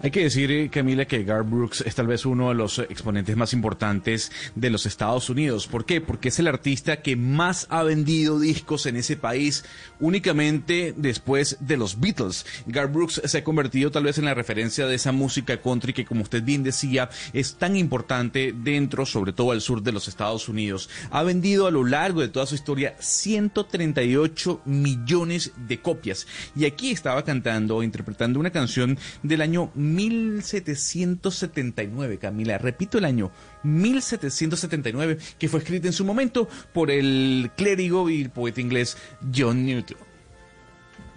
Hay 0.00 0.12
que 0.12 0.22
decir, 0.22 0.52
eh, 0.52 0.68
Camila, 0.70 1.06
que 1.06 1.24
Garth 1.24 1.50
Brooks 1.50 1.80
es 1.80 1.96
tal 1.96 2.06
vez 2.06 2.24
uno 2.24 2.50
de 2.50 2.54
los 2.54 2.78
exponentes 2.78 3.36
más 3.36 3.52
importantes 3.52 4.30
de 4.54 4.70
los 4.70 4.86
Estados 4.86 5.28
Unidos. 5.28 5.66
¿Por 5.66 5.86
qué? 5.86 6.00
Porque 6.00 6.28
es 6.28 6.38
el 6.38 6.46
artista 6.46 7.02
que 7.02 7.16
más 7.16 7.66
ha 7.68 7.82
vendido 7.82 8.38
discos 8.38 8.86
en 8.86 8.94
ese 8.94 9.16
país 9.16 9.64
únicamente 9.98 10.94
después 10.96 11.56
de 11.58 11.76
los 11.76 11.98
Beatles. 11.98 12.46
Garth 12.66 12.92
Brooks 12.92 13.22
se 13.24 13.38
ha 13.38 13.42
convertido 13.42 13.90
tal 13.90 14.04
vez 14.04 14.18
en 14.18 14.26
la 14.26 14.34
referencia 14.34 14.86
de 14.86 14.94
esa 14.94 15.10
música 15.10 15.60
country 15.60 15.92
que, 15.92 16.04
como 16.04 16.22
usted 16.22 16.44
bien 16.44 16.62
decía, 16.62 17.10
es 17.32 17.56
tan 17.56 17.74
importante 17.74 18.54
dentro, 18.56 19.04
sobre 19.04 19.32
todo 19.32 19.50
al 19.50 19.60
sur 19.60 19.82
de 19.82 19.90
los 19.90 20.06
Estados 20.06 20.48
Unidos. 20.48 20.88
Ha 21.10 21.24
vendido 21.24 21.66
a 21.66 21.72
lo 21.72 21.82
largo 21.82 22.20
de 22.20 22.28
toda 22.28 22.46
su 22.46 22.54
historia 22.54 22.94
138 23.00 24.62
millones 24.64 25.50
de 25.56 25.80
copias. 25.80 26.28
Y 26.54 26.66
aquí 26.66 26.92
estaba 26.92 27.24
cantando, 27.24 27.82
interpretando 27.82 28.38
una 28.38 28.50
canción 28.50 28.96
del 29.24 29.40
año 29.40 29.72
1779, 29.94 32.18
Camila. 32.18 32.58
Repito 32.58 32.98
el 32.98 33.04
año, 33.04 33.30
1779, 33.62 35.18
que 35.38 35.48
fue 35.48 35.60
escrita 35.60 35.86
en 35.86 35.92
su 35.92 36.04
momento 36.04 36.48
por 36.72 36.90
el 36.90 37.52
clérigo 37.56 38.10
y 38.10 38.26
poeta 38.28 38.60
inglés 38.60 38.96
John 39.34 39.64
Newton. 39.64 40.07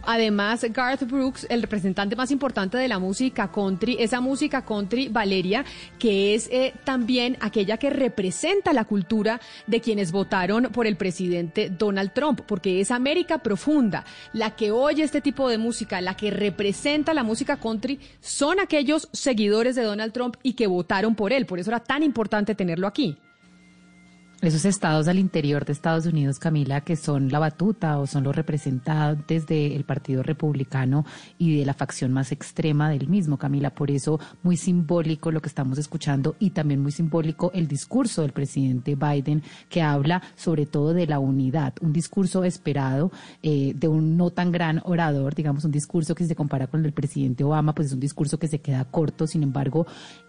Además, 0.04 0.66
Garth 0.70 1.04
Brooks, 1.04 1.46
el 1.50 1.62
representante 1.62 2.16
más 2.16 2.32
importante 2.32 2.78
de 2.78 2.88
la 2.88 3.00
música 3.00 3.52
country, 3.52 3.98
esa 4.00 4.22
música 4.22 4.64
country, 4.64 5.08
Valeria, 5.08 5.64
que 6.00 6.34
es 6.34 6.48
eh, 6.52 6.74
también 6.84 7.38
aquella 7.40 7.78
que 7.78 7.90
representa 7.90 8.74
la 8.74 8.86
cultura 8.86 9.40
de 9.68 9.82
quienes 9.82 10.12
votaron 10.12 10.70
por 10.72 10.88
el 10.88 10.96
presidente 10.96 11.70
Donald 11.70 12.14
Trump, 12.14 12.42
porque 12.48 12.82
es 12.82 12.92
América 12.92 13.40
profunda. 13.40 14.06
La 14.34 14.52
que 14.56 14.72
oye 14.72 15.04
este 15.04 15.22
tipo 15.22 15.50
de 15.50 15.58
música, 15.58 16.02
la 16.02 16.16
que 16.16 16.32
representa 16.32 17.14
la 17.14 17.24
música 17.24 17.58
country, 17.58 18.00
son 18.20 18.60
aquellos 18.60 19.10
seguidores 19.12 19.76
de 19.76 19.84
Donald 19.84 20.14
Trump 20.14 20.36
y 20.44 20.54
que 20.54 20.68
votaron 20.68 21.16
por 21.16 21.34
él. 21.34 21.46
Por 21.46 21.60
eso 21.60 21.70
era 21.70 21.80
tan 21.80 22.04
importante 22.04 22.56
tenerlo 22.56 22.88
aquí 22.88 23.18
esos 24.42 24.66
estados 24.66 25.08
al 25.08 25.20
interior 25.20 25.66
de 25.66 25.74
Estados 25.74 26.06
Unidos, 26.06 26.40
Camila, 26.40 26.82
que 26.82 26.96
son 26.96 27.32
la 27.32 27.40
batuta 27.40 28.00
o 28.00 28.08
son 28.08 28.24
los 28.24 28.36
representantes 28.36 29.48
del 29.48 29.84
Partido 29.84 30.24
Republicano 30.24 31.06
y 31.38 31.58
de 31.58 31.66
la 31.66 31.74
facción 31.74 32.12
más 32.12 32.32
extrema 32.32 32.90
del 32.90 33.08
mismo, 33.08 33.38
Camila. 33.38 33.72
Por 33.72 33.92
eso, 33.92 34.20
muy 34.44 34.58
simbólico 34.58 35.32
lo 35.32 35.42
que 35.42 35.50
estamos 35.50 35.78
escuchando 35.78 36.36
y 36.40 36.52
también 36.52 36.82
muy 36.82 36.92
simbólico 36.92 37.52
el 37.54 37.68
discurso 37.68 38.22
del 38.22 38.32
presidente 38.32 38.96
Biden, 38.96 39.44
que 39.70 39.82
habla 39.82 40.22
sobre 40.36 40.66
todo 40.66 40.94
de 40.94 41.08
la 41.08 41.20
unidad, 41.20 41.74
un 41.82 41.94
discurso 41.94 42.44
esperado 42.44 43.12
eh, 43.44 43.74
de 43.76 43.88
un 43.88 44.18
no 44.18 44.30
tan 44.30 44.52
gran 44.52 44.82
orador, 44.86 45.36
digamos, 45.36 45.66
un 45.66 45.72
discurso 45.72 46.16
que 46.16 46.24
si 46.24 46.30
se 46.30 46.36
compara 46.36 46.68
con 46.68 46.80
el 46.80 46.84
del 46.84 46.94
presidente 46.94 47.44
Obama, 47.44 47.74
pues 47.74 47.88
es 47.88 47.94
un 47.94 48.00
discurso 48.00 48.38
que 48.38 48.48
se 48.48 48.60
queda 48.60 48.86
corto, 48.86 49.28
sin 49.28 49.44
embargo, 49.44 49.88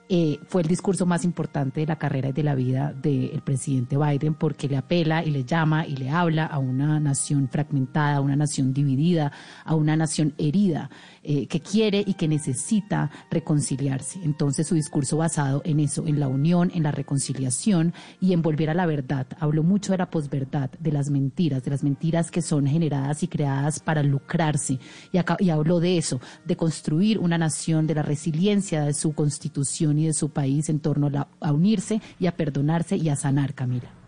eh, 0.08 0.40
fue 0.48 0.62
el 0.62 0.68
discurso 0.68 1.06
más 1.06 1.24
importante 1.24 1.80
de 1.80 1.86
la 1.86 1.96
carrera 1.96 2.28
y 2.28 2.32
de 2.32 2.42
la 2.42 2.54
vida 2.54 2.92
del 2.92 3.40
presidente 3.42 3.96
Biden 3.96 4.34
porque 4.34 4.68
le 4.68 4.76
apela 4.76 5.24
y 5.24 5.30
le 5.30 5.44
llama 5.44 5.86
y 5.86 5.96
le 5.96 6.10
habla 6.10 6.46
a 6.46 6.58
una 6.58 7.00
nación 7.00 7.48
fragmentada, 7.48 8.16
a 8.16 8.20
una 8.20 8.36
nación 8.36 8.74
dividida, 8.74 9.32
a 9.64 9.74
una 9.74 9.96
nación 9.96 10.34
herida. 10.38 10.90
Eh, 11.24 11.46
que 11.46 11.60
quiere 11.60 12.02
y 12.04 12.14
que 12.14 12.26
necesita 12.26 13.08
reconciliarse. 13.30 14.18
Entonces 14.24 14.66
su 14.66 14.74
discurso 14.74 15.18
basado 15.18 15.62
en 15.64 15.78
eso, 15.78 16.04
en 16.04 16.18
la 16.18 16.26
unión, 16.26 16.72
en 16.74 16.82
la 16.82 16.90
reconciliación 16.90 17.94
y 18.20 18.32
en 18.32 18.42
volver 18.42 18.70
a 18.70 18.74
la 18.74 18.86
verdad. 18.86 19.28
Habló 19.38 19.62
mucho 19.62 19.92
de 19.92 19.98
la 19.98 20.10
posverdad, 20.10 20.72
de 20.80 20.90
las 20.90 21.10
mentiras, 21.10 21.62
de 21.62 21.70
las 21.70 21.84
mentiras 21.84 22.32
que 22.32 22.42
son 22.42 22.66
generadas 22.66 23.22
y 23.22 23.28
creadas 23.28 23.78
para 23.78 24.02
lucrarse. 24.02 24.80
Y, 25.12 25.18
y 25.38 25.50
habló 25.50 25.78
de 25.78 25.96
eso, 25.96 26.20
de 26.44 26.56
construir 26.56 27.20
una 27.20 27.38
nación, 27.38 27.86
de 27.86 27.94
la 27.94 28.02
resiliencia 28.02 28.84
de 28.84 28.92
su 28.92 29.12
constitución 29.12 30.00
y 30.00 30.06
de 30.06 30.14
su 30.14 30.30
país 30.30 30.68
en 30.70 30.80
torno 30.80 31.08
a 31.40 31.52
unirse 31.52 32.00
y 32.18 32.26
a 32.26 32.36
perdonarse 32.36 32.96
y 32.96 33.10
a 33.10 33.14
sanar, 33.14 33.54
Camila. 33.54 34.01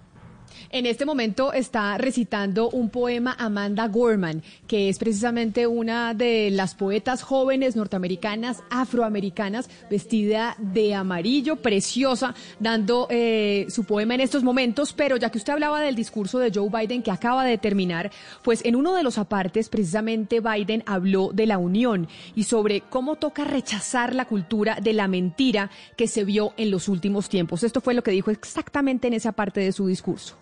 En 0.74 0.86
este 0.86 1.06
momento 1.06 1.52
está 1.52 1.96
recitando 1.98 2.68
un 2.68 2.90
poema 2.90 3.36
Amanda 3.38 3.86
Gorman, 3.86 4.42
que 4.66 4.88
es 4.88 4.98
precisamente 4.98 5.68
una 5.68 6.14
de 6.14 6.50
las 6.50 6.74
poetas 6.74 7.22
jóvenes 7.22 7.76
norteamericanas, 7.76 8.60
afroamericanas, 8.70 9.70
vestida 9.88 10.56
de 10.58 10.96
amarillo, 10.96 11.54
preciosa, 11.54 12.34
dando 12.58 13.06
eh, 13.08 13.66
su 13.68 13.84
poema 13.84 14.16
en 14.16 14.22
estos 14.22 14.42
momentos. 14.42 14.92
Pero 14.92 15.16
ya 15.16 15.30
que 15.30 15.38
usted 15.38 15.52
hablaba 15.52 15.80
del 15.80 15.94
discurso 15.94 16.40
de 16.40 16.50
Joe 16.52 16.68
Biden 16.68 17.04
que 17.04 17.12
acaba 17.12 17.44
de 17.44 17.56
terminar, 17.56 18.10
pues 18.42 18.64
en 18.64 18.74
uno 18.74 18.96
de 18.96 19.04
los 19.04 19.16
apartes 19.16 19.68
precisamente 19.68 20.40
Biden 20.40 20.82
habló 20.86 21.30
de 21.32 21.46
la 21.46 21.58
unión 21.58 22.08
y 22.34 22.42
sobre 22.42 22.80
cómo 22.80 23.14
toca 23.14 23.44
rechazar 23.44 24.12
la 24.12 24.24
cultura 24.24 24.78
de 24.82 24.92
la 24.92 25.06
mentira 25.06 25.70
que 25.96 26.08
se 26.08 26.24
vio 26.24 26.52
en 26.56 26.72
los 26.72 26.88
últimos 26.88 27.28
tiempos. 27.28 27.62
Esto 27.62 27.80
fue 27.80 27.94
lo 27.94 28.02
que 28.02 28.10
dijo 28.10 28.32
exactamente 28.32 29.06
en 29.06 29.14
esa 29.14 29.30
parte 29.30 29.60
de 29.60 29.70
su 29.70 29.86
discurso. 29.86 30.34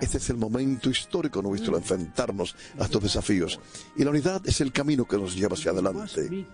Este 0.00 0.18
es 0.18 0.30
el 0.30 0.36
momento 0.36 0.90
histórico 0.90 1.42
nuestro 1.42 1.76
enfrentarnos 1.76 2.54
a 2.78 2.84
estos 2.84 3.02
desafíos. 3.02 3.60
Y 3.96 4.04
la 4.04 4.10
unidad 4.10 4.42
es 4.46 4.60
el 4.60 4.72
camino 4.72 5.04
que 5.06 5.18
nos 5.18 5.34
lleva 5.34 5.54
hacia 5.54 5.70
adelante. 5.70 6.46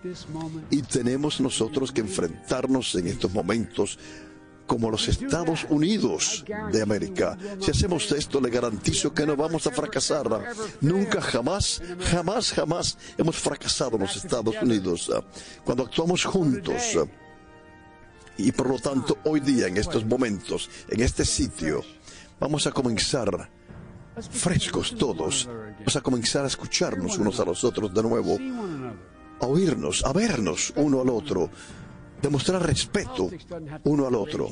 Y 0.69 0.81
tenemos 0.83 1.39
nosotros 1.41 1.91
que 1.91 2.01
enfrentarnos 2.01 2.95
en 2.95 3.07
estos 3.07 3.33
momentos 3.33 3.97
como 4.65 4.89
los 4.89 5.07
Estados 5.07 5.65
Unidos 5.69 6.45
de 6.71 6.81
América. 6.81 7.37
Si 7.59 7.71
hacemos 7.71 8.11
esto, 8.11 8.39
le 8.39 8.49
garantizo 8.49 9.13
que 9.13 9.25
no 9.25 9.35
vamos 9.35 9.67
a 9.67 9.71
fracasar. 9.71 10.27
Nunca, 10.81 11.21
jamás, 11.21 11.81
jamás, 11.99 12.51
jamás 12.51 12.97
hemos 13.17 13.35
fracasado 13.35 13.97
los 13.97 14.15
Estados 14.15 14.55
Unidos. 14.61 15.11
Cuando 15.63 15.83
actuamos 15.83 16.23
juntos, 16.23 16.97
y 18.37 18.51
por 18.51 18.67
lo 18.67 18.79
tanto, 18.79 19.17
hoy 19.25 19.39
día, 19.41 19.67
en 19.67 19.77
estos 19.77 20.05
momentos, 20.05 20.69
en 20.89 21.01
este 21.01 21.25
sitio, 21.25 21.83
Vamos 22.43 22.67
a 22.67 22.71
comenzar 22.73 23.49
frescos 24.19 24.93
todos. 24.97 25.47
Vamos 25.47 25.95
a 25.95 26.01
comenzar 26.01 26.43
a 26.43 26.47
escucharnos 26.47 27.17
unos 27.17 27.39
a 27.39 27.45
los 27.45 27.63
otros 27.63 27.93
de 27.93 28.03
nuevo, 28.03 28.37
a 29.39 29.45
oírnos, 29.47 30.03
a 30.03 30.11
vernos 30.11 30.73
uno 30.75 30.99
al 30.99 31.09
otro, 31.09 31.49
demostrar 32.21 32.61
respeto 32.61 33.29
uno 33.85 34.07
al 34.07 34.15
otro. 34.15 34.49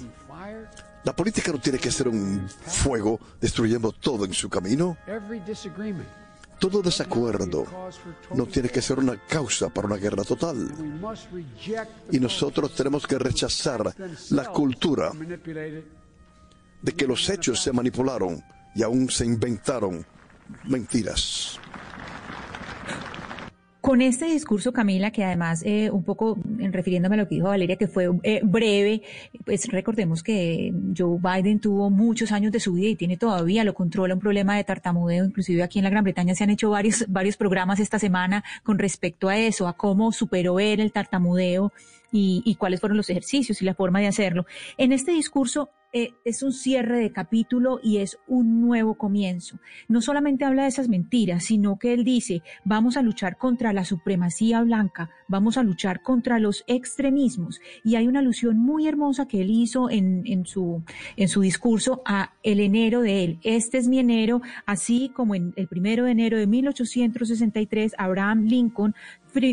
La 1.04 1.14
política 1.14 1.52
no 1.52 1.60
tiene 1.60 1.80
que 1.80 1.92
ser 1.92 2.08
un 2.08 2.48
fuego 2.48 3.20
destruyendo 3.42 3.92
todo 3.92 4.24
en 4.24 4.34
su 4.34 4.50
camino. 4.50 4.96
Todo 6.60 6.82
desacuerdo 6.82 7.66
no 8.34 8.46
tiene 8.46 8.70
que 8.70 8.82
ser 8.82 9.00
una 9.00 9.18
causa 9.18 9.68
para 9.68 9.88
una 9.88 9.98
guerra 9.98 10.24
total. 10.24 10.72
Y 12.10 12.22
nosotros 12.22 12.74
tenemos 12.74 13.06
que 13.06 13.20
rechazar 13.20 13.94
la 14.30 14.46
cultura 14.46 15.12
de 16.82 16.92
que 16.94 17.08
los 17.08 17.30
hechos 17.30 17.62
se 17.62 17.72
manipularon 17.72 18.44
y 18.76 18.84
aún 18.84 19.10
se 19.10 19.26
inventaron 19.26 20.06
mentiras. 20.66 21.60
Con 23.82 24.04
este 24.04 24.26
discurso, 24.26 24.72
Camila, 24.72 25.10
que 25.10 25.24
además, 25.24 25.64
eh, 25.66 25.90
un 25.90 26.04
poco 26.04 26.38
refiriéndome 26.46 27.16
a 27.16 27.18
lo 27.18 27.28
que 27.28 27.34
dijo 27.34 27.48
Valeria, 27.48 27.78
que 27.78 27.88
fue 27.88 28.12
eh, 28.22 28.40
breve, 28.44 29.02
pues 29.44 29.68
recordemos 29.70 30.22
que 30.22 30.72
Joe 30.96 31.18
Biden 31.20 31.60
tuvo 31.60 31.90
muchos 31.90 32.32
años 32.32 32.52
de 32.52 32.60
su 32.60 32.74
vida 32.74 32.90
y 32.90 32.96
tiene 32.96 33.18
todavía, 33.18 33.64
lo 33.64 33.74
controla 33.74 34.14
un 34.14 34.20
problema 34.20 34.56
de 34.56 34.64
tartamudeo, 34.64 35.26
inclusive 35.26 35.64
aquí 35.64 35.80
en 35.80 35.86
la 35.86 35.90
Gran 35.90 36.04
Bretaña 36.04 36.36
se 36.36 36.44
han 36.44 36.52
hecho 36.52 36.70
varios, 36.70 37.06
varios 37.08 37.38
programas 37.38 37.80
esta 37.80 37.98
semana 37.98 38.44
con 38.62 38.78
respecto 38.78 39.30
a 39.30 39.38
eso, 39.40 39.68
a 39.68 39.74
cómo 39.74 40.12
superó 40.12 40.60
él 40.60 40.80
el 40.80 40.92
tartamudeo 40.92 41.74
y, 42.12 42.44
y 42.46 42.56
cuáles 42.56 42.82
fueron 42.82 42.98
los 42.98 43.10
ejercicios 43.10 43.64
y 43.64 43.66
la 43.66 43.74
forma 43.74 44.00
de 44.00 44.08
hacerlo. 44.08 44.46
En 44.78 44.92
este 44.92 45.12
discurso 45.12 45.72
eh, 45.94 46.14
es 46.24 46.42
un 46.42 46.54
cierre 46.54 47.00
de 47.00 47.12
capítulo 47.12 47.80
y 47.84 47.98
es 47.98 48.18
un 48.28 48.62
nuevo 48.62 48.96
comienzo. 48.96 49.60
No 49.90 50.02
solamente 50.02 50.46
habla 50.46 50.64
de 50.64 50.70
esas 50.70 50.88
mentiras, 50.88 51.44
sino 51.44 51.78
que 51.78 51.94
él 51.94 52.06
dice, 52.06 52.44
vamos 52.64 52.96
a 52.96 53.02
luchar 53.02 53.38
contra 53.38 53.74
la 53.74 53.84
supremacía 53.84 54.62
blanca, 54.62 55.10
vamos 55.28 55.58
a 55.58 55.64
luchar 55.64 56.02
contra 56.02 56.40
los 56.40 56.64
extremismos. 56.68 57.60
Y 57.84 57.96
hay 57.96 58.08
una 58.08 58.20
alusión 58.20 58.58
muy 58.58 58.88
hermosa 58.88 59.28
que 59.28 59.42
él 59.42 59.52
hizo 59.52 59.90
en, 59.90 60.46
su, 60.46 60.82
en 61.18 61.28
su 61.28 61.42
discurso 61.42 62.02
a 62.06 62.34
el 62.42 62.62
enero 62.62 63.02
de 63.02 63.26
él. 63.26 63.40
Este 63.44 63.78
es 63.78 63.90
mi 63.90 64.00
enero, 64.00 64.42
así 64.66 65.10
como 65.14 65.36
en 65.36 65.54
el 65.58 65.68
primero 65.68 66.06
de 66.06 66.12
enero 66.12 66.38
de 66.38 66.48
1863, 66.48 67.96
Abraham 67.98 68.46
Lincoln 68.46 68.96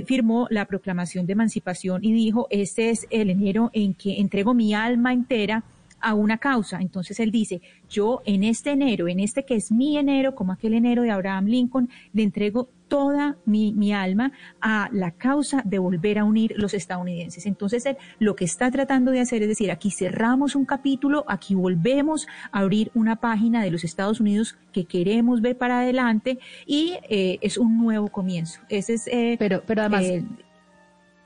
firmó 0.06 0.46
la 0.50 0.66
proclamación 0.66 1.26
de 1.26 1.32
emancipación 1.32 2.04
y 2.04 2.12
dijo, 2.12 2.46
este 2.50 2.90
es 2.90 3.06
el 3.10 3.30
enero 3.30 3.70
en 3.72 3.94
que 3.94 4.20
entrego 4.20 4.54
mi 4.54 4.74
alma 4.74 5.12
entera 5.12 5.64
a 6.00 6.14
una 6.14 6.38
causa. 6.38 6.80
Entonces 6.80 7.20
él 7.20 7.30
dice, 7.30 7.60
yo 7.88 8.22
en 8.24 8.44
este 8.44 8.70
enero, 8.70 9.08
en 9.08 9.20
este 9.20 9.44
que 9.44 9.56
es 9.56 9.72
mi 9.72 9.98
enero, 9.98 10.34
como 10.34 10.52
aquel 10.52 10.74
enero 10.74 11.02
de 11.02 11.10
Abraham 11.10 11.46
Lincoln, 11.46 11.88
le 12.12 12.22
entrego 12.22 12.68
toda 12.88 13.36
mi, 13.44 13.92
alma 13.92 14.32
a 14.60 14.88
la 14.92 15.12
causa 15.12 15.62
de 15.64 15.78
volver 15.78 16.18
a 16.18 16.24
unir 16.24 16.54
los 16.56 16.74
estadounidenses. 16.74 17.46
Entonces, 17.46 17.84
él 17.86 17.96
lo 18.18 18.34
que 18.34 18.44
está 18.44 18.70
tratando 18.70 19.10
de 19.10 19.20
hacer 19.20 19.42
es 19.42 19.48
decir, 19.48 19.70
aquí 19.70 19.90
cerramos 19.90 20.56
un 20.56 20.64
capítulo, 20.64 21.24
aquí 21.28 21.54
volvemos 21.54 22.26
a 22.50 22.60
abrir 22.60 22.90
una 22.94 23.16
página 23.16 23.62
de 23.62 23.70
los 23.70 23.84
Estados 23.84 24.20
Unidos 24.20 24.56
que 24.72 24.84
queremos 24.84 25.40
ver 25.40 25.56
para 25.56 25.80
adelante 25.80 26.38
y 26.66 26.94
eh, 27.08 27.38
es 27.42 27.58
un 27.58 27.78
nuevo 27.78 28.08
comienzo. 28.08 28.60
Ese 28.68 28.94
es. 28.94 29.06
Eh, 29.06 29.36
pero, 29.38 29.62
pero 29.66 29.82
además. 29.82 30.04
Eh, 30.04 30.24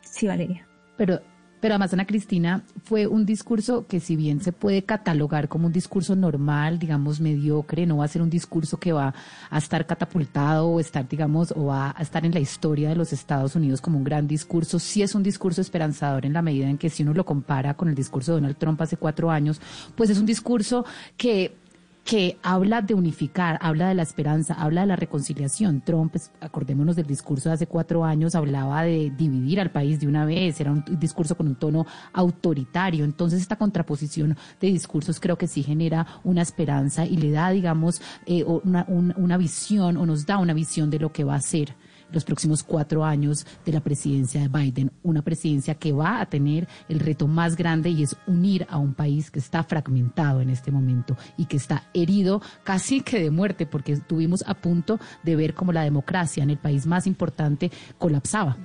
sí, 0.01 0.27
Valeria. 0.27 0.67
Pero 0.97 1.21
pero 1.63 1.75
además, 1.75 1.93
Ana 1.93 2.07
Cristina, 2.07 2.65
fue 2.83 3.07
un 3.07 3.25
discurso 3.25 3.87
que 3.87 4.01
si 4.01 4.17
bien 4.17 4.41
se 4.41 4.51
puede 4.51 4.83
catalogar 4.83 5.49
como 5.49 5.69
un 5.69 5.73
discurso 5.73 6.17
normal, 6.17 6.81
digamos, 6.81 7.21
mediocre, 7.21 7.87
no 7.87 7.99
va 7.99 8.05
a 8.05 8.09
ser 8.09 8.21
un 8.21 8.29
discurso 8.29 8.81
que 8.81 8.93
va 8.93 9.15
a 9.49 9.59
estar 9.59 9.87
catapultado 9.87 10.67
o 10.67 10.81
estar, 10.81 11.09
digamos, 11.09 11.53
o 11.53 11.67
va 11.67 11.95
a 11.97 12.03
estar 12.03 12.27
en 12.27 12.35
la 12.35 12.41
historia 12.41 12.89
de 12.89 12.97
los 12.97 13.13
Estados 13.13 13.55
Unidos 13.55 13.81
como 13.81 13.97
un 13.97 14.03
gran 14.03 14.27
discurso, 14.27 14.81
sí 14.81 15.03
es 15.03 15.15
un 15.15 15.23
discurso 15.23 15.61
esperanzador 15.61 16.27
en 16.27 16.33
la 16.33 16.43
medida 16.43 16.69
en 16.69 16.79
que 16.79 16.91
si 16.91 17.05
uno 17.05 17.15
lo 17.15 17.25
compara 17.25 17.75
con 17.75 17.89
el 17.89 17.95
discurso 17.95 18.33
de 18.33 18.41
Donald 18.41 18.57
Trump 18.57 18.83
hace 18.83 18.97
cuatro 18.97 19.31
años, 19.31 19.61
pues 19.95 20.11
es 20.11 20.19
un 20.19 20.27
discurso 20.27 20.85
que 21.17 21.62
que 22.05 22.39
habla 22.43 22.83
de 22.83 22.95
unificar, 22.95 23.59
habla 23.63 23.89
de 23.89 23.95
la 23.95 24.03
esperanza, 24.03 24.55
habla 24.55 24.81
de 24.81 24.89
la 24.89 24.97
reconciliación. 24.97 25.83
Trump, 25.83 26.13
pues, 26.13 26.33
acordémonos 26.41 26.97
del 26.97 27.07
discurso 27.07 27.49
de 27.49 27.55
hace 27.55 27.67
cuatro 27.67 28.05
años, 28.05 28.35
hablaba 28.35 28.83
de 28.83 29.11
dividir 29.17 29.61
al 29.61 29.71
país 29.71 30.01
de 30.01 30.09
una 30.09 30.25
vez, 30.25 30.61
era 30.61 30.73
un 30.73 30.85
discurso 30.99 31.37
con 31.37 31.47
un 31.47 31.55
tono 31.55 31.87
autoritario. 32.13 33.05
Entonces, 33.05 33.41
esta 33.41 33.57
contraposición 33.57 34.37
de 34.61 34.69
discursos 34.69 35.21
creo 35.21 35.39
que 35.39 35.47
sí 35.47 35.63
genera 35.63 36.07
una 36.25 36.43
esperanza 36.43 37.07
y 37.07 37.17
le 37.17 37.31
da, 37.31 37.51
digamos, 37.51 38.03
eh, 38.27 38.45
una, 38.45 38.85
una 38.89 39.37
visión 39.37 39.97
o 39.97 40.05
nos 40.05 40.27
da 40.27 40.39
una 40.39 40.55
visión 40.55 40.91
de 40.91 40.99
lo 40.99 41.13
que 41.13 41.25
va 41.25 41.37
a 41.37 41.41
ser 41.41 41.75
los 42.13 42.25
próximos 42.25 42.63
cuatro 42.63 43.05
años 43.05 43.47
de 43.65 43.73
la 43.73 43.81
presidencia 43.81 44.41
de 44.41 44.49
Biden, 44.49 44.93
una 45.03 45.23
presidencia 45.23 45.75
que 45.75 45.93
va 45.93 46.21
a 46.21 46.27
tener 46.27 46.69
el 46.89 47.01
reto 47.01 47.27
más 47.27 47.57
grande 47.57 47.91
y 47.91 48.03
es 48.03 48.17
unir 48.27 48.67
a 48.71 48.79
un 48.79 48.95
país 48.95 49.31
que 49.31 49.39
está 49.39 49.63
fragmentado 49.65 50.41
en 50.41 50.51
este 50.51 50.71
momento 50.71 51.17
y 51.37 51.47
que 51.47 51.57
está 51.57 51.85
herido 51.95 52.43
casi 52.65 53.01
que 53.01 53.21
de 53.21 53.31
muerte, 53.31 53.67
porque 53.67 53.93
estuvimos 53.93 54.45
a 54.47 54.55
punto 54.55 54.99
de 55.23 55.37
ver 55.37 55.55
cómo 55.55 55.73
la 55.73 55.83
democracia 55.83 56.43
en 56.43 56.51
el 56.51 56.59
país 56.59 56.87
más 56.87 57.07
importante 57.07 57.71
colapsaba. 57.99 58.57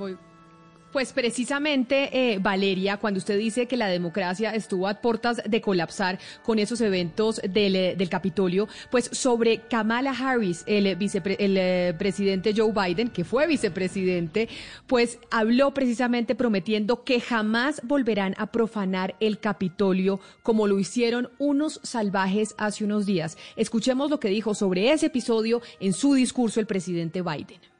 Pues 0.91 1.11
precisamente, 1.11 2.09
eh, 2.13 2.39
Valeria, 2.39 2.95
cuando 2.97 3.17
usted 3.17 3.37
dice 3.37 3.67
que 3.67 3.75
la 3.75 3.87
democracia 3.87 4.55
estuvo 4.55 4.87
a 4.87 4.93
puertas 4.95 5.41
de 5.45 5.59
colapsar 5.59 6.17
con 6.43 6.59
esos 6.59 6.79
eventos 6.79 7.41
del, 7.43 7.75
eh, 7.75 7.95
del 7.97 8.09
Capitolio, 8.09 8.69
pues 8.89 9.09
sobre 9.11 9.59
Kamala 9.67 10.11
Harris, 10.11 10.63
el, 10.65 10.87
el 10.87 11.57
eh, 11.57 11.93
presidente 11.99 12.53
Joe 12.55 12.71
Biden, 12.71 13.09
que 13.09 13.25
fue 13.25 13.47
vicepresidente, 13.47 14.47
pues 14.87 15.19
habló 15.29 15.73
precisamente 15.73 16.35
prometiendo 16.35 17.03
que 17.03 17.19
jamás 17.19 17.81
volverán 17.83 18.33
a 18.37 18.47
profanar 18.47 19.15
el 19.19 19.39
Capitolio 19.39 20.21
como 20.41 20.67
lo 20.67 20.79
hicieron 20.79 21.29
unos 21.37 21.81
salvajes 21.83 22.55
hace 22.57 22.85
unos 22.85 23.05
días. 23.05 23.37
Escuchemos 23.57 24.09
lo 24.09 24.21
que 24.21 24.29
dijo 24.29 24.55
sobre 24.55 24.91
ese 24.93 25.07
episodio 25.07 25.61
en 25.81 25.91
su 25.91 26.13
discurso 26.13 26.61
el 26.61 26.65
presidente 26.65 27.21
Biden. 27.21 27.76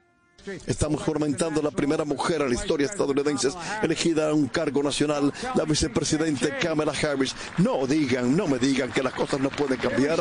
Estamos 0.66 1.04
fomentando 1.04 1.62
la 1.62 1.72
primera 1.72 2.06
mujer 2.06 2.42
en 2.42 2.50
la 2.50 2.56
historia 2.56 2.86
estadounidense 2.86 3.50
elegida 3.82 4.30
a 4.30 4.34
un 4.34 4.48
cargo 4.48 4.82
nacional, 4.84 5.34
la 5.56 5.64
vicepresidente 5.66 6.58
Kamala 6.58 6.94
Harris. 6.94 7.36
No 7.58 7.86
digan, 7.86 8.36
no 8.36 8.48
me 8.48 8.58
digan 8.58 8.92
que 8.92 9.04
las 9.04 9.14
cosas 9.14 9.40
no 9.40 9.50
pueden 9.50 9.78
cambiar. 9.78 10.20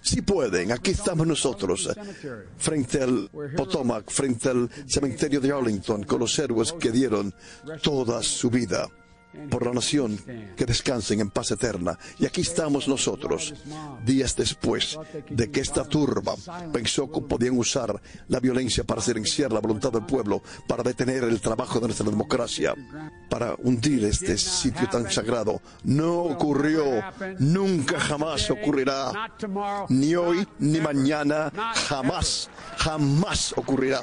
Sí 0.00 0.22
pueden, 0.22 0.70
aquí 0.70 0.92
estamos 0.92 1.26
nosotros, 1.26 1.90
frente 2.58 3.02
al 3.02 3.28
Potomac, 3.56 4.08
frente 4.08 4.50
al 4.50 4.70
cementerio 4.86 5.40
de 5.40 5.50
Arlington, 5.52 6.04
con 6.04 6.20
los 6.20 6.38
héroes 6.38 6.72
que 6.72 6.92
dieron 6.92 7.34
toda 7.82 8.22
su 8.22 8.48
vida 8.48 8.88
por 9.50 9.64
la 9.64 9.72
nación, 9.72 10.18
que 10.56 10.66
descansen 10.66 11.20
en 11.20 11.30
paz 11.30 11.50
eterna. 11.50 11.98
Y 12.18 12.26
aquí 12.26 12.40
estamos 12.40 12.88
nosotros, 12.88 13.54
días 14.04 14.36
después 14.36 14.98
de 15.28 15.50
que 15.50 15.60
esta 15.60 15.84
turba 15.84 16.34
pensó 16.72 17.10
que 17.10 17.20
podían 17.20 17.58
usar 17.58 18.00
la 18.28 18.40
violencia 18.40 18.84
para 18.84 19.00
silenciar 19.00 19.52
la 19.52 19.60
voluntad 19.60 19.92
del 19.92 20.06
pueblo, 20.06 20.42
para 20.66 20.82
detener 20.82 21.24
el 21.24 21.40
trabajo 21.40 21.80
de 21.80 21.86
nuestra 21.86 22.08
democracia, 22.08 22.74
para 23.28 23.54
hundir 23.62 24.04
este 24.04 24.36
sitio 24.38 24.88
tan 24.88 25.10
sagrado. 25.10 25.60
No 25.84 26.22
ocurrió, 26.22 26.84
nunca 27.38 27.98
jamás 28.00 28.50
ocurrirá, 28.50 29.12
ni 29.88 30.14
hoy 30.14 30.46
ni 30.58 30.80
mañana, 30.80 31.52
jamás, 31.88 32.50
jamás 32.76 33.52
ocurrirá. 33.56 34.02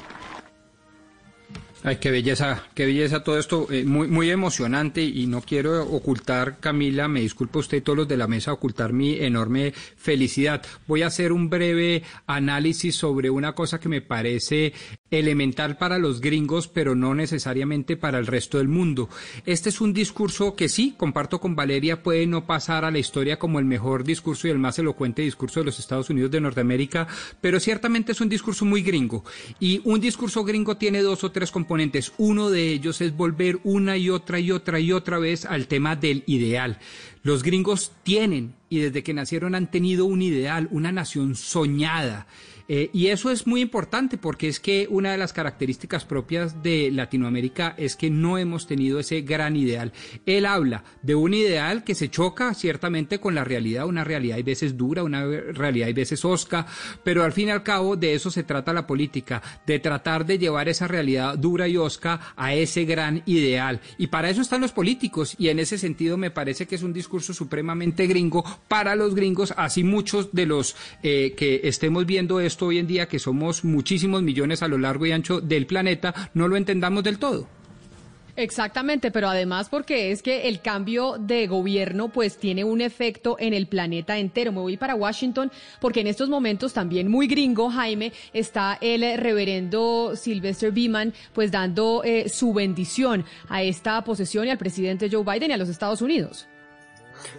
Ay, 1.86 1.96
qué 1.96 2.10
belleza, 2.10 2.62
qué 2.74 2.86
belleza 2.86 3.22
todo 3.22 3.38
esto, 3.38 3.66
eh, 3.70 3.84
muy, 3.84 4.08
muy 4.08 4.30
emocionante 4.30 5.02
y 5.02 5.26
no 5.26 5.42
quiero 5.42 5.82
ocultar, 5.82 6.58
Camila, 6.58 7.08
me 7.08 7.20
disculpa 7.20 7.58
usted 7.58 7.76
y 7.76 7.80
todos 7.82 7.98
los 7.98 8.08
de 8.08 8.16
la 8.16 8.26
mesa, 8.26 8.54
ocultar 8.54 8.94
mi 8.94 9.20
enorme 9.20 9.74
felicidad. 9.94 10.64
Voy 10.86 11.02
a 11.02 11.08
hacer 11.08 11.30
un 11.30 11.50
breve 11.50 12.02
análisis 12.26 12.96
sobre 12.96 13.28
una 13.28 13.52
cosa 13.54 13.80
que 13.80 13.90
me 13.90 14.00
parece 14.00 14.72
elemental 15.10 15.76
para 15.76 15.98
los 15.98 16.22
gringos, 16.22 16.68
pero 16.68 16.94
no 16.94 17.14
necesariamente 17.14 17.98
para 17.98 18.18
el 18.18 18.26
resto 18.26 18.56
del 18.56 18.68
mundo. 18.68 19.10
Este 19.44 19.68
es 19.68 19.82
un 19.82 19.92
discurso 19.92 20.56
que 20.56 20.70
sí, 20.70 20.94
comparto 20.96 21.38
con 21.38 21.54
Valeria, 21.54 22.02
puede 22.02 22.26
no 22.26 22.46
pasar 22.46 22.86
a 22.86 22.90
la 22.90 22.98
historia 22.98 23.38
como 23.38 23.58
el 23.58 23.66
mejor 23.66 24.04
discurso 24.04 24.48
y 24.48 24.50
el 24.50 24.58
más 24.58 24.78
elocuente 24.78 25.20
discurso 25.20 25.60
de 25.60 25.66
los 25.66 25.78
Estados 25.78 26.08
Unidos 26.08 26.30
de 26.30 26.40
Norteamérica, 26.40 27.06
pero 27.42 27.60
ciertamente 27.60 28.12
es 28.12 28.22
un 28.22 28.30
discurso 28.30 28.64
muy 28.64 28.82
gringo. 28.82 29.22
Y 29.60 29.82
un 29.84 30.00
discurso 30.00 30.44
gringo 30.44 30.78
tiene 30.78 31.02
dos 31.02 31.22
o 31.24 31.30
tres 31.30 31.50
componentes 31.50 31.73
uno 32.18 32.50
de 32.50 32.68
ellos 32.70 33.00
es 33.00 33.16
volver 33.16 33.58
una 33.64 33.96
y 33.96 34.10
otra 34.10 34.38
y 34.38 34.50
otra 34.50 34.80
y 34.80 34.92
otra 34.92 35.18
vez 35.18 35.44
al 35.44 35.66
tema 35.66 35.96
del 35.96 36.22
ideal. 36.26 36.78
Los 37.22 37.42
gringos 37.42 37.92
tienen 38.02 38.54
y 38.68 38.78
desde 38.78 39.02
que 39.02 39.14
nacieron 39.14 39.54
han 39.54 39.70
tenido 39.70 40.04
un 40.04 40.22
ideal, 40.22 40.68
una 40.70 40.92
nación 40.92 41.34
soñada. 41.34 42.26
Eh, 42.68 42.90
y 42.92 43.08
eso 43.08 43.30
es 43.30 43.46
muy 43.46 43.60
importante 43.60 44.16
porque 44.16 44.48
es 44.48 44.58
que 44.58 44.86
una 44.88 45.12
de 45.12 45.18
las 45.18 45.32
características 45.32 46.04
propias 46.04 46.62
de 46.62 46.90
Latinoamérica 46.90 47.74
es 47.76 47.94
que 47.94 48.08
no 48.08 48.38
hemos 48.38 48.66
tenido 48.66 48.98
ese 48.98 49.20
gran 49.20 49.56
ideal. 49.56 49.92
Él 50.24 50.46
habla 50.46 50.84
de 51.02 51.14
un 51.14 51.34
ideal 51.34 51.84
que 51.84 51.94
se 51.94 52.08
choca 52.08 52.54
ciertamente 52.54 53.20
con 53.20 53.34
la 53.34 53.44
realidad, 53.44 53.86
una 53.86 54.04
realidad 54.04 54.36
hay 54.36 54.42
veces 54.42 54.76
dura, 54.76 55.02
una 55.02 55.26
realidad 55.26 55.88
hay 55.88 55.92
veces 55.92 56.24
osca, 56.24 56.66
pero 57.02 57.22
al 57.22 57.32
fin 57.32 57.48
y 57.48 57.50
al 57.50 57.62
cabo 57.62 57.96
de 57.96 58.14
eso 58.14 58.30
se 58.30 58.44
trata 58.44 58.72
la 58.72 58.86
política, 58.86 59.42
de 59.66 59.78
tratar 59.78 60.24
de 60.24 60.38
llevar 60.38 60.68
esa 60.68 60.88
realidad 60.88 61.36
dura 61.36 61.68
y 61.68 61.76
osca 61.76 62.32
a 62.36 62.54
ese 62.54 62.84
gran 62.84 63.22
ideal. 63.26 63.80
Y 63.98 64.06
para 64.06 64.30
eso 64.30 64.40
están 64.40 64.62
los 64.62 64.72
políticos 64.72 65.34
y 65.38 65.48
en 65.48 65.58
ese 65.58 65.76
sentido 65.76 66.16
me 66.16 66.30
parece 66.30 66.66
que 66.66 66.76
es 66.76 66.82
un 66.82 66.92
discurso 66.92 67.34
supremamente 67.34 68.06
gringo 68.06 68.44
para 68.68 68.96
los 68.96 69.14
gringos, 69.14 69.52
así 69.56 69.84
muchos 69.84 70.32
de 70.32 70.46
los 70.46 70.76
eh, 71.02 71.34
que 71.36 71.60
estemos 71.64 72.06
viendo 72.06 72.40
esto 72.54 72.66
hoy 72.66 72.78
en 72.78 72.86
día, 72.86 73.08
que 73.08 73.18
somos 73.18 73.64
muchísimos 73.64 74.22
millones 74.22 74.62
a 74.62 74.68
lo 74.68 74.78
largo 74.78 75.06
y 75.06 75.10
ancho 75.10 75.40
del 75.40 75.66
planeta, 75.66 76.30
no 76.34 76.46
lo 76.46 76.56
entendamos 76.56 77.02
del 77.02 77.18
todo. 77.18 77.48
Exactamente, 78.36 79.10
pero 79.10 79.28
además 79.28 79.68
porque 79.68 80.12
es 80.12 80.22
que 80.22 80.48
el 80.48 80.60
cambio 80.60 81.16
de 81.18 81.48
gobierno 81.48 82.08
pues 82.08 82.36
tiene 82.36 82.62
un 82.62 82.80
efecto 82.80 83.36
en 83.40 83.54
el 83.54 83.66
planeta 83.66 84.18
entero. 84.18 84.52
Me 84.52 84.60
voy 84.60 84.76
para 84.76 84.94
Washington 84.94 85.50
porque 85.80 86.00
en 86.00 86.06
estos 86.06 86.28
momentos 86.28 86.72
también 86.72 87.10
muy 87.10 87.26
gringo, 87.26 87.70
Jaime, 87.70 88.12
está 88.32 88.78
el 88.80 89.18
reverendo 89.18 90.14
Sylvester 90.14 90.70
Beeman 90.70 91.12
pues 91.32 91.50
dando 91.50 92.02
eh, 92.04 92.28
su 92.28 92.52
bendición 92.52 93.24
a 93.48 93.62
esta 93.62 94.02
posesión 94.04 94.46
y 94.46 94.50
al 94.50 94.58
presidente 94.58 95.08
Joe 95.10 95.24
Biden 95.24 95.50
y 95.50 95.54
a 95.54 95.56
los 95.56 95.68
Estados 95.68 96.02
Unidos. 96.02 96.48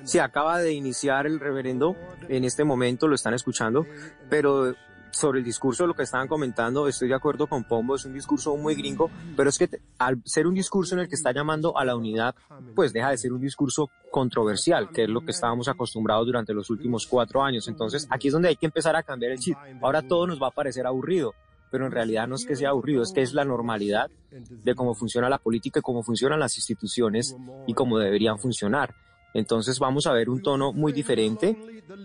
Se 0.03 0.21
acaba 0.21 0.59
de 0.59 0.73
iniciar 0.73 1.25
el 1.25 1.39
reverendo, 1.39 1.95
en 2.29 2.43
este 2.43 2.63
momento 2.63 3.07
lo 3.07 3.15
están 3.15 3.33
escuchando, 3.33 3.85
pero 4.29 4.73
sobre 5.15 5.39
el 5.39 5.45
discurso 5.45 5.83
de 5.83 5.87
lo 5.87 5.93
que 5.93 6.03
estaban 6.03 6.27
comentando, 6.27 6.87
estoy 6.87 7.07
de 7.07 7.15
acuerdo 7.15 7.47
con 7.47 7.63
Pombo, 7.63 7.95
es 7.95 8.03
un 8.03 8.13
discurso 8.13 8.55
muy 8.57 8.75
gringo, 8.75 9.09
pero 9.37 9.49
es 9.49 9.57
que 9.57 9.69
al 9.97 10.21
ser 10.25 10.45
un 10.45 10.53
discurso 10.53 10.95
en 10.95 11.01
el 11.01 11.07
que 11.07 11.15
está 11.15 11.31
llamando 11.31 11.77
a 11.77 11.85
la 11.85 11.95
unidad, 11.95 12.35
pues 12.75 12.91
deja 12.91 13.11
de 13.11 13.17
ser 13.17 13.31
un 13.31 13.39
discurso 13.39 13.89
controversial, 14.11 14.89
que 14.89 15.03
es 15.03 15.09
lo 15.09 15.21
que 15.21 15.31
estábamos 15.31 15.69
acostumbrados 15.69 16.25
durante 16.25 16.53
los 16.53 16.69
últimos 16.69 17.07
cuatro 17.07 17.41
años. 17.41 17.67
Entonces, 17.69 18.07
aquí 18.09 18.27
es 18.27 18.33
donde 18.33 18.49
hay 18.49 18.57
que 18.57 18.65
empezar 18.65 18.95
a 18.97 19.03
cambiar 19.03 19.31
el 19.31 19.39
chip. 19.39 19.57
Ahora 19.81 20.01
todo 20.01 20.27
nos 20.27 20.41
va 20.41 20.47
a 20.47 20.51
parecer 20.51 20.85
aburrido, 20.85 21.33
pero 21.71 21.85
en 21.85 21.93
realidad 21.93 22.27
no 22.27 22.35
es 22.35 22.45
que 22.45 22.57
sea 22.57 22.69
aburrido, 22.69 23.01
es 23.01 23.13
que 23.13 23.21
es 23.21 23.33
la 23.33 23.45
normalidad 23.45 24.11
de 24.31 24.75
cómo 24.75 24.95
funciona 24.95 25.29
la 25.29 25.37
política 25.37 25.79
y 25.79 25.81
cómo 25.81 26.03
funcionan 26.03 26.41
las 26.41 26.57
instituciones 26.57 27.37
y 27.67 27.73
cómo 27.73 27.99
deberían 27.99 28.37
funcionar. 28.37 28.93
Entonces 29.35 29.79
vamos 29.79 30.07
a 30.07 30.13
ver 30.13 30.29
un 30.29 30.41
tono 30.41 30.71
muy 30.71 30.93
diferente 30.93 31.57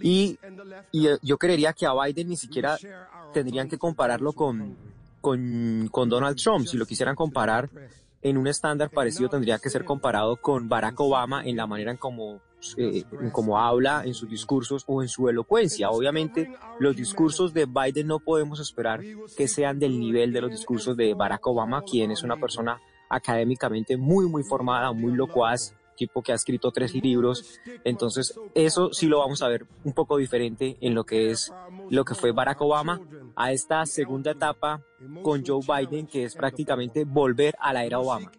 y, 0.03 0.37
eh, 0.93 1.17
yo 1.23 1.39
creería 1.39 1.73
que 1.73 1.87
a 1.87 1.95
Biden 1.95 2.29
ni 2.29 2.37
siquiera 2.37 2.77
tendrían 3.33 3.69
que 3.69 3.79
compararlo 3.79 4.33
con, 4.33 4.77
con, 5.21 6.09
Donald 6.09 6.37
Trump. 6.37 6.67
Si 6.67 6.77
lo 6.77 6.87
quisieran 6.87 7.15
comparar 7.15 7.71
en 8.21 8.37
un 8.37 8.49
estándar 8.49 8.91
parecido 8.91 9.29
tendría 9.29 9.61
que 9.61 9.71
ser 9.71 9.85
comparado 9.85 10.37
con 10.37 10.69
Barack 10.69 10.99
Obama 10.99 11.45
en 11.45 11.57
la 11.57 11.69
manera 11.69 11.97
eh, 12.77 13.05
en 13.13 13.31
cómo 13.31 13.61
habla 13.61 14.03
en 14.05 14.13
sus 14.13 14.29
discursos 14.29 14.83
o 14.89 15.01
en 15.01 15.09
su 15.09 15.29
elocuencia. 15.29 15.91
Obviamente, 15.91 16.53
los 16.81 16.97
discursos 16.97 17.55
de 17.55 17.67
Biden 17.67 18.09
no 18.09 18.19
podemos 18.19 18.59
esperar 18.59 19.03
que 19.37 19.47
sean 19.47 19.79
del 19.79 20.01
nivel 20.01 20.33
de 20.33 20.41
los 20.41 20.51
discursos 20.51 20.97
de 20.97 21.15
Barack 21.15 21.47
Obama, 21.47 21.83
quien 21.83 22.11
es 22.11 22.25
una 22.25 22.39
persona 22.39 22.81
académicamente 23.09 23.97
muy, 23.97 24.27
muy 24.27 24.43
formada, 24.43 24.91
muy 24.93 25.13
locuaz, 25.13 25.75
tipo 26.01 26.23
que 26.23 26.33
ha 26.33 26.35
escrito 26.35 26.71
tres 26.71 26.95
libros. 26.95 27.61
Entonces, 27.85 28.35
eso 28.55 28.91
sí 28.93 29.07
lo 29.07 29.19
vamos 29.19 29.43
a 29.43 29.49
ver 29.49 29.67
un 29.85 29.93
poco 29.93 30.17
diferente 30.17 30.79
en 30.81 30.95
lo 30.95 31.05
que 31.05 31.31
es 31.31 31.53
lo 31.91 32.05
que 32.05 32.15
fue 32.15 32.33
Barack 32.33 32.63
Obama 32.63 33.01
a 33.37 33.53
esta 33.53 33.85
segunda 33.85 34.31
etapa 34.31 34.83
con 35.23 35.45
Joe 35.47 35.61
Biden, 35.61 36.07
que 36.07 36.25
es 36.25 36.35
prácticamente 36.35 37.05
volver 37.05 37.55
a 37.61 37.75
la 37.75 37.85
era 37.85 37.99
Obama. 37.99 38.33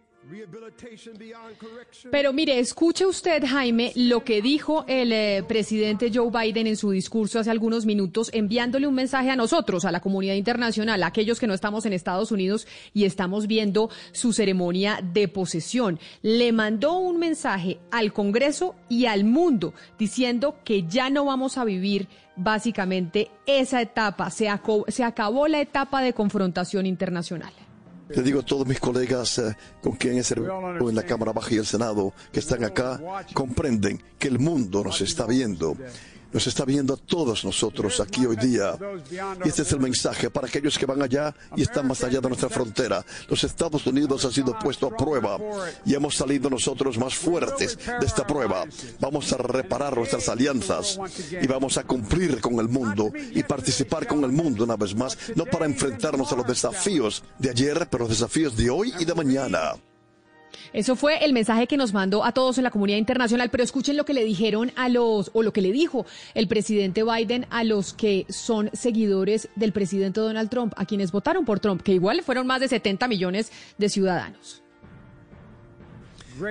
Pero 2.09 2.33
mire, 2.33 2.59
escuche 2.59 3.05
usted, 3.05 3.43
Jaime, 3.45 3.91
lo 3.95 4.23
que 4.23 4.41
dijo 4.41 4.85
el 4.87 5.11
eh, 5.11 5.43
presidente 5.47 6.11
Joe 6.13 6.29
Biden 6.31 6.67
en 6.67 6.77
su 6.77 6.91
discurso 6.91 7.39
hace 7.39 7.51
algunos 7.51 7.85
minutos, 7.85 8.29
enviándole 8.33 8.87
un 8.87 8.95
mensaje 8.95 9.29
a 9.29 9.35
nosotros, 9.35 9.85
a 9.85 9.91
la 9.91 9.99
comunidad 9.99 10.35
internacional, 10.35 11.03
a 11.03 11.07
aquellos 11.07 11.39
que 11.39 11.47
no 11.47 11.53
estamos 11.53 11.85
en 11.85 11.93
Estados 11.93 12.31
Unidos 12.31 12.67
y 12.93 13.05
estamos 13.05 13.47
viendo 13.47 13.89
su 14.11 14.33
ceremonia 14.33 14.99
de 15.01 15.27
posesión. 15.27 15.99
Le 16.21 16.51
mandó 16.51 16.97
un 16.97 17.19
mensaje 17.19 17.79
al 17.91 18.13
Congreso 18.13 18.75
y 18.89 19.05
al 19.05 19.25
mundo 19.25 19.73
diciendo 19.99 20.55
que 20.63 20.83
ya 20.87 21.09
no 21.09 21.25
vamos 21.25 21.57
a 21.57 21.65
vivir 21.65 22.07
básicamente 22.35 23.29
esa 23.45 23.81
etapa, 23.81 24.29
se 24.29 24.47
acabó 24.47 25.47
la 25.47 25.61
etapa 25.61 26.01
de 26.01 26.13
confrontación 26.13 26.85
internacional. 26.85 27.53
Le 28.15 28.23
digo 28.23 28.41
a 28.41 28.43
todos 28.43 28.67
mis 28.67 28.79
colegas 28.79 29.37
eh, 29.39 29.55
con 29.81 29.93
quien 29.93 30.17
he 30.17 30.23
servido 30.23 30.89
en 30.89 30.95
la 30.95 31.03
Cámara 31.03 31.31
Baja 31.31 31.53
y 31.55 31.57
el 31.57 31.65
Senado 31.65 32.13
que 32.31 32.39
están 32.39 32.63
acá, 32.63 32.99
comprenden 33.33 34.01
que 34.19 34.27
el 34.27 34.39
mundo 34.39 34.83
nos 34.83 35.01
está 35.01 35.25
viendo 35.25 35.75
nos 36.33 36.47
está 36.47 36.65
viendo 36.65 36.93
a 36.93 36.97
todos 36.97 37.43
nosotros 37.43 37.99
aquí 37.99 38.25
hoy 38.25 38.35
día. 38.35 38.77
Y 39.43 39.49
este 39.49 39.63
es 39.63 39.71
el 39.71 39.79
mensaje 39.79 40.29
para 40.29 40.47
aquellos 40.47 40.77
que 40.77 40.85
van 40.85 41.01
allá 41.01 41.33
y 41.55 41.63
están 41.63 41.87
más 41.87 42.03
allá 42.03 42.21
de 42.21 42.27
nuestra 42.27 42.49
frontera. 42.49 43.05
Los 43.27 43.43
Estados 43.43 43.85
Unidos 43.85 44.25
han 44.25 44.31
sido 44.31 44.57
puestos 44.59 44.91
a 44.91 44.95
prueba 44.95 45.37
y 45.85 45.93
hemos 45.93 46.15
salido 46.15 46.49
nosotros 46.49 46.97
más 46.97 47.15
fuertes 47.15 47.77
de 47.77 48.05
esta 48.05 48.25
prueba. 48.25 48.65
Vamos 48.99 49.31
a 49.33 49.37
reparar 49.37 49.95
nuestras 49.97 50.29
alianzas 50.29 50.99
y 51.41 51.47
vamos 51.47 51.77
a 51.77 51.83
cumplir 51.83 52.39
con 52.39 52.59
el 52.59 52.69
mundo 52.69 53.11
y 53.15 53.43
participar 53.43 54.07
con 54.07 54.23
el 54.23 54.31
mundo 54.31 54.63
una 54.63 54.75
vez 54.75 54.95
más, 54.95 55.17
no 55.35 55.45
para 55.45 55.65
enfrentarnos 55.65 56.31
a 56.31 56.35
los 56.35 56.47
desafíos 56.47 57.23
de 57.39 57.49
ayer, 57.49 57.87
pero 57.89 58.03
los 58.03 58.09
desafíos 58.09 58.55
de 58.55 58.69
hoy 58.69 58.93
y 58.99 59.05
de 59.05 59.13
mañana. 59.13 59.73
Eso 60.73 60.95
fue 60.95 61.23
el 61.23 61.33
mensaje 61.33 61.67
que 61.67 61.77
nos 61.77 61.93
mandó 61.93 62.23
a 62.23 62.31
todos 62.31 62.57
en 62.57 62.63
la 62.63 62.71
comunidad 62.71 62.97
internacional, 62.97 63.49
pero 63.49 63.63
escuchen 63.63 63.97
lo 63.97 64.05
que 64.05 64.13
le 64.13 64.23
dijeron 64.23 64.71
a 64.75 64.89
los, 64.89 65.31
o 65.33 65.43
lo 65.43 65.53
que 65.53 65.61
le 65.61 65.71
dijo 65.71 66.05
el 66.33 66.47
presidente 66.47 67.03
Biden 67.03 67.45
a 67.49 67.63
los 67.63 67.93
que 67.93 68.25
son 68.29 68.69
seguidores 68.73 69.49
del 69.55 69.71
presidente 69.71 70.19
Donald 70.19 70.49
Trump, 70.49 70.73
a 70.77 70.85
quienes 70.85 71.11
votaron 71.11 71.45
por 71.45 71.59
Trump, 71.59 71.81
que 71.81 71.93
igual 71.93 72.23
fueron 72.23 72.47
más 72.47 72.61
de 72.61 72.67
70 72.67 73.07
millones 73.07 73.51
de 73.77 73.89
ciudadanos. 73.89 74.61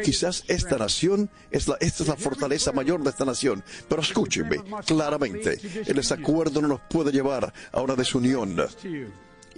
Quizás 0.05 0.45
esta 0.47 0.77
nación, 0.77 1.31
es 1.51 1.67
la, 1.67 1.77
esta 1.81 2.03
es 2.03 2.09
la 2.09 2.17
fortaleza 2.17 2.71
mayor 2.73 3.03
de 3.03 3.11
esta 3.11 3.25
nación, 3.25 3.65
pero 3.89 4.03
escúchenme 4.03 4.59
claramente, 4.87 5.59
el 5.87 5.97
desacuerdo 5.97 6.61
no 6.61 6.69
nos 6.69 6.81
puede 6.89 7.11
llevar 7.11 7.53
a 7.73 7.81
una 7.81 7.97
desunión. 7.97 8.57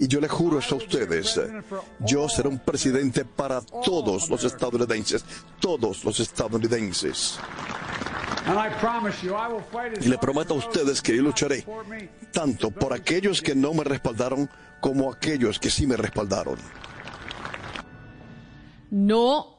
Y 0.03 0.07
yo 0.09 0.19
le 0.19 0.27
juro 0.27 0.59
eso 0.59 0.75
a 0.75 0.79
ustedes, 0.79 1.39
yo 1.99 2.27
seré 2.27 2.49
un 2.49 2.59
presidente 2.59 3.23
para 3.23 3.61
todos 3.61 4.29
los 4.29 4.43
estadounidenses, 4.43 5.23
todos 5.61 6.03
los 6.03 6.19
estadounidenses. 6.19 7.39
Y 10.01 10.09
le 10.09 10.17
prometo 10.17 10.55
a 10.55 10.57
ustedes 10.57 11.01
que 11.01 11.15
yo 11.15 11.23
lucharé 11.23 11.65
tanto 12.33 12.69
por 12.69 12.91
aquellos 12.91 13.41
que 13.41 13.55
no 13.55 13.73
me 13.73 13.85
respaldaron 13.85 14.49
como 14.81 15.09
aquellos 15.09 15.57
que 15.57 15.69
sí 15.69 15.87
me 15.87 15.95
respaldaron. 15.95 16.57
No 18.91 19.52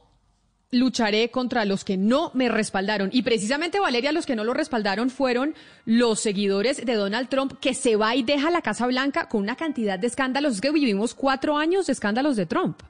lucharé 0.71 1.31
contra 1.31 1.65
los 1.65 1.83
que 1.83 1.97
no 1.97 2.31
me 2.33 2.49
respaldaron. 2.49 3.09
Y 3.11 3.23
precisamente, 3.23 3.79
Valeria, 3.79 4.11
los 4.11 4.25
que 4.25 4.35
no 4.35 4.43
lo 4.43 4.53
respaldaron 4.53 5.09
fueron 5.09 5.55
los 5.85 6.19
seguidores 6.19 6.85
de 6.85 6.93
Donald 6.93 7.29
Trump, 7.29 7.53
que 7.59 7.73
se 7.73 7.95
va 7.95 8.15
y 8.15 8.23
deja 8.23 8.51
la 8.51 8.61
Casa 8.61 8.87
Blanca 8.87 9.29
con 9.29 9.41
una 9.41 9.55
cantidad 9.55 9.99
de 9.99 10.07
escándalos. 10.07 10.55
Es 10.55 10.61
que 10.61 10.71
vivimos 10.71 11.13
cuatro 11.13 11.57
años 11.57 11.87
de 11.87 11.93
escándalos 11.93 12.35
de 12.35 12.45
Trump. 12.45 12.81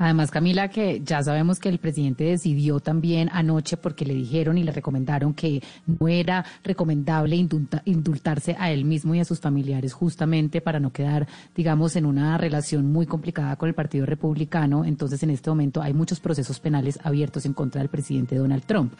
Además, 0.00 0.30
Camila, 0.30 0.68
que 0.68 1.02
ya 1.04 1.22
sabemos 1.22 1.60
que 1.60 1.68
el 1.68 1.78
presidente 1.78 2.24
decidió 2.24 2.80
también 2.80 3.28
anoche 3.34 3.76
porque 3.76 4.06
le 4.06 4.14
dijeron 4.14 4.56
y 4.56 4.64
le 4.64 4.72
recomendaron 4.72 5.34
que 5.34 5.62
no 5.84 6.08
era 6.08 6.42
recomendable 6.64 7.36
indultarse 7.84 8.56
a 8.58 8.72
él 8.72 8.86
mismo 8.86 9.14
y 9.14 9.20
a 9.20 9.26
sus 9.26 9.40
familiares 9.40 9.92
justamente 9.92 10.62
para 10.62 10.80
no 10.80 10.90
quedar, 10.90 11.28
digamos, 11.54 11.96
en 11.96 12.06
una 12.06 12.38
relación 12.38 12.90
muy 12.90 13.04
complicada 13.04 13.56
con 13.56 13.68
el 13.68 13.74
Partido 13.74 14.06
Republicano. 14.06 14.86
Entonces, 14.86 15.22
en 15.22 15.28
este 15.28 15.50
momento 15.50 15.82
hay 15.82 15.92
muchos 15.92 16.18
procesos 16.18 16.60
penales 16.60 16.98
abiertos 17.04 17.44
en 17.44 17.52
contra 17.52 17.82
del 17.82 17.90
presidente 17.90 18.36
Donald 18.36 18.64
Trump 18.64 18.94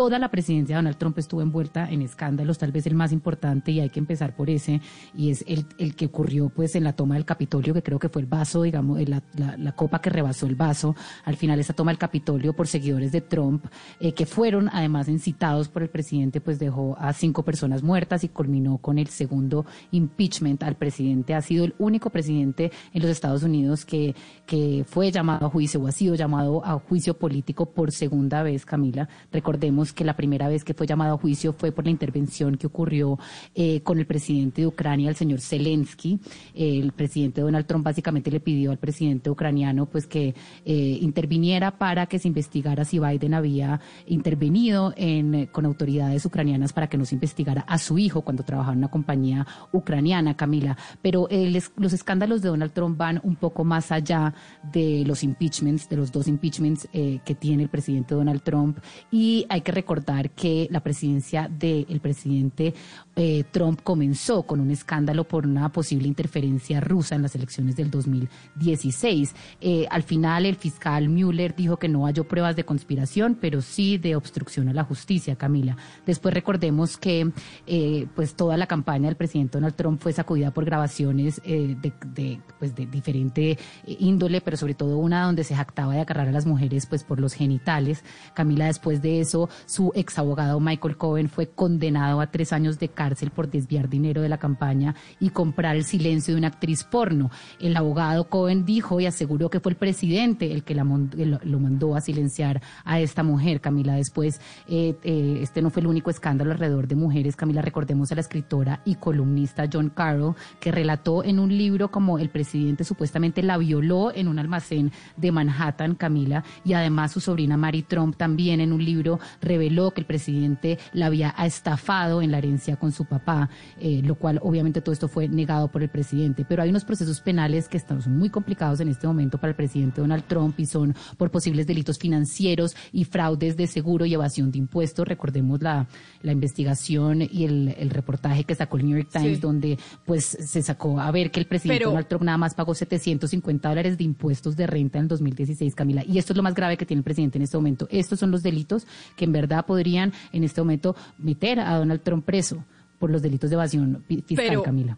toda 0.00 0.18
la 0.18 0.30
presidencia 0.30 0.76
de 0.76 0.78
Donald 0.78 0.96
Trump 0.96 1.18
estuvo 1.18 1.42
envuelta 1.42 1.86
en 1.90 2.00
escándalos, 2.00 2.56
tal 2.56 2.72
vez 2.72 2.86
el 2.86 2.94
más 2.94 3.12
importante, 3.12 3.70
y 3.70 3.80
hay 3.80 3.90
que 3.90 3.98
empezar 3.98 4.34
por 4.34 4.48
ese, 4.48 4.80
y 5.14 5.30
es 5.30 5.44
el, 5.46 5.94
que 5.94 6.06
ocurrió 6.06 6.48
pues 6.48 6.74
en 6.74 6.84
la 6.84 6.94
toma 6.94 7.16
del 7.16 7.26
Capitolio, 7.26 7.74
que 7.74 7.82
creo 7.82 7.98
que 7.98 8.08
fue 8.08 8.22
el 8.22 8.26
vaso, 8.26 8.62
digamos, 8.62 8.98
la, 9.06 9.72
copa 9.72 10.00
que 10.00 10.08
rebasó 10.30 10.46
el 10.46 10.54
vaso, 10.54 10.94
al 11.24 11.36
final 11.36 11.58
esa 11.58 11.72
toma 11.72 11.90
del 11.90 11.98
Capitolio 11.98 12.52
por 12.52 12.68
seguidores 12.68 13.10
de 13.12 13.20
Trump, 13.20 13.64
eh, 13.98 14.12
que 14.12 14.26
fueron 14.26 14.68
además 14.72 15.08
incitados 15.08 15.68
por 15.68 15.82
el 15.82 15.88
presidente, 15.88 16.40
pues 16.40 16.58
dejó 16.58 16.96
a 16.98 17.12
cinco 17.12 17.42
personas 17.42 17.82
muertas 17.82 18.22
y 18.24 18.28
culminó 18.28 18.78
con 18.78 18.98
el 18.98 19.08
segundo 19.08 19.66
impeachment 19.90 20.62
al 20.62 20.76
presidente. 20.76 21.34
Ha 21.34 21.42
sido 21.42 21.64
el 21.64 21.74
único 21.78 22.10
presidente 22.10 22.70
en 22.92 23.02
los 23.02 23.10
Estados 23.10 23.42
Unidos 23.42 23.84
que, 23.84 24.14
que 24.46 24.84
fue 24.86 25.10
llamado 25.10 25.46
a 25.46 25.50
juicio 25.50 25.80
o 25.80 25.88
ha 25.88 25.92
sido 25.92 26.14
llamado 26.14 26.64
a 26.64 26.78
juicio 26.78 27.14
político 27.14 27.66
por 27.66 27.90
segunda 27.90 28.42
vez, 28.42 28.64
Camila. 28.64 29.08
Recordemos 29.32 29.92
que 29.92 30.04
la 30.04 30.14
primera 30.14 30.48
vez 30.48 30.64
que 30.64 30.74
fue 30.74 30.86
llamado 30.86 31.14
a 31.14 31.18
juicio 31.18 31.52
fue 31.52 31.72
por 31.72 31.84
la 31.84 31.90
intervención 31.90 32.56
que 32.56 32.68
ocurrió 32.68 33.18
eh, 33.54 33.80
con 33.82 33.98
el 33.98 34.06
presidente 34.06 34.62
de 34.62 34.68
Ucrania, 34.68 35.08
el 35.08 35.16
señor 35.16 35.40
Zelensky. 35.40 36.20
el 36.54 36.92
presidente 36.92 37.40
Donald 37.40 37.66
Trump 37.66 37.84
básicamente 37.84 38.30
le 38.30 38.40
pidió 38.40 38.70
al 38.70 38.78
presidente 38.78 39.30
ucraniano 39.30 39.86
pues 39.86 40.06
que 40.06 40.19
eh, 40.28 40.98
interviniera 41.00 41.78
para 41.78 42.06
que 42.06 42.18
se 42.18 42.28
investigara 42.28 42.84
si 42.84 42.98
Biden 42.98 43.34
había 43.34 43.80
intervenido 44.06 44.92
en, 44.96 45.34
eh, 45.34 45.48
con 45.50 45.66
autoridades 45.66 46.24
ucranianas 46.24 46.72
para 46.72 46.88
que 46.88 46.98
no 46.98 47.04
se 47.04 47.14
investigara 47.14 47.62
a 47.62 47.78
su 47.78 47.98
hijo 47.98 48.22
cuando 48.22 48.42
trabajaba 48.42 48.72
en 48.72 48.78
una 48.78 48.88
compañía 48.88 49.46
ucraniana, 49.72 50.36
Camila. 50.36 50.76
Pero 51.02 51.28
los 51.76 51.92
escándalos 51.92 52.42
de 52.42 52.48
Donald 52.48 52.72
Trump 52.72 52.96
van 52.96 53.20
un 53.22 53.36
poco 53.36 53.64
más 53.64 53.92
allá 53.92 54.34
de 54.72 55.04
los 55.06 55.22
impeachments, 55.22 55.88
de 55.88 55.96
los 55.96 56.12
dos 56.12 56.28
impeachments 56.28 56.88
que 56.92 57.34
tiene 57.38 57.64
el 57.64 57.68
presidente 57.68 58.14
Donald 58.14 58.42
Trump. 58.42 58.78
Y 59.10 59.46
hay 59.48 59.60
que 59.62 59.72
recordar 59.72 60.30
que 60.30 60.68
la 60.70 60.80
presidencia 60.80 61.48
del 61.48 62.00
presidente 62.00 62.74
eh, 63.22 63.44
Trump 63.50 63.82
comenzó 63.82 64.44
con 64.44 64.60
un 64.60 64.70
escándalo 64.70 65.24
por 65.24 65.46
una 65.46 65.70
posible 65.70 66.08
interferencia 66.08 66.80
rusa 66.80 67.16
en 67.16 67.20
las 67.20 67.34
elecciones 67.34 67.76
del 67.76 67.90
2016. 67.90 69.34
Eh, 69.60 69.86
al 69.90 70.04
final, 70.04 70.46
el 70.46 70.56
fiscal 70.56 71.10
Mueller 71.10 71.54
dijo 71.54 71.76
que 71.76 71.86
no 71.86 72.06
halló 72.06 72.24
pruebas 72.24 72.56
de 72.56 72.64
conspiración, 72.64 73.36
pero 73.38 73.60
sí 73.60 73.98
de 73.98 74.16
obstrucción 74.16 74.70
a 74.70 74.72
la 74.72 74.84
justicia, 74.84 75.36
Camila. 75.36 75.76
Después 76.06 76.32
recordemos 76.32 76.96
que 76.96 77.30
eh, 77.66 78.06
pues 78.14 78.32
toda 78.36 78.56
la 78.56 78.66
campaña 78.66 79.08
del 79.08 79.16
presidente 79.16 79.58
Donald 79.58 79.74
Trump 79.74 80.00
fue 80.00 80.14
sacudida 80.14 80.50
por 80.50 80.64
grabaciones 80.64 81.42
de, 81.44 82.40
pues 82.58 82.74
de 82.74 82.86
diferente 82.86 83.58
índole, 83.86 84.40
pero 84.40 84.56
sobre 84.56 84.72
todo 84.72 84.96
una 84.96 85.26
donde 85.26 85.44
se 85.44 85.54
jactaba 85.54 85.92
de 85.92 86.00
agarrar 86.00 86.28
a 86.28 86.32
las 86.32 86.46
mujeres 86.46 86.86
pues 86.86 87.04
por 87.04 87.20
los 87.20 87.34
genitales. 87.34 88.02
Camila, 88.32 88.64
después 88.64 89.02
de 89.02 89.20
eso, 89.20 89.50
su 89.66 89.92
ex 89.94 90.18
abogado 90.18 90.58
Michael 90.58 90.96
Cohen 90.96 91.28
fue 91.28 91.50
condenado 91.50 92.22
a 92.22 92.30
tres 92.30 92.54
años 92.54 92.78
de 92.78 92.88
cárcel 92.88 93.09
por 93.30 93.50
desviar 93.50 93.88
dinero 93.88 94.22
de 94.22 94.28
la 94.28 94.38
campaña 94.38 94.94
y 95.18 95.30
comprar 95.30 95.76
el 95.76 95.84
silencio 95.84 96.34
de 96.34 96.38
una 96.38 96.48
actriz 96.48 96.84
porno. 96.84 97.30
El 97.58 97.76
abogado 97.76 98.28
Cohen 98.28 98.64
dijo 98.64 99.00
y 99.00 99.06
aseguró 99.06 99.50
que 99.50 99.60
fue 99.60 99.72
el 99.72 99.76
presidente 99.76 100.52
el 100.52 100.64
que 100.64 100.74
la, 100.74 100.84
lo 100.84 101.60
mandó 101.60 101.96
a 101.96 102.00
silenciar 102.00 102.62
a 102.84 103.00
esta 103.00 103.22
mujer. 103.22 103.60
Camila, 103.60 103.94
después, 103.94 104.40
eh, 104.68 104.96
eh, 105.02 105.38
este 105.42 105.62
no 105.62 105.70
fue 105.70 105.80
el 105.80 105.88
único 105.88 106.10
escándalo 106.10 106.52
alrededor 106.52 106.88
de 106.88 106.96
mujeres. 106.96 107.36
Camila, 107.36 107.62
recordemos 107.62 108.10
a 108.12 108.14
la 108.14 108.20
escritora 108.20 108.80
y 108.84 108.96
columnista 108.96 109.68
John 109.70 109.90
Carroll, 109.90 110.34
que 110.60 110.72
relató 110.72 111.24
en 111.24 111.38
un 111.38 111.56
libro 111.56 111.90
como 111.90 112.18
el 112.18 112.30
presidente 112.30 112.84
supuestamente 112.84 113.42
la 113.42 113.58
violó 113.58 114.12
en 114.14 114.28
un 114.28 114.38
almacén 114.38 114.92
de 115.16 115.32
Manhattan, 115.32 115.94
Camila, 115.94 116.44
y 116.64 116.72
además 116.72 117.12
su 117.12 117.20
sobrina 117.20 117.56
Mary 117.56 117.82
Trump 117.82 118.16
también 118.16 118.60
en 118.60 118.72
un 118.72 118.84
libro 118.84 119.18
reveló 119.40 119.90
que 119.92 120.00
el 120.00 120.06
presidente 120.06 120.78
la 120.92 121.06
había 121.06 121.30
estafado 121.30 122.22
en 122.22 122.30
la 122.30 122.38
herencia 122.38 122.76
con 122.76 122.89
su 122.92 123.04
papá, 123.04 123.48
eh, 123.78 124.02
lo 124.04 124.14
cual 124.14 124.38
obviamente 124.42 124.80
todo 124.80 124.92
esto 124.92 125.08
fue 125.08 125.28
negado 125.28 125.68
por 125.68 125.82
el 125.82 125.88
presidente. 125.88 126.44
Pero 126.48 126.62
hay 126.62 126.70
unos 126.70 126.84
procesos 126.84 127.20
penales 127.20 127.68
que 127.68 127.76
están 127.76 128.00
muy 128.06 128.30
complicados 128.30 128.80
en 128.80 128.88
este 128.88 129.06
momento 129.06 129.38
para 129.38 129.50
el 129.50 129.56
presidente 129.56 130.00
Donald 130.00 130.24
Trump 130.24 130.58
y 130.58 130.66
son 130.66 130.94
por 131.16 131.30
posibles 131.30 131.66
delitos 131.66 131.98
financieros 131.98 132.76
y 132.92 133.04
fraudes 133.04 133.56
de 133.56 133.66
seguro 133.66 134.06
y 134.06 134.14
evasión 134.14 134.50
de 134.50 134.58
impuestos. 134.58 135.06
Recordemos 135.06 135.62
la, 135.62 135.86
la 136.22 136.32
investigación 136.32 137.22
y 137.22 137.44
el, 137.44 137.74
el 137.78 137.90
reportaje 137.90 138.44
que 138.44 138.54
sacó 138.54 138.76
el 138.76 138.86
New 138.86 138.96
York 138.96 139.10
Times, 139.12 139.40
donde 139.40 139.78
pues 140.04 140.24
se 140.24 140.62
sacó 140.62 141.00
a 141.00 141.10
ver 141.10 141.30
que 141.30 141.40
el 141.40 141.46
presidente 141.46 141.84
Donald 141.84 142.06
Trump 142.06 142.24
nada 142.24 142.38
más 142.38 142.54
pagó 142.54 142.74
750 142.74 143.68
dólares 143.68 143.98
de 143.98 144.04
impuestos 144.04 144.56
de 144.56 144.66
renta 144.66 144.98
en 144.98 145.04
el 145.04 145.08
2016, 145.08 145.74
Camila. 145.74 146.04
Y 146.06 146.18
esto 146.18 146.32
es 146.32 146.36
lo 146.36 146.42
más 146.42 146.54
grave 146.54 146.76
que 146.76 146.86
tiene 146.86 147.00
el 147.00 147.04
presidente 147.04 147.38
en 147.38 147.42
este 147.42 147.56
momento. 147.56 147.86
Estos 147.90 148.18
son 148.18 148.30
los 148.30 148.42
delitos 148.42 148.86
que 149.16 149.24
en 149.24 149.32
verdad 149.32 149.66
podrían 149.66 150.12
en 150.32 150.44
este 150.44 150.60
momento 150.60 150.96
meter 151.18 151.60
a 151.60 151.76
Donald 151.76 152.02
Trump 152.02 152.24
preso 152.24 152.64
por 153.00 153.10
los 153.10 153.22
delitos 153.22 153.50
de 153.50 153.54
evasión 153.54 154.04
fiscal, 154.06 154.62
Camila. 154.62 154.96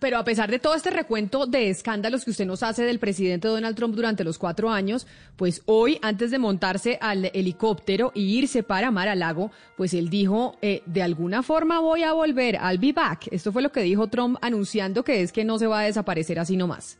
Pero 0.00 0.18
a 0.18 0.24
pesar 0.24 0.50
de 0.50 0.58
todo 0.58 0.74
este 0.74 0.90
recuento 0.90 1.46
de 1.46 1.70
escándalos 1.70 2.24
que 2.24 2.32
usted 2.32 2.44
nos 2.44 2.62
hace 2.62 2.82
del 2.82 2.98
presidente 2.98 3.48
Donald 3.48 3.74
Trump 3.74 3.94
durante 3.94 4.24
los 4.24 4.36
cuatro 4.36 4.68
años, 4.68 5.06
pues 5.36 5.62
hoy, 5.64 5.98
antes 6.02 6.30
de 6.30 6.38
montarse 6.38 6.98
al 7.00 7.30
helicóptero 7.32 8.12
y 8.14 8.36
irse 8.36 8.62
para 8.62 8.90
Mar 8.90 9.08
a 9.08 9.14
Lago, 9.14 9.50
pues 9.78 9.94
él 9.94 10.10
dijo, 10.10 10.58
eh, 10.60 10.82
de 10.84 11.02
alguna 11.02 11.42
forma 11.42 11.80
voy 11.80 12.02
a 12.02 12.12
volver, 12.12 12.56
I'll 12.56 12.78
be 12.78 12.92
back. 12.92 13.28
Esto 13.30 13.50
fue 13.52 13.62
lo 13.62 13.72
que 13.72 13.80
dijo 13.80 14.08
Trump 14.08 14.36
anunciando 14.42 15.04
que 15.04 15.22
es 15.22 15.32
que 15.32 15.44
no 15.44 15.58
se 15.58 15.68
va 15.68 15.80
a 15.80 15.84
desaparecer 15.84 16.38
así 16.38 16.56
nomás. 16.56 16.98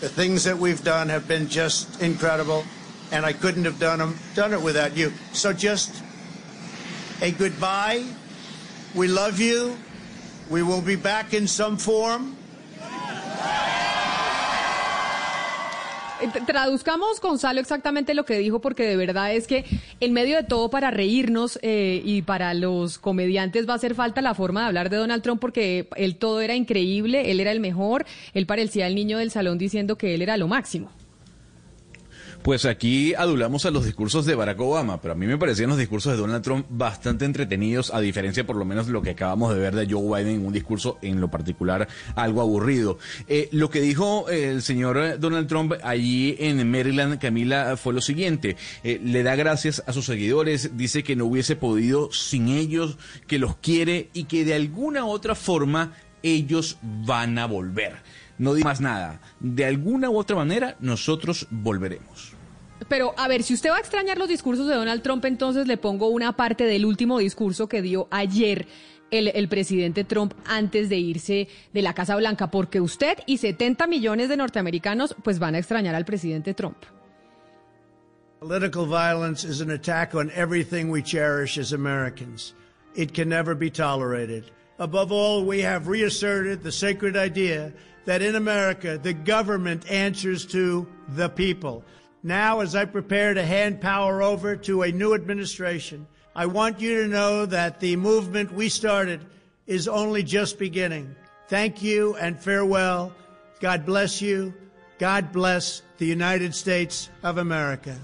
The 0.00 0.08
things 0.08 0.44
that 0.44 0.56
we've 0.58 0.82
done 0.84 1.12
have 1.12 1.26
been 1.26 1.48
just 1.50 2.00
incredible, 2.00 2.62
and 3.10 3.26
I 3.28 3.34
couldn't 3.34 3.66
have 3.66 3.78
done 3.78 3.98
them, 3.98 4.14
done 4.36 4.54
it 4.54 4.62
without 4.62 4.96
you. 4.96 5.10
So 5.32 5.52
just 5.52 5.96
a 7.20 7.32
goodbye. 7.32 8.04
We 8.94 9.08
love 9.08 9.38
you. 9.38 9.76
We 10.50 10.62
will 10.62 10.82
be 10.82 10.96
back 10.96 11.34
in 11.34 11.46
some 11.46 11.76
form. 11.76 12.34
Eh, 16.20 16.28
traduzcamos, 16.46 17.20
Gonzalo, 17.20 17.60
exactamente 17.60 18.14
lo 18.14 18.24
que 18.24 18.38
dijo, 18.38 18.60
porque 18.60 18.84
de 18.84 18.96
verdad 18.96 19.34
es 19.34 19.46
que 19.46 19.64
en 20.00 20.12
medio 20.12 20.36
de 20.36 20.42
todo, 20.42 20.70
para 20.70 20.90
reírnos 20.90 21.58
eh, 21.62 22.00
y 22.04 22.22
para 22.22 22.54
los 22.54 22.98
comediantes 22.98 23.68
va 23.68 23.74
a 23.74 23.76
hacer 23.76 23.94
falta 23.94 24.20
la 24.22 24.34
forma 24.34 24.62
de 24.62 24.66
hablar 24.66 24.90
de 24.90 24.96
Donald 24.96 25.22
Trump, 25.22 25.40
porque 25.40 25.88
él 25.96 26.16
todo 26.16 26.40
era 26.40 26.54
increíble, 26.54 27.30
él 27.30 27.40
era 27.40 27.52
el 27.52 27.60
mejor, 27.60 28.04
él 28.34 28.46
parecía 28.46 28.86
el 28.86 28.94
niño 28.94 29.18
del 29.18 29.30
salón 29.30 29.58
diciendo 29.58 29.96
que 29.96 30.14
él 30.14 30.22
era 30.22 30.36
lo 30.36 30.48
máximo. 30.48 30.90
Pues 32.48 32.64
aquí 32.64 33.12
adulamos 33.12 33.66
a 33.66 33.70
los 33.70 33.84
discursos 33.84 34.24
de 34.24 34.34
Barack 34.34 34.58
Obama, 34.58 35.02
pero 35.02 35.12
a 35.12 35.14
mí 35.14 35.26
me 35.26 35.36
parecían 35.36 35.68
los 35.68 35.76
discursos 35.76 36.12
de 36.12 36.18
Donald 36.18 36.42
Trump 36.42 36.64
bastante 36.70 37.26
entretenidos, 37.26 37.92
a 37.92 38.00
diferencia 38.00 38.46
por 38.46 38.56
lo 38.56 38.64
menos 38.64 38.86
de 38.86 38.94
lo 38.94 39.02
que 39.02 39.10
acabamos 39.10 39.54
de 39.54 39.60
ver 39.60 39.76
de 39.76 39.86
Joe 39.86 40.24
Biden, 40.24 40.46
un 40.46 40.54
discurso 40.54 40.96
en 41.02 41.20
lo 41.20 41.30
particular 41.30 41.88
algo 42.14 42.40
aburrido. 42.40 42.98
Eh, 43.26 43.50
lo 43.52 43.68
que 43.68 43.82
dijo 43.82 44.30
el 44.30 44.62
señor 44.62 45.20
Donald 45.20 45.46
Trump 45.46 45.74
allí 45.82 46.36
en 46.38 46.70
Maryland, 46.70 47.18
Camila, 47.18 47.76
fue 47.76 47.92
lo 47.92 48.00
siguiente. 48.00 48.56
Eh, 48.82 48.98
le 49.04 49.22
da 49.22 49.36
gracias 49.36 49.82
a 49.86 49.92
sus 49.92 50.06
seguidores, 50.06 50.74
dice 50.74 51.02
que 51.02 51.16
no 51.16 51.26
hubiese 51.26 51.54
podido 51.54 52.10
sin 52.12 52.48
ellos, 52.48 52.96
que 53.26 53.38
los 53.38 53.56
quiere 53.56 54.08
y 54.14 54.24
que 54.24 54.46
de 54.46 54.54
alguna 54.54 55.04
u 55.04 55.10
otra 55.10 55.34
forma 55.34 55.92
ellos 56.22 56.78
van 56.82 57.38
a 57.38 57.44
volver 57.44 57.96
no 58.38 58.54
digo 58.54 58.68
más 58.68 58.80
nada. 58.80 59.20
De 59.40 59.64
alguna 59.64 60.10
u 60.10 60.16
otra 60.16 60.36
manera, 60.36 60.76
nosotros 60.78 61.48
volveremos. 61.50 62.37
Pero, 62.88 63.14
a 63.16 63.28
ver, 63.28 63.42
si 63.42 63.54
usted 63.54 63.70
va 63.70 63.76
a 63.76 63.80
extrañar 63.80 64.18
los 64.18 64.28
discursos 64.28 64.66
de 64.66 64.74
Donald 64.74 65.02
Trump, 65.02 65.24
entonces 65.26 65.66
le 65.66 65.76
pongo 65.76 66.08
una 66.08 66.32
parte 66.32 66.64
del 66.64 66.86
último 66.86 67.18
discurso 67.18 67.68
que 67.68 67.82
dio 67.82 68.08
ayer 68.10 68.66
el, 69.10 69.48
presidente 69.48 70.04
Trump 70.04 70.34
antes 70.46 70.88
de 70.88 70.96
irse 70.96 71.48
de 71.72 71.82
la 71.82 71.94
Casa 71.94 72.16
Blanca, 72.16 72.50
porque 72.50 72.80
usted 72.80 73.18
y 73.26 73.38
70 73.38 73.86
millones 73.86 74.28
de 74.28 74.36
norteamericanos 74.36 75.14
pues 75.22 75.38
van 75.38 75.54
a 75.54 75.58
extrañar 75.58 75.94
al 75.94 76.04
presidente 76.04 76.54
Trump. 76.54 76.76
Political 78.40 78.86
violence 78.86 79.44
is 79.44 79.60
an 79.60 79.70
attack 79.70 80.14
on 80.14 80.30
everything 80.34 80.90
we 80.90 81.02
cherish 81.02 81.58
as 81.58 81.72
Americans. 81.72 82.54
It 82.94 83.12
can 83.12 83.28
never 83.28 83.54
be 83.54 83.70
tolerated. 83.70 84.44
Above 84.78 85.10
all, 85.10 85.44
we 85.44 85.60
have 85.60 85.88
reasserted 85.88 86.62
the 86.62 86.70
sacred 86.70 87.16
idea 87.16 87.72
that 88.04 88.22
in 88.22 88.36
America, 88.36 88.96
the 88.96 89.12
government 89.12 89.90
answers 89.90 90.46
to 90.46 90.86
the 91.16 91.28
people. 91.28 91.82
Now, 92.22 92.60
as 92.60 92.74
I 92.74 92.84
prepare 92.84 93.34
to 93.34 93.44
hand 93.44 93.80
power 93.80 94.22
over 94.22 94.56
to 94.56 94.82
a 94.82 94.92
new 94.92 95.14
administration, 95.14 96.06
I 96.34 96.46
want 96.46 96.80
you 96.80 97.02
to 97.02 97.08
know 97.08 97.46
that 97.46 97.80
the 97.80 97.96
movement 97.96 98.52
we 98.52 98.68
started 98.68 99.24
is 99.66 99.86
only 99.86 100.22
just 100.22 100.58
beginning. 100.58 101.14
Thank 101.48 101.82
you 101.82 102.16
and 102.16 102.38
farewell. 102.38 103.12
God 103.60 103.86
bless 103.86 104.20
you. 104.20 104.52
God 104.98 105.32
bless 105.32 105.82
the 105.98 106.06
United 106.06 106.54
States 106.54 107.08
of 107.22 107.38
America. 107.38 107.96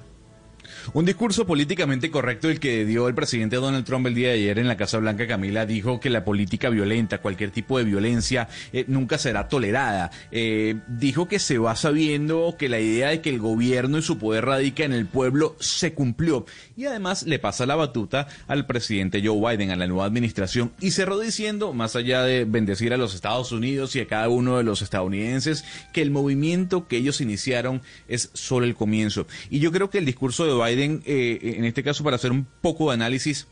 Un 0.93 1.07
discurso 1.07 1.47
políticamente 1.47 2.11
correcto 2.11 2.51
el 2.51 2.61
que 2.61 2.85
dio 2.85 3.09
el 3.09 3.15
presidente 3.15 3.57
Donald 3.57 3.87
Trump 3.87 4.07
el 4.07 4.15
día 4.15 4.29
de 4.29 4.35
ayer 4.35 4.59
en 4.59 4.69
la 4.69 4.77
Casa 4.77 4.99
Blanca, 4.99 5.27
Camila, 5.27 5.65
dijo 5.65 5.99
que 5.99 6.11
la 6.11 6.25
política 6.25 6.69
violenta, 6.69 7.23
cualquier 7.23 7.51
tipo 7.51 7.79
de 7.79 7.85
violencia, 7.85 8.49
eh, 8.73 8.85
nunca 8.87 9.17
será 9.17 9.49
tolerada. 9.49 10.11
Eh, 10.31 10.77
dijo 10.87 11.27
que 11.27 11.39
se 11.39 11.59
va 11.59 11.75
sabiendo 11.75 12.57
que 12.59 12.69
la 12.69 12.81
idea 12.81 13.09
de 13.09 13.23
que 13.23 13.31
el 13.31 13.39
gobierno 13.39 13.99
y 13.99 14.03
su 14.03 14.19
poder 14.19 14.45
radica 14.45 14.85
en 14.85 14.93
el 14.93 15.07
pueblo 15.07 15.57
se 15.59 15.95
cumplió. 15.95 16.45
Y 16.77 16.85
además 16.85 17.23
le 17.23 17.39
pasa 17.39 17.65
la 17.65 17.77
batuta 17.77 18.29
al 18.47 18.67
presidente 18.67 19.23
Joe 19.25 19.57
Biden, 19.57 19.71
a 19.71 19.77
la 19.77 19.87
nueva 19.87 20.05
administración, 20.05 20.73
y 20.81 20.91
cerró 20.91 21.19
diciendo, 21.19 21.73
más 21.73 21.97
allá 21.97 22.23
de 22.25 22.45
bendecir 22.45 22.93
a 22.93 22.99
los 22.99 23.15
Estados 23.15 23.53
Unidos 23.53 23.97
y 23.97 24.01
a 24.01 24.07
cada 24.07 24.29
uno 24.29 24.59
de 24.59 24.65
los 24.65 24.83
estadounidenses, 24.83 25.65
que 25.93 26.03
el 26.03 26.11
movimiento 26.11 26.87
que 26.89 26.99
ellos 26.99 27.23
iniciaron 27.23 27.81
es 28.07 28.31
solo 28.35 28.67
el 28.67 28.75
comienzo. 28.75 29.27
Y 29.49 29.61
yo 29.61 29.73
creo 29.73 29.89
que 29.89 29.99
el 29.99 30.05
discurso 30.05 30.45
de 30.45 30.53
Biden 30.55 30.74
Biden, 30.75 31.03
eh, 31.07 31.55
en 31.57 31.65
este 31.65 31.83
caso, 31.83 32.05
para 32.05 32.17
hacer 32.17 32.33
un 32.33 32.47
poco 32.61 32.89
de 32.89 32.95
análisis, 32.95 33.47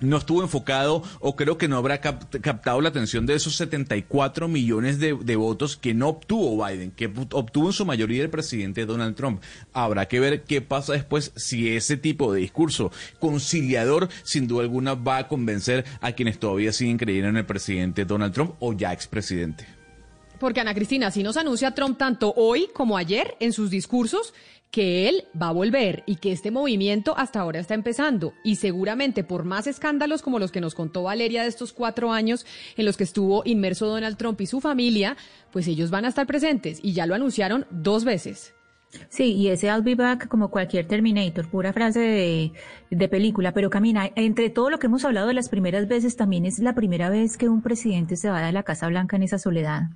no 0.00 0.18
estuvo 0.18 0.42
enfocado 0.42 1.02
o 1.20 1.36
creo 1.36 1.56
que 1.56 1.68
no 1.68 1.76
habrá 1.76 2.00
captado 2.00 2.80
la 2.80 2.90
atención 2.90 3.26
de 3.26 3.34
esos 3.34 3.56
74 3.56 4.48
millones 4.48 4.98
de, 4.98 5.36
votos 5.36 5.76
que 5.76 5.94
no 5.94 6.08
obtuvo 6.08 6.64
Biden, 6.64 6.90
que 6.90 7.06
obtuvo 7.06 7.68
en 7.68 7.72
su 7.72 7.86
mayoría 7.86 8.22
el 8.22 8.30
presidente 8.30 8.86
Donald 8.86 9.16
Trump. 9.16 9.42
Habrá 9.72 10.06
que 10.06 10.20
ver 10.20 10.44
qué 10.44 10.60
pasa 10.60 10.92
después 10.92 11.32
si 11.36 11.74
ese 11.74 11.96
tipo 11.96 12.32
de 12.32 12.40
discurso 12.40 12.90
conciliador 13.18 14.08
sin 14.22 14.46
duda 14.46 14.62
alguna 14.62 14.94
va 14.94 15.18
a 15.18 15.28
convencer 15.28 15.84
a 16.00 16.12
quienes 16.12 16.38
todavía 16.38 16.72
siguen 16.72 16.98
creyendo 16.98 17.30
en 17.30 17.36
el 17.38 17.46
presidente 17.46 18.04
Donald 18.04 18.34
Trump 18.34 18.54
o 18.60 18.72
ya 18.72 18.92
expresidente. 18.92 19.66
Porque 20.38 20.60
Ana 20.60 20.74
Cristina, 20.74 21.10
si 21.10 21.22
nos 21.22 21.38
anuncia 21.38 21.74
Trump 21.74 21.96
tanto 21.96 22.34
hoy 22.36 22.68
como 22.74 22.98
ayer 22.98 23.36
en 23.40 23.54
sus 23.54 23.70
discursos, 23.70 24.34
que 24.76 25.08
él 25.08 25.24
va 25.40 25.48
a 25.48 25.52
volver 25.52 26.02
y 26.04 26.16
que 26.16 26.32
este 26.32 26.50
movimiento 26.50 27.16
hasta 27.16 27.40
ahora 27.40 27.60
está 27.60 27.72
empezando 27.72 28.34
y 28.44 28.56
seguramente 28.56 29.24
por 29.24 29.44
más 29.44 29.66
escándalos 29.66 30.20
como 30.20 30.38
los 30.38 30.52
que 30.52 30.60
nos 30.60 30.74
contó 30.74 31.04
Valeria 31.04 31.44
de 31.44 31.48
estos 31.48 31.72
cuatro 31.72 32.12
años 32.12 32.44
en 32.76 32.84
los 32.84 32.98
que 32.98 33.04
estuvo 33.04 33.40
inmerso 33.46 33.86
Donald 33.86 34.18
Trump 34.18 34.38
y 34.42 34.46
su 34.46 34.60
familia, 34.60 35.16
pues 35.50 35.66
ellos 35.66 35.88
van 35.88 36.04
a 36.04 36.08
estar 36.08 36.26
presentes 36.26 36.78
y 36.82 36.92
ya 36.92 37.06
lo 37.06 37.14
anunciaron 37.14 37.66
dos 37.70 38.04
veces. 38.04 38.55
Sí, 39.08 39.32
y 39.32 39.48
ese 39.48 39.68
I'll 39.68 39.82
be 39.82 39.94
back 39.94 40.28
como 40.28 40.50
cualquier 40.50 40.86
Terminator, 40.86 41.48
pura 41.48 41.72
frase 41.72 42.00
de, 42.00 42.52
de, 42.90 43.08
película, 43.08 43.52
pero 43.52 43.70
camina, 43.70 44.10
entre 44.14 44.50
todo 44.50 44.70
lo 44.70 44.78
que 44.78 44.86
hemos 44.86 45.04
hablado 45.04 45.28
de 45.28 45.34
las 45.34 45.48
primeras 45.48 45.88
veces, 45.88 46.16
también 46.16 46.44
es 46.44 46.58
la 46.58 46.74
primera 46.74 47.08
vez 47.10 47.36
que 47.36 47.48
un 47.48 47.62
presidente 47.62 48.16
se 48.16 48.28
va 48.28 48.42
de 48.42 48.52
la 48.52 48.62
Casa 48.62 48.88
Blanca 48.88 49.16
en 49.16 49.22
esa 49.22 49.38
soledad. 49.38 49.90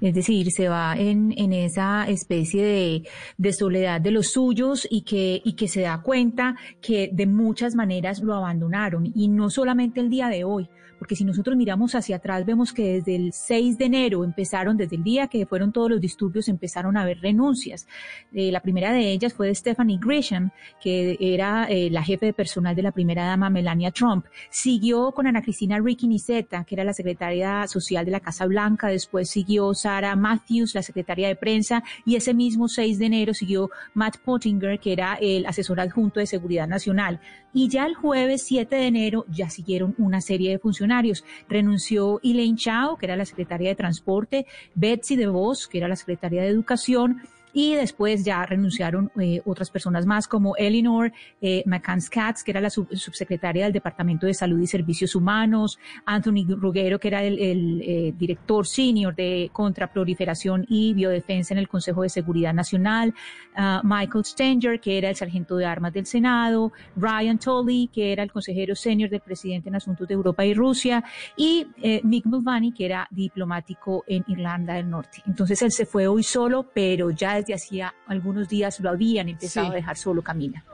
Es 0.00 0.14
decir, 0.14 0.50
se 0.50 0.68
va 0.68 0.96
en, 0.96 1.32
en 1.36 1.52
esa 1.52 2.08
especie 2.08 2.64
de, 2.64 3.08
de 3.36 3.52
soledad 3.52 4.00
de 4.00 4.10
los 4.10 4.32
suyos 4.32 4.86
y 4.90 5.02
que, 5.02 5.40
y 5.44 5.54
que 5.54 5.68
se 5.68 5.82
da 5.82 6.02
cuenta 6.02 6.56
que 6.80 7.10
de 7.12 7.26
muchas 7.26 7.74
maneras 7.74 8.20
lo 8.20 8.34
abandonaron. 8.34 9.10
Y 9.14 9.28
no 9.28 9.50
solamente 9.50 10.00
el 10.00 10.10
día 10.10 10.28
de 10.28 10.44
hoy, 10.44 10.68
porque 10.98 11.16
si 11.16 11.24
nosotros 11.24 11.56
miramos 11.56 11.94
hacia 11.94 12.16
atrás 12.16 12.44
vemos 12.44 12.72
que 12.72 12.94
desde 12.94 13.16
el 13.16 13.32
6 13.32 13.78
de 13.78 13.84
enero 13.84 14.24
empezaron, 14.24 14.76
desde 14.76 14.96
el 14.96 15.04
día 15.04 15.28
que 15.28 15.46
fueron 15.46 15.72
todos 15.72 15.90
los 15.90 16.00
disturbios, 16.00 16.48
empezaron 16.48 16.96
a 16.96 17.02
haber 17.02 17.20
renuncias. 17.20 17.86
Eh, 18.32 18.50
la 18.50 18.60
primera 18.60 18.92
de 18.92 19.10
ellas 19.10 19.34
fue 19.34 19.48
de 19.48 19.54
Stephanie 19.54 19.98
Grisham, 20.00 20.50
que 20.80 21.16
era 21.20 21.66
eh, 21.68 21.90
la 21.90 22.02
jefe 22.02 22.26
de 22.26 22.32
personal 22.32 22.74
de 22.74 22.82
la 22.82 22.92
primera 22.92 23.24
dama 23.24 23.50
Melania 23.50 23.90
Trump. 23.90 24.26
Siguió 24.50 25.12
con 25.12 25.26
Ana 25.26 25.42
Cristina 25.42 25.78
Ricky 25.78 26.08
Niseta, 26.08 26.64
que 26.64 26.74
era 26.74 26.84
la 26.84 26.92
secretaria 26.92 27.66
social 27.66 28.04
de 28.04 28.10
la 28.10 28.20
Casa 28.20 28.46
Blanca. 28.46 28.88
Después 28.88 29.30
siguió 29.30 29.74
Sarah 29.74 30.16
Matthews, 30.16 30.74
la 30.74 30.82
secretaria 30.82 31.28
de 31.28 31.36
prensa. 31.36 31.82
Y 32.04 32.16
ese 32.16 32.34
mismo 32.34 32.68
6 32.68 32.98
de 32.98 33.06
enero 33.06 33.34
siguió 33.34 33.70
Matt 33.94 34.18
Pottinger, 34.18 34.78
que 34.78 34.92
era 34.92 35.18
el 35.20 35.46
asesor 35.46 35.80
adjunto 35.80 36.20
de 36.20 36.26
Seguridad 36.26 36.66
Nacional. 36.66 37.20
Y 37.58 37.68
ya 37.68 37.86
el 37.86 37.96
jueves 37.96 38.44
7 38.44 38.76
de 38.76 38.86
enero 38.86 39.24
ya 39.28 39.50
siguieron 39.50 39.96
una 39.98 40.20
serie 40.20 40.52
de 40.52 40.60
funcionarios. 40.60 41.24
Renunció 41.48 42.20
Elaine 42.22 42.56
Chao, 42.56 42.96
que 42.96 43.06
era 43.06 43.16
la 43.16 43.24
secretaria 43.24 43.70
de 43.70 43.74
Transporte, 43.74 44.46
Betsy 44.76 45.16
DeVos, 45.16 45.66
que 45.66 45.78
era 45.78 45.88
la 45.88 45.96
secretaria 45.96 46.42
de 46.42 46.50
Educación, 46.50 47.20
y 47.52 47.74
después 47.74 48.24
ya 48.24 48.44
renunciaron 48.44 49.10
eh, 49.20 49.40
otras 49.44 49.70
personas 49.70 50.06
más 50.06 50.28
como 50.28 50.56
Eleanor 50.56 51.12
eh, 51.40 51.62
McCann-Katz, 51.66 52.42
que 52.44 52.50
era 52.50 52.60
la 52.60 52.70
subsecretaria 52.70 53.64
del 53.64 53.72
Departamento 53.72 54.26
de 54.26 54.34
Salud 54.34 54.60
y 54.60 54.66
Servicios 54.66 55.14
Humanos, 55.14 55.78
Anthony 56.04 56.46
Ruggero, 56.48 56.98
que 56.98 57.08
era 57.08 57.22
el, 57.22 57.80
eh, 57.82 58.14
director 58.18 58.66
senior 58.66 59.14
de 59.14 59.50
contraproliferación 59.52 60.66
y 60.68 60.94
biodefensa 60.94 61.54
en 61.54 61.58
el 61.58 61.68
Consejo 61.68 62.02
de 62.02 62.08
Seguridad 62.08 62.54
Nacional, 62.54 63.14
uh, 63.56 63.86
Michael 63.86 64.24
Stenger, 64.24 64.80
que 64.80 64.98
era 64.98 65.10
el 65.10 65.16
sargento 65.16 65.56
de 65.56 65.66
armas 65.66 65.92
del 65.92 66.06
Senado, 66.06 66.72
Ryan 66.96 67.38
Tolley, 67.38 67.88
que 67.88 68.12
era 68.12 68.22
el 68.22 68.32
consejero 68.32 68.74
senior 68.74 69.10
del 69.10 69.20
presidente 69.20 69.68
en 69.68 69.76
asuntos 69.76 70.06
de 70.08 70.14
Europa 70.14 70.44
y 70.44 70.54
Rusia, 70.54 71.04
y 71.36 71.66
eh, 71.82 72.00
Mick 72.04 72.26
Mulvaney, 72.26 72.72
que 72.72 72.86
era 72.86 73.06
diplomático 73.10 74.04
en 74.06 74.24
Irlanda 74.28 74.74
del 74.74 74.90
Norte. 74.90 75.22
Entonces 75.26 75.62
él 75.62 75.72
se 75.72 75.86
fue 75.86 76.06
hoy 76.06 76.22
solo, 76.22 76.66
pero 76.74 77.10
ya 77.10 77.37
desde 77.38 77.54
hacía 77.54 77.94
algunos 78.06 78.48
días 78.48 78.78
lo 78.80 78.90
habían 78.90 79.28
empezado 79.28 79.70
a 79.70 79.74
dejar 79.74 79.96
solo 79.96 80.22
Camila. 80.22 80.64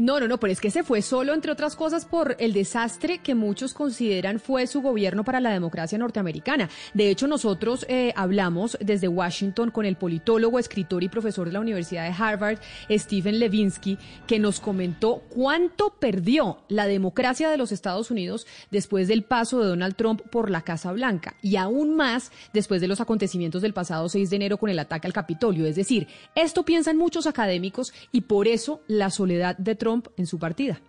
No, 0.00 0.18
no, 0.18 0.26
no, 0.26 0.40
pero 0.40 0.50
es 0.50 0.62
que 0.62 0.70
se 0.70 0.82
fue 0.82 1.02
solo, 1.02 1.34
entre 1.34 1.52
otras 1.52 1.76
cosas, 1.76 2.06
por 2.06 2.34
el 2.38 2.54
desastre 2.54 3.18
que 3.18 3.34
muchos 3.34 3.74
consideran 3.74 4.40
fue 4.40 4.66
su 4.66 4.80
gobierno 4.80 5.24
para 5.24 5.40
la 5.40 5.50
democracia 5.50 5.98
norteamericana. 5.98 6.70
De 6.94 7.10
hecho, 7.10 7.26
nosotros 7.26 7.84
eh, 7.86 8.14
hablamos 8.16 8.78
desde 8.80 9.08
Washington 9.08 9.70
con 9.70 9.84
el 9.84 9.96
politólogo, 9.96 10.58
escritor 10.58 11.04
y 11.04 11.10
profesor 11.10 11.48
de 11.48 11.52
la 11.52 11.60
Universidad 11.60 12.04
de 12.04 12.14
Harvard, 12.16 12.60
Stephen 12.90 13.38
Levinsky, 13.38 13.98
que 14.26 14.38
nos 14.38 14.58
comentó 14.58 15.22
cuánto 15.28 15.90
perdió 16.00 16.62
la 16.68 16.86
democracia 16.86 17.50
de 17.50 17.58
los 17.58 17.70
Estados 17.70 18.10
Unidos 18.10 18.46
después 18.70 19.06
del 19.06 19.22
paso 19.22 19.60
de 19.60 19.68
Donald 19.68 19.96
Trump 19.96 20.22
por 20.30 20.48
la 20.48 20.62
Casa 20.62 20.92
Blanca 20.92 21.34
y 21.42 21.56
aún 21.56 21.94
más 21.94 22.32
después 22.54 22.80
de 22.80 22.88
los 22.88 23.02
acontecimientos 23.02 23.60
del 23.60 23.74
pasado 23.74 24.08
6 24.08 24.30
de 24.30 24.36
enero 24.36 24.56
con 24.56 24.70
el 24.70 24.78
ataque 24.78 25.06
al 25.06 25.12
Capitolio. 25.12 25.66
Es 25.66 25.76
decir, 25.76 26.08
esto 26.34 26.64
piensan 26.64 26.96
muchos 26.96 27.26
académicos 27.26 27.92
y 28.12 28.22
por 28.22 28.48
eso 28.48 28.80
la 28.86 29.10
soledad 29.10 29.58
de 29.58 29.74
Trump 29.74 29.89
en 30.16 30.26
su 30.26 30.38
partida? 30.38 30.80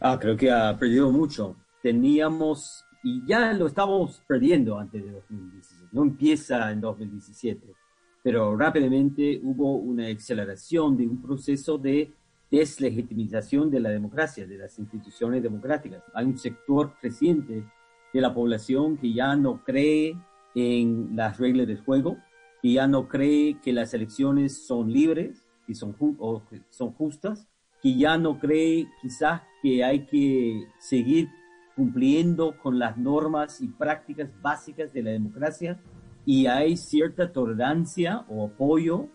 Ah, 0.00 0.18
creo 0.18 0.36
que 0.36 0.50
ha 0.50 0.76
perdido 0.78 1.10
mucho. 1.10 1.56
Teníamos, 1.82 2.84
y 3.02 3.26
ya 3.26 3.52
lo 3.52 3.66
estábamos 3.66 4.22
perdiendo 4.26 4.78
antes 4.78 5.04
de 5.04 5.10
2017, 5.10 5.88
no 5.92 6.02
empieza 6.02 6.70
en 6.70 6.80
2017, 6.80 7.74
pero 8.22 8.56
rápidamente 8.56 9.40
hubo 9.42 9.76
una 9.76 10.08
aceleración 10.08 10.96
de 10.96 11.06
un 11.06 11.20
proceso 11.22 11.78
de 11.78 12.12
deslegitimización 12.50 13.70
de 13.70 13.80
la 13.80 13.90
democracia, 13.90 14.46
de 14.46 14.58
las 14.58 14.78
instituciones 14.78 15.42
democráticas. 15.42 16.02
Hay 16.14 16.26
un 16.26 16.36
sector 16.36 16.94
creciente 17.00 17.64
de 18.12 18.20
la 18.20 18.34
población 18.34 18.96
que 18.96 19.12
ya 19.12 19.36
no 19.36 19.62
cree 19.64 20.16
en 20.54 21.14
las 21.14 21.38
reglas 21.38 21.66
del 21.66 21.80
juego, 21.80 22.16
que 22.60 22.72
ya 22.72 22.86
no 22.86 23.08
cree 23.08 23.60
que 23.60 23.72
las 23.72 23.94
elecciones 23.94 24.66
son 24.66 24.92
libres 24.92 25.46
y 25.68 25.74
son, 25.74 25.94
o 26.18 26.42
son 26.70 26.92
justas, 26.92 27.48
que 27.82 27.96
ya 27.96 28.18
no 28.18 28.38
cree 28.38 28.88
quizás 29.00 29.42
que 29.62 29.84
hay 29.84 30.06
que 30.06 30.68
seguir 30.78 31.28
cumpliendo 31.76 32.56
con 32.58 32.78
las 32.78 32.96
normas 32.98 33.60
y 33.60 33.68
prácticas 33.68 34.28
básicas 34.42 34.92
de 34.92 35.02
la 35.02 35.10
democracia 35.10 35.80
y 36.26 36.46
hay 36.46 36.76
cierta 36.76 37.32
tolerancia 37.32 38.24
o 38.28 38.46
apoyo 38.46 39.08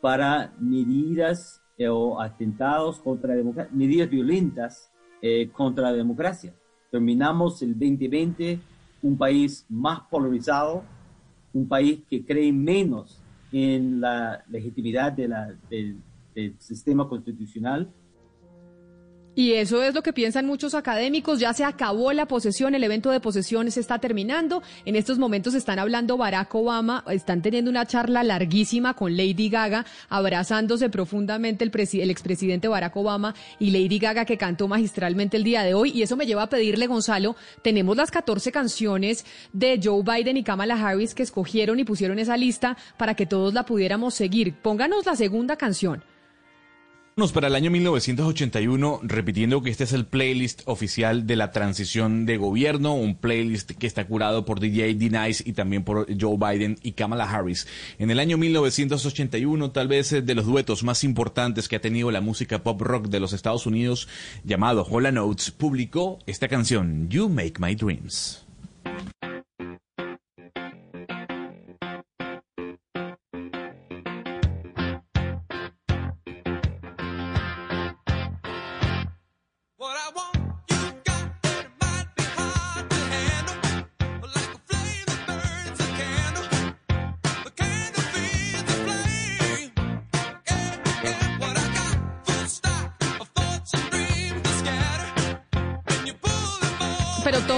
para 0.00 0.52
medidas 0.58 1.62
eh, 1.78 1.88
o 1.88 2.20
atentados 2.20 2.98
contra 3.00 3.30
la 3.30 3.36
democracia, 3.36 3.72
medidas 3.72 4.10
violentas 4.10 4.90
eh, 5.22 5.48
contra 5.52 5.90
la 5.90 5.96
democracia. 5.96 6.54
Terminamos 6.90 7.62
el 7.62 7.78
2020 7.78 8.58
un 9.02 9.16
país 9.16 9.64
más 9.68 10.00
polarizado, 10.10 10.82
un 11.52 11.68
país 11.68 12.02
que 12.08 12.24
cree 12.24 12.52
menos 12.52 13.22
en 13.52 14.00
la 14.00 14.44
legitimidad 14.48 15.12
de 15.12 15.28
la, 15.28 15.54
del 15.70 16.02
sistema 16.58 17.08
constitucional 17.08 17.92
y 19.34 19.52
eso 19.52 19.82
es 19.82 19.94
lo 19.94 20.02
que 20.02 20.12
piensan 20.12 20.46
muchos 20.46 20.74
académicos. 20.74 21.38
Ya 21.38 21.52
se 21.52 21.64
acabó 21.64 22.12
la 22.12 22.26
posesión, 22.26 22.74
el 22.74 22.84
evento 22.84 23.10
de 23.10 23.20
posesión 23.20 23.70
se 23.70 23.80
está 23.80 23.98
terminando. 23.98 24.62
En 24.84 24.96
estos 24.96 25.18
momentos 25.18 25.54
están 25.54 25.78
hablando 25.78 26.16
Barack 26.16 26.54
Obama, 26.54 27.04
están 27.10 27.40
teniendo 27.40 27.70
una 27.70 27.86
charla 27.86 28.22
larguísima 28.22 28.94
con 28.94 29.16
Lady 29.16 29.48
Gaga, 29.48 29.86
abrazándose 30.08 30.90
profundamente 30.90 31.64
el, 31.64 31.70
el 31.74 32.10
expresidente 32.10 32.68
Barack 32.68 32.96
Obama 32.96 33.34
y 33.58 33.70
Lady 33.70 33.98
Gaga 33.98 34.24
que 34.24 34.36
cantó 34.36 34.68
magistralmente 34.68 35.36
el 35.36 35.44
día 35.44 35.62
de 35.62 35.74
hoy. 35.74 35.92
Y 35.94 36.02
eso 36.02 36.16
me 36.16 36.26
lleva 36.26 36.42
a 36.42 36.48
pedirle, 36.48 36.86
Gonzalo, 36.86 37.36
tenemos 37.62 37.96
las 37.96 38.10
14 38.10 38.50
canciones 38.50 39.24
de 39.52 39.80
Joe 39.82 40.02
Biden 40.02 40.36
y 40.36 40.42
Kamala 40.42 40.74
Harris 40.74 41.14
que 41.14 41.22
escogieron 41.22 41.78
y 41.78 41.84
pusieron 41.84 42.18
esa 42.18 42.36
lista 42.36 42.76
para 42.98 43.14
que 43.14 43.26
todos 43.26 43.54
la 43.54 43.64
pudiéramos 43.64 44.14
seguir. 44.14 44.54
Pónganos 44.54 45.06
la 45.06 45.14
segunda 45.14 45.56
canción 45.56 46.02
para 47.32 47.48
el 47.48 47.54
año 47.54 47.70
1981, 47.70 49.00
repitiendo 49.02 49.62
que 49.62 49.68
este 49.68 49.84
es 49.84 49.92
el 49.92 50.06
playlist 50.06 50.62
oficial 50.64 51.26
de 51.26 51.36
la 51.36 51.52
transición 51.52 52.24
de 52.24 52.38
gobierno, 52.38 52.94
un 52.94 53.14
playlist 53.14 53.72
que 53.72 53.86
está 53.86 54.06
curado 54.06 54.46
por 54.46 54.58
DJ 54.58 54.94
D-Nice 54.94 55.44
y 55.46 55.52
también 55.52 55.84
por 55.84 56.06
Joe 56.18 56.38
Biden 56.38 56.78
y 56.82 56.92
Kamala 56.92 57.30
Harris. 57.30 57.66
En 57.98 58.10
el 58.10 58.20
año 58.20 58.38
1981, 58.38 59.70
tal 59.70 59.88
vez 59.88 60.12
eh, 60.12 60.22
de 60.22 60.34
los 60.34 60.46
duetos 60.46 60.82
más 60.82 61.04
importantes 61.04 61.68
que 61.68 61.76
ha 61.76 61.80
tenido 61.80 62.10
la 62.10 62.22
música 62.22 62.62
pop 62.62 62.80
rock 62.80 63.08
de 63.08 63.20
los 63.20 63.34
Estados 63.34 63.66
Unidos, 63.66 64.08
llamado 64.42 64.86
Hola 64.88 65.12
Notes, 65.12 65.50
publicó 65.50 66.20
esta 66.26 66.48
canción, 66.48 67.10
You 67.10 67.28
Make 67.28 67.54
My 67.58 67.74
Dreams. 67.74 68.46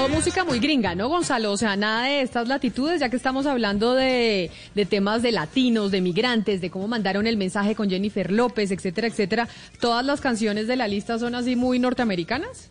Música 0.09 0.45
muy 0.45 0.59
gringa, 0.59 0.95
¿no, 0.95 1.09
Gonzalo? 1.09 1.53
O 1.53 1.57
sea, 1.57 1.77
nada 1.77 2.07
de 2.07 2.23
estas 2.23 2.49
latitudes, 2.49 3.01
ya 3.01 3.09
que 3.09 3.17
estamos 3.17 3.47
hablando 3.47 3.95
de, 3.95 4.51
temas 4.89 5.23
de 5.23 5.33
latinos, 5.33 5.91
de 5.91 6.01
migrantes, 6.01 6.61
de 6.61 6.71
cómo 6.71 6.89
mandaron 6.89 7.27
el 7.27 7.37
mensaje 7.37 7.75
con 7.75 7.89
Jennifer 7.89 8.31
López, 8.31 8.71
etcétera, 8.71 9.09
etcétera. 9.09 9.49
¿Todas 9.81 10.05
las 10.05 10.21
canciones 10.21 10.67
de 10.67 10.77
la 10.77 10.89
lista 10.89 11.19
son 11.19 11.35
así 11.35 11.57
muy 11.57 11.79
norteamericanas? 11.79 12.69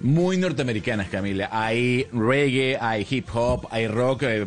Muy 0.00 0.36
norteamericanas, 0.36 1.08
Camila. 1.08 1.48
Hay 1.52 2.06
reggae, 2.12 2.78
hay 2.80 3.06
hip 3.08 3.28
hop, 3.34 3.66
hay 3.70 3.86
rock. 3.86 4.22
Eh, 4.22 4.46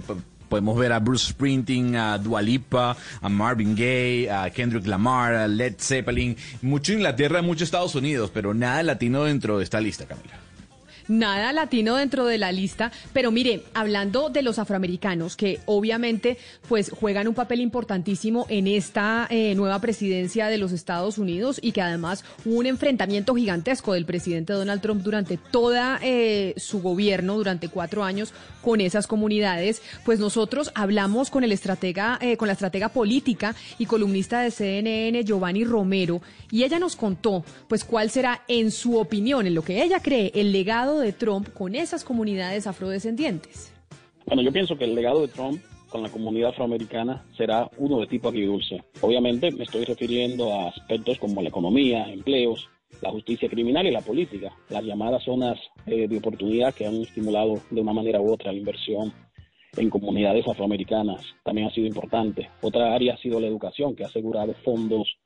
podemos 0.49 0.77
ver 0.77 0.91
a 0.93 0.99
Bruce 0.99 1.27
Springsteen, 1.29 1.95
a 1.95 2.17
Dua 2.17 2.41
Lipa, 2.41 2.97
a 3.21 3.29
Marvin 3.29 3.75
Gaye, 3.75 4.29
a 4.31 4.49
Kendrick 4.49 4.87
Lamar, 4.87 5.35
a 5.35 5.47
Led 5.47 5.75
Zeppelin. 5.77 6.35
Mucho 6.61 6.93
Inglaterra, 6.93 7.41
mucho 7.41 7.63
Estados 7.63 7.95
Unidos, 7.95 8.31
pero 8.33 8.53
nada 8.53 8.81
latino 8.81 9.23
dentro 9.25 9.57
de 9.57 9.63
esta 9.63 9.79
lista, 9.79 10.05
Camila 10.05 10.39
nada 11.07 11.53
latino 11.53 11.95
dentro 11.95 12.25
de 12.25 12.37
la 12.37 12.51
lista, 12.51 12.91
pero 13.13 13.31
mire, 13.31 13.63
hablando 13.73 14.29
de 14.29 14.41
los 14.41 14.59
afroamericanos, 14.59 15.35
que 15.35 15.59
obviamente 15.65 16.37
pues 16.67 16.89
juegan 16.89 17.27
un 17.27 17.33
papel 17.33 17.61
importantísimo 17.61 18.45
en 18.49 18.67
esta 18.67 19.27
eh, 19.29 19.55
nueva 19.55 19.79
presidencia 19.79 20.47
de 20.47 20.57
los 20.57 20.71
Estados 20.71 21.17
Unidos 21.17 21.59
y 21.61 21.71
que 21.71 21.81
además 21.81 22.23
hubo 22.45 22.59
un 22.59 22.65
enfrentamiento 22.65 23.35
gigantesco 23.35 23.93
del 23.93 24.05
presidente 24.05 24.53
Donald 24.53 24.81
Trump 24.81 25.03
durante 25.03 25.37
toda 25.37 25.99
eh, 26.01 26.53
su 26.57 26.81
gobierno, 26.81 27.35
durante 27.35 27.69
cuatro 27.69 28.03
años, 28.03 28.33
con 28.61 28.81
esas 28.81 29.07
comunidades, 29.07 29.81
pues 30.05 30.19
nosotros 30.19 30.71
hablamos 30.73 31.29
con 31.29 31.43
el 31.43 31.51
estratega, 31.51 32.17
eh, 32.21 32.37
con 32.37 32.47
la 32.47 32.53
estratega 32.53 32.89
política 32.89 33.55
y 33.77 33.85
columnista 33.85 34.41
de 34.41 34.51
CNN, 34.51 35.23
Giovanni 35.23 35.65
Romero, 35.65 36.21
y 36.49 36.63
ella 36.63 36.79
nos 36.79 36.95
contó 36.95 37.43
pues 37.67 37.83
cuál 37.83 38.09
será, 38.09 38.41
en 38.47 38.71
su 38.71 38.97
opinión, 38.97 39.47
en 39.47 39.55
lo 39.55 39.63
que 39.63 39.83
ella 39.83 39.99
cree, 40.01 40.31
el 40.35 40.51
legado 40.51 40.92
de 40.99 41.13
Trump 41.13 41.49
con 41.53 41.75
esas 41.75 42.03
comunidades 42.03 42.67
afrodescendientes? 42.67 43.73
Bueno, 44.25 44.41
yo 44.41 44.51
pienso 44.51 44.77
que 44.77 44.85
el 44.85 44.95
legado 44.95 45.21
de 45.21 45.27
Trump 45.27 45.61
con 45.89 46.01
la 46.01 46.09
comunidad 46.09 46.49
afroamericana 46.49 47.23
será 47.37 47.69
uno 47.77 47.99
de 47.99 48.07
tipo 48.07 48.29
agridulce. 48.29 48.83
Obviamente 49.01 49.51
me 49.51 49.63
estoy 49.63 49.85
refiriendo 49.85 50.51
a 50.51 50.69
aspectos 50.69 51.19
como 51.19 51.41
la 51.41 51.49
economía, 51.49 52.11
empleos, 52.11 52.67
la 53.01 53.11
justicia 53.11 53.49
criminal 53.49 53.85
y 53.85 53.91
la 53.91 54.01
política, 54.01 54.51
las 54.69 54.83
llamadas 54.83 55.23
zonas 55.23 55.59
eh, 55.85 56.07
de 56.07 56.17
oportunidad 56.17 56.73
que 56.73 56.87
han 56.87 56.95
estimulado 57.01 57.61
de 57.69 57.81
una 57.81 57.93
manera 57.93 58.21
u 58.21 58.31
otra 58.31 58.51
la 58.51 58.57
inversión 58.57 59.13
en 59.77 59.89
comunidades 59.89 60.47
afroamericanas 60.47 61.21
también 61.43 61.67
ha 61.67 61.73
sido 61.73 61.87
importante. 61.87 62.49
Otra 62.61 62.93
área 62.93 63.15
ha 63.15 63.17
sido 63.17 63.39
la 63.39 63.47
educación, 63.47 63.95
que 63.95 64.03
ha 64.03 64.07
asegurado 64.07 64.53
fondos 64.63 65.17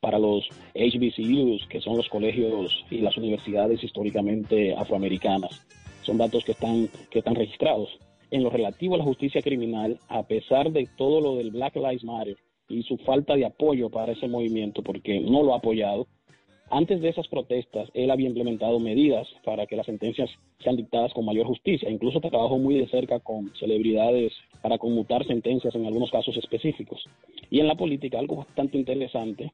para 0.00 0.18
los 0.18 0.44
HBCUs, 0.74 1.66
que 1.68 1.80
son 1.80 1.96
los 1.96 2.08
colegios 2.08 2.84
y 2.90 2.98
las 2.98 3.16
universidades 3.16 3.82
históricamente 3.82 4.74
afroamericanas. 4.74 5.66
Son 6.02 6.18
datos 6.18 6.44
que 6.44 6.52
están, 6.52 6.88
que 7.10 7.20
están 7.20 7.34
registrados. 7.34 7.88
En 8.30 8.42
lo 8.42 8.50
relativo 8.50 8.94
a 8.94 8.98
la 8.98 9.04
justicia 9.04 9.40
criminal, 9.40 9.98
a 10.08 10.24
pesar 10.24 10.70
de 10.72 10.88
todo 10.96 11.20
lo 11.20 11.36
del 11.36 11.50
Black 11.50 11.76
Lives 11.76 12.04
Matter 12.04 12.36
y 12.68 12.82
su 12.82 12.98
falta 12.98 13.34
de 13.34 13.46
apoyo 13.46 13.90
para 13.90 14.12
ese 14.12 14.28
movimiento, 14.28 14.82
porque 14.82 15.20
no 15.20 15.42
lo 15.42 15.54
ha 15.54 15.58
apoyado. 15.58 16.06
Antes 16.70 17.00
de 17.00 17.10
esas 17.10 17.28
protestas, 17.28 17.90
él 17.94 18.10
había 18.10 18.28
implementado 18.28 18.80
medidas 18.80 19.28
para 19.44 19.66
que 19.66 19.76
las 19.76 19.86
sentencias 19.86 20.30
sean 20.62 20.76
dictadas 20.76 21.12
con 21.12 21.24
mayor 21.24 21.46
justicia. 21.46 21.90
Incluso 21.90 22.20
trabajó 22.20 22.58
muy 22.58 22.74
de 22.74 22.88
cerca 22.88 23.20
con 23.20 23.52
celebridades 23.58 24.32
para 24.64 24.78
conmutar 24.78 25.26
sentencias 25.26 25.74
en 25.74 25.84
algunos 25.84 26.10
casos 26.10 26.34
específicos. 26.38 27.04
Y 27.50 27.60
en 27.60 27.68
la 27.68 27.74
política, 27.74 28.18
algo 28.18 28.36
bastante 28.36 28.78
interesante 28.78 29.52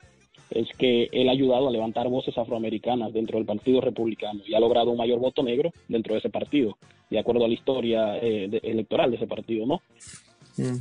es 0.50 0.68
que 0.78 1.08
él 1.10 1.28
ha 1.28 1.32
ayudado 1.32 1.66
a 1.66 1.72
levantar 1.72 2.08
voces 2.08 2.38
afroamericanas 2.38 3.12
dentro 3.12 3.38
del 3.38 3.44
Partido 3.44 3.80
Republicano 3.80 4.40
y 4.46 4.54
ha 4.54 4.60
logrado 4.60 4.92
un 4.92 4.98
mayor 4.98 5.18
voto 5.18 5.42
negro 5.42 5.72
dentro 5.88 6.14
de 6.14 6.20
ese 6.20 6.30
partido, 6.30 6.78
de 7.10 7.18
acuerdo 7.18 7.44
a 7.44 7.48
la 7.48 7.54
historia 7.54 8.18
eh, 8.18 8.60
electoral 8.62 9.10
de 9.10 9.16
ese 9.16 9.26
partido, 9.26 9.66
¿no? 9.66 9.82
Mm. 10.56 10.78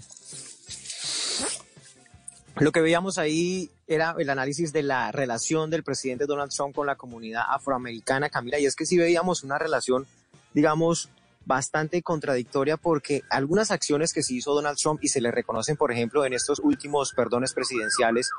Lo 2.60 2.72
que 2.72 2.81
veíamos 2.81 3.18
ahí 3.18 3.72
era 3.88 4.14
el 4.19 4.30
análisis 4.30 4.72
de 4.72 4.84
la 4.84 5.11
relación 5.11 5.72
del 5.72 5.81
presidente 5.81 6.27
Donald 6.27 6.51
Trump 6.56 6.76
con 6.76 6.85
la 6.85 6.97
comunidad 6.97 7.45
afroamericana, 7.49 8.30
Camila, 8.30 8.60
y 8.60 8.65
es 8.65 8.76
que 8.76 8.85
sí 8.85 8.95
veíamos 8.95 9.43
una 9.43 9.57
relación, 9.57 10.06
digamos, 10.53 11.10
bastante 11.50 12.04
contradictoria 12.04 12.78
porque 12.78 13.24
algunas 13.32 13.72
acciones 13.72 14.14
que 14.14 14.22
sí 14.22 14.38
hizo 14.38 14.54
Donald 14.54 14.78
Trump 14.78 15.00
y 15.02 15.08
se 15.08 15.20
le 15.20 15.32
reconocen, 15.32 15.78
por 15.78 15.92
ejemplo, 15.92 16.24
en 16.24 16.34
estos 16.34 16.60
últimos 16.60 17.12
perdones 17.12 17.56
presidenciales, 17.56 18.30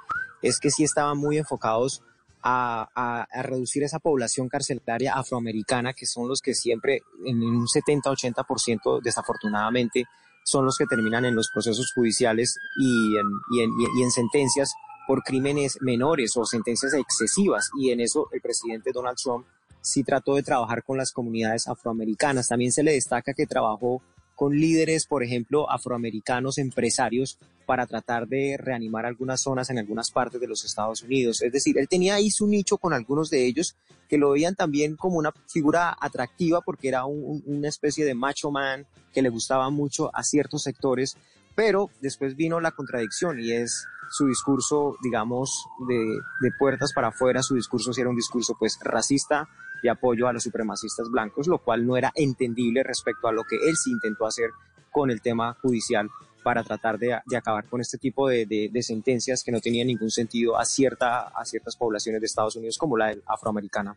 es 0.43 0.61
que 0.61 0.71
sí 0.71 0.85
estaban 0.85 1.19
muy 1.19 1.37
enfocados 1.37 2.03
a, 2.43 3.27
reducir 3.43 3.83
esa 3.83 3.99
población 3.99 4.49
carcelaria 4.49 5.15
afroamericana, 5.15 5.93
que 5.93 6.07
son 6.07 6.29
los 6.29 6.41
que 6.41 6.55
siempre, 6.55 7.03
en 7.27 7.43
un 7.43 7.67
70-80% 7.67 9.03
desafortunadamente, 9.03 10.05
son 10.45 10.65
los 10.65 10.79
que 10.79 10.87
terminan 10.87 11.25
en 11.25 11.35
los 11.35 11.51
procesos 11.53 11.93
judiciales 11.93 12.57
y 12.79 13.17
en, 13.19 13.27
y 13.51 13.63
en, 13.63 13.71
y 13.99 14.03
en 14.05 14.11
sentencias 14.13 14.73
por 15.09 15.23
crímenes 15.25 15.79
menores 15.81 16.37
o 16.37 16.45
sentencias 16.45 16.95
excesivas. 16.95 17.71
Y 17.77 17.91
en 17.91 18.01
eso 18.01 18.29
el 18.33 18.41
presidente 18.41 18.93
Donald 18.95 19.19
Trump 19.23 19.45
sí 19.81 20.05
trató 20.05 20.37
de 20.37 20.43
trabajar 20.43 20.83
con 20.83 20.97
las 20.97 21.13
comunidades 21.13 21.69
afroamericanas. 21.69 22.49
También 22.49 22.73
se 22.73 22.83
le 22.83 22.93
destaca 22.93 23.35
que 23.35 23.47
trabajó 23.47 24.03
con 24.41 24.59
líderes, 24.59 25.05
por 25.05 25.23
ejemplo, 25.23 25.71
afroamericanos, 25.71 26.57
empresarios, 26.57 27.39
para 27.67 27.87
tratar 27.87 28.27
de 28.27 28.57
reanimar 28.59 29.05
algunas 29.05 29.43
zonas 29.43 29.69
en 29.69 29.79
algunas 29.79 30.11
partes 30.11 30.41
de 30.41 30.49
los 30.49 30.65
Estados 30.65 31.03
Unidos. 31.03 31.43
Es 31.43 31.53
decir, 31.53 31.79
él 31.79 31.89
tenía 31.89 32.15
ahí 32.15 32.31
su 32.31 32.47
nicho 32.47 32.79
con 32.79 32.95
algunos 32.95 33.29
de 33.29 33.47
ellos 33.47 33.77
que 34.09 34.17
lo 34.17 34.31
veían 34.31 34.55
también 34.55 34.97
como 34.97 35.19
una 35.19 35.33
figura 35.47 35.95
atractiva 36.01 36.63
porque 36.63 36.89
era 36.89 37.05
una 37.05 37.69
especie 37.69 38.05
de 38.05 38.15
macho 38.15 38.51
man 38.51 38.87
que 39.13 39.23
le 39.23 39.29
gustaba 39.29 39.71
mucho 39.71 40.11
a 40.15 40.23
ciertos 40.25 40.63
sectores, 40.63 41.17
pero 41.55 41.91
después 42.01 42.35
vino 42.35 42.61
la 42.61 42.73
contradicción 42.73 43.39
y 43.41 43.53
es 43.53 43.85
su 44.11 44.27
discurso, 44.27 44.97
digamos, 45.03 45.65
de, 45.87 45.99
de 46.41 46.51
puertas 46.59 46.93
para 46.93 47.09
afuera, 47.09 47.43
su 47.43 47.55
discurso 47.55 47.93
sí 47.93 48.01
era 48.01 48.11
un 48.11 48.17
discurso 48.17 48.57
pues 48.59 48.79
racista, 48.83 49.49
de 49.83 49.91
apoyo 49.91 50.29
a 50.29 50.33
los 50.33 50.43
supremacistas 50.43 51.09
blancos, 51.11 51.47
lo 51.47 51.59
cual 51.59 51.87
no 51.87 51.97
era 51.97 52.13
entendible 52.15 52.83
respecto 52.83 53.29
a 53.29 53.33
lo 53.33 53.45
que 53.45 53.57
él 53.57 53.77
sí 53.77 53.91
intentó 53.91 54.27
hacer 54.27 54.51
con 54.91 55.11
el 55.11 55.21
tema 55.21 55.57
judicial 55.63 56.09
para 56.43 56.65
tratar 56.65 56.99
de, 56.99 57.15
acabar 57.37 57.67
con 57.67 57.81
este 57.81 57.99
tipo 57.99 58.29
de, 58.29 58.71
sentencias 58.83 59.45
que 59.45 59.53
no 59.53 59.61
tenían 59.61 59.87
ningún 59.87 60.11
sentido 60.11 60.59
a, 60.59 60.65
cierta, 60.65 61.29
a 61.29 61.45
ciertas 61.45 61.77
poblaciones 61.77 62.21
de 62.21 62.27
Estados 62.27 62.57
Unidos 62.57 62.79
como 62.79 62.97
la 62.97 63.15
afroamericana. 63.27 63.97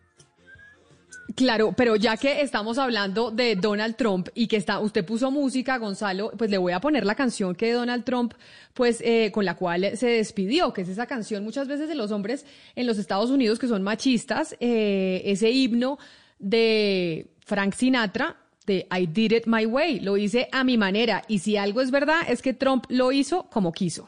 Claro, 1.35 1.73
pero 1.75 1.95
ya 1.95 2.17
que 2.17 2.41
estamos 2.41 2.77
hablando 2.77 3.31
de 3.31 3.55
Donald 3.55 3.95
Trump 3.95 4.29
y 4.35 4.47
que 4.47 4.57
está, 4.57 4.79
usted 4.79 5.05
puso 5.05 5.31
música, 5.31 5.77
Gonzalo, 5.77 6.31
pues 6.37 6.51
le 6.51 6.57
voy 6.57 6.73
a 6.73 6.79
poner 6.79 7.05
la 7.05 7.15
canción 7.15 7.55
que 7.55 7.71
Donald 7.71 8.03
Trump, 8.03 8.33
pues 8.73 9.01
eh, 9.01 9.31
con 9.33 9.45
la 9.45 9.55
cual 9.55 9.97
se 9.97 10.07
despidió, 10.07 10.73
que 10.73 10.81
es 10.81 10.89
esa 10.89 11.07
canción 11.07 11.43
muchas 11.43 11.67
veces 11.67 11.87
de 11.87 11.95
los 11.95 12.11
hombres 12.11 12.45
en 12.75 12.85
los 12.85 12.97
Estados 12.97 13.31
Unidos 13.31 13.59
que 13.59 13.67
son 13.67 13.83
machistas, 13.83 14.55
eh, 14.59 15.21
ese 15.25 15.49
himno 15.51 15.97
de 16.39 17.31
Frank 17.39 17.73
Sinatra, 17.73 18.37
de 18.65 18.87
I 18.91 19.07
did 19.07 19.31
it 19.31 19.43
my 19.45 19.65
way, 19.65 19.99
lo 19.99 20.17
hice 20.17 20.47
a 20.51 20.63
mi 20.63 20.77
manera. 20.77 21.23
Y 21.27 21.39
si 21.39 21.57
algo 21.57 21.81
es 21.81 21.91
verdad, 21.91 22.21
es 22.27 22.41
que 22.41 22.53
Trump 22.53 22.85
lo 22.89 23.11
hizo 23.11 23.49
como 23.49 23.71
quiso. 23.71 24.07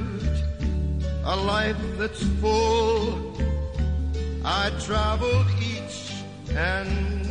a 1.23 1.35
life 1.35 1.77
that's 1.97 2.23
full. 2.39 3.33
I 4.43 4.71
traveled 4.79 5.47
each 5.59 6.11
and 6.55 7.21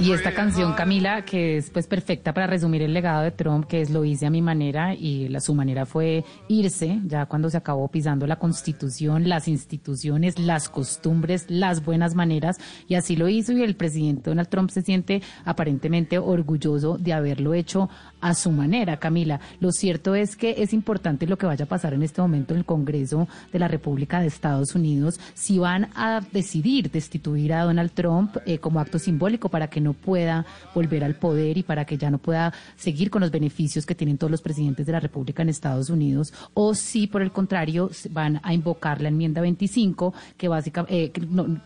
Y 0.00 0.12
esta 0.12 0.32
canción, 0.32 0.74
Camila, 0.74 1.24
que 1.24 1.56
es 1.56 1.70
pues 1.70 1.86
perfecta 1.86 2.34
para 2.34 2.46
resumir 2.46 2.82
el 2.82 2.92
legado 2.92 3.22
de 3.22 3.30
Trump, 3.30 3.66
que 3.66 3.80
es 3.80 3.90
lo 3.90 4.04
hice 4.04 4.26
a 4.26 4.30
mi 4.30 4.42
manera 4.42 4.94
y 4.94 5.28
la, 5.28 5.40
su 5.40 5.54
manera 5.54 5.86
fue 5.86 6.24
irse, 6.48 7.00
ya 7.04 7.26
cuando 7.26 7.48
se 7.50 7.56
acabó 7.56 7.88
pisando 7.88 8.26
la 8.26 8.36
constitución, 8.36 9.28
las 9.28 9.48
instituciones, 9.48 10.38
las 10.38 10.68
costumbres, 10.68 11.46
las 11.48 11.84
buenas 11.84 12.14
maneras, 12.14 12.58
y 12.88 12.94
así 12.94 13.16
lo 13.16 13.28
hizo 13.28 13.52
y 13.52 13.62
el 13.62 13.76
presidente 13.76 14.30
Donald 14.30 14.48
Trump 14.48 14.70
se 14.70 14.82
siente 14.82 15.22
aparentemente 15.44 16.18
orgulloso 16.18 16.98
de 16.98 17.12
haberlo 17.12 17.54
hecho 17.54 17.88
a 18.20 18.34
su 18.34 18.50
manera, 18.50 18.98
Camila. 18.98 19.40
Lo 19.60 19.72
cierto 19.72 20.14
es 20.14 20.36
que 20.36 20.56
es 20.58 20.72
importante 20.72 21.26
lo 21.26 21.38
que 21.38 21.46
vaya 21.46 21.64
a 21.64 21.68
pasar 21.68 21.94
en 21.94 22.02
este 22.02 22.20
momento 22.20 22.54
en 22.54 22.60
el 22.60 22.64
Congreso 22.64 23.28
de 23.52 23.58
la 23.58 23.68
República 23.68 24.20
de 24.20 24.26
Estados 24.26 24.74
Unidos, 24.74 25.20
si 25.34 25.58
van 25.58 25.88
a 25.94 26.20
decidir 26.32 26.90
destituir 26.90 27.52
a 27.52 27.64
Donald 27.64 27.92
Trump 27.92 28.36
eh, 28.46 28.58
como 28.58 28.80
acto 28.80 28.98
simbólico 28.98 29.48
para 29.48 29.68
que 29.68 29.80
no 29.80 29.92
pueda 29.92 30.44
volver 30.74 31.04
al 31.04 31.14
poder 31.14 31.58
y 31.58 31.62
para 31.62 31.84
que 31.84 31.98
ya 31.98 32.10
no 32.10 32.18
pueda 32.18 32.52
seguir 32.76 33.10
con 33.10 33.20
los 33.20 33.30
beneficios 33.30 33.86
que 33.86 33.94
tienen 33.94 34.18
todos 34.18 34.30
los 34.30 34.42
presidentes 34.42 34.86
de 34.86 34.92
la 34.92 35.00
República 35.00 35.42
en 35.42 35.48
Estados 35.48 35.90
Unidos, 35.90 36.32
o 36.54 36.74
si 36.74 37.06
por 37.06 37.22
el 37.22 37.32
contrario 37.32 37.90
van 38.10 38.40
a 38.42 38.54
invocar 38.54 39.00
la 39.00 39.08
enmienda 39.08 39.40
25, 39.40 40.14
que 40.36 40.48
básicamente, 40.48 41.04
eh, 41.04 41.12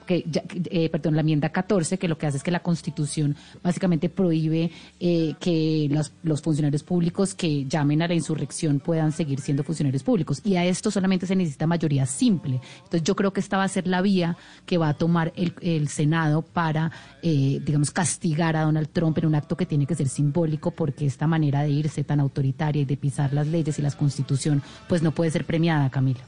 que, 0.07 0.25
eh, 0.71 0.89
perdón, 0.91 1.15
la 1.15 1.21
enmienda 1.21 1.51
14, 1.51 1.99
que 1.99 2.09
lo 2.09 2.19
que 2.19 2.27
hace 2.27 2.39
es 2.39 2.43
que 2.43 2.51
la 2.51 2.61
Constitución 2.61 3.37
básicamente 3.63 4.09
prohíbe 4.09 4.71
eh, 5.01 5.35
que 5.41 5.89
los 6.23 6.42
funcionarios 6.43 6.83
públicos 6.83 7.35
que 7.35 7.65
llamen 7.65 8.03
a 8.03 8.09
la 8.09 8.15
insurrección 8.15 8.81
puedan 8.81 9.13
seguir 9.13 9.41
siendo 9.41 9.65
funcionarios 9.65 10.03
públicos. 10.03 10.41
Y 10.45 10.57
a 10.57 10.65
esto 10.65 10.91
solamente 10.91 11.27
se 11.27 11.37
necesita 11.37 11.67
mayoría 11.67 12.07
simple. 12.07 12.61
Entonces 12.77 13.03
yo 13.03 13.17
creo 13.17 13.33
que 13.33 13.41
esta 13.41 13.57
va 13.57 13.65
a 13.65 13.69
ser 13.69 13.87
la 13.87 14.03
vía 14.03 14.37
que 14.67 14.79
va 14.79 14.91
a 14.91 14.95
tomar 14.95 15.33
el, 15.37 15.55
el 15.61 15.89
Senado 15.89 16.43
para, 16.43 16.93
digamos, 17.23 17.91
castigar 17.91 18.57
a 18.57 18.63
Donald 18.63 18.89
Trump 18.93 19.19
en 19.19 19.27
un 19.27 19.35
acto 19.35 19.57
que 19.57 19.67
tiene 19.67 19.87
que 19.87 19.95
ser 19.95 20.09
simbólico 20.09 20.71
porque 20.71 21.07
esta 21.07 21.27
manera 21.27 21.63
de 21.63 21.71
irse 21.71 22.05
tan 22.05 22.21
autoritaria 22.21 22.83
y 22.83 22.85
de 22.85 22.97
pisar 22.97 23.33
las 23.33 23.47
leyes 23.47 23.79
y 23.79 23.83
la 23.83 23.91
constitución 23.91 24.63
pues 24.89 25.03
no 25.03 25.13
puede 25.13 25.31
ser 25.31 25.45
premiada, 25.45 25.91
Camila. 25.91 26.21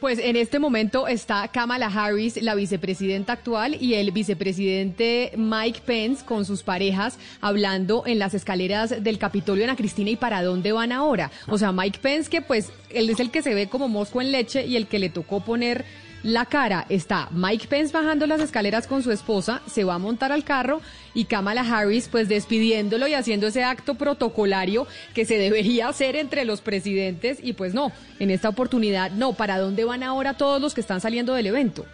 Pues 0.00 0.20
en 0.20 0.36
este 0.36 0.60
momento 0.60 1.08
está 1.08 1.48
Kamala 1.48 1.86
Harris, 1.86 2.40
la 2.40 2.54
vicepresidenta 2.54 3.32
actual, 3.32 3.76
y 3.80 3.94
el 3.94 4.12
vicepresidente 4.12 5.32
Mike 5.36 5.80
Pence 5.84 6.24
con 6.24 6.44
sus 6.44 6.62
parejas 6.62 7.18
hablando 7.40 8.04
en 8.06 8.20
las 8.20 8.32
escaleras 8.32 9.02
del 9.02 9.18
Capitolio 9.18 9.64
Ana 9.64 9.74
Cristina 9.74 10.10
y 10.10 10.16
para 10.16 10.44
dónde 10.44 10.70
van 10.70 10.92
ahora. 10.92 11.32
O 11.48 11.58
sea, 11.58 11.72
Mike 11.72 11.98
Pence 12.00 12.30
que 12.30 12.42
pues 12.42 12.70
él 12.90 13.10
es 13.10 13.18
el 13.18 13.32
que 13.32 13.42
se 13.42 13.54
ve 13.54 13.68
como 13.68 13.88
mosco 13.88 14.20
en 14.20 14.30
leche 14.30 14.64
y 14.66 14.76
el 14.76 14.86
que 14.86 15.00
le 15.00 15.08
tocó 15.08 15.40
poner 15.40 15.84
la 16.22 16.46
cara 16.46 16.84
está 16.88 17.28
Mike 17.30 17.68
Pence 17.68 17.92
bajando 17.92 18.26
las 18.26 18.40
escaleras 18.40 18.86
con 18.86 19.02
su 19.02 19.12
esposa, 19.12 19.62
se 19.66 19.84
va 19.84 19.94
a 19.94 19.98
montar 19.98 20.32
al 20.32 20.44
carro 20.44 20.80
y 21.14 21.26
Kamala 21.26 21.62
Harris 21.62 22.08
pues 22.08 22.28
despidiéndolo 22.28 23.06
y 23.06 23.14
haciendo 23.14 23.46
ese 23.46 23.64
acto 23.64 23.94
protocolario 23.94 24.86
que 25.14 25.24
se 25.24 25.38
debería 25.38 25.88
hacer 25.88 26.16
entre 26.16 26.44
los 26.44 26.60
presidentes 26.60 27.38
y 27.42 27.52
pues 27.52 27.74
no, 27.74 27.92
en 28.18 28.30
esta 28.30 28.48
oportunidad 28.48 29.10
no, 29.12 29.32
¿para 29.32 29.58
dónde 29.58 29.84
van 29.84 30.02
ahora 30.02 30.34
todos 30.34 30.60
los 30.60 30.74
que 30.74 30.80
están 30.80 31.00
saliendo 31.00 31.34
del 31.34 31.46
evento? 31.46 31.86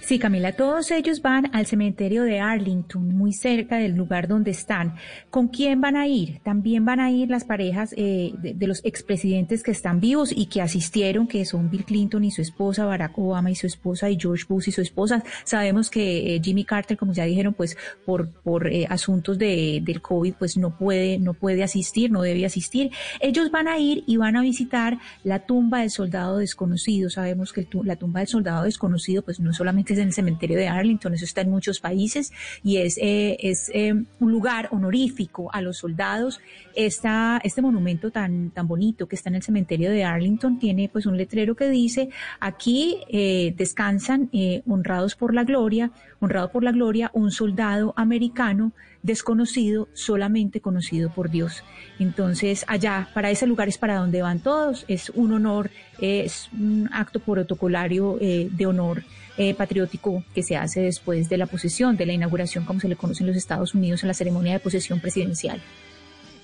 Sí, 0.00 0.18
Camila, 0.18 0.52
todos 0.52 0.90
ellos 0.90 1.22
van 1.22 1.50
al 1.54 1.66
cementerio 1.66 2.22
de 2.22 2.40
Arlington, 2.40 3.08
muy 3.08 3.32
cerca 3.32 3.76
del 3.78 3.94
lugar 3.94 4.28
donde 4.28 4.50
están. 4.50 4.94
¿Con 5.30 5.48
quién 5.48 5.80
van 5.80 5.96
a 5.96 6.06
ir? 6.06 6.40
También 6.42 6.84
van 6.84 7.00
a 7.00 7.10
ir 7.10 7.30
las 7.30 7.44
parejas 7.44 7.94
eh, 7.96 8.32
de, 8.38 8.66
los 8.66 8.84
expresidentes 8.84 9.62
que 9.62 9.70
están 9.70 10.00
vivos 10.00 10.32
y 10.32 10.46
que 10.46 10.62
asistieron, 10.62 11.26
que 11.26 11.44
son 11.44 11.70
Bill 11.70 11.84
Clinton 11.84 12.24
y 12.24 12.30
su 12.30 12.42
esposa, 12.42 12.84
Barack 12.84 13.18
Obama 13.18 13.50
y 13.50 13.54
su 13.54 13.66
esposa, 13.66 14.10
y 14.10 14.18
George 14.18 14.44
Bush 14.48 14.68
y 14.68 14.72
su 14.72 14.80
esposa. 14.80 15.22
Sabemos 15.44 15.90
que 15.90 16.36
eh, 16.36 16.40
Jimmy 16.42 16.64
Carter, 16.64 16.96
como 16.96 17.12
ya 17.12 17.24
dijeron, 17.24 17.54
pues 17.54 17.76
por, 18.04 18.28
por 18.28 18.68
eh, 18.68 18.86
asuntos 18.88 19.38
de, 19.38 19.80
del 19.82 20.00
COVID, 20.00 20.34
pues 20.38 20.56
no 20.56 20.76
puede, 20.76 21.18
no 21.18 21.34
puede 21.34 21.62
asistir, 21.62 22.10
no 22.10 22.22
debe 22.22 22.46
asistir. 22.46 22.90
Ellos 23.20 23.50
van 23.50 23.68
a 23.68 23.78
ir 23.78 24.04
y 24.06 24.16
van 24.16 24.36
a 24.36 24.42
visitar 24.42 24.98
la 25.24 25.40
tumba 25.40 25.80
del 25.80 25.90
soldado 25.90 26.38
desconocido. 26.38 27.10
Sabemos 27.10 27.52
que 27.52 27.66
la 27.84 27.96
tumba 27.96 28.20
del 28.20 28.28
soldado 28.28 28.64
desconocido, 28.64 29.22
pues 29.22 29.40
no 29.40 29.50
es 29.50 29.60
solamente 29.64 29.94
es 29.94 29.98
en 29.98 30.08
el 30.08 30.12
cementerio 30.12 30.58
de 30.58 30.68
Arlington, 30.68 31.14
eso 31.14 31.24
está 31.24 31.40
en 31.40 31.50
muchos 31.50 31.80
países 31.80 32.34
y 32.62 32.76
es, 32.76 32.98
eh, 32.98 33.38
es 33.40 33.70
eh, 33.72 33.94
un 34.20 34.30
lugar 34.30 34.68
honorífico 34.72 35.50
a 35.54 35.62
los 35.62 35.78
soldados. 35.78 36.38
Esta, 36.76 37.40
este 37.42 37.62
monumento 37.62 38.10
tan, 38.10 38.50
tan 38.50 38.68
bonito 38.68 39.06
que 39.06 39.16
está 39.16 39.30
en 39.30 39.36
el 39.36 39.42
cementerio 39.42 39.90
de 39.90 40.04
Arlington 40.04 40.58
tiene 40.58 40.90
pues 40.92 41.06
un 41.06 41.16
letrero 41.16 41.54
que 41.54 41.70
dice 41.70 42.10
aquí 42.40 42.98
eh, 43.08 43.54
descansan 43.56 44.28
honrados 44.68 45.14
por 45.14 45.32
la 45.32 45.44
gloria, 45.44 45.92
honrado 46.20 46.50
por 46.50 46.62
la 46.62 46.72
gloria 46.72 47.10
un 47.14 47.30
soldado 47.30 47.94
americano 47.96 48.72
desconocido, 49.02 49.88
solamente 49.94 50.60
conocido 50.60 51.10
por 51.10 51.30
Dios. 51.30 51.62
Entonces, 51.98 52.64
allá, 52.68 53.08
para 53.14 53.30
ese 53.30 53.46
lugar 53.46 53.68
es 53.68 53.78
para 53.78 53.96
donde 53.96 54.22
van 54.22 54.40
todos, 54.40 54.84
es 54.88 55.10
un 55.10 55.32
honor, 55.32 55.70
es 56.00 56.50
un 56.52 56.88
acto 56.92 57.20
protocolario 57.20 58.18
de 58.20 58.66
honor 58.66 59.04
eh, 59.36 59.54
patriótico 59.54 60.22
que 60.34 60.42
se 60.42 60.56
hace 60.56 60.80
después 60.80 61.28
de 61.28 61.38
la 61.38 61.46
posesión, 61.46 61.96
de 61.96 62.06
la 62.06 62.12
inauguración, 62.12 62.64
como 62.64 62.80
se 62.80 62.88
le 62.88 62.96
conoce 62.96 63.22
en 63.22 63.28
los 63.28 63.36
Estados 63.36 63.74
Unidos, 63.74 64.02
en 64.02 64.08
la 64.08 64.14
ceremonia 64.14 64.52
de 64.52 64.60
posesión 64.60 65.00
presidencial. 65.00 65.60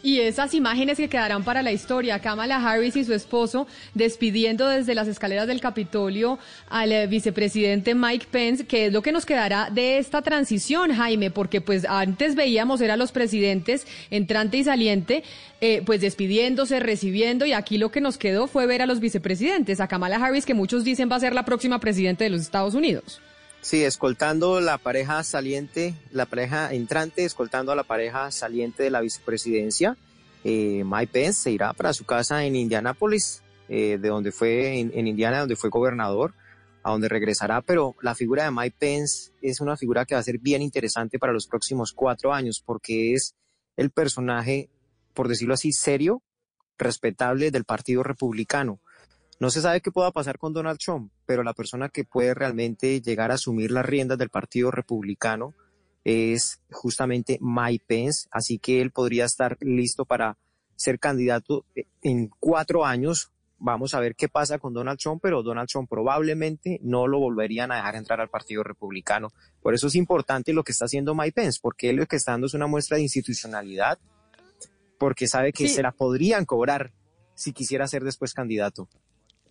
Y 0.03 0.21
esas 0.21 0.55
imágenes 0.55 0.97
que 0.97 1.09
quedarán 1.09 1.45
para 1.45 1.63
la 1.63 1.73
historia, 1.73 2.19
Kamala 2.21 2.57
Harris 2.57 2.97
y 2.97 3.05
su 3.05 3.13
esposo 3.13 3.67
despidiendo 3.95 4.67
desde 4.67 4.95
las 4.95 5.09
escaleras 5.09 5.47
del 5.47 5.61
Capitolio 5.61 6.39
al 6.71 6.93
eh, 6.93 7.07
vicepresidente 7.07 7.95
Mike 7.95 8.27
Pence, 8.31 8.67
que 8.67 8.87
es 8.87 8.93
lo 8.93 9.03
que 9.03 9.13
nos 9.13 9.27
quedará 9.27 9.69
de 9.71 9.99
esta 9.99 10.23
transición, 10.23 10.93
Jaime, 10.95 11.31
porque 11.31 11.61
pues 11.61 11.85
antes 11.85 12.35
veíamos 12.35 12.81
era 12.81 12.97
los 12.97 13.13
presidentes 13.13 13.87
entrante 14.11 14.57
y 14.57 14.65
saliente, 14.65 15.23
eh, 15.61 15.83
pues 15.85 16.01
despidiéndose, 16.01 16.81
recibiendo, 16.81 17.45
y 17.45 17.53
aquí 17.53 17.77
lo 17.77 17.91
que 17.91 18.01
nos 18.01 18.17
quedó 18.17 18.47
fue 18.47 18.67
ver 18.67 18.81
a 18.81 18.87
los 18.87 19.01
vicepresidentes, 19.01 19.81
a 19.81 19.89
Kamala 19.89 20.17
Harris, 20.17 20.47
que 20.47 20.55
muchos 20.55 20.83
dicen 20.83 21.11
va 21.11 21.17
a 21.17 21.21
ser 21.21 21.35
la 21.35 21.45
próxima 21.45 21.79
presidente 21.79 22.25
de 22.25 22.31
los 22.31 22.41
Estados 22.41 22.75
Unidos. 22.75 23.21
Sí, 23.63 23.85
escoltando 23.85 24.61
la 24.61 24.79
pareja 24.79 25.23
saliente, 25.23 25.95
la 26.13 26.25
pareja 26.25 26.73
entrante, 26.73 27.25
escoltando 27.25 27.73
a 27.73 27.77
la 27.77 27.85
pareja 27.85 28.31
saliente 28.31 28.83
de 28.83 28.91
la 28.91 29.03
vicepresidencia. 29.03 29.99
Eh, 30.45 30.83
Mike 30.87 31.13
Pence 31.13 31.43
se 31.43 31.51
irá 31.51 31.75
para 31.75 31.93
su 31.93 32.07
casa 32.07 32.45
en 32.45 32.57
Indianápolis, 32.57 33.43
eh, 33.69 33.99
de 34.01 34.09
donde 34.09 34.33
fue, 34.33 34.81
en, 34.81 35.07
Indiana, 35.07 35.41
donde 35.41 35.57
fue 35.57 35.69
gobernador, 35.69 36.33
a 36.83 36.93
donde 36.93 37.11
regresará, 37.11 37.61
pero 37.61 37.95
la 38.01 38.15
figura 38.15 38.45
de 38.45 38.51
Mike 38.51 38.77
Pence 38.79 39.33
es 39.43 39.61
una 39.61 39.77
figura 39.77 40.07
que 40.07 40.15
va 40.15 40.21
a 40.21 40.25
ser 40.25 40.39
bien 40.39 40.63
interesante 40.63 41.19
para 41.19 41.35
los 41.35 41.47
próximos 41.47 41.93
cuatro 41.93 42.33
años, 42.33 42.63
porque 42.65 43.13
es 43.13 43.35
el 43.77 43.91
personaje, 43.91 44.71
por 45.13 45.29
decirlo 45.29 45.53
así, 45.53 45.73
serio, 45.73 46.23
respetable 46.79 47.51
del 47.51 47.65
Partido 47.65 48.03
Republicano. 48.03 48.81
No 49.41 49.49
se 49.49 49.63
sabe 49.63 49.81
qué 49.81 49.91
pueda 49.91 50.11
pasar 50.11 50.39
con 50.39 50.53
Donald 50.53 50.79
Trump, 50.79 51.11
pero 51.25 51.43
la 51.43 51.55
persona 51.55 51.89
que 51.89 52.05
puede 52.05 52.35
realmente 52.35 53.01
llegar 53.01 53.31
a 53.31 53.35
asumir 53.35 53.71
las 53.71 53.87
riendas 53.87 54.19
del 54.19 54.29
Partido 54.29 54.71
Republicano 54.71 55.55
es 56.05 56.61
justamente 56.71 57.39
Mike 57.41 57.85
Pence, 57.87 58.29
así 58.31 58.59
que 58.59 58.83
él 58.83 58.91
podría 58.91 59.25
estar 59.25 59.57
listo 59.63 60.05
para 60.05 60.37
ser 60.77 60.99
candidato 60.99 61.65
en 62.03 62.29
cuatro 62.39 62.85
años. 62.85 63.33
Vamos 63.59 63.95
a 63.95 64.01
ver 64.01 64.15
qué 64.15 64.29
pasa 64.29 64.59
con 64.59 64.75
Donald 64.75 64.99
Trump, 64.99 65.23
pero 65.23 65.43
Donald 65.43 65.71
Trump 65.71 65.89
probablemente 65.89 66.79
no 66.83 67.07
lo 67.07 67.19
volverían 67.19 67.73
a 67.73 67.77
dejar 67.77 67.97
entrar 67.97 68.21
al 68.21 68.29
Partido 68.29 68.63
Republicano. 68.63 69.29
Por 69.63 69.73
eso 69.73 69.87
es 69.87 69.95
importante 69.95 70.53
lo 70.53 70.65
que 70.65 70.73
está 70.73 70.85
haciendo 70.85 71.15
Mike 71.15 71.33
Pence, 71.33 71.61
porque 71.63 71.89
él 71.89 71.97
lo 71.97 72.07
que 72.07 72.17
está 72.17 72.33
dando 72.33 72.47
es 72.47 72.53
una 72.53 72.67
muestra 72.67 72.99
de 72.99 73.05
institucionalidad, 73.05 73.99
porque 74.99 75.27
sabe 75.29 75.55
que 75.55 75.67
se 75.67 75.83
la 75.83 75.93
podrían 75.93 76.45
cobrar 76.45 76.93
si 77.35 77.55
quisiera 77.55 77.87
ser 77.87 78.05
después 78.05 78.35
candidato. 78.35 78.87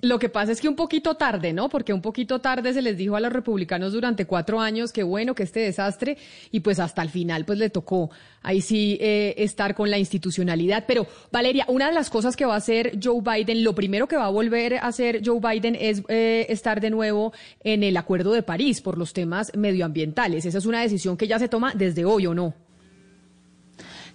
Lo 0.01 0.17
que 0.17 0.29
pasa 0.29 0.53
es 0.53 0.61
que 0.61 0.69
un 0.69 0.77
poquito 0.77 1.15
tarde, 1.15 1.51
¿no? 1.51 1.67
Porque 1.67 1.91
un 1.91 2.01
poquito 2.01 2.39
tarde 2.39 2.73
se 2.73 2.81
les 2.81 2.95
dijo 2.95 3.17
a 3.17 3.19
los 3.19 3.33
republicanos 3.33 3.91
durante 3.91 4.25
cuatro 4.25 4.61
años 4.61 4.93
que 4.93 5.03
bueno, 5.03 5.35
que 5.35 5.43
este 5.43 5.59
desastre, 5.59 6.17
y 6.51 6.61
pues 6.61 6.79
hasta 6.79 7.01
el 7.01 7.09
final 7.09 7.43
pues 7.43 7.59
le 7.59 7.69
tocó 7.69 8.09
ahí 8.41 8.61
sí 8.61 8.97
eh, 9.01 9.35
estar 9.37 9.75
con 9.75 9.91
la 9.91 9.97
institucionalidad. 9.97 10.85
Pero 10.87 11.05
Valeria, 11.33 11.65
una 11.67 11.87
de 11.87 11.93
las 11.93 12.09
cosas 12.09 12.37
que 12.37 12.45
va 12.45 12.53
a 12.53 12.57
hacer 12.57 12.97
Joe 13.03 13.21
Biden, 13.21 13.61
lo 13.61 13.75
primero 13.75 14.07
que 14.07 14.15
va 14.15 14.27
a 14.27 14.29
volver 14.29 14.75
a 14.75 14.87
hacer 14.87 15.21
Joe 15.25 15.41
Biden 15.41 15.75
es 15.75 16.01
eh, 16.07 16.45
estar 16.47 16.79
de 16.79 16.91
nuevo 16.91 17.33
en 17.65 17.83
el 17.83 17.97
Acuerdo 17.97 18.31
de 18.31 18.41
París 18.41 18.79
por 18.79 18.97
los 18.97 19.11
temas 19.11 19.51
medioambientales. 19.57 20.45
Esa 20.45 20.59
es 20.59 20.65
una 20.65 20.81
decisión 20.81 21.17
que 21.17 21.27
ya 21.27 21.39
se 21.39 21.49
toma 21.49 21.73
desde 21.75 22.05
hoy, 22.05 22.25
¿o 22.25 22.33
no? 22.33 22.68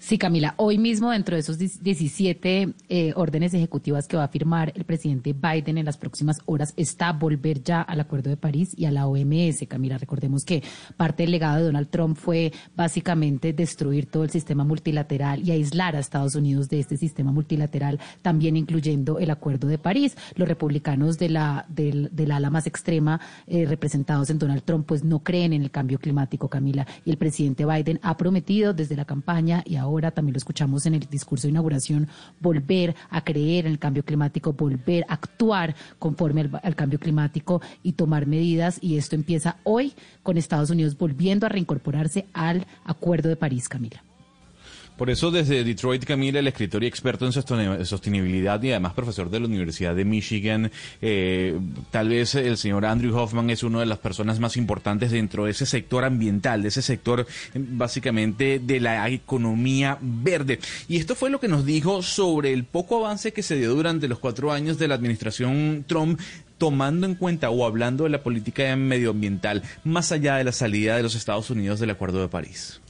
Sí, 0.05 0.19
Camila, 0.19 0.53
hoy 0.59 0.77
mismo 0.77 1.13
dentro 1.13 1.35
de 1.35 1.41
esos 1.41 1.57
17 1.57 2.75
eh, 2.91 3.13
órdenes 3.17 3.55
ejecutivas 3.55 4.07
que 4.07 4.19
va 4.19 4.25
a 4.25 4.29
firmar 4.29 4.71
el 4.77 4.85
presidente 4.85 5.33
Biden 5.33 5.79
en 5.79 5.87
las 5.87 5.97
próximas 5.97 6.43
horas 6.45 6.75
está 6.77 7.11
volver 7.15 7.63
ya 7.63 7.81
al 7.81 8.01
Acuerdo 8.01 8.29
de 8.29 8.37
París 8.37 8.75
y 8.77 8.85
a 8.85 8.91
la 8.91 9.07
OMS. 9.07 9.67
Camila, 9.67 9.97
recordemos 9.97 10.45
que 10.45 10.63
parte 10.99 11.23
del 11.23 11.31
legado 11.31 11.57
de 11.57 11.65
Donald 11.65 11.89
Trump 11.89 12.19
fue 12.19 12.53
básicamente 12.77 13.55
destruir 13.55 14.05
todo 14.05 14.25
el 14.25 14.31
sistema 14.31 14.63
multilateral 14.63 15.43
y 15.43 15.53
aislar 15.53 15.97
a 15.97 16.01
Estados 16.01 16.35
Unidos 16.35 16.69
de 16.69 16.81
este 16.81 16.99
sistema 16.99 17.33
multilateral, 17.33 17.99
también 18.21 18.59
incluyendo 18.59 19.19
el 19.19 19.31
Acuerdo 19.31 19.69
de 19.69 19.79
París. 19.79 20.19
Los 20.35 20.47
republicanos 20.47 21.17
de 21.17 21.31
la, 21.31 21.65
del, 21.71 22.11
ala 22.31 22.51
más 22.51 22.67
extrema 22.67 23.23
eh, 23.47 23.65
representados 23.65 24.29
en 24.29 24.39
Donald 24.39 24.65
Trump 24.65 24.85
pues 24.87 25.03
no 25.03 25.21
creen 25.21 25.55
en 25.55 25.63
el 25.63 25.71
cambio 25.71 25.99
climático, 25.99 26.51
Camila, 26.51 26.87
y 27.07 27.11
el 27.11 27.17
presidente 27.17 27.65
Biden 27.65 28.01
ha 28.03 28.19
prometido 28.19 28.75
desde 28.75 28.97
la 28.97 29.07
campaña 29.07 29.63
y 29.65 29.77
ahora 29.77 29.94
ahora 29.95 30.11
también 30.11 30.35
lo 30.35 30.39
escuchamos 30.39 30.87
en 30.87 30.95
el 30.95 31.01
discurso 31.01 31.47
de 31.47 31.51
inauguración, 31.51 32.09
volver 32.41 32.95
a 33.11 33.23
creer 33.23 33.67
en 33.67 33.73
el 33.73 33.79
cambio 33.79 34.05
climático, 34.05 34.53
volver 34.53 35.05
a 35.09 35.15
actuar 35.15 35.75
conforme 35.99 36.51
al, 36.63 36.77
cambio 36.77 36.99
climático 36.99 37.61
y 37.83 37.93
tomar 37.93 38.27
medidas. 38.27 38.79
Y 38.81 38.97
esto 38.97 39.15
empieza 39.15 39.57
hoy 39.65 39.95
con 40.23 40.37
Estados 40.37 40.71
Unidos 40.71 40.97
volviendo 40.97 41.47
a 41.47 41.49
reincorporarse 41.49 42.27
al 42.33 42.67
Acuerdo 42.85 43.29
de 43.29 43.37
París, 43.37 43.69
Camila. 43.69 44.03
Por 44.97 45.11
eso 45.11 45.33
desde 45.33 45.65
Detroit, 45.65 46.05
Camila, 46.05 46.39
el 46.39 46.47
escritor 46.47 46.85
y 46.85 46.87
experto 46.87 47.27
en 47.27 47.33
sostenibilidad 47.33 48.63
y 48.63 48.71
además 48.71 48.93
profesor 48.93 49.29
de 49.29 49.41
la 49.41 49.47
Universidad 49.47 49.93
de 49.97 50.05
Michigan, 50.05 50.71
eh, 51.03 51.59
tal 51.91 52.11
vez 52.11 52.37
el 52.37 52.57
señor 52.57 52.87
Andrew 52.87 53.17
Hoffman 53.17 53.51
es 53.51 53.65
una 53.65 53.81
de 53.81 53.87
las 53.87 53.99
personas 53.99 54.39
más 54.39 54.57
importantes 54.57 55.11
dentro 55.11 55.47
de 55.47 55.51
ese 55.51 55.67
sector 55.67 56.05
ambiental, 56.05 56.63
de 56.63 56.69
ese 56.69 56.81
sector 56.81 57.27
básicamente 57.55 58.61
de 58.61 58.79
la 58.79 59.09
economía 59.09 59.99
verde. 60.01 60.61
Y 60.87 60.99
esto 60.99 61.17
fue 61.17 61.29
lo 61.29 61.41
que 61.41 61.49
nos 61.49 61.67
dijo 61.67 62.01
sobre 62.03 62.53
el 62.53 62.63
poco 62.63 63.05
avance 63.05 63.33
que 63.33 63.43
se 63.43 63.57
dio 63.57 63.75
durante 63.75 64.07
los 64.07 64.21
cuatro 64.21 64.53
años 64.53 64.79
de 64.79 64.87
la 64.87 64.95
administración 64.95 65.85
Trump 65.89 66.21
tomando 66.57 67.07
en 67.07 67.17
cuenta 67.17 67.51
o 67.51 67.67
hablando 67.67 68.05
de 68.05 68.11
la 68.11 68.23
política 68.23 68.77
medioambiental 68.77 69.65
más 69.83 70.13
allá 70.13 70.37
de 70.37 70.45
la 70.45 70.53
salida 70.53 70.97
de 70.97 71.03
los 71.03 71.17
Estados 71.17 71.51
Unidos 71.51 71.81
del 71.81 71.91
Acuerdo 71.91 72.21
de 72.21 72.29
París. 72.29 72.81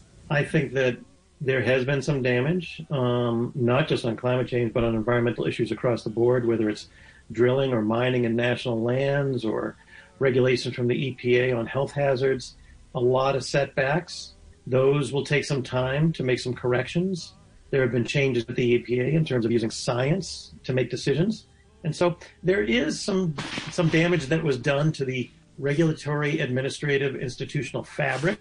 There 1.40 1.62
has 1.62 1.84
been 1.84 2.02
some 2.02 2.22
damage, 2.22 2.82
um, 2.90 3.52
not 3.54 3.88
just 3.88 4.04
on 4.04 4.16
climate 4.16 4.48
change, 4.48 4.72
but 4.72 4.84
on 4.84 4.94
environmental 4.94 5.46
issues 5.46 5.72
across 5.72 6.04
the 6.04 6.10
board, 6.10 6.46
whether 6.46 6.68
it's 6.68 6.88
drilling 7.32 7.72
or 7.72 7.82
mining 7.82 8.24
in 8.24 8.36
national 8.36 8.82
lands 8.82 9.44
or 9.44 9.76
regulations 10.18 10.74
from 10.74 10.86
the 10.86 11.14
EPA 11.14 11.56
on 11.56 11.66
health 11.66 11.92
hazards. 11.92 12.54
A 12.94 13.00
lot 13.00 13.34
of 13.34 13.44
setbacks. 13.44 14.34
Those 14.66 15.12
will 15.12 15.24
take 15.24 15.44
some 15.44 15.62
time 15.62 16.12
to 16.12 16.22
make 16.22 16.38
some 16.38 16.54
corrections. 16.54 17.34
There 17.70 17.82
have 17.82 17.92
been 17.92 18.04
changes 18.04 18.44
at 18.48 18.54
the 18.54 18.78
EPA 18.78 19.12
in 19.12 19.24
terms 19.24 19.44
of 19.44 19.50
using 19.50 19.70
science 19.70 20.54
to 20.62 20.72
make 20.72 20.90
decisions. 20.90 21.46
And 21.82 21.94
so 21.94 22.16
there 22.42 22.62
is 22.62 23.00
some 23.00 23.34
some 23.70 23.88
damage 23.88 24.26
that 24.26 24.42
was 24.42 24.56
done 24.56 24.92
to 24.92 25.04
the 25.04 25.30
regulatory, 25.58 26.40
administrative, 26.40 27.16
institutional 27.16 27.84
fabric 27.84 28.38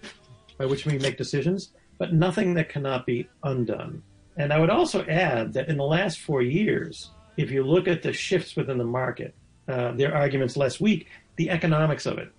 by 0.56 0.66
which 0.66 0.86
we 0.86 0.98
make 0.98 1.18
decisions 1.18 1.70
but 1.98 2.12
nothing 2.12 2.54
that 2.54 2.68
cannot 2.68 3.06
be 3.06 3.28
undone. 3.42 4.02
And 4.36 4.52
I 4.52 4.58
would 4.58 4.70
also 4.70 5.04
add 5.04 5.52
that 5.52 5.68
in 5.68 5.76
the 5.76 5.84
last 5.84 6.20
four 6.20 6.42
years, 6.42 7.10
if 7.36 7.50
you 7.50 7.64
look 7.64 7.88
at 7.88 8.02
the 8.02 8.12
shifts 8.12 8.56
within 8.56 8.78
the 8.78 8.84
market, 8.84 9.34
uh, 9.68 9.92
their 9.92 10.14
arguments 10.14 10.56
less 10.56 10.80
weak, 10.80 11.08
the 11.36 11.50
economics 11.50 12.06
of 12.06 12.18
it. 12.18 12.30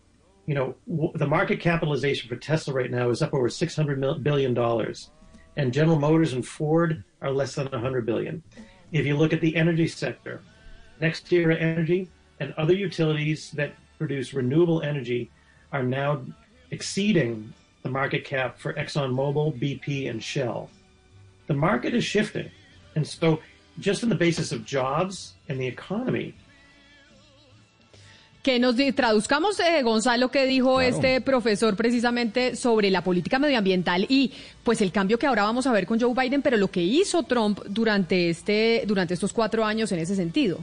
You 0.45 0.55
know, 0.55 0.75
w- 0.87 1.11
the 1.15 1.27
market 1.27 1.59
capitalization 1.59 2.29
for 2.29 2.35
Tesla 2.35 2.73
right 2.73 2.91
now 2.91 3.09
is 3.09 3.21
up 3.21 3.33
over 3.33 3.49
$600 3.49 4.23
billion, 4.23 4.57
and 5.57 5.73
General 5.73 5.99
Motors 5.99 6.33
and 6.33 6.45
Ford 6.45 7.03
are 7.21 7.31
less 7.31 7.55
than 7.55 7.67
100 7.67 8.05
billion. 8.05 8.43
If 8.91 9.05
you 9.05 9.17
look 9.17 9.33
at 9.33 9.41
the 9.41 9.55
energy 9.55 9.87
sector, 9.87 10.41
NextEra 11.01 11.59
Energy 11.59 12.09
and 12.39 12.53
other 12.57 12.73
utilities 12.73 13.51
that 13.51 13.73
produce 13.97 14.33
renewable 14.33 14.81
energy 14.81 15.31
are 15.71 15.83
now 15.83 16.21
exceeding 16.71 17.53
the 17.85 17.91
market 17.91 18.25
cap 18.25 18.57
for 18.57 18.73
ExxonMobil, 18.73 19.53
BP, 19.59 20.09
and 20.09 20.21
Shell. 20.21 20.69
The 21.47 21.53
market 21.53 21.93
is 21.93 22.03
shifting. 22.03 22.49
And 22.95 23.05
so, 23.05 23.39
just 23.79 24.03
on 24.03 24.09
the 24.09 24.15
basis 24.15 24.51
of 24.51 24.65
jobs 24.65 25.35
and 25.47 25.59
the 25.59 25.67
economy, 25.67 26.33
Que 28.41 28.59
nos 28.59 28.75
traduzcamos, 28.75 29.59
eh, 29.59 29.81
Gonzalo, 29.81 30.29
que 30.29 30.45
dijo 30.45 30.79
este 30.79 31.19
profesor 31.19 31.75
precisamente 31.75 32.55
sobre 32.55 32.91
la 32.91 33.01
política 33.01 33.39
medioambiental 33.39 34.05
y 34.07 34.33
pues 34.63 34.81
el 34.81 34.91
cambio 34.91 35.17
que 35.17 35.25
ahora 35.25 35.41
vamos 35.41 35.65
a 35.65 35.71
ver 35.71 35.87
con 35.87 35.99
Joe 35.99 36.13
Biden, 36.13 36.43
pero 36.43 36.55
lo 36.55 36.67
que 36.67 36.83
hizo 36.83 37.23
Trump 37.23 37.59
durante, 37.67 38.29
este, 38.29 38.83
durante 38.85 39.15
estos 39.15 39.33
cuatro 39.33 39.65
años 39.65 39.91
en 39.91 39.97
ese 39.97 40.15
sentido. 40.15 40.59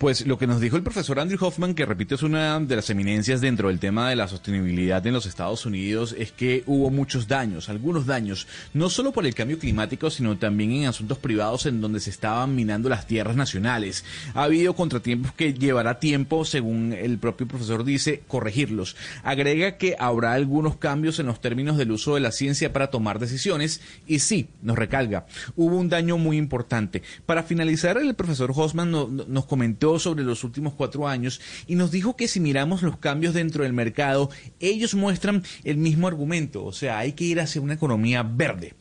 Pues 0.00 0.26
lo 0.26 0.38
que 0.38 0.46
nos 0.46 0.62
dijo 0.62 0.78
el 0.78 0.82
profesor 0.82 1.20
Andrew 1.20 1.38
Hoffman, 1.44 1.74
que 1.74 1.84
repito 1.84 2.14
es 2.14 2.22
una 2.22 2.58
de 2.58 2.74
las 2.74 2.88
eminencias 2.88 3.42
dentro 3.42 3.68
del 3.68 3.78
tema 3.78 4.08
de 4.08 4.16
la 4.16 4.28
sostenibilidad 4.28 5.06
en 5.06 5.12
los 5.12 5.26
Estados 5.26 5.66
Unidos, 5.66 6.14
es 6.16 6.32
que 6.32 6.62
hubo 6.64 6.88
muchos 6.88 7.28
daños, 7.28 7.68
algunos 7.68 8.06
daños, 8.06 8.46
no 8.72 8.88
solo 8.88 9.12
por 9.12 9.26
el 9.26 9.34
cambio 9.34 9.58
climático, 9.58 10.08
sino 10.08 10.38
también 10.38 10.72
en 10.72 10.86
asuntos 10.86 11.18
privados 11.18 11.66
en 11.66 11.82
donde 11.82 12.00
se 12.00 12.08
estaban 12.08 12.54
minando 12.54 12.88
las 12.88 13.06
tierras 13.06 13.36
nacionales. 13.36 14.06
Ha 14.32 14.44
habido 14.44 14.74
contratiempos 14.74 15.34
que 15.34 15.52
llevará 15.52 15.98
tiempo, 15.98 16.46
según 16.46 16.94
el 16.94 17.18
propio 17.18 17.46
profesor 17.46 17.84
dice, 17.84 18.22
corregirlos. 18.26 18.96
Agrega 19.22 19.76
que 19.76 19.96
habrá 19.98 20.32
algunos 20.32 20.78
cambios 20.78 21.18
en 21.18 21.26
los 21.26 21.42
términos 21.42 21.76
del 21.76 21.92
uso 21.92 22.14
de 22.14 22.20
la 22.20 22.32
ciencia 22.32 22.72
para 22.72 22.88
tomar 22.88 23.18
decisiones 23.18 23.82
y 24.06 24.20
sí, 24.20 24.48
nos 24.62 24.78
recalga, 24.78 25.26
hubo 25.56 25.76
un 25.76 25.90
daño 25.90 26.16
muy 26.16 26.38
importante. 26.38 27.02
Para 27.26 27.42
finalizar, 27.42 27.98
el 27.98 28.14
profesor 28.14 28.50
Hoffman 28.56 28.90
nos 28.90 29.44
comentó 29.44 29.89
sobre 29.98 30.24
los 30.24 30.44
últimos 30.44 30.74
cuatro 30.74 31.08
años 31.08 31.40
y 31.66 31.74
nos 31.74 31.90
dijo 31.90 32.16
que 32.16 32.28
si 32.28 32.40
miramos 32.40 32.82
los 32.82 32.98
cambios 32.98 33.34
dentro 33.34 33.64
del 33.64 33.72
mercado, 33.72 34.30
ellos 34.60 34.94
muestran 34.94 35.42
el 35.64 35.76
mismo 35.76 36.08
argumento, 36.08 36.64
o 36.64 36.72
sea, 36.72 36.98
hay 36.98 37.12
que 37.12 37.24
ir 37.24 37.40
hacia 37.40 37.60
una 37.60 37.74
economía 37.74 38.22
verde. 38.22 38.74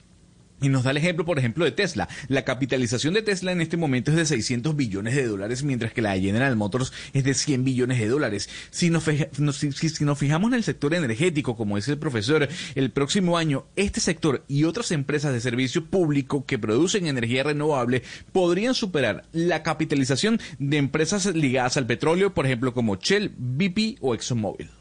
Y 0.62 0.70
nos 0.70 0.84
da 0.84 0.92
el 0.92 0.98
ejemplo, 0.98 1.26
por 1.26 1.40
ejemplo, 1.40 1.66
de 1.66 1.72
Tesla. 1.72 2.10
La 2.28 2.44
capitalización 2.44 3.14
de 3.14 3.22
Tesla 3.22 3.52
en 3.52 3.62
este 3.62 3.78
momento 3.78 4.12
es 4.12 4.18
de 4.18 4.26
600 4.26 4.76
billones 4.76 5.16
de 5.16 5.26
dólares, 5.26 5.64
mientras 5.64 5.94
que 5.94 6.02
la 6.02 6.14
de 6.14 6.22
General 6.22 6.56
Motors 6.56 6.92
es 7.14 7.24
de 7.24 7.34
100 7.34 7.64
billones 7.64 8.00
de 8.00 8.08
dólares. 8.08 8.50
Si 8.72 8.90
nos, 8.90 9.04
si 9.06 10.06
nos 10.06 10.20
fijamos 10.20 10.50
en 10.50 10.56
el 10.56 10.64
sector 10.64 10.94
energético, 10.94 11.56
como 11.56 11.76
dice 11.76 11.92
el 11.92 11.98
profesor, 11.98 12.48
el 12.76 12.92
próximo 12.92 13.38
año 13.38 13.66
este 13.76 14.00
sector 14.00 14.44
y 14.48 14.64
otras 14.66 14.92
empresas 14.92 15.34
de 15.34 15.42
servicio 15.42 15.86
público 15.86 16.46
que 16.46 16.60
producen 16.60 17.08
energía 17.08 17.44
renovable 17.44 18.04
podrían 18.32 18.74
superar 18.74 19.24
la 19.32 19.64
capitalización 19.64 20.40
de 20.58 20.78
empresas 20.78 21.26
ligadas 21.26 21.78
al 21.78 21.88
petróleo, 21.88 22.34
por 22.34 22.46
ejemplo, 22.46 22.74
como 22.74 22.96
Shell, 22.96 23.34
BP 23.38 23.98
o 24.02 24.14
ExxonMobil. 24.14 24.79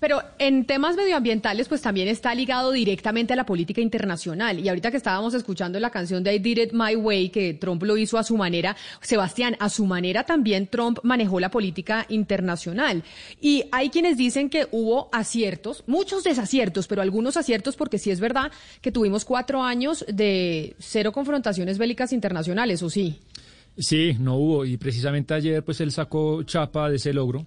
Pero 0.00 0.22
en 0.38 0.64
temas 0.64 0.96
medioambientales, 0.96 1.68
pues 1.68 1.82
también 1.82 2.08
está 2.08 2.34
ligado 2.34 2.70
directamente 2.70 3.32
a 3.32 3.36
la 3.36 3.44
política 3.44 3.80
internacional. 3.80 4.60
Y 4.60 4.68
ahorita 4.68 4.90
que 4.90 4.96
estábamos 4.96 5.34
escuchando 5.34 5.80
la 5.80 5.90
canción 5.90 6.22
de 6.22 6.34
I 6.34 6.38
Did 6.38 6.58
It 6.58 6.72
My 6.72 6.94
Way, 6.94 7.30
que 7.30 7.54
Trump 7.54 7.82
lo 7.82 7.96
hizo 7.96 8.18
a 8.18 8.22
su 8.22 8.36
manera, 8.36 8.76
Sebastián, 9.00 9.56
a 9.58 9.68
su 9.68 9.86
manera 9.86 10.24
también 10.24 10.68
Trump 10.68 10.98
manejó 11.02 11.40
la 11.40 11.50
política 11.50 12.06
internacional. 12.08 13.02
Y 13.40 13.64
hay 13.72 13.90
quienes 13.90 14.16
dicen 14.16 14.50
que 14.50 14.68
hubo 14.70 15.08
aciertos, 15.12 15.82
muchos 15.86 16.22
desaciertos, 16.22 16.86
pero 16.86 17.02
algunos 17.02 17.36
aciertos 17.36 17.76
porque 17.76 17.98
sí 17.98 18.10
es 18.10 18.20
verdad 18.20 18.52
que 18.80 18.92
tuvimos 18.92 19.24
cuatro 19.24 19.62
años 19.62 20.04
de 20.08 20.76
cero 20.78 21.12
confrontaciones 21.12 21.78
bélicas 21.78 22.12
internacionales, 22.12 22.82
¿o 22.82 22.90
sí? 22.90 23.18
Sí, 23.76 24.16
no 24.18 24.36
hubo. 24.36 24.64
Y 24.64 24.76
precisamente 24.76 25.34
ayer, 25.34 25.64
pues 25.64 25.80
él 25.80 25.92
sacó 25.92 26.42
chapa 26.42 26.88
de 26.88 26.96
ese 26.96 27.12
logro. 27.12 27.46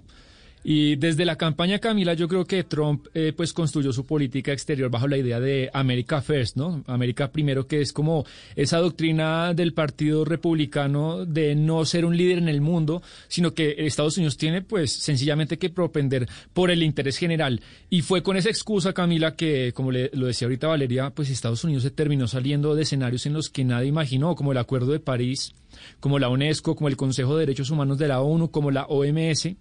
Y 0.63 0.95
desde 0.95 1.25
la 1.25 1.38
campaña 1.38 1.79
Camila, 1.79 2.13
yo 2.13 2.27
creo 2.27 2.45
que 2.45 2.63
Trump 2.63 3.07
eh, 3.13 3.33
pues 3.35 3.51
construyó 3.53 3.91
su 3.91 4.05
política 4.05 4.53
exterior 4.53 4.91
bajo 4.91 5.07
la 5.07 5.17
idea 5.17 5.39
de 5.39 5.69
America 5.73 6.21
First, 6.21 6.55
¿no? 6.55 6.83
América 6.88 7.31
primero, 7.31 7.67
que 7.67 7.81
es 7.81 7.91
como 7.91 8.25
esa 8.55 8.77
doctrina 8.77 9.53
del 9.53 9.73
Partido 9.73 10.23
Republicano 10.23 11.25
de 11.25 11.55
no 11.55 11.83
ser 11.85 12.05
un 12.05 12.15
líder 12.15 12.38
en 12.38 12.49
el 12.49 12.61
mundo, 12.61 13.01
sino 13.27 13.53
que 13.53 13.75
Estados 13.79 14.17
Unidos 14.17 14.38
tiene 14.38 14.61
pues 14.61 14.91
sencillamente 14.91 15.57
que 15.57 15.69
propender 15.69 16.27
por 16.53 16.69
el 16.69 16.83
interés 16.83 17.17
general. 17.17 17.61
Y 17.89 18.01
fue 18.01 18.21
con 18.21 18.38
esa 18.38 18.49
excusa, 18.49 18.93
Camila, 18.93 19.35
que 19.35 19.73
como 19.73 19.91
le, 19.91 20.11
lo 20.13 20.27
decía 20.27 20.45
ahorita 20.45 20.67
Valeria, 20.67 21.09
pues 21.09 21.29
Estados 21.29 21.63
Unidos 21.63 21.83
se 21.83 21.91
terminó 21.91 22.27
saliendo 22.27 22.75
de 22.75 22.83
escenarios 22.83 23.25
en 23.25 23.33
los 23.33 23.49
que 23.49 23.63
nadie 23.63 23.88
imaginó, 23.88 24.35
como 24.35 24.51
el 24.51 24.57
Acuerdo 24.59 24.91
de 24.91 24.99
París, 24.99 25.53
como 25.99 26.19
la 26.19 26.29
UNESCO, 26.29 26.75
como 26.75 26.88
el 26.88 26.97
Consejo 26.97 27.35
de 27.35 27.41
Derechos 27.41 27.71
Humanos 27.71 27.97
de 27.97 28.07
la 28.07 28.21
ONU, 28.21 28.51
como 28.51 28.71
la 28.71 28.85
OMS. 28.85 29.55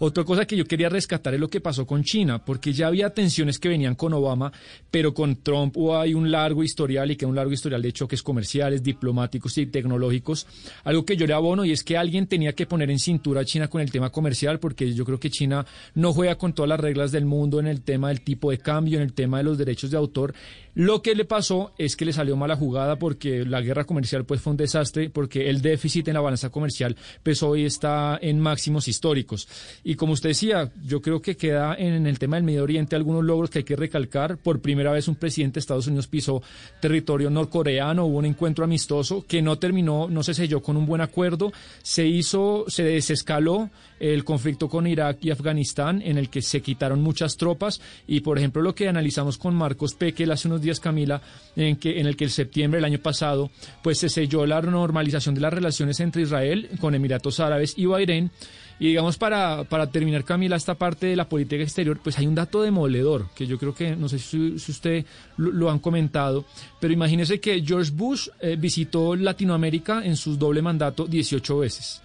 Otra 0.00 0.22
cosa 0.22 0.46
que 0.46 0.56
yo 0.56 0.64
quería 0.64 0.88
rescatar 0.88 1.34
es 1.34 1.40
lo 1.40 1.48
que 1.48 1.60
pasó 1.60 1.84
con 1.84 2.04
China, 2.04 2.44
porque 2.44 2.72
ya 2.72 2.86
había 2.86 3.10
tensiones 3.10 3.58
que 3.58 3.68
venían 3.68 3.96
con 3.96 4.12
Obama, 4.12 4.52
pero 4.92 5.12
con 5.12 5.42
Trump 5.42 5.76
hay 5.92 6.14
un 6.14 6.30
largo 6.30 6.62
historial 6.62 7.10
y 7.10 7.16
que 7.16 7.26
un 7.26 7.34
largo 7.34 7.52
historial 7.52 7.82
de 7.82 7.92
choques 7.92 8.22
comerciales, 8.22 8.84
diplomáticos 8.84 9.58
y 9.58 9.66
tecnológicos. 9.66 10.46
Algo 10.84 11.04
que 11.04 11.16
yo 11.16 11.26
le 11.26 11.34
abono 11.34 11.64
y 11.64 11.72
es 11.72 11.82
que 11.82 11.96
alguien 11.96 12.28
tenía 12.28 12.52
que 12.52 12.66
poner 12.66 12.90
en 12.92 13.00
cintura 13.00 13.40
a 13.40 13.44
China 13.44 13.66
con 13.66 13.80
el 13.80 13.90
tema 13.90 14.10
comercial, 14.10 14.60
porque 14.60 14.94
yo 14.94 15.04
creo 15.04 15.18
que 15.18 15.30
China 15.30 15.66
no 15.94 16.12
juega 16.12 16.36
con 16.36 16.52
todas 16.52 16.68
las 16.68 16.78
reglas 16.78 17.10
del 17.10 17.24
mundo 17.24 17.58
en 17.58 17.66
el 17.66 17.82
tema 17.82 18.08
del 18.08 18.20
tipo 18.20 18.52
de 18.52 18.58
cambio, 18.58 18.98
en 18.98 19.04
el 19.04 19.14
tema 19.14 19.38
de 19.38 19.44
los 19.44 19.58
derechos 19.58 19.90
de 19.90 19.96
autor. 19.96 20.32
Lo 20.74 21.02
que 21.02 21.16
le 21.16 21.24
pasó 21.24 21.72
es 21.76 21.96
que 21.96 22.04
le 22.04 22.12
salió 22.12 22.36
mala 22.36 22.54
jugada 22.54 23.00
porque 23.00 23.44
la 23.44 23.60
guerra 23.60 23.82
comercial 23.82 24.24
pues 24.24 24.40
fue 24.40 24.52
un 24.52 24.56
desastre, 24.58 25.10
porque 25.10 25.50
el 25.50 25.60
déficit 25.60 26.06
en 26.06 26.14
la 26.14 26.20
balanza 26.20 26.50
comercial 26.50 26.94
pues 27.24 27.42
hoy 27.42 27.64
está 27.64 28.16
en 28.22 28.38
máximos 28.38 28.86
históricos. 28.86 29.48
Y 29.88 29.94
como 29.94 30.12
usted 30.12 30.28
decía, 30.28 30.70
yo 30.84 31.00
creo 31.00 31.22
que 31.22 31.38
queda 31.38 31.74
en 31.74 32.06
el 32.06 32.18
tema 32.18 32.36
del 32.36 32.44
Medio 32.44 32.62
Oriente 32.62 32.94
algunos 32.94 33.24
logros 33.24 33.48
que 33.48 33.60
hay 33.60 33.64
que 33.64 33.74
recalcar. 33.74 34.36
Por 34.36 34.60
primera 34.60 34.92
vez 34.92 35.08
un 35.08 35.14
presidente 35.14 35.54
de 35.54 35.60
Estados 35.60 35.86
Unidos 35.86 36.06
pisó 36.08 36.42
territorio 36.78 37.30
norcoreano, 37.30 38.04
hubo 38.04 38.18
un 38.18 38.26
encuentro 38.26 38.66
amistoso 38.66 39.24
que 39.26 39.40
no 39.40 39.58
terminó, 39.58 40.06
no 40.10 40.22
se 40.22 40.34
selló 40.34 40.60
con 40.60 40.76
un 40.76 40.84
buen 40.84 41.00
acuerdo, 41.00 41.54
se 41.80 42.06
hizo, 42.06 42.66
se 42.68 42.82
desescaló 42.82 43.70
el 43.98 44.24
conflicto 44.24 44.68
con 44.68 44.86
Irak 44.86 45.20
y 45.22 45.30
Afganistán, 45.30 46.02
en 46.02 46.18
el 46.18 46.28
que 46.28 46.42
se 46.42 46.60
quitaron 46.60 47.00
muchas 47.00 47.38
tropas, 47.38 47.80
y 48.06 48.20
por 48.20 48.36
ejemplo 48.36 48.60
lo 48.60 48.74
que 48.74 48.88
analizamos 48.88 49.38
con 49.38 49.54
Marcos 49.54 49.94
Pekel 49.94 50.30
hace 50.30 50.48
unos 50.48 50.60
días, 50.60 50.80
Camila, 50.80 51.22
en, 51.56 51.76
que, 51.76 51.98
en 51.98 52.06
el 52.06 52.14
que 52.14 52.24
el 52.24 52.30
septiembre 52.30 52.76
del 52.76 52.84
año 52.84 52.98
pasado, 52.98 53.50
pues 53.82 53.96
se 53.96 54.10
selló 54.10 54.44
la 54.44 54.60
normalización 54.60 55.34
de 55.34 55.40
las 55.40 55.52
relaciones 55.54 55.98
entre 56.00 56.20
Israel 56.20 56.68
con 56.78 56.94
Emiratos 56.94 57.40
Árabes 57.40 57.72
y 57.78 57.86
Bahrein, 57.86 58.30
y 58.80 58.88
digamos, 58.88 59.18
para, 59.18 59.64
para 59.64 59.90
terminar, 59.90 60.24
Camila, 60.24 60.56
esta 60.56 60.74
parte 60.74 61.06
de 61.06 61.16
la 61.16 61.28
política 61.28 61.62
exterior, 61.62 61.98
pues 62.02 62.18
hay 62.18 62.26
un 62.26 62.34
dato 62.34 62.62
demoledor, 62.62 63.26
que 63.34 63.46
yo 63.46 63.58
creo 63.58 63.74
que, 63.74 63.96
no 63.96 64.08
sé 64.08 64.18
si, 64.18 64.54
usted 64.54 65.04
lo, 65.36 65.70
han 65.70 65.80
comentado, 65.80 66.44
pero 66.80 66.92
imagínese 66.92 67.40
que 67.40 67.62
George 67.64 67.90
Bush 67.92 68.28
eh, 68.40 68.56
visitó 68.58 69.16
Latinoamérica 69.16 70.04
en 70.04 70.16
su 70.16 70.36
doble 70.36 70.62
mandato 70.62 71.06
18 71.06 71.58
veces. 71.58 72.02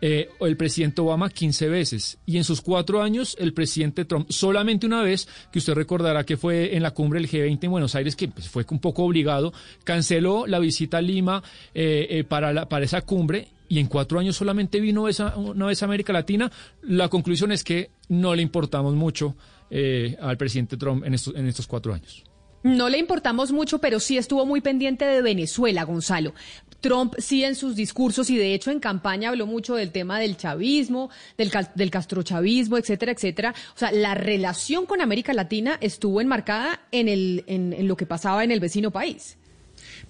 Eh, 0.00 0.28
el 0.40 0.56
presidente 0.56 1.00
Obama 1.00 1.30
15 1.30 1.68
veces 1.68 2.18
y 2.26 2.36
en 2.36 2.44
sus 2.44 2.60
cuatro 2.60 3.00
años 3.00 3.36
el 3.38 3.54
presidente 3.54 4.04
Trump 4.04 4.28
solamente 4.28 4.86
una 4.86 5.02
vez, 5.02 5.26
que 5.50 5.60
usted 5.60 5.72
recordará 5.72 6.24
que 6.24 6.36
fue 6.36 6.76
en 6.76 6.82
la 6.82 6.90
cumbre 6.90 7.20
del 7.20 7.30
G20 7.30 7.64
en 7.64 7.70
Buenos 7.70 7.94
Aires, 7.94 8.14
que 8.14 8.28
pues, 8.28 8.48
fue 8.48 8.66
un 8.68 8.80
poco 8.80 9.04
obligado, 9.04 9.54
canceló 9.84 10.46
la 10.46 10.58
visita 10.58 10.98
a 10.98 11.00
Lima 11.00 11.42
eh, 11.74 12.24
para, 12.28 12.52
la, 12.52 12.68
para 12.68 12.84
esa 12.84 13.00
cumbre 13.02 13.48
y 13.68 13.78
en 13.78 13.86
cuatro 13.86 14.18
años 14.18 14.36
solamente 14.36 14.80
vino 14.80 15.06
una 15.36 15.66
vez 15.66 15.82
América 15.82 16.12
Latina, 16.12 16.50
la 16.82 17.08
conclusión 17.08 17.52
es 17.52 17.64
que 17.64 17.90
no 18.08 18.34
le 18.34 18.42
importamos 18.42 18.94
mucho 18.94 19.36
eh, 19.70 20.16
al 20.20 20.36
presidente 20.36 20.76
Trump 20.76 21.04
en 21.04 21.14
estos, 21.14 21.34
en 21.34 21.46
estos 21.46 21.66
cuatro 21.66 21.94
años. 21.94 22.24
No 22.62 22.88
le 22.88 22.96
importamos 22.96 23.52
mucho, 23.52 23.78
pero 23.78 24.00
sí 24.00 24.16
estuvo 24.16 24.46
muy 24.46 24.62
pendiente 24.62 25.04
de 25.04 25.20
Venezuela, 25.20 25.84
Gonzalo. 25.84 26.32
Trump 26.80 27.14
sí 27.18 27.44
en 27.44 27.54
sus 27.54 27.76
discursos 27.76 28.30
y 28.30 28.38
de 28.38 28.54
hecho 28.54 28.70
en 28.70 28.80
campaña 28.80 29.28
habló 29.30 29.46
mucho 29.46 29.74
del 29.74 29.90
tema 29.90 30.18
del 30.18 30.36
chavismo, 30.38 31.10
del, 31.36 31.90
castrochavismo, 31.90 32.78
etcétera, 32.78 33.12
etcétera. 33.12 33.54
O 33.74 33.78
sea, 33.78 33.92
la 33.92 34.14
relación 34.14 34.86
con 34.86 35.02
América 35.02 35.34
Latina 35.34 35.76
estuvo 35.80 36.22
enmarcada 36.22 36.80
en 36.90 37.86
lo 37.86 37.96
que 37.96 38.06
pasaba 38.06 38.44
en 38.44 38.50
el 38.50 38.60
vecino 38.60 38.90
país. 38.90 39.36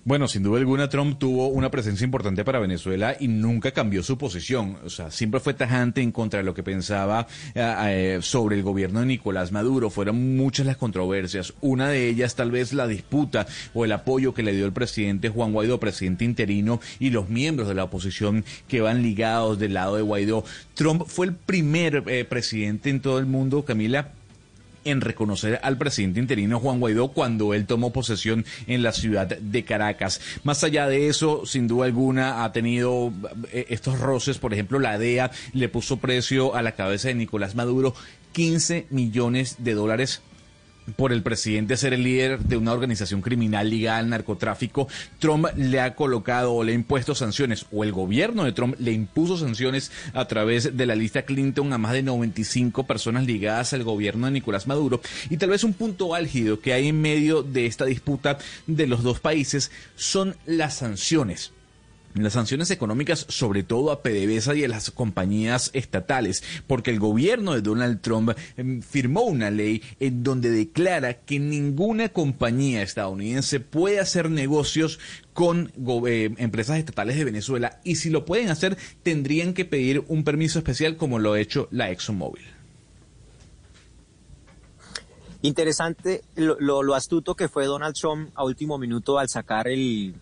Bueno, 0.07 0.29
sin 0.29 0.43
duda 0.43 0.59
alguna, 0.59 0.91
Trump 0.91 1.19
tuvo 1.19 1.49
una 1.49 1.71
presencia 1.71 2.05
importante 2.05 2.45
para 2.45 2.59
Venezuela 2.59 3.17
y 3.19 3.27
nunca 3.27 3.71
cambió 3.71 4.03
su 4.03 4.19
posición. 4.19 4.77
O 4.85 4.91
sea, 4.91 5.11
siempre 5.11 5.41
fue 5.41 5.55
tajante 5.55 6.03
en 6.03 6.13
contra 6.13 6.41
de 6.41 6.45
lo 6.45 6.53
que 6.53 6.63
pensaba 6.63 7.27
eh, 7.55 7.75
eh, 7.87 8.19
sobre 8.21 8.57
el 8.57 8.63
gobierno 8.63 9.01
de 9.01 9.07
Nicolás 9.07 9.51
Maduro. 9.51 9.89
Fueron 9.89 10.37
muchas 10.37 10.67
las 10.67 10.77
controversias. 10.77 11.55
Una 11.63 11.89
de 11.89 12.07
ellas, 12.07 12.35
tal 12.35 12.51
vez, 12.51 12.75
la 12.75 12.87
disputa 12.87 13.47
o 13.73 13.87
el 13.87 13.93
apoyo 13.93 14.35
que 14.35 14.43
le 14.43 14.53
dio 14.53 14.67
el 14.67 14.75
presidente 14.75 15.31
Juan 15.31 15.55
Guaidó, 15.55 15.81
presidente 15.81 16.27
interino, 16.27 16.83
y 16.99 17.09
los 17.09 17.31
miembros 17.31 17.67
de 17.67 17.75
la 17.75 17.85
oposición 17.85 18.45
que 18.69 18.83
van 18.83 19.03
ligados 19.03 19.59
del 19.59 19.73
lado 19.73 19.97
de 19.97 20.03
Guaidó. 20.03 20.45
Trump 20.75 21.05
fue 21.07 21.25
el 21.25 21.35
primer 21.35 22.05
eh, 22.09 22.27
presidente 22.27 22.91
en 22.91 23.01
todo 23.01 23.19
el 23.19 23.25
mundo, 23.25 23.65
Camila, 23.65 24.13
en 24.85 25.01
reconocer 25.01 25.61
al 25.63 25.79
presidente 25.79 26.21
interino 26.21 26.61
Juan 26.61 26.81
Guaidó 26.81 27.09
cuando 27.09 27.55
él 27.55 27.67
tomó 27.67 27.93
posesión 27.93 28.45
en 28.67 28.83
la 28.83 28.93
ciudad 28.93 29.27
de 29.27 29.65
Caracas. 29.65 30.21
Más 30.43 30.65
allá 30.65 30.87
de 30.87 31.09
eso, 31.09 31.47
sin 31.47 31.67
duda 31.69 31.87
alguna, 31.87 32.45
ha 32.45 32.53
tenido 32.53 33.13
eh, 33.53 33.67
estos 33.69 33.99
roces. 33.99 34.39
Por 34.39 34.53
ejemplo, 34.53 34.79
la 34.79 34.99
DEA 34.99 35.31
le 35.53 35.69
puso 35.69 35.99
precio 35.99 36.55
a 36.55 36.63
la 36.63 36.73
cabeza 36.73 37.09
de 37.09 37.15
Nicolás 37.15 37.55
Maduro 37.55 37.95
15 38.33 38.87
millones 38.91 39.57
de 39.59 39.75
dólares 39.75 40.23
por 40.97 41.13
el 41.13 41.23
presidente 41.23 41.77
ser 41.77 41.95
el 41.95 42.03
líder 42.03 42.41
de 42.41 42.57
una 42.57 42.73
organización 42.73 43.23
criminal 43.23 43.71
ligada 43.71 43.99
al 43.99 44.11
narcotráfico, 44.11 44.89
Trump 45.19 45.47
le 45.57 45.81
ha 45.81 45.95
colocado 45.95 46.53
o 46.53 46.65
le 46.65 46.73
ha 46.73 46.75
impuesto 46.75 47.15
sanciones, 47.15 47.67
o 47.73 47.85
el 47.85 47.93
gobierno 47.93 48.45
de 48.45 48.53
Trump 48.53 48.77
le 48.79 48.93
impuso 48.93 49.37
sanciones 49.37 49.91
a 50.13 50.27
través 50.27 50.77
de 50.77 50.87
la 50.87 50.95
lista 50.95 51.23
Clinton 51.23 51.73
a 51.73 51.79
más 51.79 51.93
de 51.93 52.03
95 52.03 52.87
personas 52.87 53.25
ligadas 53.25 53.73
al 53.73 53.85
gobierno 53.85 54.27
de 54.27 54.33
Nicolás 54.33 54.67
Maduro. 54.67 55.01
Y 55.31 55.37
tal 55.37 55.51
vez 55.51 55.65
un 55.65 55.75
punto 55.75 56.15
álgido 56.15 56.61
que 56.61 56.73
hay 56.73 56.89
en 56.89 57.01
medio 57.01 57.43
de 57.43 57.67
esta 57.67 57.85
disputa 57.85 58.39
de 58.67 58.87
los 58.87 59.03
dos 59.03 59.21
países 59.21 59.71
son 59.97 60.37
las 60.47 60.75
sanciones 60.75 61.53
las 62.23 62.35
sanciones 62.35 62.71
económicas 62.71 63.27
sobre 63.29 63.65
todo 63.65 63.91
a 63.91 64.03
PDVSA 64.03 64.55
y 64.55 64.65
a 64.65 64.69
las 64.69 64.91
compañías 64.91 65.71
estatales, 65.73 66.45
porque 66.67 66.91
el 66.91 67.01
gobierno 67.01 67.55
de 67.55 67.63
Donald 67.63 68.01
Trump 68.01 68.31
em, 68.57 68.83
firmó 68.83 69.23
una 69.23 69.51
ley 69.51 69.83
en 69.99 70.23
donde 70.23 70.51
declara 70.51 71.15
que 71.15 71.41
ninguna 71.41 72.11
compañía 72.11 72.83
estadounidense 72.83 73.59
puede 73.59 73.99
hacer 73.99 74.31
negocios 74.31 75.01
con 75.33 75.73
eh, 76.07 76.33
empresas 76.39 76.79
estatales 76.79 77.17
de 77.17 77.25
Venezuela 77.25 77.81
y 77.83 77.97
si 77.97 78.11
lo 78.11 78.25
pueden 78.25 78.51
hacer 78.51 78.79
tendrían 79.03 79.53
que 79.53 79.65
pedir 79.65 80.05
un 80.07 80.23
permiso 80.23 80.59
especial 80.61 80.97
como 80.97 81.19
lo 81.19 81.33
ha 81.33 81.41
hecho 81.41 81.67
la 81.73 81.91
ExxonMobil. 81.91 82.45
Interesante 85.43 86.23
lo 86.37 86.95
astuto 86.95 87.35
que 87.35 87.49
fue 87.49 87.67
Donald 87.67 87.95
Trump 87.95 88.31
a 88.35 88.45
último 88.45 88.79
minuto 88.79 89.19
al 89.19 89.29
sacar 89.29 89.69
el, 89.69 90.15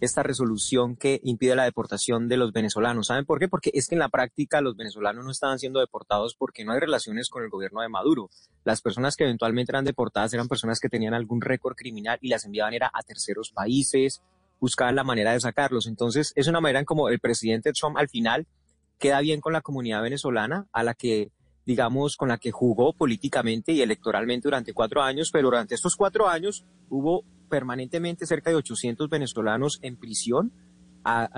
esta 0.00 0.22
resolución 0.22 0.96
que 0.96 1.20
impide 1.24 1.56
la 1.56 1.64
deportación 1.64 2.28
de 2.28 2.36
los 2.36 2.52
venezolanos. 2.52 3.08
¿Saben 3.08 3.24
por 3.24 3.38
qué? 3.38 3.48
Porque 3.48 3.70
es 3.74 3.88
que 3.88 3.94
en 3.94 3.98
la 3.98 4.08
práctica 4.08 4.60
los 4.60 4.76
venezolanos 4.76 5.24
no 5.24 5.30
estaban 5.30 5.58
siendo 5.58 5.80
deportados 5.80 6.34
porque 6.34 6.64
no 6.64 6.72
hay 6.72 6.80
relaciones 6.80 7.28
con 7.28 7.42
el 7.42 7.50
gobierno 7.50 7.80
de 7.80 7.88
Maduro. 7.88 8.30
Las 8.64 8.80
personas 8.80 9.16
que 9.16 9.24
eventualmente 9.24 9.72
eran 9.72 9.84
deportadas 9.84 10.32
eran 10.34 10.48
personas 10.48 10.80
que 10.80 10.88
tenían 10.88 11.14
algún 11.14 11.40
récord 11.40 11.74
criminal 11.74 12.18
y 12.20 12.28
las 12.28 12.44
enviaban 12.44 12.74
era 12.74 12.90
a 12.92 13.02
terceros 13.02 13.50
países, 13.50 14.22
buscaban 14.60 14.94
la 14.94 15.04
manera 15.04 15.32
de 15.32 15.40
sacarlos. 15.40 15.86
Entonces 15.86 16.32
es 16.36 16.46
una 16.46 16.60
manera 16.60 16.80
en 16.80 16.84
como 16.84 17.08
el 17.08 17.18
presidente 17.18 17.72
Trump 17.72 17.96
al 17.96 18.08
final 18.08 18.46
queda 18.98 19.20
bien 19.20 19.40
con 19.40 19.52
la 19.52 19.60
comunidad 19.60 20.02
venezolana 20.02 20.66
a 20.72 20.82
la 20.82 20.94
que 20.94 21.30
digamos, 21.68 22.16
con 22.16 22.28
la 22.28 22.38
que 22.38 22.50
jugó 22.50 22.94
políticamente 22.94 23.72
y 23.72 23.82
electoralmente 23.82 24.48
durante 24.48 24.72
cuatro 24.72 25.02
años, 25.02 25.30
pero 25.30 25.48
durante 25.48 25.74
estos 25.74 25.96
cuatro 25.96 26.26
años 26.26 26.64
hubo 26.88 27.24
permanentemente 27.48 28.26
cerca 28.26 28.50
de 28.50 28.56
800 28.56 29.08
venezolanos 29.08 29.78
en 29.82 29.96
prisión 29.96 30.52
a, 31.04 31.28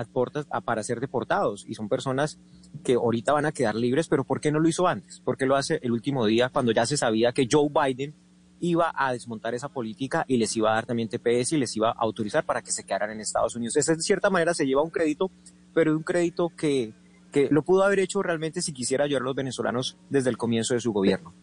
para 0.65 0.83
ser 0.83 0.99
deportados 0.99 1.65
y 1.67 1.75
son 1.75 1.87
personas 1.89 2.39
que 2.83 2.93
ahorita 2.93 3.33
van 3.33 3.45
a 3.45 3.51
quedar 3.51 3.75
libres, 3.75 4.07
pero 4.07 4.23
¿por 4.23 4.41
qué 4.41 4.51
no 4.51 4.59
lo 4.59 4.67
hizo 4.67 4.87
antes? 4.87 5.19
¿Por 5.21 5.37
qué 5.37 5.45
lo 5.45 5.55
hace 5.55 5.79
el 5.81 5.91
último 5.91 6.25
día 6.25 6.49
cuando 6.49 6.71
ya 6.71 6.85
se 6.85 6.97
sabía 6.97 7.31
que 7.31 7.47
Joe 7.49 7.69
Biden 7.69 8.13
iba 8.59 8.93
a 8.95 9.11
desmontar 9.13 9.55
esa 9.55 9.69
política 9.69 10.23
y 10.27 10.37
les 10.37 10.55
iba 10.55 10.71
a 10.71 10.75
dar 10.75 10.85
también 10.85 11.09
TPS 11.09 11.53
y 11.53 11.57
les 11.57 11.75
iba 11.75 11.89
a 11.89 11.95
autorizar 11.97 12.45
para 12.45 12.61
que 12.61 12.71
se 12.71 12.83
quedaran 12.83 13.11
en 13.11 13.21
Estados 13.21 13.55
Unidos? 13.55 13.77
Esa 13.77 13.95
de 13.95 14.01
cierta 14.01 14.29
manera 14.29 14.53
se 14.53 14.65
lleva 14.65 14.83
un 14.83 14.89
crédito, 14.89 15.31
pero 15.73 15.95
un 15.95 16.03
crédito 16.03 16.49
que, 16.49 16.93
que 17.31 17.47
lo 17.49 17.63
pudo 17.63 17.83
haber 17.83 17.99
hecho 17.99 18.21
realmente 18.21 18.61
si 18.61 18.73
quisiera 18.73 19.05
ayudar 19.05 19.23
a 19.23 19.25
los 19.25 19.35
venezolanos 19.35 19.97
desde 20.09 20.29
el 20.29 20.37
comienzo 20.37 20.73
de 20.73 20.81
su 20.81 20.91
gobierno. 20.91 21.33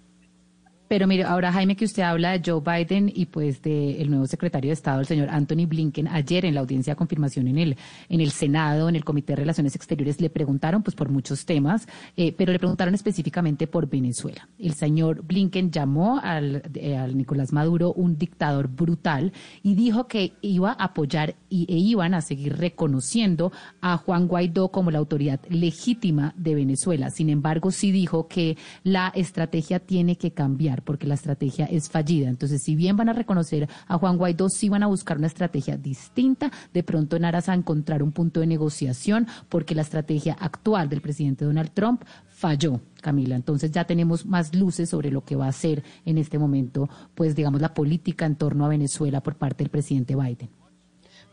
Pero 0.88 1.06
mire, 1.06 1.24
ahora 1.24 1.52
Jaime, 1.52 1.76
que 1.76 1.84
usted 1.84 2.02
habla 2.02 2.38
de 2.38 2.42
Joe 2.44 2.62
Biden 2.62 3.12
y 3.14 3.26
pues 3.26 3.60
del 3.60 4.08
nuevo 4.08 4.26
secretario 4.26 4.70
de 4.70 4.72
Estado, 4.72 5.00
el 5.00 5.06
señor 5.06 5.28
Anthony 5.28 5.66
Blinken, 5.66 6.08
ayer 6.08 6.46
en 6.46 6.54
la 6.54 6.60
audiencia 6.60 6.94
de 6.94 6.96
confirmación 6.96 7.46
en 7.46 7.58
el, 7.58 7.76
en 8.08 8.20
el 8.22 8.30
Senado, 8.30 8.88
en 8.88 8.96
el 8.96 9.04
Comité 9.04 9.32
de 9.32 9.36
Relaciones 9.36 9.76
Exteriores, 9.76 10.20
le 10.20 10.30
preguntaron 10.30 10.82
pues 10.82 10.94
por 10.96 11.10
muchos 11.10 11.44
temas, 11.44 11.86
eh, 12.16 12.32
pero 12.32 12.52
le 12.52 12.58
preguntaron 12.58 12.94
específicamente 12.94 13.66
por 13.66 13.88
Venezuela. 13.88 14.48
El 14.58 14.72
señor 14.72 15.22
Blinken 15.22 15.70
llamó 15.70 16.20
al, 16.22 16.62
eh, 16.74 16.96
al 16.96 17.16
Nicolás 17.18 17.52
Maduro 17.52 17.92
un 17.92 18.16
dictador 18.16 18.68
brutal 18.68 19.32
y 19.62 19.74
dijo 19.74 20.08
que 20.08 20.32
iba 20.40 20.70
a 20.70 20.84
apoyar 20.84 21.34
y, 21.50 21.66
e 21.72 21.76
iban 21.76 22.14
a 22.14 22.22
seguir 22.22 22.56
reconociendo 22.56 23.52
a 23.82 23.98
Juan 23.98 24.26
Guaidó 24.26 24.68
como 24.68 24.90
la 24.90 24.98
autoridad 24.98 25.40
legítima 25.50 26.32
de 26.36 26.54
Venezuela. 26.54 27.10
Sin 27.10 27.28
embargo, 27.28 27.70
sí 27.70 27.92
dijo 27.92 28.26
que 28.26 28.56
la 28.84 29.12
estrategia 29.14 29.80
tiene 29.80 30.16
que 30.16 30.30
cambiar 30.30 30.77
porque 30.82 31.06
la 31.06 31.14
estrategia 31.14 31.66
es 31.66 31.88
fallida. 31.88 32.28
Entonces, 32.28 32.62
si 32.62 32.74
bien 32.74 32.96
van 32.96 33.08
a 33.08 33.12
reconocer 33.12 33.68
a 33.86 33.98
Juan 33.98 34.16
Guaidó, 34.16 34.48
sí 34.48 34.68
van 34.68 34.82
a 34.82 34.86
buscar 34.86 35.18
una 35.18 35.26
estrategia 35.26 35.76
distinta, 35.76 36.50
de 36.72 36.82
pronto 36.82 37.16
en 37.16 37.24
aras 37.24 37.48
a 37.48 37.54
encontrar 37.54 38.02
un 38.02 38.12
punto 38.12 38.40
de 38.40 38.46
negociación, 38.46 39.26
porque 39.48 39.74
la 39.74 39.82
estrategia 39.82 40.36
actual 40.38 40.88
del 40.88 41.00
presidente 41.00 41.44
Donald 41.44 41.70
Trump 41.72 42.04
falló, 42.28 42.80
Camila. 43.00 43.36
Entonces 43.36 43.70
ya 43.70 43.84
tenemos 43.84 44.26
más 44.26 44.54
luces 44.54 44.90
sobre 44.90 45.10
lo 45.10 45.24
que 45.24 45.36
va 45.36 45.48
a 45.48 45.52
ser 45.52 45.82
en 46.04 46.18
este 46.18 46.38
momento, 46.38 46.88
pues 47.14 47.34
digamos, 47.34 47.60
la 47.60 47.74
política 47.74 48.26
en 48.26 48.36
torno 48.36 48.64
a 48.64 48.68
Venezuela 48.68 49.22
por 49.22 49.36
parte 49.36 49.64
del 49.64 49.70
presidente 49.70 50.14
Biden. 50.14 50.57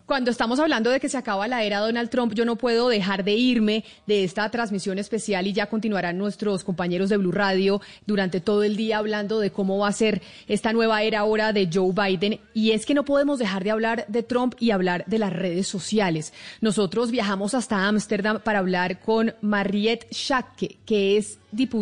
Cuando 0.05 0.29
estamos 0.29 0.59
hablando 0.59 0.91
de 0.91 0.99
que 0.99 1.09
se 1.09 1.17
acaba 1.17 1.47
la 1.47 1.63
era 1.63 1.79
Donald 1.79 2.11
Trump, 2.11 2.33
yo 2.35 2.45
no 2.45 2.57
puedo 2.57 2.89
dejar 2.89 3.23
de 3.23 3.33
irme 3.33 3.83
de 4.05 4.23
esta 4.23 4.47
transmisión 4.51 4.99
especial 4.99 5.47
y 5.47 5.53
ya 5.53 5.65
continuarán 5.65 6.19
nuestros 6.19 6.63
compañeros 6.63 7.09
de 7.09 7.17
Blue 7.17 7.31
Radio 7.31 7.81
durante 8.05 8.39
todo 8.39 8.61
el 8.61 8.77
día 8.77 8.99
hablando 8.99 9.39
de 9.39 9.49
cómo 9.49 9.79
va 9.79 9.87
a 9.87 9.93
ser 9.93 10.21
esta 10.47 10.73
nueva 10.73 11.01
era 11.01 11.21
ahora 11.21 11.53
de 11.53 11.67
Joe 11.73 11.91
Biden. 11.91 12.39
Y 12.53 12.69
es 12.71 12.85
que 12.85 12.93
no 12.93 13.03
podemos 13.03 13.39
dejar 13.39 13.63
de 13.63 13.71
hablar 13.71 14.05
de 14.07 14.21
Trump 14.21 14.53
y 14.59 14.69
hablar 14.69 15.05
de 15.07 15.17
las 15.17 15.33
redes 15.33 15.67
sociales. 15.67 16.33
Nosotros 16.61 17.09
viajamos 17.09 17.55
hasta 17.55 17.87
Ámsterdam 17.87 18.41
para 18.41 18.59
hablar 18.59 18.99
con 18.99 19.33
Mariette 19.41 20.05
Schacke, 20.13 20.77
que 20.85 21.17
es 21.17 21.39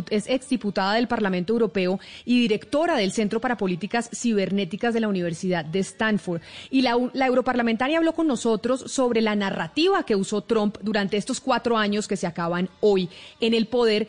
es 0.09 0.27
exdiputada 0.29 0.93
del 0.93 1.07
Parlamento 1.07 1.53
Europeo 1.53 1.99
y 2.25 2.39
directora 2.41 2.95
del 2.95 3.11
Centro 3.11 3.41
para 3.41 3.57
Políticas 3.57 4.09
Cibernéticas 4.13 4.93
de 4.93 4.99
la 4.99 5.07
Universidad 5.07 5.65
de 5.65 5.79
Stanford. 5.79 6.41
Y 6.69 6.81
la, 6.81 6.97
la 7.13 7.27
europarlamentaria 7.27 7.97
habló 7.97 8.13
con 8.13 8.27
nosotros 8.27 8.81
sobre 8.87 9.21
la 9.21 9.35
narrativa 9.35 10.03
que 10.03 10.15
usó 10.15 10.41
Trump 10.41 10.77
durante 10.81 11.17
estos 11.17 11.39
cuatro 11.39 11.77
años 11.77 12.07
que 12.07 12.17
se 12.17 12.27
acaban 12.27 12.69
hoy 12.81 13.09
en 13.39 13.53
el 13.53 13.67
poder 13.67 14.07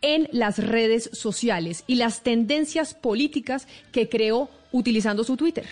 en 0.00 0.28
las 0.32 0.58
redes 0.58 1.10
sociales 1.12 1.84
y 1.86 1.96
las 1.96 2.22
tendencias 2.22 2.94
políticas 2.94 3.66
que 3.92 4.08
creó 4.08 4.48
utilizando 4.72 5.24
su 5.24 5.36
Twitter. 5.36 5.66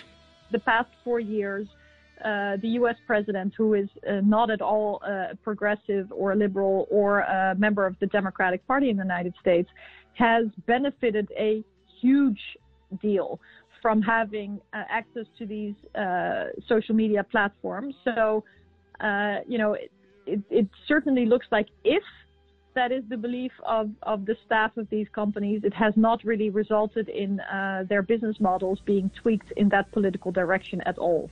Uh, 2.25 2.57
the 2.63 2.69
U.S. 2.81 2.97
president, 3.07 3.55
who 3.57 3.75
is 3.75 3.89
uh, 4.09 4.21
not 4.25 4.51
at 4.51 4.63
all 4.63 5.03
uh, 5.07 5.35
progressive 5.43 6.11
or 6.11 6.35
liberal 6.35 6.87
or 6.91 7.21
a 7.21 7.55
member 7.57 7.87
of 7.87 7.97
the 8.01 8.07
Democratic 8.07 8.67
Party 8.67 8.89
in 8.91 8.97
the 8.97 9.03
United 9.03 9.35
States, 9.41 9.69
has 10.15 10.47
benefited 10.67 11.31
a 11.37 11.63
huge 12.01 12.41
deal 13.03 13.39
from 13.83 14.01
having 14.01 14.61
uh, 14.73 14.83
access 14.89 15.27
to 15.39 15.47
these 15.47 15.75
uh, 15.95 16.47
social 16.67 16.95
media 16.95 17.23
platforms. 17.23 17.95
So, 18.05 18.45
uh, 19.01 19.41
you 19.47 19.59
know, 19.59 19.75
it, 19.75 19.93
it, 20.27 20.41
it, 20.51 20.69
certainly 20.89 21.27
looks 21.27 21.47
like 21.53 21.69
if 21.85 22.03
that 22.75 22.93
is 22.93 23.05
the 23.09 23.17
belief 23.17 23.53
of, 23.65 23.91
of 24.03 24.25
the 24.25 24.37
staff 24.45 24.77
of 24.77 24.89
these 24.91 25.07
companies, 25.15 25.61
it 25.65 25.75
has 25.75 25.93
not 25.97 26.25
really 26.25 26.51
resulted 26.51 27.09
in 27.09 27.41
their 27.89 28.03
business 28.03 28.37
models 28.41 28.81
being 28.85 29.11
tweaked 29.23 29.53
in 29.57 29.69
that 29.69 29.91
political 29.93 30.33
direction 30.33 30.81
at 30.83 30.99
all. 30.99 31.31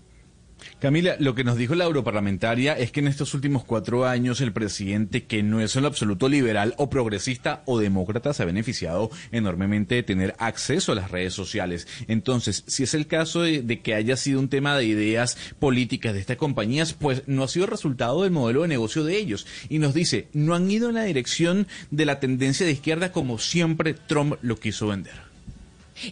Camila, 0.78 1.16
lo 1.18 1.34
que 1.34 1.44
nos 1.44 1.56
dijo 1.56 1.74
la 1.74 1.84
europarlamentaria 1.84 2.74
es 2.74 2.92
que 2.92 3.00
en 3.00 3.08
estos 3.08 3.34
últimos 3.34 3.64
cuatro 3.64 4.06
años 4.06 4.40
el 4.40 4.52
presidente, 4.52 5.24
que 5.24 5.42
no 5.42 5.60
es 5.60 5.76
en 5.76 5.82
lo 5.82 5.88
absoluto 5.88 6.28
liberal 6.28 6.74
o 6.76 6.90
progresista 6.90 7.62
o 7.66 7.78
demócrata, 7.78 8.32
se 8.34 8.42
ha 8.42 8.46
beneficiado 8.46 9.10
enormemente 9.32 9.94
de 9.94 10.02
tener 10.02 10.34
acceso 10.38 10.92
a 10.92 10.96
las 10.96 11.10
redes 11.10 11.32
sociales. 11.32 11.86
Entonces, 12.06 12.64
si 12.66 12.82
es 12.82 12.94
el 12.94 13.06
caso 13.06 13.42
de, 13.42 13.80
que 13.80 13.94
haya 13.94 14.16
sido 14.16 14.40
un 14.40 14.48
tema 14.48 14.76
de 14.76 14.84
ideas 14.84 15.36
políticas 15.58 16.14
de 16.14 16.20
estas 16.20 16.36
compañías, 16.36 16.92
pues 16.92 17.22
no 17.26 17.44
ha 17.44 17.48
sido 17.48 17.66
resultado 17.66 18.22
del 18.22 18.32
modelo 18.32 18.62
de 18.62 18.68
negocio 18.68 19.04
de 19.04 19.16
ellos. 19.16 19.46
Y 19.68 19.78
nos 19.78 19.94
dice, 19.94 20.28
no 20.32 20.54
han 20.54 20.70
ido 20.70 20.88
en 20.88 20.96
la 20.96 21.04
dirección 21.04 21.66
de 21.90 22.06
la 22.06 22.20
tendencia 22.20 22.66
de 22.66 22.72
izquierda 22.72 23.12
como 23.12 23.38
siempre 23.38 23.94
Trump 23.94 24.34
lo 24.42 24.56
quiso 24.56 24.88
vender. 24.88 25.23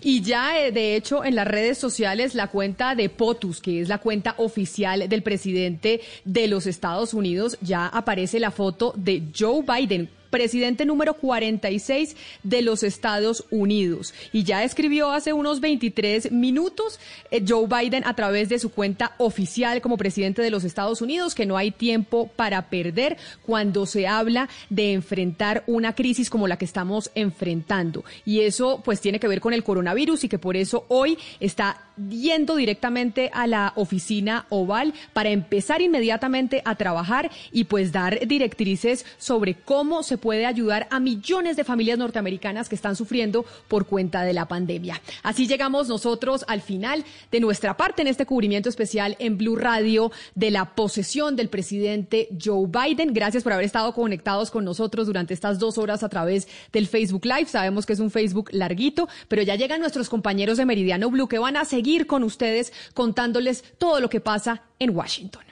Y 0.00 0.22
ya, 0.22 0.58
eh, 0.58 0.72
de 0.72 0.96
hecho, 0.96 1.24
en 1.24 1.34
las 1.34 1.46
redes 1.46 1.78
sociales, 1.78 2.34
la 2.34 2.48
cuenta 2.48 2.94
de 2.94 3.08
POTUS, 3.08 3.60
que 3.60 3.80
es 3.80 3.88
la 3.88 3.98
cuenta 3.98 4.34
oficial 4.38 5.08
del 5.08 5.22
presidente 5.22 6.00
de 6.24 6.48
los 6.48 6.66
Estados 6.66 7.14
Unidos, 7.14 7.58
ya 7.60 7.86
aparece 7.86 8.40
la 8.40 8.50
foto 8.50 8.92
de 8.96 9.22
Joe 9.36 9.62
Biden 9.62 10.08
presidente 10.32 10.86
número 10.86 11.14
46 11.14 12.16
de 12.42 12.62
los 12.62 12.82
Estados 12.82 13.44
Unidos. 13.50 14.14
Y 14.32 14.44
ya 14.44 14.64
escribió 14.64 15.12
hace 15.12 15.34
unos 15.34 15.60
23 15.60 16.32
minutos 16.32 16.98
eh, 17.30 17.44
Joe 17.46 17.68
Biden 17.68 18.02
a 18.06 18.16
través 18.16 18.48
de 18.48 18.58
su 18.58 18.70
cuenta 18.70 19.14
oficial 19.18 19.82
como 19.82 19.98
presidente 19.98 20.40
de 20.40 20.50
los 20.50 20.64
Estados 20.64 21.02
Unidos 21.02 21.34
que 21.34 21.44
no 21.44 21.58
hay 21.58 21.70
tiempo 21.70 22.30
para 22.34 22.70
perder 22.70 23.18
cuando 23.44 23.84
se 23.84 24.08
habla 24.08 24.48
de 24.70 24.94
enfrentar 24.94 25.64
una 25.66 25.94
crisis 25.94 26.30
como 26.30 26.48
la 26.48 26.56
que 26.56 26.64
estamos 26.64 27.10
enfrentando. 27.14 28.02
Y 28.24 28.40
eso 28.40 28.80
pues 28.82 29.02
tiene 29.02 29.20
que 29.20 29.28
ver 29.28 29.42
con 29.42 29.52
el 29.52 29.62
coronavirus 29.62 30.24
y 30.24 30.28
que 30.30 30.38
por 30.38 30.56
eso 30.56 30.86
hoy 30.88 31.18
está 31.40 31.91
yendo 31.96 32.56
directamente 32.56 33.30
a 33.32 33.46
la 33.46 33.72
oficina 33.76 34.46
oval 34.48 34.94
para 35.12 35.30
empezar 35.30 35.82
inmediatamente 35.82 36.62
a 36.64 36.74
trabajar 36.74 37.30
y 37.52 37.64
pues 37.64 37.92
dar 37.92 38.26
directrices 38.26 39.04
sobre 39.18 39.54
cómo 39.54 40.02
se 40.02 40.18
puede 40.18 40.46
ayudar 40.46 40.88
a 40.90 41.00
millones 41.00 41.56
de 41.56 41.64
familias 41.64 41.98
norteamericanas 41.98 42.68
que 42.68 42.74
están 42.74 42.96
sufriendo 42.96 43.44
por 43.68 43.86
cuenta 43.86 44.22
de 44.22 44.32
la 44.32 44.46
pandemia. 44.46 45.00
Así 45.22 45.46
llegamos 45.46 45.88
nosotros 45.88 46.44
al 46.48 46.60
final 46.60 47.04
de 47.30 47.40
nuestra 47.40 47.76
parte 47.76 48.02
en 48.02 48.08
este 48.08 48.26
cubrimiento 48.26 48.68
especial 48.68 49.16
en 49.18 49.38
Blue 49.38 49.56
Radio 49.56 50.10
de 50.34 50.50
la 50.50 50.74
posesión 50.74 51.36
del 51.36 51.48
presidente 51.48 52.28
Joe 52.42 52.66
Biden. 52.68 53.12
Gracias 53.12 53.42
por 53.42 53.52
haber 53.52 53.66
estado 53.66 53.92
conectados 53.92 54.50
con 54.50 54.64
nosotros 54.64 55.06
durante 55.06 55.34
estas 55.34 55.58
dos 55.58 55.78
horas 55.78 56.02
a 56.02 56.08
través 56.08 56.48
del 56.72 56.86
Facebook 56.86 57.24
Live. 57.24 57.46
Sabemos 57.46 57.86
que 57.86 57.92
es 57.92 58.00
un 58.00 58.10
Facebook 58.10 58.50
larguito, 58.52 59.08
pero 59.28 59.42
ya 59.42 59.56
llegan 59.56 59.80
nuestros 59.80 60.08
compañeros 60.08 60.56
de 60.58 60.66
Meridiano 60.66 61.10
Blue 61.10 61.28
que 61.28 61.38
van 61.38 61.56
a 61.56 61.64
seguir 61.64 61.81
con 62.06 62.22
ustedes 62.22 62.72
contándoles 62.94 63.64
todo 63.78 64.00
lo 64.00 64.08
que 64.08 64.20
pasa 64.20 64.62
en 64.78 64.96
Washington. 64.96 65.51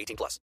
18 0.01 0.15
plus. 0.17 0.39